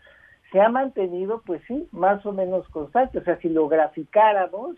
se 0.51 0.61
ha 0.61 0.69
mantenido, 0.69 1.41
pues 1.45 1.61
sí, 1.67 1.87
más 1.91 2.25
o 2.25 2.31
menos 2.31 2.67
constante. 2.69 3.19
O 3.19 3.23
sea, 3.23 3.37
si 3.39 3.49
lo 3.49 3.67
graficáramos, 3.67 4.77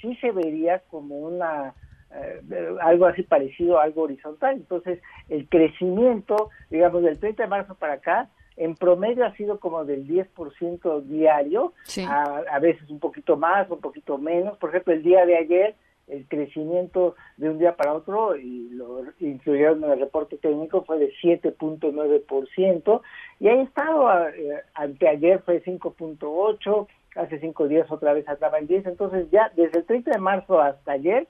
sí 0.00 0.14
se 0.16 0.30
vería 0.30 0.80
como 0.90 1.18
una 1.20 1.74
eh, 2.14 2.76
algo 2.82 3.06
así 3.06 3.22
parecido 3.22 3.78
a 3.78 3.84
algo 3.84 4.02
horizontal. 4.02 4.56
Entonces, 4.56 5.00
el 5.28 5.48
crecimiento, 5.48 6.50
digamos, 6.70 7.02
del 7.02 7.18
30 7.18 7.42
de 7.42 7.48
marzo 7.48 7.74
para 7.74 7.94
acá, 7.94 8.28
en 8.56 8.74
promedio 8.74 9.24
ha 9.26 9.34
sido 9.36 9.58
como 9.58 9.84
del 9.84 10.06
10% 10.06 11.02
diario, 11.02 11.74
a, 12.08 12.42
a, 12.50 12.58
veces 12.58 12.88
un 12.88 13.00
poquito 13.00 13.36
más, 13.36 13.70
un 13.70 13.80
poquito 13.80 14.16
menos. 14.18 14.56
Por 14.58 14.70
ejemplo, 14.70 14.94
el 14.94 15.02
día 15.02 15.26
de 15.26 15.36
ayer 15.36 15.74
el 16.08 16.26
crecimiento 16.28 17.16
de 17.36 17.50
un 17.50 17.58
día 17.58 17.76
para 17.76 17.94
otro, 17.94 18.36
y 18.36 18.68
lo 18.70 19.02
incluyeron 19.20 19.82
en 19.84 19.90
el 19.90 20.00
reporte 20.00 20.36
técnico, 20.38 20.82
fue 20.84 20.98
de 20.98 21.12
7.9%, 21.22 23.00
y 23.40 23.48
ahí 23.48 23.60
estado, 23.60 24.28
eh, 24.28 24.62
anteayer 24.74 25.40
fue 25.42 25.62
5.8%, 25.62 26.86
hace 27.16 27.40
cinco 27.40 27.66
días 27.66 27.90
otra 27.90 28.12
vez 28.12 28.28
estaba 28.28 28.58
en 28.58 28.68
10%, 28.68 28.88
entonces 28.88 29.30
ya 29.30 29.50
desde 29.56 29.78
el 29.78 29.86
30 29.86 30.10
de 30.10 30.18
marzo 30.18 30.60
hasta 30.60 30.92
ayer 30.92 31.26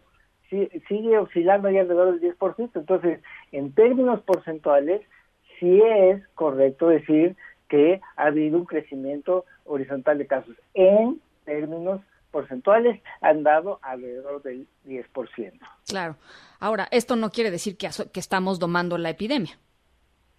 sigue 0.51 1.19
oscilando 1.19 1.71
ya 1.71 1.81
alrededor 1.81 2.19
del 2.19 2.37
10%, 2.37 2.71
entonces 2.75 3.21
en 3.53 3.73
términos 3.73 4.21
porcentuales 4.23 5.03
sí 5.59 5.81
es 5.83 6.27
correcto 6.35 6.89
decir 6.89 7.37
que 7.69 8.01
ha 8.17 8.27
habido 8.27 8.59
un 8.59 8.65
crecimiento 8.65 9.45
horizontal 9.65 10.19
de 10.19 10.27
casos 10.27 10.57
en 10.75 11.21
términos 11.45 12.01
porcentuales 12.31 13.01
han 13.21 13.43
dado 13.43 13.79
alrededor 13.83 14.43
del 14.43 14.67
10%. 14.87 15.59
Claro. 15.87 16.17
Ahora, 16.59 16.89
esto 16.91 17.17
no 17.17 17.31
quiere 17.31 17.51
decir 17.51 17.77
que, 17.77 17.89
que 18.13 18.21
estamos 18.21 18.59
domando 18.59 18.99
la 18.99 19.11
epidemia. 19.11 19.59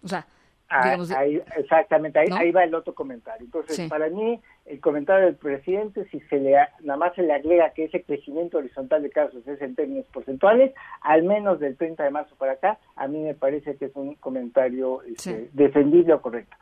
O 0.02 0.08
sea, 0.08 0.26
ah, 0.68 0.84
digamos, 0.84 1.10
exactamente, 1.56 2.18
ahí, 2.18 2.50
va 2.52 2.64
el 2.64 2.74
otro 2.74 2.94
comentario. 2.94 3.44
Entonces, 3.44 3.88
para 3.88 4.08
mí, 4.08 4.40
el 4.66 4.80
comentario 4.80 5.26
del 5.26 5.36
presidente, 5.36 6.06
si 6.10 6.20
se 6.20 6.38
le 6.38 6.52
nada 6.80 6.98
más 6.98 7.14
se 7.14 7.22
le 7.22 7.32
agrega 7.32 7.70
que 7.70 7.84
ese 7.84 8.02
crecimiento 8.02 8.58
horizontal 8.58 9.02
de 9.02 9.10
casos 9.10 9.46
es 9.46 9.60
en 9.60 9.74
términos 9.74 10.06
porcentuales, 10.12 10.72
al 11.00 11.24
menos 11.24 11.58
del 11.58 11.76
30 11.76 12.04
de 12.04 12.10
marzo 12.10 12.36
para 12.36 12.52
acá, 12.52 12.78
a 12.96 13.08
mí 13.08 13.18
me 13.18 13.34
parece 13.34 13.76
que 13.76 13.86
es 13.86 13.96
un 13.96 14.14
comentario 14.16 15.02
este, 15.02 15.50
defendible 15.52 16.14
o 16.14 16.22
correcto. 16.22 16.56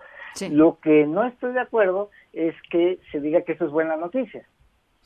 Lo 0.51 0.79
que 0.81 1.07
no 1.07 1.25
estoy 1.25 1.55
de 1.55 1.61
acuerdo 1.61 2.11
es 2.33 2.55
que 2.71 2.99
se 3.11 3.21
diga 3.21 3.43
que 3.43 3.53
eso 3.53 3.65
es 3.65 3.71
buena 3.71 3.97
noticia. 3.97 4.47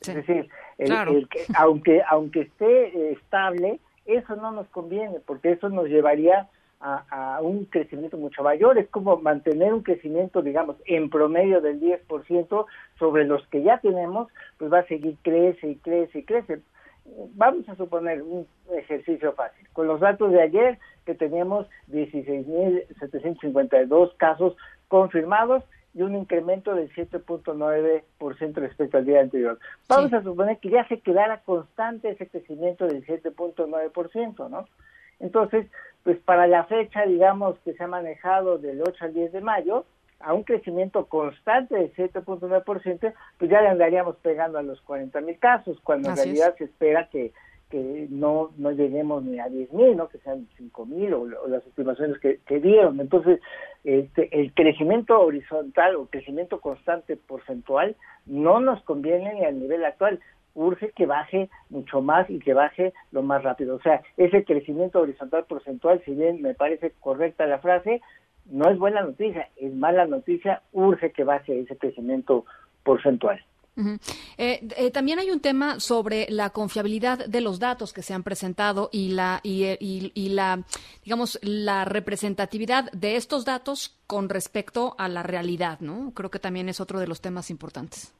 Es 0.01 0.15
decir, 0.15 0.49
el, 0.79 1.29
que, 1.29 1.45
aunque, 1.55 2.01
aunque 2.09 2.41
esté 2.41 2.87
eh, 2.87 3.11
estable, 3.11 3.79
eso 4.05 4.35
no 4.35 4.51
nos 4.51 4.67
conviene, 4.69 5.19
porque 5.25 5.51
eso 5.51 5.69
nos 5.69 5.87
llevaría 5.87 6.47
a, 6.79 7.39
un 7.41 7.65
crecimiento 7.65 8.17
mucho 8.17 8.41
mayor. 8.41 8.79
Es 8.79 8.89
como 8.89 9.17
mantener 9.17 9.73
un 9.73 9.83
crecimiento, 9.83 10.41
digamos, 10.41 10.77
en 10.85 11.11
promedio 11.11 11.61
del 11.61 11.79
10% 11.79 12.65
sobre 12.97 13.25
los 13.25 13.45
que 13.47 13.61
ya 13.61 13.77
tenemos, 13.77 14.29
pues 14.57 14.73
va 14.73 14.79
a 14.79 14.87
seguir 14.87 15.15
crece 15.21 15.69
y 15.69 15.75
crece 15.75 16.17
y 16.19 16.23
crece. 16.23 16.61
Vamos 17.35 17.69
a 17.69 17.75
suponer 17.75 18.23
un 18.23 18.47
ejercicio 18.75 19.33
fácil. 19.33 19.67
Con 19.73 19.85
los 19.85 19.99
datos 19.99 20.31
de 20.31 20.41
ayer, 20.41 20.79
que 21.05 21.13
teníamos 21.13 21.67
16.752 21.91 24.17
casos 24.17 24.57
confirmados 24.87 25.63
y 25.93 26.01
un 26.01 26.15
incremento 26.15 26.73
del 26.73 26.89
7.9% 26.93 28.53
respecto 28.55 28.97
al 28.97 29.05
día 29.05 29.21
anterior. 29.21 29.59
Vamos 29.89 30.13
a 30.13 30.23
suponer 30.23 30.57
que 30.59 30.69
ya 30.69 30.87
se 30.87 30.99
quedara 30.99 31.41
constante 31.41 32.09
ese 32.09 32.27
crecimiento 32.27 32.87
del 32.87 33.05
7.9%, 33.05 34.49
¿no? 34.49 34.67
Entonces, 35.19 35.67
pues 36.03 36.17
para 36.19 36.47
la 36.47 36.63
fecha, 36.63 37.05
digamos, 37.05 37.59
que 37.59 37.73
se 37.73 37.83
ha 37.83 37.87
manejado 37.87 38.57
del 38.57 38.81
8 38.81 39.05
al 39.05 39.13
10 39.13 39.31
de 39.33 39.41
mayo, 39.41 39.85
a 40.19 40.33
un 40.33 40.43
crecimiento 40.43 41.05
constante 41.07 41.75
del 41.75 41.93
7.9%, 41.93 43.13
pues 43.37 43.51
ya 43.51 43.61
le 43.61 43.69
andaríamos 43.69 44.15
pegando 44.17 44.57
a 44.57 44.63
los 44.63 44.79
40 44.81 45.19
mil 45.21 45.37
casos, 45.39 45.79
cuando 45.83 46.09
en 46.09 46.15
realidad 46.15 46.55
se 46.57 46.65
espera 46.65 47.07
que, 47.09 47.33
que 47.71 48.07
no, 48.09 48.51
no 48.57 48.71
lleguemos 48.71 49.23
ni 49.23 49.39
a 49.39 49.47
10 49.49 49.73
mil, 49.73 49.97
¿no? 49.97 50.09
que 50.09 50.19
sean 50.19 50.47
5 50.57 50.85
mil 50.85 51.13
o, 51.13 51.25
las 51.47 51.65
estimaciones 51.65 52.19
que, 52.19 52.39
que, 52.45 52.59
dieron. 52.59 52.99
Entonces, 52.99 53.39
este, 53.83 54.29
el 54.39 54.53
crecimiento 54.53 55.19
horizontal 55.19 55.95
o 55.95 56.05
crecimiento 56.05 56.59
constante 56.59 57.17
porcentual 57.17 57.95
no 58.27 58.59
nos 58.59 58.83
conviene 58.83 59.33
ni 59.33 59.45
al 59.45 59.59
nivel 59.59 59.83
actual 59.85 60.19
urge 60.53 60.91
que 60.91 61.05
baje 61.05 61.49
mucho 61.69 62.01
más 62.01 62.29
y 62.29 62.39
que 62.39 62.53
baje 62.53 62.93
lo 63.11 63.23
más 63.23 63.41
rápido. 63.43 63.75
O 63.75 63.81
sea, 63.81 64.01
ese 64.17 64.43
crecimiento 64.43 64.99
horizontal 64.99 65.45
porcentual, 65.45 66.01
si 66.05 66.13
bien 66.13 66.41
me 66.41 66.53
parece 66.53 66.91
correcta 66.99 67.45
la 67.45 67.59
frase, 67.59 68.01
no 68.45 68.69
es 68.69 68.77
buena 68.77 69.01
noticia, 69.01 69.49
es 69.55 69.73
mala 69.73 70.05
noticia, 70.05 70.61
urge 70.73 71.11
que 71.11 71.23
baje 71.23 71.59
ese 71.59 71.77
crecimiento 71.77 72.45
porcentual. 72.83 73.39
Eh, 74.37 74.67
eh, 74.77 74.91
también 74.91 75.19
hay 75.19 75.31
un 75.31 75.39
tema 75.39 75.79
sobre 75.79 76.27
la 76.29 76.49
confiabilidad 76.49 77.25
de 77.25 77.41
los 77.41 77.59
datos 77.59 77.93
que 77.93 78.01
se 78.01 78.13
han 78.13 78.21
presentado 78.21 78.89
y 78.91 79.13
la 79.13 79.39
y, 79.43 79.77
y, 79.79 80.29
la 80.29 80.63
digamos 81.03 81.39
la 81.41 81.85
representatividad 81.85 82.91
de 82.91 83.15
estos 83.15 83.45
datos 83.45 83.97
con 84.07 84.27
respecto 84.27 84.93
a 84.97 85.07
la 85.07 85.23
realidad, 85.23 85.79
¿no? 85.79 86.11
Creo 86.13 86.29
que 86.29 86.39
también 86.39 86.67
es 86.67 86.81
otro 86.81 86.99
de 86.99 87.07
los 87.07 87.21
temas 87.21 87.49
importantes. 87.49 88.13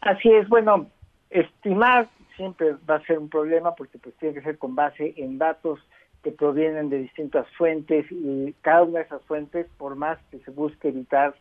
Así 0.00 0.30
es, 0.30 0.48
bueno, 0.48 0.86
estimar 1.30 2.08
siempre 2.36 2.76
va 2.88 2.96
a 2.96 3.02
ser 3.04 3.18
un 3.18 3.28
problema 3.28 3.74
porque 3.74 3.98
pues 3.98 4.14
tiene 4.16 4.34
que 4.34 4.42
ser 4.42 4.58
con 4.58 4.74
base 4.74 5.14
en 5.16 5.38
datos 5.38 5.80
que 6.22 6.32
provienen 6.32 6.88
de 6.88 6.98
distintas 6.98 7.46
fuentes 7.56 8.06
y 8.10 8.54
cada 8.62 8.82
una 8.84 9.00
de 9.00 9.04
esas 9.04 9.22
fuentes, 9.24 9.66
por 9.76 9.96
más 9.96 10.18
que 10.30 10.38
se 10.40 10.50
busque 10.50 10.88
evitar 10.88 11.34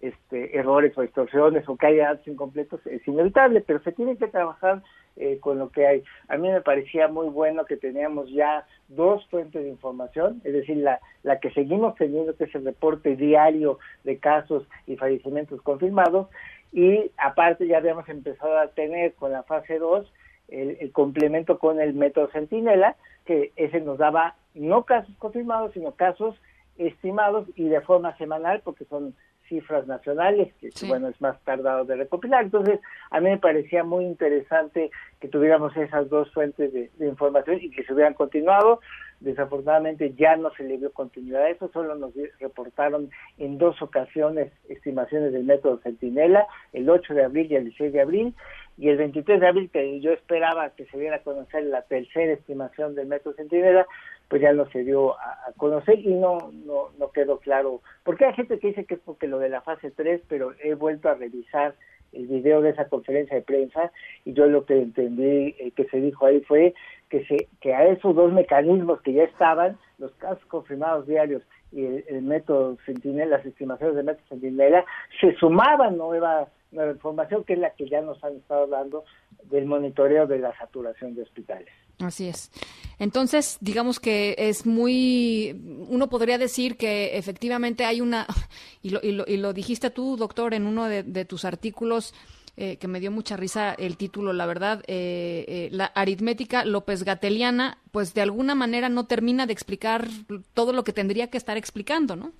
este, 0.00 0.56
errores 0.56 0.96
o 0.96 1.02
distorsiones 1.02 1.68
o 1.68 1.76
que 1.76 1.86
haya 1.86 2.08
datos 2.08 2.28
incompletos, 2.28 2.86
es 2.86 3.06
inevitable, 3.06 3.60
pero 3.60 3.80
se 3.82 3.92
tiene 3.92 4.16
que 4.16 4.28
trabajar 4.28 4.82
eh, 5.16 5.38
con 5.40 5.58
lo 5.58 5.70
que 5.70 5.86
hay. 5.86 6.04
A 6.28 6.36
mí 6.36 6.48
me 6.48 6.60
parecía 6.60 7.08
muy 7.08 7.28
bueno 7.28 7.64
que 7.64 7.76
teníamos 7.76 8.30
ya 8.30 8.66
dos 8.88 9.26
fuentes 9.28 9.62
de 9.62 9.68
información, 9.68 10.40
es 10.44 10.52
decir, 10.52 10.76
la, 10.76 11.00
la 11.22 11.40
que 11.40 11.50
seguimos 11.50 11.96
teniendo, 11.96 12.36
que 12.36 12.44
es 12.44 12.54
el 12.54 12.64
reporte 12.64 13.16
diario 13.16 13.78
de 14.04 14.18
casos 14.18 14.64
y 14.86 14.96
fallecimientos 14.96 15.60
confirmados, 15.62 16.28
y 16.72 17.10
aparte 17.16 17.66
ya 17.66 17.78
habíamos 17.78 18.08
empezado 18.08 18.58
a 18.58 18.68
tener 18.68 19.14
con 19.14 19.32
la 19.32 19.42
fase 19.42 19.78
2 19.78 20.06
el, 20.48 20.92
complemento 20.92 21.58
con 21.58 21.80
el 21.80 21.94
método 21.94 22.28
Centinela, 22.28 22.96
que 23.24 23.52
ese 23.56 23.80
nos 23.80 23.98
daba 23.98 24.36
no 24.54 24.84
casos 24.84 25.14
confirmados, 25.18 25.72
sino 25.72 25.92
casos 25.92 26.34
estimados 26.78 27.46
y 27.56 27.68
de 27.68 27.80
forma 27.80 28.16
semanal, 28.16 28.62
porque 28.64 28.84
son 28.86 29.14
cifras 29.48 29.86
nacionales, 29.86 30.52
que 30.60 30.70
bueno, 30.86 31.08
es 31.08 31.20
más 31.20 31.40
tardado 31.44 31.84
de 31.84 31.96
recopilar. 31.96 32.44
Entonces, 32.44 32.80
a 33.10 33.20
mí 33.20 33.30
me 33.30 33.38
parecía 33.38 33.84
muy 33.84 34.04
interesante 34.04 34.90
que 35.20 35.28
tuviéramos 35.28 35.76
esas 35.76 36.08
dos 36.08 36.32
fuentes 36.32 36.72
de, 36.72 36.90
información 37.06 37.58
y 37.60 37.70
que 37.70 37.84
se 37.84 37.92
hubieran 37.92 38.14
continuado. 38.14 38.80
Desafortunadamente 39.20 40.14
ya 40.16 40.36
no 40.36 40.50
se 40.52 40.62
le 40.62 40.78
dio 40.78 40.92
continuidad 40.92 41.42
a 41.42 41.50
eso, 41.50 41.68
solo 41.72 41.96
nos 41.96 42.12
reportaron 42.38 43.10
en 43.38 43.58
dos 43.58 43.82
ocasiones 43.82 44.52
estimaciones 44.68 45.32
del 45.32 45.44
método 45.44 45.78
Centinela, 45.78 46.46
el 46.72 46.88
8 46.88 47.14
de 47.14 47.24
abril 47.24 47.50
y 47.50 47.56
el 47.56 47.64
16 47.64 47.92
de 47.92 48.00
abril, 48.00 48.34
y 48.76 48.90
el 48.90 48.96
23 48.96 49.40
de 49.40 49.48
abril, 49.48 49.70
que 49.72 50.00
yo 50.00 50.12
esperaba 50.12 50.70
que 50.70 50.86
se 50.86 50.98
diera 50.98 51.16
a 51.16 51.22
conocer 51.22 51.64
la 51.64 51.82
tercera 51.82 52.32
estimación 52.32 52.94
del 52.94 53.08
método 53.08 53.34
Centinela, 53.34 53.86
pues 54.28 54.42
ya 54.42 54.52
no 54.52 54.68
se 54.70 54.84
dio 54.84 55.18
a, 55.18 55.52
conocer 55.56 55.98
y 55.98 56.14
no, 56.14 56.50
no, 56.52 56.90
no 56.98 57.10
quedó 57.10 57.38
claro. 57.38 57.80
Porque 58.04 58.26
hay 58.26 58.34
gente 58.34 58.58
que 58.58 58.68
dice 58.68 58.84
que 58.84 58.94
es 58.94 59.00
porque 59.00 59.26
lo 59.26 59.38
de 59.38 59.48
la 59.48 59.62
fase 59.62 59.90
3, 59.90 60.22
pero 60.28 60.52
he 60.62 60.74
vuelto 60.74 61.08
a 61.08 61.14
revisar 61.14 61.74
el 62.12 62.26
video 62.26 62.62
de 62.62 62.70
esa 62.70 62.88
conferencia 62.88 63.36
de 63.36 63.42
prensa 63.42 63.92
y 64.24 64.32
yo 64.32 64.46
lo 64.46 64.64
que 64.64 64.80
entendí 64.80 65.54
eh, 65.58 65.72
que 65.76 65.84
se 65.84 66.00
dijo 66.00 66.24
ahí 66.24 66.40
fue 66.40 66.74
que 67.10 67.24
se 67.26 67.48
que 67.60 67.74
a 67.74 67.86
esos 67.86 68.14
dos 68.14 68.32
mecanismos 68.32 69.02
que 69.02 69.12
ya 69.12 69.24
estaban 69.24 69.76
los 69.98 70.12
casos 70.12 70.44
confirmados 70.46 71.06
diarios 71.06 71.42
y 71.70 71.84
el, 71.84 72.22
método 72.22 72.78
Centinela, 72.86 73.36
las 73.36 73.46
estimaciones 73.46 73.96
del 73.96 74.06
método 74.06 74.24
Centinela, 74.28 74.84
se 75.20 75.34
sumaban 75.34 75.98
nueva, 75.98 76.48
nueva 76.70 76.92
información 76.92 77.44
que 77.44 77.54
es 77.54 77.58
la 77.58 77.70
que 77.70 77.88
ya 77.88 78.00
nos 78.00 78.22
han 78.22 78.36
estado 78.36 78.66
dando 78.66 79.04
del 79.44 79.66
monitoreo 79.66 80.26
de 80.26 80.38
la 80.38 80.56
saturación 80.58 81.14
de 81.14 81.22
hospitales. 81.22 81.68
Así 82.00 82.28
es. 82.28 82.50
Entonces, 82.98 83.58
digamos 83.60 83.98
que 83.98 84.36
es 84.38 84.66
muy, 84.66 85.86
uno 85.88 86.08
podría 86.08 86.38
decir 86.38 86.76
que 86.76 87.16
efectivamente 87.16 87.84
hay 87.84 88.00
una, 88.00 88.26
y 88.82 88.90
lo, 88.90 89.00
y 89.02 89.12
lo, 89.12 89.24
y 89.26 89.36
lo 89.36 89.52
dijiste 89.52 89.90
tú, 89.90 90.16
doctor, 90.16 90.54
en 90.54 90.66
uno 90.66 90.86
de, 90.86 91.24
tus 91.24 91.44
artículos, 91.44 92.14
eh, 92.56 92.76
que 92.76 92.88
me 92.88 93.00
dio 93.00 93.10
mucha 93.10 93.36
risa 93.36 93.72
el 93.74 93.96
título, 93.96 94.32
la 94.32 94.46
verdad, 94.46 94.82
eh, 94.86 95.44
eh, 95.48 95.68
la 95.72 95.86
aritmética 95.86 96.64
López 96.64 97.04
Gateliana, 97.04 97.78
pues 97.92 98.14
de 98.14 98.22
alguna 98.22 98.54
manera 98.54 98.88
no 98.88 99.06
termina 99.06 99.46
de 99.46 99.52
explicar 99.52 100.06
todo 100.54 100.72
lo 100.72 100.84
que 100.84 100.92
tendría 100.92 101.30
que 101.30 101.38
estar 101.38 101.56
explicando, 101.56 102.16
¿no? 102.16 102.32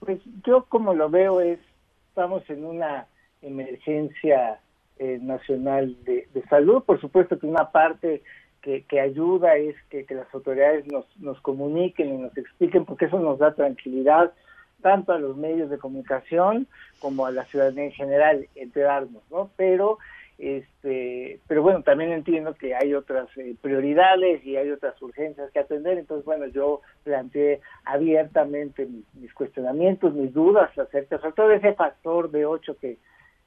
Pues 0.00 0.20
yo 0.44 0.64
como 0.64 0.94
lo 0.94 1.08
veo 1.10 1.40
es, 1.40 1.60
estamos 2.12 2.42
en 2.50 2.66
una 2.66 3.06
emergencia 3.40 4.60
eh, 4.98 5.18
nacional 5.22 5.96
de, 6.04 6.28
Salud. 6.50 6.82
Por 6.82 7.00
supuesto 7.00 7.38
que 7.38 7.46
una 7.46 7.70
parte 7.70 8.22
que, 8.60 9.00
ayuda 9.00 9.56
es 9.56 9.74
que, 9.88 10.04
las 10.10 10.32
autoridades 10.34 10.86
nos, 10.92 11.06
nos 11.16 11.40
comuniquen 11.40 12.12
y 12.12 12.18
nos 12.18 12.36
expliquen, 12.36 12.84
porque 12.84 13.06
eso 13.06 13.18
nos 13.18 13.38
da 13.38 13.54
tranquilidad 13.54 14.30
tanto 14.82 15.12
a 15.12 15.18
los 15.18 15.38
medios 15.38 15.70
de 15.70 15.78
comunicación 15.78 16.66
como 16.98 17.24
a 17.24 17.30
la 17.30 17.46
ciudadanía 17.46 17.84
en 17.84 17.92
general, 17.92 18.46
enterarnos, 18.56 19.22
¿no? 19.30 19.48
Pero 19.56 19.96
este 20.42 21.38
pero 21.46 21.62
bueno 21.62 21.82
también 21.82 22.10
entiendo 22.10 22.54
que 22.54 22.74
hay 22.74 22.94
otras 22.94 23.28
eh, 23.36 23.54
prioridades 23.62 24.44
y 24.44 24.56
hay 24.56 24.70
otras 24.70 25.00
urgencias 25.00 25.50
que 25.52 25.60
atender. 25.60 25.98
Entonces 25.98 26.24
bueno 26.24 26.46
yo 26.46 26.80
planteé 27.04 27.60
abiertamente 27.84 28.88
mis, 29.14 29.32
cuestionamientos 29.34 30.14
mis 30.14 30.34
dudas 30.34 30.76
acerca 30.76 31.18
sobre 31.18 31.32
todo 31.32 31.52
ese 31.52 31.74
factor 31.74 32.30
de 32.30 32.44
ocho 32.44 32.76
que 32.76 32.98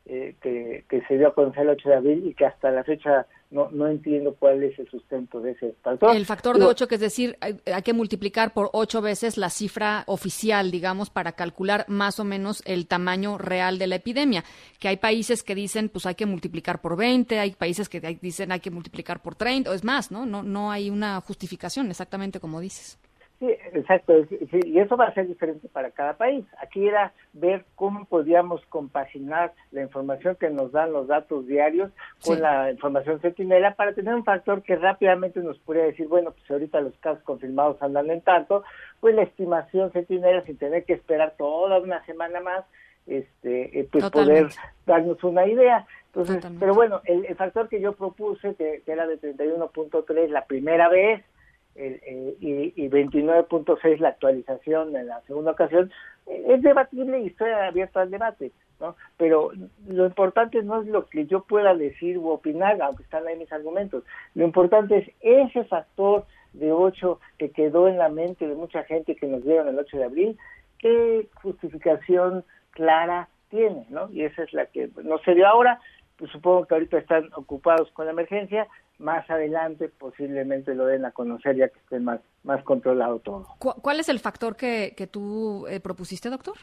eh, 0.07 0.36
que, 0.40 1.02
se 1.07 1.18
dio 1.18 1.30
a 1.30 1.34
conocer 1.34 1.64
el 1.64 1.69
8 1.69 1.90
de 1.90 1.95
abril 1.95 2.27
y 2.27 2.36
que 2.36 2.45
hasta 2.45 2.69
la 2.69 2.84
fecha 2.84 3.26
no, 3.49 3.69
no 3.72 3.88
entiendo 3.88 4.36
cuál 4.38 4.61
es 4.61 4.77
el 4.77 4.88
sustento 4.88 5.41
de 5.41 5.52
ese 5.52 5.73
factor. 5.82 6.15
El 6.15 6.27
factor 6.27 6.60
de 6.60 6.65
8, 6.65 6.88
que 6.88 6.95
es 6.95 7.02
decir, 7.02 7.38
hay, 7.41 7.82
que 7.82 7.94
multiplicar 7.94 8.53
por 8.53 8.69
8 8.73 9.02
veces 9.02 9.36
la 9.38 9.49
cifra 9.49 10.03
oficial, 10.06 10.69
digamos, 10.69 11.10
para 11.10 11.32
calcular 11.32 11.86
más 11.88 12.19
o 12.19 12.23
menos 12.23 12.61
el 12.68 12.86
tamaño 12.86 13.40
real 13.40 13.80
de 13.80 13.88
la 13.88 13.95
epidemia. 13.95 14.44
Que 14.80 14.90
hay 14.90 14.98
países 14.98 15.41
que 15.41 15.56
dicen, 15.56 15.90
pues 15.90 16.06
hay 16.06 16.14
que 16.14 16.27
multiplicar 16.27 16.82
por 16.82 16.98
20, 16.98 17.40
hay 17.40 17.52
países 17.52 17.90
que 17.90 17.99
dicen 18.22 18.52
hay 18.52 18.60
que 18.60 18.69
multiplicar 18.69 19.23
por 19.23 19.34
30, 19.34 19.72
o 19.72 19.73
es 19.73 19.84
más, 19.84 20.11
¿no? 20.11 20.27
No, 20.27 20.44
no 20.44 20.72
hay 20.72 20.91
una 20.91 21.19
justificación, 21.22 21.90
exactamente 21.90 22.40
como 22.40 22.60
dices. 22.60 22.99
Sí, 23.40 23.48
exacto. 23.74 24.14
y 24.64 24.80
eso 24.80 24.95
va 24.95 25.07
a 25.07 25.14
ser 25.14 25.28
diferente 25.28 25.68
para 25.68 25.91
cada 25.91 26.14
país. 26.14 26.45
Aquí 26.62 26.88
era 26.88 27.12
ver 27.34 27.66
cómo 27.76 28.06
podíamos 28.06 28.66
compaginar 28.68 29.52
la 29.72 29.82
información 29.82 30.38
que 30.38 30.49
nos 30.49 30.72
dan 30.72 30.94
los 30.94 31.07
datos 31.07 31.45
diarios 31.45 31.91
con 32.24 32.40
la 32.40 32.72
información 32.72 33.20
sentinela 33.22 33.76
para 33.76 33.94
tener 33.94 34.16
un 34.16 34.24
factor 34.24 34.64
que 34.64 34.78
rápidamente 34.78 35.41
nos 35.41 35.60
pudiera 35.60 35.88
decir, 35.88 36.07
bueno, 36.07 36.32
pues 36.32 36.49
ahorita 36.49 36.80
los 36.80 36.98
casos 36.99 37.24
confirmados 37.24 37.82
andan 37.82 38.10
en 38.10 38.22
tanto, 38.22 38.64
pues 39.02 39.14
la 39.16 39.24
estimación 39.24 39.91
sentinela 39.91 40.41
sin 40.44 40.57
tener 40.57 40.86
que 40.86 40.94
esperar 40.94 41.34
toda 41.38 41.80
una 41.80 42.06
semana 42.06 42.40
más, 42.40 42.64
este, 43.06 43.80
eh, 43.82 43.90
pues 43.91 44.10
poder 44.12 44.48
darnos 44.86 45.22
una 45.26 45.45
idea. 45.45 45.86
Entonces, 46.06 46.41
pero 46.57 46.74
bueno, 46.74 47.02
el, 47.03 47.36
factor 47.36 47.68
que 47.68 47.82
yo 47.82 47.91
propuse, 47.91 48.56
que, 48.56 48.82
que 48.86 48.91
era 48.94 49.06
de 49.06 49.20
31.3 49.20 50.30
la 50.30 50.45
primera 50.45 50.88
vez, 50.88 51.22
eh, 51.76 52.35
y, 52.39 52.85
y 52.85 52.89
29.6 52.89 53.97
la 53.99 54.10
actualización 54.10 54.95
en 54.95 55.07
la 55.07 55.22
segunda 55.22 55.52
ocasión, 55.52 55.91
eh, 56.27 56.45
es 56.49 56.61
debatible 56.61 57.19
y 57.19 57.27
estoy 57.27 57.52
abierto 57.52 57.99
al 57.99 58.11
debate, 58.11 58.52
¿no? 58.80 58.95
Pero 59.18 59.52
lo 59.88 60.06
importante 60.06 60.64
no 60.64 60.81
es 60.81 60.88
lo 60.88 61.06
que 61.07 61.26
yo 61.26 61.43
pueda 61.43 61.76
decir 61.76 62.18
u 62.18 62.30
opinar, 62.30 62.81
aunque 62.81 63.03
están 63.03 63.27
ahí 63.27 63.38
mis 63.38 63.52
argumentos. 63.52 64.03
Lo 64.35 64.45
importante 64.45 64.97
es 64.97 65.10
ese 65.22 65.65
factor 65.65 66.26
de 66.53 66.72
8 66.72 67.19
que 67.38 67.52
quedó 67.52 67.88
en 67.88 67.97
la 67.97 68.10
mente 68.10 68.47
de 68.47 68.56
mucha 68.56 68.84
gente 68.84 69.15
que 69.15 69.27
nos 69.27 69.43
dieron 69.43 69.68
el 69.68 69.77
8 69.77 69.97
de 69.97 70.03
abril, 70.03 70.38
qué 70.80 71.27
justificación 71.41 72.43
clara 72.72 73.30
tiene, 73.49 73.85
¿no? 73.89 74.10
Y 74.11 74.23
esa 74.23 74.43
es 74.43 74.53
la 74.53 74.65
que 74.68 74.89
no 75.03 75.18
se 75.19 75.34
dio 75.34 75.47
ahora, 75.47 75.80
pues 76.18 76.31
supongo 76.31 76.65
que 76.65 76.73
ahorita 76.73 76.97
están 76.97 77.30
ocupados 77.35 77.91
con 77.91 78.06
la 78.06 78.11
emergencia, 78.11 78.68
más 78.99 79.30
adelante 79.30 79.89
posiblemente 79.89 80.73
lo 80.73 80.85
den 80.85 81.05
a 81.05 81.11
conocer 81.11 81.55
ya 81.55 81.67
que 81.69 81.80
esté 81.80 81.99
más, 81.99 82.22
más 82.43 82.63
controlado 82.63 83.19
todo. 83.19 83.47
¿Cuál 83.59 83.99
es 83.99 84.09
el 84.09 84.19
factor 84.19 84.55
que, 84.55 84.93
que 84.95 85.07
tú 85.07 85.67
eh, 85.67 85.80
propusiste, 85.80 86.30
doctor? 86.30 86.55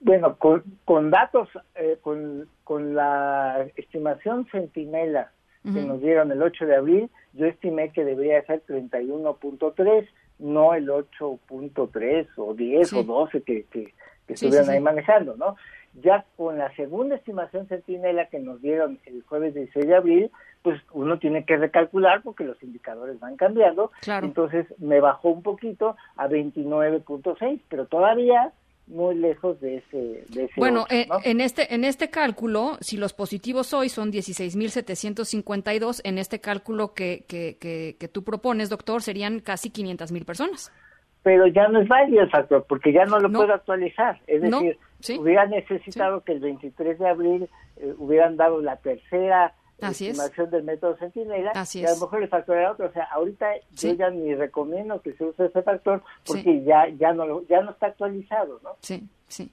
Bueno, 0.00 0.36
con, 0.36 0.64
con 0.86 1.10
datos, 1.10 1.48
eh, 1.74 1.98
con, 2.00 2.48
con 2.64 2.94
la 2.94 3.66
estimación 3.76 4.46
centinela 4.50 5.30
que 5.62 5.82
nos 5.82 6.00
dieron 6.00 6.32
el 6.32 6.42
8 6.42 6.64
de 6.64 6.76
abril, 6.76 7.10
yo 7.34 7.44
estimé 7.44 7.92
que 7.92 8.02
debería 8.02 8.42
ser 8.46 8.62
31.3, 8.66 10.08
no 10.38 10.72
el 10.72 10.88
8.3 10.88 12.28
o 12.38 12.54
10 12.54 12.92
o 12.94 13.02
12 13.02 13.42
que, 13.42 13.64
que, 13.64 13.92
estuvieron 14.26 14.70
ahí 14.70 14.80
manejando, 14.80 15.36
¿no? 15.36 15.56
Ya 15.94 16.24
con 16.36 16.56
la 16.58 16.74
segunda 16.76 17.16
estimación 17.16 17.66
centinela 17.66 18.26
que 18.26 18.38
nos 18.38 18.62
dieron 18.62 19.00
el 19.06 19.22
jueves 19.22 19.54
16 19.54 19.86
de 19.86 19.96
abril, 19.96 20.30
pues 20.62 20.80
uno 20.92 21.18
tiene 21.18 21.44
que 21.44 21.56
recalcular 21.56 22.22
porque 22.22 22.44
los 22.44 22.62
indicadores 22.62 23.18
van 23.18 23.36
cambiando. 23.36 23.90
Entonces 24.06 24.66
me 24.78 25.00
bajó 25.00 25.30
un 25.30 25.42
poquito 25.42 25.96
a 26.16 26.28
29.6, 26.28 27.60
pero 27.68 27.86
todavía 27.86 28.52
muy 28.90 29.14
lejos 29.14 29.60
de 29.60 29.76
ese, 29.76 30.24
de 30.30 30.50
bueno 30.56 30.84
eh, 30.90 31.06
en 31.22 31.40
este 31.40 31.72
en 31.74 31.84
este 31.84 32.10
cálculo 32.10 32.76
si 32.80 32.96
los 32.96 33.12
positivos 33.12 33.72
hoy 33.72 33.88
son 33.88 34.10
16.752 34.12 36.00
en 36.02 36.18
este 36.18 36.40
cálculo 36.40 36.92
que, 36.92 37.24
que, 37.28 37.56
que, 37.60 37.94
que 38.00 38.08
tú 38.08 38.24
propones 38.24 38.68
doctor 38.68 39.00
serían 39.00 39.38
casi 39.38 39.70
500.000 39.70 40.24
personas 40.24 40.72
pero 41.22 41.46
ya 41.46 41.68
no 41.68 41.80
es 41.80 41.88
válido 41.88 42.22
el 42.22 42.30
factor 42.30 42.64
porque 42.68 42.92
ya 42.92 43.04
no 43.04 43.18
lo 43.18 43.30
puedo 43.30 43.52
actualizar 43.52 44.20
es 44.26 44.42
decir 44.42 44.78
hubiera 45.18 45.46
necesitado 45.46 46.22
que 46.22 46.32
el 46.32 46.40
23 46.40 46.98
de 46.98 47.08
abril 47.08 47.48
eh, 47.76 47.94
hubieran 47.98 48.36
dado 48.36 48.60
la 48.60 48.76
tercera 48.76 49.54
Así 49.82 50.08
estimación 50.08 50.50
del 50.50 50.62
método 50.62 50.96
Centinela 50.96 51.52
y 51.74 51.84
a 51.84 51.90
lo 51.90 51.96
mejor 52.00 52.22
el 52.22 52.28
factor 52.28 52.56
era 52.56 52.72
otro. 52.72 52.86
O 52.86 52.92
sea, 52.92 53.04
ahorita 53.12 53.46
yo 53.72 53.92
ya 53.94 54.10
ni 54.10 54.34
recomiendo 54.34 55.00
que 55.00 55.14
se 55.14 55.24
use 55.24 55.46
ese 55.46 55.62
factor 55.62 56.02
porque 56.26 56.62
ya 56.64 56.88
ya 56.98 57.12
no 57.12 57.42
ya 57.48 57.62
no 57.62 57.70
está 57.70 57.86
actualizado, 57.86 58.60
¿no? 58.62 58.70
Sí, 58.80 59.08
sí. 59.28 59.50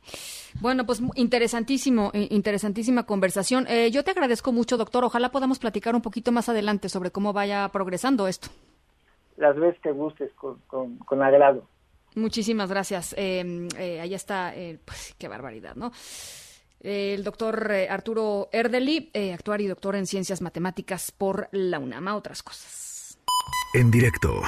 Bueno, 0.60 0.86
pues 0.86 1.02
interesantísimo, 1.16 2.12
eh, 2.14 2.28
interesantísima 2.32 3.04
conversación. 3.04 3.68
Eh, 3.70 3.90
yo 3.92 4.04
te 4.04 4.12
agradezco 4.12 4.52
mucho, 4.52 4.78
doctor. 4.78 5.04
Ojalá 5.04 5.30
podamos 5.30 5.60
platicar 5.60 5.96
un 5.96 6.02
poquito 6.02 6.32
más 6.32 6.50
adelante 6.50 6.90
sobre 6.90 7.12
cómo 7.12 7.34
vaya 7.34 7.68
progresando 7.70 8.28
esto. 8.28 8.50
Las 9.38 9.56
veces 9.56 9.80
que 9.82 9.92
gustes, 9.92 10.34
con, 10.34 10.60
con, 10.68 10.98
con 10.98 11.22
agrado. 11.22 11.68
Muchísimas 12.16 12.70
gracias. 12.70 13.14
Eh, 13.18 13.68
eh 13.78 14.02
ahí 14.02 14.14
está, 14.14 14.54
pues 14.86 15.16
qué 15.18 15.28
barbaridad, 15.28 15.76
¿no? 15.76 15.92
el 16.80 17.24
doctor 17.24 17.72
eh, 17.72 17.90
Arturo 17.90 18.50
Erdeli, 18.52 19.10
eh, 19.14 19.34
actuario 19.34 19.66
y 19.66 19.70
doctor 19.70 19.96
en 19.96 20.06
ciencias 20.06 20.42
matemáticas 20.42 21.12
por 21.12 21.50
la 21.52 21.80
UNAM, 21.80 22.08
otras 22.08 22.44
cosas. 22.44 23.18
En 23.74 23.92
directo. 23.92 24.42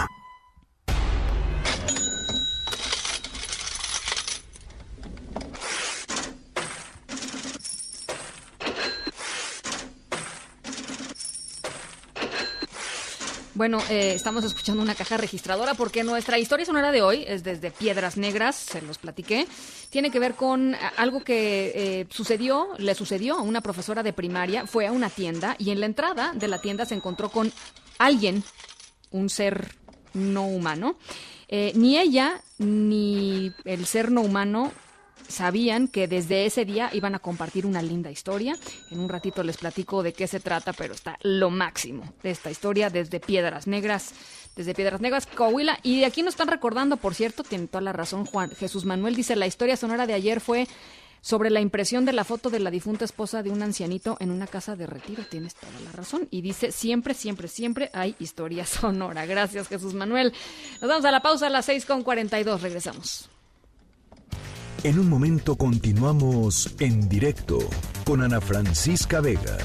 Bueno, 13.60 13.80
eh, 13.90 14.14
estamos 14.16 14.46
escuchando 14.46 14.82
una 14.82 14.96
caja 14.96 15.18
registradora 15.18 15.74
porque 15.74 16.06
nuestra 16.06 16.40
historia 16.40 16.66
sonora 16.66 16.94
de 16.94 17.02
hoy 17.02 17.26
es 17.28 17.44
desde 17.44 17.72
Piedras 17.72 18.16
Negras, 18.16 18.56
se 18.56 18.82
los 18.82 18.98
platiqué. 18.98 19.48
Tiene 19.90 20.12
que 20.12 20.20
ver 20.20 20.36
con 20.36 20.78
algo 20.96 21.26
que 21.26 21.74
eh, 21.76 22.08
sucedió, 22.10 22.70
le 22.78 22.96
sucedió 22.96 23.36
a 23.36 23.42
una 23.42 23.60
profesora 23.60 24.02
de 24.02 24.14
primaria. 24.14 24.66
Fue 24.66 24.88
a 24.88 24.94
una 24.94 25.10
tienda 25.10 25.58
y 25.60 25.72
en 25.72 25.82
la 25.82 25.88
entrada 25.88 26.32
de 26.34 26.48
la 26.48 26.62
tienda 26.62 26.86
se 26.86 26.96
encontró 26.96 27.32
con 27.32 27.52
alguien, 27.98 28.46
un 29.12 29.30
ser 29.30 29.76
no 30.14 30.48
humano. 30.48 30.96
Eh, 31.50 31.74
ni 31.76 31.98
ella 32.00 32.40
ni 32.60 33.52
el 33.66 33.86
ser 33.86 34.10
no 34.10 34.22
humano 34.22 34.72
sabían 35.30 35.88
que 35.88 36.08
desde 36.08 36.46
ese 36.46 36.66
día 36.66 36.90
iban 36.92 37.16
a 37.16 37.20
compartir 37.20 37.66
una 37.66 37.82
linda 37.82 38.12
historia. 38.12 38.58
En 38.92 39.00
un 39.00 39.08
ratito 39.08 39.44
les 39.44 39.58
platico 39.58 40.04
de 40.04 40.12
qué 40.12 40.28
se 40.28 40.40
trata, 40.40 40.74
pero 40.74 40.94
está 40.94 41.18
lo 41.22 41.50
máximo 41.50 42.14
de 42.22 42.32
esta 42.32 42.52
historia 42.52 42.90
desde 42.90 43.20
Piedras 43.20 43.68
Negras, 43.68 44.14
desde 44.56 44.74
Piedras 44.74 45.00
Negras, 45.00 45.28
Coahuila. 45.28 45.80
Y 45.84 46.00
de 46.00 46.06
aquí 46.06 46.24
nos 46.24 46.34
están 46.34 46.50
recordando, 46.50 46.98
por 46.98 47.16
cierto, 47.16 47.44
tiene 47.44 47.68
toda 47.68 47.82
la 47.82 47.94
razón 47.94 48.26
Juan 48.26 48.50
Jesús 48.52 48.84
Manuel, 48.84 49.16
dice, 49.16 49.36
la 49.36 49.48
historia 49.48 49.78
sonora 49.78 50.06
de 50.08 50.14
ayer 50.14 50.42
fue 50.42 50.68
sobre 51.22 51.50
la 51.50 51.60
impresión 51.60 52.06
de 52.06 52.14
la 52.14 52.24
foto 52.24 52.50
de 52.50 52.60
la 52.60 52.72
difunta 52.72 53.06
esposa 53.06 53.44
de 53.44 53.52
un 53.52 53.62
ancianito 53.62 54.18
en 54.20 54.32
una 54.32 54.48
casa 54.48 54.76
de 54.76 54.88
retiro. 54.88 55.24
Tienes 55.30 55.56
toda 55.56 55.80
la 55.84 55.92
razón. 55.92 56.28
Y 56.32 56.42
dice, 56.42 56.72
siempre, 56.72 57.14
siempre, 57.14 57.48
siempre 57.48 57.90
hay 57.94 58.16
historia 58.20 58.66
sonora. 58.66 59.26
Gracias, 59.26 59.68
Jesús 59.68 59.94
Manuel. 59.94 60.34
Nos 60.82 60.90
vamos 60.90 61.06
a 61.06 61.12
la 61.12 61.22
pausa 61.22 61.48
a 61.48 61.50
las 61.50 61.68
6.42. 61.68 62.60
Regresamos. 62.62 63.30
En 64.84 64.98
un 64.98 65.10
momento 65.10 65.58
continuamos 65.58 66.74
en 66.80 67.10
directo 67.10 67.60
con 68.06 68.22
Ana 68.22 68.40
Francisca 68.40 69.20
Vega. 69.20 69.58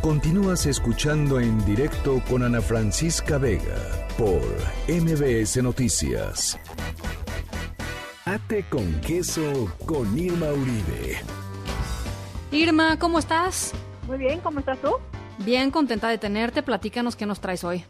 Continúas 0.00 0.64
escuchando 0.66 1.40
en 1.40 1.64
directo 1.64 2.22
con 2.28 2.44
Ana 2.44 2.60
Francisca 2.60 3.38
Vega 3.38 4.06
por 4.16 4.40
MBS 4.86 5.60
Noticias. 5.60 6.56
Ate 8.26 8.64
con 8.70 9.00
queso 9.00 9.74
con 9.84 10.16
Irma 10.16 10.52
Uribe. 10.52 11.16
Irma, 12.52 12.96
¿cómo 12.96 13.18
estás? 13.18 13.72
Muy 14.06 14.18
bien, 14.18 14.38
¿cómo 14.38 14.60
estás 14.60 14.80
tú? 14.80 14.90
Bien, 15.38 15.72
contenta 15.72 16.08
de 16.08 16.18
tenerte. 16.18 16.62
Platícanos 16.62 17.16
qué 17.16 17.26
nos 17.26 17.40
traes 17.40 17.64
hoy. 17.64 17.84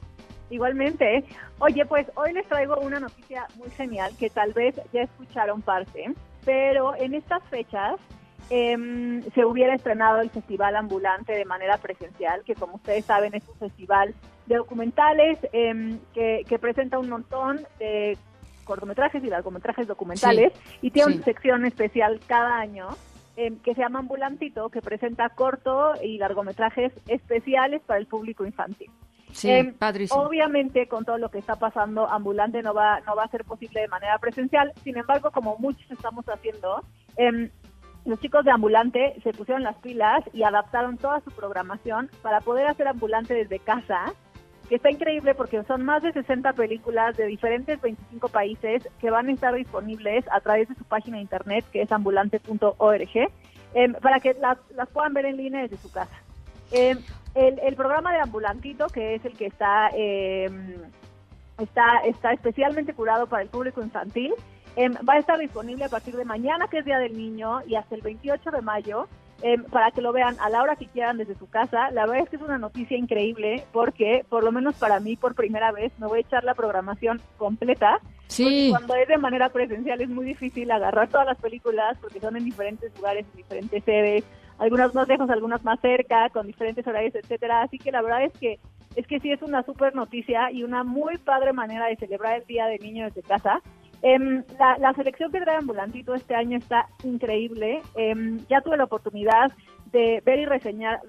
Igualmente. 0.51 1.25
Oye, 1.61 1.87
pues 1.87 2.07
hoy 2.17 2.33
les 2.33 2.47
traigo 2.47 2.77
una 2.81 2.99
noticia 2.99 3.47
muy 3.57 3.71
genial 3.71 4.13
que 4.19 4.31
tal 4.31 4.53
vez 4.53 4.75
ya 4.93 5.03
escucharon 5.03 5.63
parte, 5.63 6.13
pero 6.45 6.95
en 6.97 7.15
estas 7.15 7.43
fechas 7.45 7.95
em, 8.51 9.23
se 9.31 9.45
hubiera 9.45 9.75
estrenado 9.75 10.21
el 10.21 10.31
Festival 10.31 10.75
Ambulante 10.75 11.33
de 11.33 11.45
manera 11.45 11.79
presencial, 11.79 12.43
que 12.45 12.57
como 12.57 12.77
ustedes 12.77 13.05
saben 13.05 13.35
es 13.35 13.49
un 13.49 13.57
festival 13.57 14.13
de 14.47 14.57
documentales 14.57 15.39
em, 15.53 16.01
que, 16.13 16.59
presenta 16.61 16.99
un 16.99 17.09
montón 17.09 17.61
de 17.79 18.19
cortometrajes 18.65 19.23
y 19.23 19.29
largometrajes 19.29 19.87
documentales 19.87 20.53
y 20.83 20.91
tiene 20.91 21.15
una 21.15 21.25
sección 21.25 21.65
especial 21.65 22.21
cada 22.27 22.59
año 22.59 22.89
em, 23.37 23.57
que 23.61 23.75
se 23.75 23.83
llama 23.83 24.01
Ambulantito, 24.01 24.69
que 24.69 24.83
presenta 24.83 25.29
corto 25.29 25.93
y 26.03 26.19
largometrajes 26.19 26.93
especiales 27.07 27.83
para 27.83 28.01
el 28.01 28.07
público 28.07 28.45
infantil. 28.45 28.91
Sí, 29.33 29.51
eh, 29.51 29.75
Obviamente, 30.11 30.87
con 30.89 31.05
todo 31.05 31.19
lo 31.19 31.31
que 31.31 31.39
está 31.39 31.57
pasando, 31.57 32.09
ambulante 32.09 32.63
no 32.63 32.75
va, 32.75 33.01
no 33.01 33.15
va 33.15 33.25
a 33.25 33.29
ser 33.29 33.45
posible 33.45 33.81
de 33.81 33.89
manera 33.89 34.19
presencial. 34.19 34.73
Sin 34.83 34.97
embargo, 34.97 35.31
como 35.31 35.57
muchos 35.59 35.91
estamos 35.91 36.25
haciendo, 36.27 36.83
eh, 37.17 37.51
los 38.05 38.19
chicos 38.21 38.45
de 38.45 38.51
Ambulante 38.51 39.15
se 39.23 39.33
pusieron 39.33 39.63
las 39.63 39.77
pilas 39.77 40.25
y 40.33 40.43
adaptaron 40.43 40.97
toda 40.97 41.21
su 41.21 41.31
programación 41.31 42.11
para 42.23 42.41
poder 42.41 42.67
hacer 42.67 42.89
Ambulante 42.89 43.35
desde 43.35 43.59
casa, 43.59 44.15
que 44.69 44.77
está 44.77 44.91
increíble 44.91 45.35
porque 45.35 45.63
son 45.65 45.85
más 45.85 46.03
de 46.03 46.13
60 46.13 46.53
películas 46.55 47.17
de 47.17 47.27
diferentes 47.27 47.81
25 47.81 48.29
países 48.29 48.89
que 49.01 49.11
van 49.11 49.29
a 49.29 49.33
estar 49.33 49.55
disponibles 49.55 50.25
a 50.31 50.41
través 50.41 50.69
de 50.69 50.77
su 50.77 50.85
página 50.85 51.17
de 51.17 51.23
internet, 51.23 51.65
que 51.73 51.83
es 51.83 51.93
ambulante.org, 51.93 53.31
em, 53.75 53.93
para 53.95 54.21
que 54.21 54.35
las, 54.35 54.59
las 54.75 54.89
puedan 54.89 55.13
ver 55.13 55.27
en 55.27 55.37
línea 55.37 55.63
desde 55.63 55.77
su 55.77 55.91
casa. 55.91 56.17
Eh, 56.73 56.97
el, 57.35 57.77
programa 57.77 58.13
de 58.13 58.21
Ambulantito, 58.21 58.87
que 58.89 59.15
es 59.15 59.25
el 59.25 59.35
que 59.35 59.47
está, 59.47 59.89
em, 59.93 60.75
está, 61.59 61.99
está 62.05 62.33
especialmente 62.33 62.95
curado 62.95 63.27
para 63.27 63.43
el 63.43 63.49
público 63.49 63.83
infantil, 63.83 64.35
em, 64.77 64.95
va 65.09 65.15
a 65.15 65.19
estar 65.19 65.39
disponible 65.39 65.85
a 65.85 65.89
partir 65.89 66.17
de 66.17 66.25
mañana, 66.25 66.67
que 66.69 66.79
es 66.79 66.85
Día 66.85 66.99
del 66.99 67.17
Niño, 67.17 67.61
y 67.67 67.77
hasta 67.77 67.95
el 67.95 68.03
28 68.03 68.51
de 68.51 68.63
mayo, 68.63 69.09
em, 69.43 69.65
para 69.65 69.91
que 69.91 70.03
lo 70.03 70.13
vean 70.13 70.37
a 70.41 70.51
la 70.51 70.63
hora 70.63 70.77
que 70.77 70.87
quieran 70.87 71.19
desde 71.19 71.37
su 71.37 71.49
casa. 71.49 71.91
La 71.93 72.07
verdad 72.07 72.25
es 72.25 72.31
que 72.31 72.37
es 72.37 72.43
una 72.43 72.59
noticia 72.59 72.97
increíble 72.97 73.65
porque, 73.73 74.25
por 74.29 74.45
lo 74.45 74.53
menos 74.53 74.75
para 74.77 75.01
mí, 75.01 75.17
por 75.17 75.35
primera 75.35 75.73
vez, 75.73 75.93
me 75.99 76.09
voy 76.09 76.19
a 76.19 76.23
echar 76.23 76.45
la 76.45 76.55
programación 76.55 77.21
completa. 77.39 78.01
Sí. 78.27 78.69
Cuando 78.71 78.95
es 78.95 79.09
de 79.09 79.19
manera 79.19 79.49
presencial 79.49 80.01
es 80.01 80.09
muy 80.09 80.25
difícil 80.25 80.71
agarrar 80.71 81.09
todas 81.09 81.27
las 81.27 81.39
películas 81.39 81.97
porque 82.01 82.21
son 82.21 82.37
en 82.37 82.45
diferentes 82.45 82.95
lugares, 82.97 83.27
en 83.33 83.37
diferentes 83.39 83.83
sedes 83.85 84.25
algunas 84.61 84.95
más 84.95 85.09
lejos, 85.09 85.29
algunas 85.31 85.65
más 85.65 85.81
cerca, 85.81 86.29
con 86.29 86.47
diferentes 86.47 86.87
horarios, 86.87 87.15
etcétera. 87.15 87.63
Así 87.63 87.79
que 87.79 87.91
la 87.91 88.03
verdad 88.03 88.25
es 88.25 88.33
que 88.35 88.61
es 88.97 89.07
que 89.07 89.21
sí 89.21 89.31
es 89.31 89.41
una 89.43 89.63
súper 89.63 89.95
noticia 89.95 90.51
y 90.51 90.65
una 90.65 90.85
muy 90.85 91.17
padre 91.19 91.53
manera 91.53 91.87
de 91.87 91.97
celebrar 91.97 92.41
el 92.41 92.47
Día 92.47 92.67
del 92.67 92.81
Niño 92.81 93.05
desde 93.07 93.23
casa. 93.23 93.61
Em, 94.03 94.43
la, 94.59 94.93
selección 94.95 95.31
que 95.31 95.41
trae 95.41 95.57
Ambulantito 95.57 96.15
este 96.15 96.35
año 96.35 96.59
está 96.59 96.89
increíble. 97.05 97.83
Em, 97.95 98.39
ya 98.49 98.61
tuve 98.61 98.77
la 98.77 98.85
oportunidad 98.85 99.53
de 99.93 100.23
ver 100.25 100.39
y 100.41 100.45
reseñar 100.47 101.01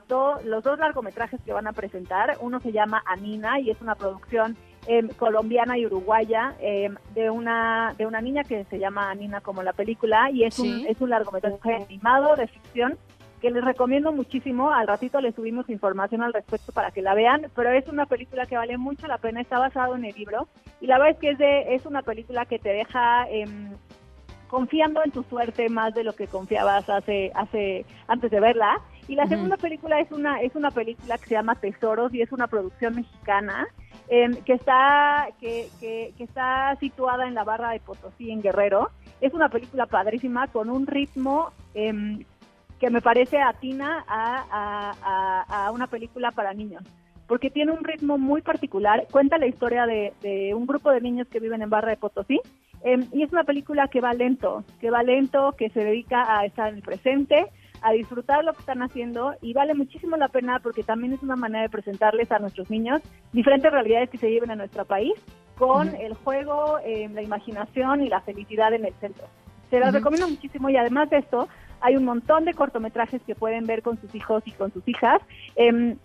los 0.44 0.64
dos 0.64 0.80
largometrajes 0.80 1.42
que 1.42 1.54
van 1.54 1.68
a 1.68 1.74
presentar. 1.74 2.38
Uno 2.40 2.60
se 2.60 2.72
llama 2.72 3.04
Anina 3.06 3.60
y 3.60 3.70
es 3.70 3.82
una 3.82 3.96
producción 3.96 4.56
em, 4.88 5.10
colombiana 5.10 5.78
y 5.78 5.86
uruguaya 5.86 6.56
de 7.14 7.30
una 7.30 7.94
de 7.98 8.06
una 8.08 8.22
niña 8.22 8.44
que 8.44 8.64
se 8.66 8.80
llama 8.80 9.12
Anina 9.12 9.42
como 9.42 9.62
la 9.62 9.74
película 9.74 10.32
y 10.32 10.44
es 10.44 10.58
un 10.58 10.86
es 10.88 11.00
un 11.00 11.12
largometraje 11.12 11.76
animado 11.76 12.36
de 12.36 12.48
ficción 12.48 12.98
que 13.42 13.52
les 13.52 13.66
recomiendo 13.66 14.14
muchísimo. 14.14 14.72
Al 14.72 14.88
ratito 14.88 15.20
les 15.20 15.36
subimos 15.36 15.70
información 15.70 16.22
al 16.22 16.34
respecto 16.34 16.72
para 16.72 16.92
que 16.92 17.02
la 17.02 17.16
vean, 17.16 17.48
pero 17.56 17.72
es 17.72 17.88
una 17.88 18.06
película 18.06 18.46
que 18.46 18.56
vale 18.56 18.78
mucho 18.78 19.08
la 19.08 19.18
pena. 19.18 19.42
Está 19.42 19.60
basado 19.60 19.96
en 19.96 20.06
el 20.06 20.16
libro 20.16 20.48
y 20.80 20.88
la 20.88 20.98
verdad 20.98 21.16
es 21.16 21.20
que 21.20 21.30
es, 21.32 21.38
de, 21.38 21.76
es 21.76 21.86
una 21.86 22.04
película 22.04 22.46
que 22.46 22.60
te 22.60 22.70
deja 22.70 23.28
em, 23.30 23.76
confiando 24.48 25.04
en 25.04 25.12
tu 25.12 25.24
suerte 25.24 25.68
más 25.70 25.94
de 25.96 26.04
lo 26.04 26.14
que 26.14 26.28
confiabas 26.28 26.88
hace, 26.90 27.32
hace 27.34 27.86
antes 28.08 28.30
de 28.30 28.40
verla. 28.40 28.80
Y 29.08 29.16
la 29.16 29.28
segunda 29.28 29.58
película 29.58 30.00
es 30.00 30.12
una 30.12 30.40
es 30.42 30.56
una 30.56 30.70
película 30.70 31.18
que 31.18 31.26
se 31.26 31.34
llama 31.34 31.56
Tesoros 31.56 32.14
y 32.14 32.22
es 32.22 32.32
una 32.32 32.48
producción 32.48 32.96
mexicana 32.96 33.68
em, 34.08 34.36
que 34.44 34.54
está 34.54 35.28
que, 35.40 35.68
que, 35.80 36.14
que 36.16 36.24
está 36.24 36.76
situada 36.80 37.28
en 37.28 37.34
la 37.34 37.44
barra 37.44 37.72
de 37.72 37.80
Potosí 37.80 38.30
en 38.30 38.44
Guerrero. 38.44 38.92
Es 39.20 39.34
una 39.34 39.50
película 39.50 39.88
padrísima 39.88 40.48
con 40.48 40.70
un 40.70 40.86
ritmo 40.86 41.52
eh, 41.74 42.24
que 42.82 42.90
me 42.90 43.00
parece 43.00 43.40
atina 43.40 44.04
a, 44.08 45.46
a, 45.48 45.72
una 45.72 45.86
película 45.86 46.32
para 46.32 46.52
niños, 46.52 46.82
porque 47.28 47.52
tiene 47.52 47.72
un 47.72 47.84
ritmo 47.84 48.18
muy 48.18 48.42
particular, 48.42 49.06
cuenta 49.12 49.38
la 49.38 49.46
historia 49.46 49.86
de, 49.86 50.54
un 50.56 50.66
grupo 50.66 50.90
de 50.90 51.00
niños 51.00 51.28
que 51.28 51.40
viven 51.40 51.62
en 51.62 51.70
Barra 51.70 51.92
de 51.92 51.98
Potosí, 51.98 52.42
em, 52.84 53.06
y 53.14 53.22
es 53.22 53.32
una 53.32 53.44
película 53.44 53.88
que 53.88 54.02
va 54.02 54.14
lento, 54.14 54.64
que 54.80 54.90
va 54.90 55.04
lento, 55.04 55.52
que 55.52 55.70
se 55.70 55.84
dedica 55.84 56.40
a 56.40 56.44
estar 56.44 56.70
en 56.70 56.78
el 56.78 56.82
presente, 56.82 57.46
a 57.84 57.92
disfrutar 57.92 58.44
lo 58.44 58.54
que 58.54 58.62
están 58.62 58.82
haciendo 58.82 59.36
y 59.44 59.54
vale 59.54 59.76
muchísimo 59.76 60.18
la 60.18 60.30
pena 60.30 60.60
porque 60.60 60.82
también 60.82 61.14
es 61.14 61.22
una 61.22 61.36
manera 61.36 61.62
de 61.62 61.70
presentarles 61.70 62.32
a 62.32 62.40
nuestros 62.40 62.72
niños 62.72 63.04
diferentes 63.32 63.72
realidades 63.72 64.10
que 64.10 64.18
se 64.18 64.28
viven 64.28 64.50
en 64.50 64.58
nuestro 64.58 64.86
país 64.86 65.14
con 65.56 65.90
el 65.96 66.16
juego, 66.16 66.80
em, 66.84 67.14
la 67.14 67.22
imaginación 67.22 68.02
y 68.02 68.10
la 68.10 68.22
felicidad 68.22 68.74
en 68.74 68.86
el 68.86 68.94
centro. 68.96 69.28
Se 69.70 69.80
las 69.80 69.94
recomiendo 69.94 70.28
muchísimo 70.28 70.70
y 70.70 70.78
además 70.78 71.10
de 71.12 71.20
esto, 71.20 71.48
hay 71.82 71.98
un 71.98 72.06
montón 72.06 72.46
de 72.46 72.54
cortometrajes 72.54 73.22
que 73.24 73.36
pueden 73.36 73.66
ver 73.66 73.82
con 73.82 74.00
sus 74.00 74.14
hijos 74.16 74.44
y 74.46 74.52
con 74.52 74.72
sus 74.72 74.88
hijas. 74.88 75.22
Em, 75.56 75.98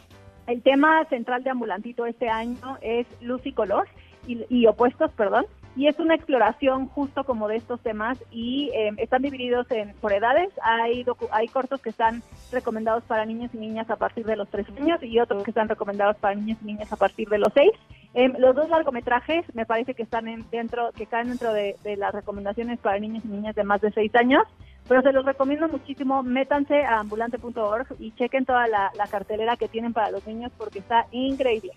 el 0.46 0.62
tema 0.62 1.04
central 1.06 1.42
de 1.42 1.50
Ambulantito 1.50 2.06
este 2.06 2.28
año 2.28 2.78
es 2.80 3.06
luz 3.20 3.44
y 3.44 3.52
color 3.52 3.86
y, 4.26 4.66
opuestos, 4.66 5.12
perdón, 5.12 5.46
y 5.76 5.86
es 5.86 6.00
una 6.00 6.16
exploración 6.16 6.88
justo 6.88 7.22
como 7.22 7.46
de 7.46 7.56
estos 7.56 7.80
temas 7.80 8.18
y 8.32 8.70
em, 8.74 8.96
están 8.98 9.22
divididos 9.22 9.70
en 9.70 9.94
por 10.00 10.12
edades. 10.12 10.48
Hay 10.62 11.04
hay 11.30 11.48
cortos 11.48 11.80
que 11.80 11.90
están 11.90 12.22
recomendados 12.50 13.04
para 13.04 13.24
niños 13.24 13.50
y 13.54 13.58
niñas 13.58 13.88
a 13.88 13.96
partir 13.96 14.26
de 14.26 14.34
los 14.34 14.48
tres 14.48 14.66
años 14.80 15.00
y 15.02 15.20
otros 15.20 15.44
que 15.44 15.50
están 15.52 15.68
recomendados 15.68 16.16
para 16.16 16.34
niños 16.34 16.58
y 16.62 16.66
niñas 16.66 16.92
a 16.92 16.96
partir 16.96 17.28
de 17.28 17.38
los 17.38 17.52
seis. 17.54 17.70
Em, 18.14 18.32
los 18.38 18.56
dos 18.56 18.68
largometrajes 18.68 19.44
me 19.54 19.66
parece 19.66 19.94
que 19.94 20.02
están 20.02 20.24
dentro 20.50 20.90
que 20.92 21.06
caen 21.06 21.28
dentro 21.28 21.52
de, 21.52 21.76
de 21.84 21.96
las 21.96 22.12
recomendaciones 22.14 22.80
para 22.80 22.98
niños 22.98 23.24
y 23.24 23.28
niñas 23.28 23.54
de 23.54 23.62
más 23.62 23.80
de 23.80 23.92
seis 23.92 24.12
años. 24.16 24.42
Pero 24.88 25.02
se 25.02 25.12
los 25.12 25.24
recomiendo 25.24 25.68
muchísimo, 25.68 26.22
métanse 26.22 26.84
a 26.84 27.00
ambulante.org 27.00 27.86
y 27.98 28.12
chequen 28.12 28.44
toda 28.44 28.68
la, 28.68 28.92
la 28.96 29.06
cartelera 29.06 29.56
que 29.56 29.68
tienen 29.68 29.92
para 29.92 30.10
los 30.10 30.26
niños 30.26 30.52
porque 30.56 30.78
está 30.78 31.06
increíble. 31.10 31.72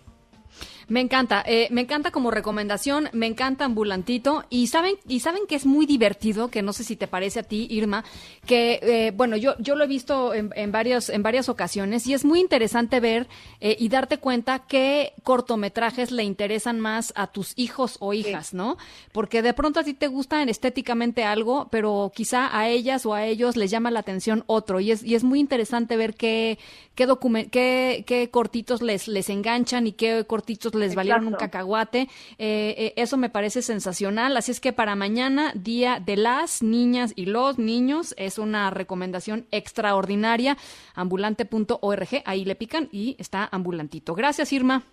Me 0.90 1.02
encanta, 1.02 1.44
eh, 1.46 1.68
me 1.70 1.82
encanta 1.82 2.10
como 2.10 2.32
recomendación, 2.32 3.10
me 3.14 3.28
encanta 3.28 3.66
Ambulantito 3.66 4.44
y 4.50 4.68
saben 4.68 4.96
y 5.08 5.20
saben 5.20 5.44
que 5.48 5.54
es 5.54 5.68
muy 5.68 5.86
divertido, 5.86 6.50
que 6.50 6.64
no 6.64 6.74
sé 6.74 6.84
si 6.84 6.96
te 6.96 7.08
parece 7.08 7.42
a 7.42 7.44
ti, 7.44 7.68
Irma, 7.70 8.04
que 8.48 8.80
eh, 8.82 9.12
bueno 9.16 9.38
yo 9.38 9.54
yo 9.60 9.76
lo 9.76 9.84
he 9.84 9.88
visto 9.88 10.34
en, 10.34 10.52
en, 10.56 10.72
varios 10.72 11.10
en 11.10 11.22
varias 11.22 11.48
ocasiones 11.48 12.08
y 12.08 12.16
es 12.16 12.26
muy 12.26 12.40
interesante 12.40 13.00
ver 13.00 13.28
eh, 13.62 13.78
y 13.80 13.88
darte 13.90 14.18
cuenta 14.18 14.66
qué 14.68 15.14
cortometrajes 15.22 16.10
le 16.10 16.24
interesan 16.24 16.80
más 16.80 17.14
a 17.16 17.28
tus 17.28 17.54
hijos 17.56 17.98
o 18.00 18.14
hijas, 18.14 18.56
¿no? 18.56 18.78
Porque 19.12 19.44
de 19.44 19.54
pronto 19.54 19.80
a 19.80 19.84
ti 19.84 19.94
te 19.94 20.08
gustan 20.08 20.50
estéticamente 20.50 21.24
algo, 21.24 21.68
pero 21.70 22.12
quizá 22.16 22.58
a 22.58 22.68
ellas 22.68 23.06
o 23.06 23.14
a 23.14 23.26
ellos 23.26 23.58
les 23.58 23.70
llama 23.70 23.92
la 23.92 24.00
atención 24.00 24.44
otro 24.48 24.80
y 24.80 24.90
es 24.90 25.04
y 25.04 25.14
es 25.14 25.24
muy 25.24 25.40
interesante 25.40 25.98
ver 25.98 26.16
qué 26.16 26.58
qué, 26.96 27.08
qué, 27.52 28.04
qué 28.08 28.30
cortitos 28.32 28.82
les 28.82 29.08
les 29.08 29.30
enganchan 29.30 29.86
y 29.86 29.92
qué 29.92 30.26
cortitos 30.26 30.74
les 30.80 30.96
valieron 30.96 31.28
un 31.28 31.34
cacahuate. 31.34 32.10
Eh, 32.38 32.76
eh, 32.78 32.94
eso 32.96 33.18
me 33.18 33.30
parece 33.30 33.62
sensacional. 33.62 34.36
Así 34.38 34.52
es 34.52 34.60
que 34.60 34.74
para 34.74 34.96
mañana, 34.96 35.52
Día 35.54 36.00
de 36.00 36.18
las 36.18 36.64
Niñas 36.64 37.14
y 37.16 37.26
los 37.26 37.60
Niños, 37.60 38.16
es 38.18 38.40
una 38.40 38.70
recomendación 38.72 39.46
extraordinaria. 39.52 40.58
Ambulante.org, 40.96 42.24
ahí 42.26 42.46
le 42.46 42.56
pican 42.56 42.90
y 42.92 43.16
está 43.20 43.48
ambulantito. 43.52 44.16
Gracias, 44.16 44.52
Irma. 44.54 44.84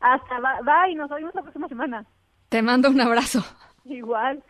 Hasta 0.00 0.38
va, 0.38 0.88
y 0.88 0.94
nos 0.94 1.08
vemos 1.10 1.34
la 1.34 1.42
próxima 1.42 1.68
semana. 1.68 2.06
Te 2.48 2.62
mando 2.62 2.90
un 2.90 3.00
abrazo. 3.00 3.44
Igual. 3.84 4.42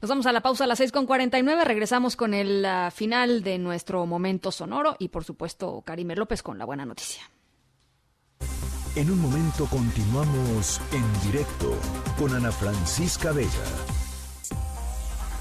Nos 0.00 0.08
vamos 0.08 0.26
a 0.26 0.32
la 0.32 0.42
pausa 0.42 0.64
a 0.64 0.66
las 0.66 0.80
6.49. 0.80 1.64
Regresamos 1.64 2.16
con 2.16 2.34
el 2.34 2.64
ah, 2.64 2.90
final 2.90 3.42
de 3.42 3.58
nuestro 3.58 4.04
momento 4.06 4.52
sonoro 4.52 4.96
y, 4.98 5.08
por 5.08 5.24
supuesto, 5.24 5.82
Karime 5.84 6.14
López 6.14 6.42
con 6.42 6.58
la 6.58 6.64
buena 6.64 6.84
noticia. 6.84 7.22
En 8.96 9.10
un 9.10 9.20
momento 9.20 9.66
continuamos 9.66 10.80
en 10.90 11.30
directo 11.30 11.74
con 12.18 12.34
Ana 12.34 12.50
Francisca 12.50 13.30
Vega. 13.30 13.50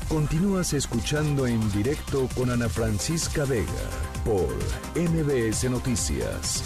Continúas 0.10 0.74
escuchando 0.74 1.48
en 1.48 1.72
directo 1.72 2.28
con 2.36 2.50
Ana 2.50 2.68
Francisca 2.68 3.46
Vega 3.46 3.72
por 4.26 4.54
MBS 4.94 5.70
Noticias. 5.70 6.66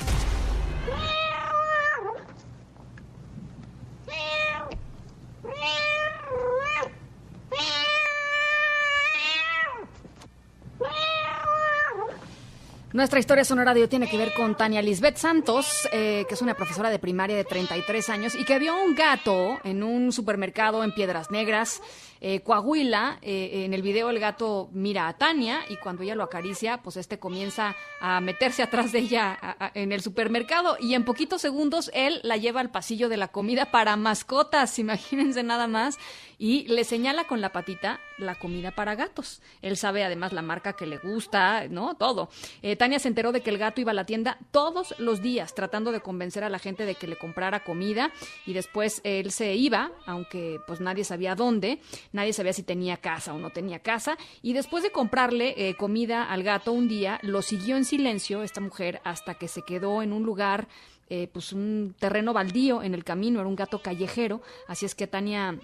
Nuestra 12.92 13.20
historia 13.20 13.46
sonora 13.46 13.76
de 13.76 13.84
hoy 13.84 13.88
tiene 13.88 14.10
que 14.10 14.18
ver 14.18 14.34
con 14.34 14.58
Tania 14.58 14.82
Lisbeth 14.82 15.18
Santos, 15.18 15.88
eh, 15.92 16.26
que 16.28 16.34
es 16.34 16.42
una 16.42 16.56
profesora 16.56 16.90
de 16.90 16.98
primaria 16.98 17.36
de 17.36 17.44
33 17.44 18.10
años 18.10 18.34
y 18.34 18.46
que 18.46 18.58
vio 18.58 18.82
un 18.84 18.96
gato 18.96 19.60
en 19.64 19.84
un 19.84 20.12
supermercado 20.12 20.84
en 20.84 20.92
Piedras 20.96 21.30
Negras 21.30 21.84
eh, 22.20 22.42
Coahuila, 22.42 23.20
eh, 23.22 23.64
en 23.66 23.76
el 23.76 23.84
video 23.84 24.10
el 24.10 24.20
gato 24.20 24.70
mira 24.74 25.08
a 25.08 25.16
Tania 25.16 25.60
y 25.70 25.78
cuando 25.78 26.02
ella 26.02 26.16
lo 26.16 26.24
acaricia, 26.24 26.82
pues 26.82 26.98
este 26.98 27.20
comienza 27.20 27.76
a 28.02 28.22
meterse 28.22 28.64
atrás 28.64 28.92
de 28.92 29.00
ella 29.00 29.38
en 29.76 29.92
el 29.92 30.02
supermercado 30.02 30.76
y 30.80 30.96
en 30.96 31.06
poquitos 31.06 31.42
segundos 31.42 31.92
él 31.94 32.20
la 32.24 32.38
lleva 32.38 32.60
al 32.60 32.72
pasillo 32.72 33.08
de 33.08 33.18
la 33.18 33.28
comida 33.28 33.70
para 33.70 33.96
mascotas, 33.98 34.80
imagínense 34.80 35.44
nada 35.44 35.68
más, 35.68 36.00
y 36.40 36.66
le 36.70 36.86
señala 36.86 37.26
con 37.26 37.42
la 37.42 37.52
patita 37.52 38.00
la 38.18 38.36
comida 38.36 38.72
para 38.72 38.96
gatos. 38.96 39.42
Él 39.62 39.76
sabe 39.76 40.04
además 40.04 40.32
la 40.32 40.42
marca 40.42 40.74
que 40.74 40.88
le 40.88 40.98
gusta, 40.98 41.68
¿no? 41.68 41.96
Todo. 41.96 42.30
Eh, 42.62 42.78
Tania 42.78 42.98
se 42.98 43.10
enteró 43.10 43.34
de 43.34 43.42
que 43.42 43.50
el 43.50 43.58
gato 43.58 43.82
iba 43.82 43.92
a 43.92 43.94
la 43.94 44.06
tienda 44.06 44.40
todos 44.52 44.96
los 45.00 45.22
días 45.22 45.54
tratando 45.54 45.92
de 45.92 46.00
convencer 46.00 46.46
a 46.46 46.50
la 46.50 46.58
gente 46.58 46.86
de 46.86 46.96
que 46.96 47.08
le 47.08 47.18
comprara 47.18 47.64
comida 47.64 48.12
y 48.46 48.54
después 48.54 49.02
él 49.04 49.32
se 49.32 49.56
iba, 49.56 49.92
aunque 50.06 50.60
pues 50.66 50.80
nadie 50.80 51.04
sabía 51.04 51.36
dónde. 51.36 51.82
Nadie 52.14 52.32
sabía 52.32 52.54
si 52.54 52.64
tenía 52.64 52.98
casa 52.98 53.34
o 53.34 53.38
no 53.38 53.50
tenía 53.50 53.80
casa. 53.80 54.18
Y 54.42 54.54
después 54.54 54.82
de 54.82 54.92
comprarle 54.92 55.56
eh, 55.58 55.76
comida 55.76 56.24
al 56.24 56.44
gato 56.44 56.72
un 56.72 56.88
día, 56.88 57.20
lo 57.22 57.42
siguió 57.42 57.76
en 57.76 57.84
silencio 57.84 58.44
esta 58.44 58.62
mujer 58.62 59.02
hasta 59.04 59.34
que 59.36 59.50
se 59.50 59.64
quedó 59.64 60.02
en 60.02 60.14
un 60.14 60.24
lugar 60.24 60.70
eh, 61.12 61.28
pues 61.34 61.54
un 61.54 61.96
terreno 61.98 62.34
baldío 62.34 62.84
en 62.84 62.94
el 62.94 63.04
camino, 63.04 63.40
era 63.40 63.50
un 63.50 63.56
gato 63.56 63.82
callejero, 63.82 64.44
así 64.68 64.86
es 64.86 64.94
que 64.94 65.08
Tania 65.08 65.58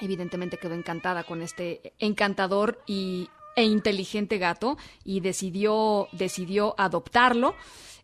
evidentemente 0.00 0.58
quedó 0.58 0.74
encantada 0.74 1.24
con 1.24 1.42
este 1.42 1.92
encantador 1.98 2.82
y, 2.86 3.28
e 3.56 3.64
inteligente 3.64 4.38
gato 4.38 4.78
y 5.04 5.20
decidió, 5.20 6.08
decidió 6.12 6.74
adoptarlo. 6.78 7.54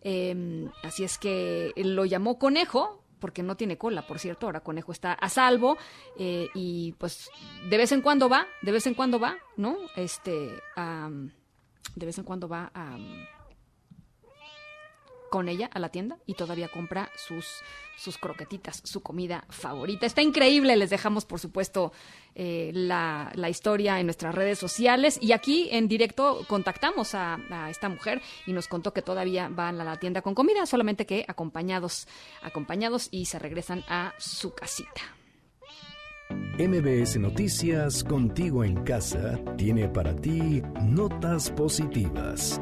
Em, 0.02 0.70
así 0.82 1.04
es 1.04 1.16
que 1.16 1.72
lo 1.76 2.04
llamó 2.04 2.38
Conejo, 2.38 3.04
porque 3.20 3.42
no 3.42 3.56
tiene 3.56 3.78
cola, 3.78 4.06
por 4.06 4.18
cierto, 4.18 4.46
ahora 4.46 4.60
Conejo 4.60 4.92
está 4.92 5.12
a 5.12 5.28
salvo 5.30 5.78
eh, 6.18 6.48
y 6.54 6.92
pues 6.98 7.30
de 7.70 7.76
vez 7.78 7.92
en 7.92 8.02
cuando 8.02 8.28
va, 8.28 8.46
de 8.60 8.72
vez 8.72 8.86
en 8.86 8.94
cuando 8.94 9.18
va, 9.18 9.36
¿no? 9.56 9.76
Este, 9.96 10.50
de 11.94 12.06
vez 12.06 12.18
en 12.18 12.24
cuando 12.24 12.48
va 12.48 12.70
a 12.74 12.98
con 15.34 15.48
ella 15.48 15.68
a 15.74 15.80
la 15.80 15.88
tienda 15.88 16.16
y 16.26 16.34
todavía 16.34 16.68
compra 16.68 17.10
sus, 17.16 17.44
sus 17.96 18.18
croquetitas, 18.18 18.80
su 18.84 19.02
comida 19.02 19.44
favorita. 19.48 20.06
Está 20.06 20.22
increíble, 20.22 20.76
les 20.76 20.90
dejamos 20.90 21.24
por 21.24 21.40
supuesto 21.40 21.90
eh, 22.36 22.70
la, 22.72 23.32
la, 23.34 23.50
historia 23.50 23.98
en 23.98 24.06
nuestras 24.06 24.32
redes 24.32 24.60
sociales 24.60 25.18
y 25.20 25.32
aquí 25.32 25.70
en 25.72 25.88
directo 25.88 26.44
contactamos 26.46 27.16
a, 27.16 27.40
a, 27.50 27.68
esta 27.68 27.88
mujer 27.88 28.22
y 28.46 28.52
nos 28.52 28.68
contó 28.68 28.92
que 28.92 29.02
todavía 29.02 29.48
van 29.48 29.80
a 29.80 29.84
la 29.84 29.96
tienda 29.96 30.22
con 30.22 30.36
comida, 30.36 30.66
solamente 30.66 31.04
que 31.04 31.24
acompañados, 31.26 32.06
acompañados 32.40 33.08
y 33.10 33.24
se 33.24 33.40
regresan 33.40 33.82
a 33.88 34.14
su 34.18 34.54
casita. 34.54 35.02
MBS 36.30 37.16
Noticias 37.18 38.04
Contigo 38.04 38.62
en 38.62 38.84
Casa 38.84 39.36
tiene 39.56 39.88
para 39.88 40.14
ti 40.14 40.62
notas 40.80 41.50
positivas. 41.50 42.60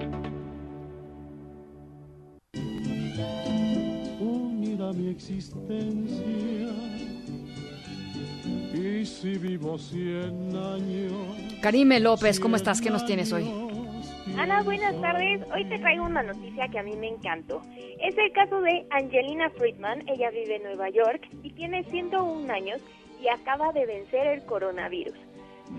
Mi 4.95 5.09
existencia. 5.11 6.27
Y 8.75 9.07
si 9.07 9.39
vivo 9.39 9.79
100 9.79 10.57
años. 10.57 11.13
Karime 11.63 12.01
López, 12.01 12.39
¿cómo 12.41 12.57
estás? 12.57 12.81
¿Qué 12.81 12.91
nos 12.91 13.05
tienes 13.07 13.33
hoy? 13.33 13.45
Ana, 14.39 14.63
buenas 14.63 14.99
tardes. 15.01 15.41
Hoy 15.55 15.65
te 15.67 15.79
traigo 15.79 16.05
una 16.05 16.23
noticia 16.23 16.69
que 16.69 16.79
a 16.79 16.83
mí 16.83 16.97
me 16.97 17.09
encantó. 17.09 17.63
Es 18.01 18.17
el 18.19 18.33
caso 18.33 18.61
de 18.61 18.87
Angelina 18.91 19.51
Friedman. 19.51 20.09
Ella 20.09 20.31
vive 20.31 20.57
en 20.57 20.63
Nueva 20.65 20.89
York 20.91 21.27
y 21.43 21.51
tiene 21.53 21.85
101 21.85 22.51
años 22.53 22.81
y 23.23 23.29
acaba 23.29 23.73
de 23.73 23.87
vencer 23.87 24.27
el 24.27 24.45
coronavirus. 24.45 25.15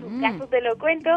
Su 0.00 0.08
Mm. 0.10 0.20
caso 0.20 0.46
te 0.48 0.60
lo 0.60 0.76
cuento. 0.78 1.10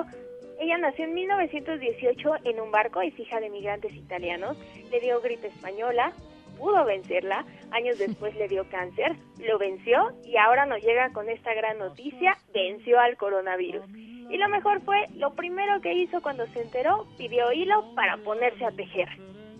Ella 0.60 0.78
nació 0.80 1.06
en 1.06 1.14
1918 1.14 2.32
en 2.44 2.60
un 2.60 2.72
barco, 2.72 3.02
es 3.02 3.18
hija 3.19 3.40
de 3.40 3.49
migrantes 3.52 3.94
italianos, 3.95 4.57
le 4.91 4.99
dio 4.99 5.22
gripe 5.22 5.48
española, 5.48 6.14
pudo 6.58 6.84
vencerla, 6.86 7.46
años 7.72 7.98
después 7.98 8.36
le 8.36 8.48
dio 8.48 8.68
cáncer, 8.70 9.16
lo 9.40 9.58
venció 9.58 10.12
y 10.26 10.38
ahora 10.38 10.66
nos 10.66 10.82
llega 10.82 11.12
con 11.14 11.30
esta 11.30 11.54
gran 11.54 11.78
noticia, 11.78 12.38
venció 12.54 13.00
al 13.00 13.18
coronavirus. 13.18 13.86
Y 14.30 14.38
lo 14.38 14.50
mejor 14.50 14.82
fue, 14.82 15.06
lo 15.16 15.34
primero 15.34 15.80
que 15.82 15.94
hizo 15.94 16.22
cuando 16.22 16.46
se 16.48 16.62
enteró, 16.62 17.08
pidió 17.18 17.52
hilo 17.54 17.94
para 17.96 18.18
ponerse 18.18 18.66
a 18.66 18.72
tejer. 18.72 19.08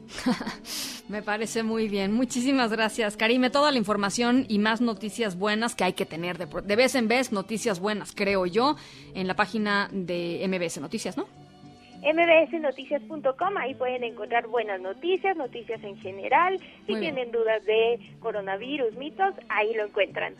Me 1.10 1.22
parece 1.22 1.64
muy 1.64 1.88
bien. 1.88 2.11
Muchísimas 2.11 2.72
gracias, 2.72 3.15
Karime. 3.15 3.49
Toda 3.49 3.72
la 3.72 3.78
información 3.78 4.45
y 4.49 4.60
más 4.60 4.82
noticias 4.82 5.38
buenas 5.38 5.74
que 5.74 5.86
hay 5.86 5.94
que 5.94 6.06
tener 6.06 6.38
de, 6.38 6.76
vez 6.76 6.95
en 6.95 7.07
vez, 7.07 7.32
noticias 7.32 7.80
buenas, 7.80 8.11
creo 8.14 8.45
yo, 8.45 8.76
en 9.14 9.26
la 9.26 9.36
página 9.36 9.90
de 9.94 10.45
MBS 10.48 10.82
Noticias, 10.82 11.15
¿no? 11.15 11.26
mbsnoticias.com, 12.03 13.57
ahí 13.57 13.76
pueden 13.76 14.03
encontrar 14.03 14.48
buenas 14.48 14.82
noticias, 14.82 15.36
noticias 15.36 15.84
en 15.84 15.98
general. 15.98 16.60
Si 16.86 16.91
Muy 16.91 17.02
bien. 17.02 17.15
tienen 17.15 17.32
dudas 17.32 17.64
de 17.65 17.99
coronavirus, 18.19 18.95
mitos, 18.95 19.34
ahí 19.49 19.74
lo 19.74 19.86
encuentran. 19.86 20.36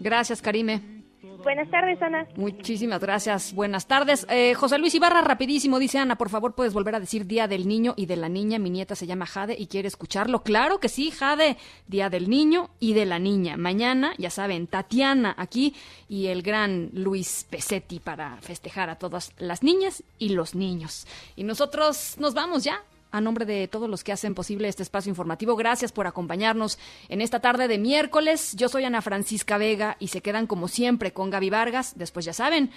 Gracias, 0.00 0.40
Karime. 0.42 1.01
Buenas 1.44 1.70
tardes, 1.70 2.02
Ana. 2.02 2.26
Muchísimas 2.36 3.00
gracias. 3.00 3.54
Buenas 3.54 3.86
tardes. 3.86 4.26
Eh, 4.28 4.54
José 4.54 4.78
Luis 4.78 4.94
Ibarra, 4.94 5.20
rapidísimo, 5.20 5.78
dice 5.78 5.98
Ana, 5.98 6.16
por 6.16 6.30
favor, 6.30 6.54
puedes 6.54 6.72
volver 6.72 6.96
a 6.96 7.00
decir 7.00 7.26
Día 7.26 7.46
del 7.46 7.68
Niño 7.68 7.94
y 7.96 8.06
de 8.06 8.16
la 8.16 8.28
Niña. 8.28 8.58
Mi 8.58 8.70
nieta 8.70 8.96
se 8.96 9.06
llama 9.06 9.26
Jade 9.26 9.56
y 9.56 9.66
quiere 9.66 9.86
escucharlo. 9.86 10.42
Claro 10.42 10.80
que 10.80 10.88
sí, 10.88 11.10
Jade. 11.10 11.56
Día 11.86 12.10
del 12.10 12.28
Niño 12.28 12.70
y 12.80 12.94
de 12.94 13.06
la 13.06 13.18
Niña. 13.18 13.56
Mañana, 13.56 14.14
ya 14.18 14.30
saben, 14.30 14.66
Tatiana 14.66 15.34
aquí 15.38 15.74
y 16.08 16.26
el 16.26 16.42
gran 16.42 16.90
Luis 16.92 17.46
Pesetti 17.48 18.00
para 18.00 18.38
festejar 18.38 18.90
a 18.90 18.96
todas 18.96 19.32
las 19.38 19.62
niñas 19.62 20.02
y 20.18 20.30
los 20.30 20.54
niños. 20.54 21.06
Y 21.36 21.44
nosotros 21.44 22.16
nos 22.18 22.34
vamos 22.34 22.64
ya. 22.64 22.82
A 23.12 23.20
nombre 23.20 23.44
de 23.44 23.68
todos 23.68 23.90
los 23.90 24.02
que 24.02 24.10
hacen 24.10 24.34
posible 24.34 24.68
este 24.68 24.82
espacio 24.82 25.10
informativo, 25.10 25.54
gracias 25.54 25.92
por 25.92 26.06
acompañarnos 26.06 26.78
en 27.10 27.20
esta 27.20 27.40
tarde 27.40 27.68
de 27.68 27.78
miércoles. 27.78 28.54
Yo 28.56 28.70
soy 28.70 28.84
Ana 28.84 29.02
Francisca 29.02 29.58
Vega 29.58 29.96
y 30.00 30.08
se 30.08 30.22
quedan 30.22 30.46
como 30.46 30.66
siempre 30.66 31.12
con 31.12 31.28
Gaby 31.28 31.50
Vargas. 31.50 31.92
Después 31.96 32.24
ya 32.24 32.32
saben, 32.32 32.70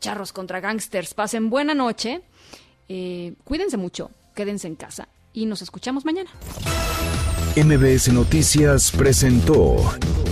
charros 0.00 0.32
contra 0.32 0.60
gangsters. 0.60 1.12
Pasen 1.12 1.50
buena 1.50 1.74
noche. 1.74 2.22
Eh, 2.88 3.34
cuídense 3.44 3.76
mucho, 3.76 4.10
quédense 4.34 4.66
en 4.66 4.76
casa 4.76 5.08
y 5.34 5.44
nos 5.44 5.60
escuchamos 5.60 6.06
mañana. 6.06 6.30
MBS 7.54 8.10
Noticias 8.12 8.90
presentó 8.92 9.76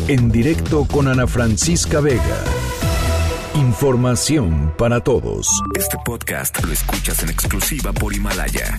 En 0.09 0.31
directo 0.31 0.87
con 0.87 1.07
Ana 1.07 1.27
Francisca 1.27 2.01
Vega. 2.01 2.45
Información 3.55 4.73
para 4.79 5.01
todos. 5.01 5.49
Este 5.77 5.99
podcast 6.05 6.65
lo 6.65 6.73
escuchas 6.73 7.23
en 7.23 7.29
exclusiva 7.29 7.93
por 7.93 8.15
Himalaya. 8.15 8.79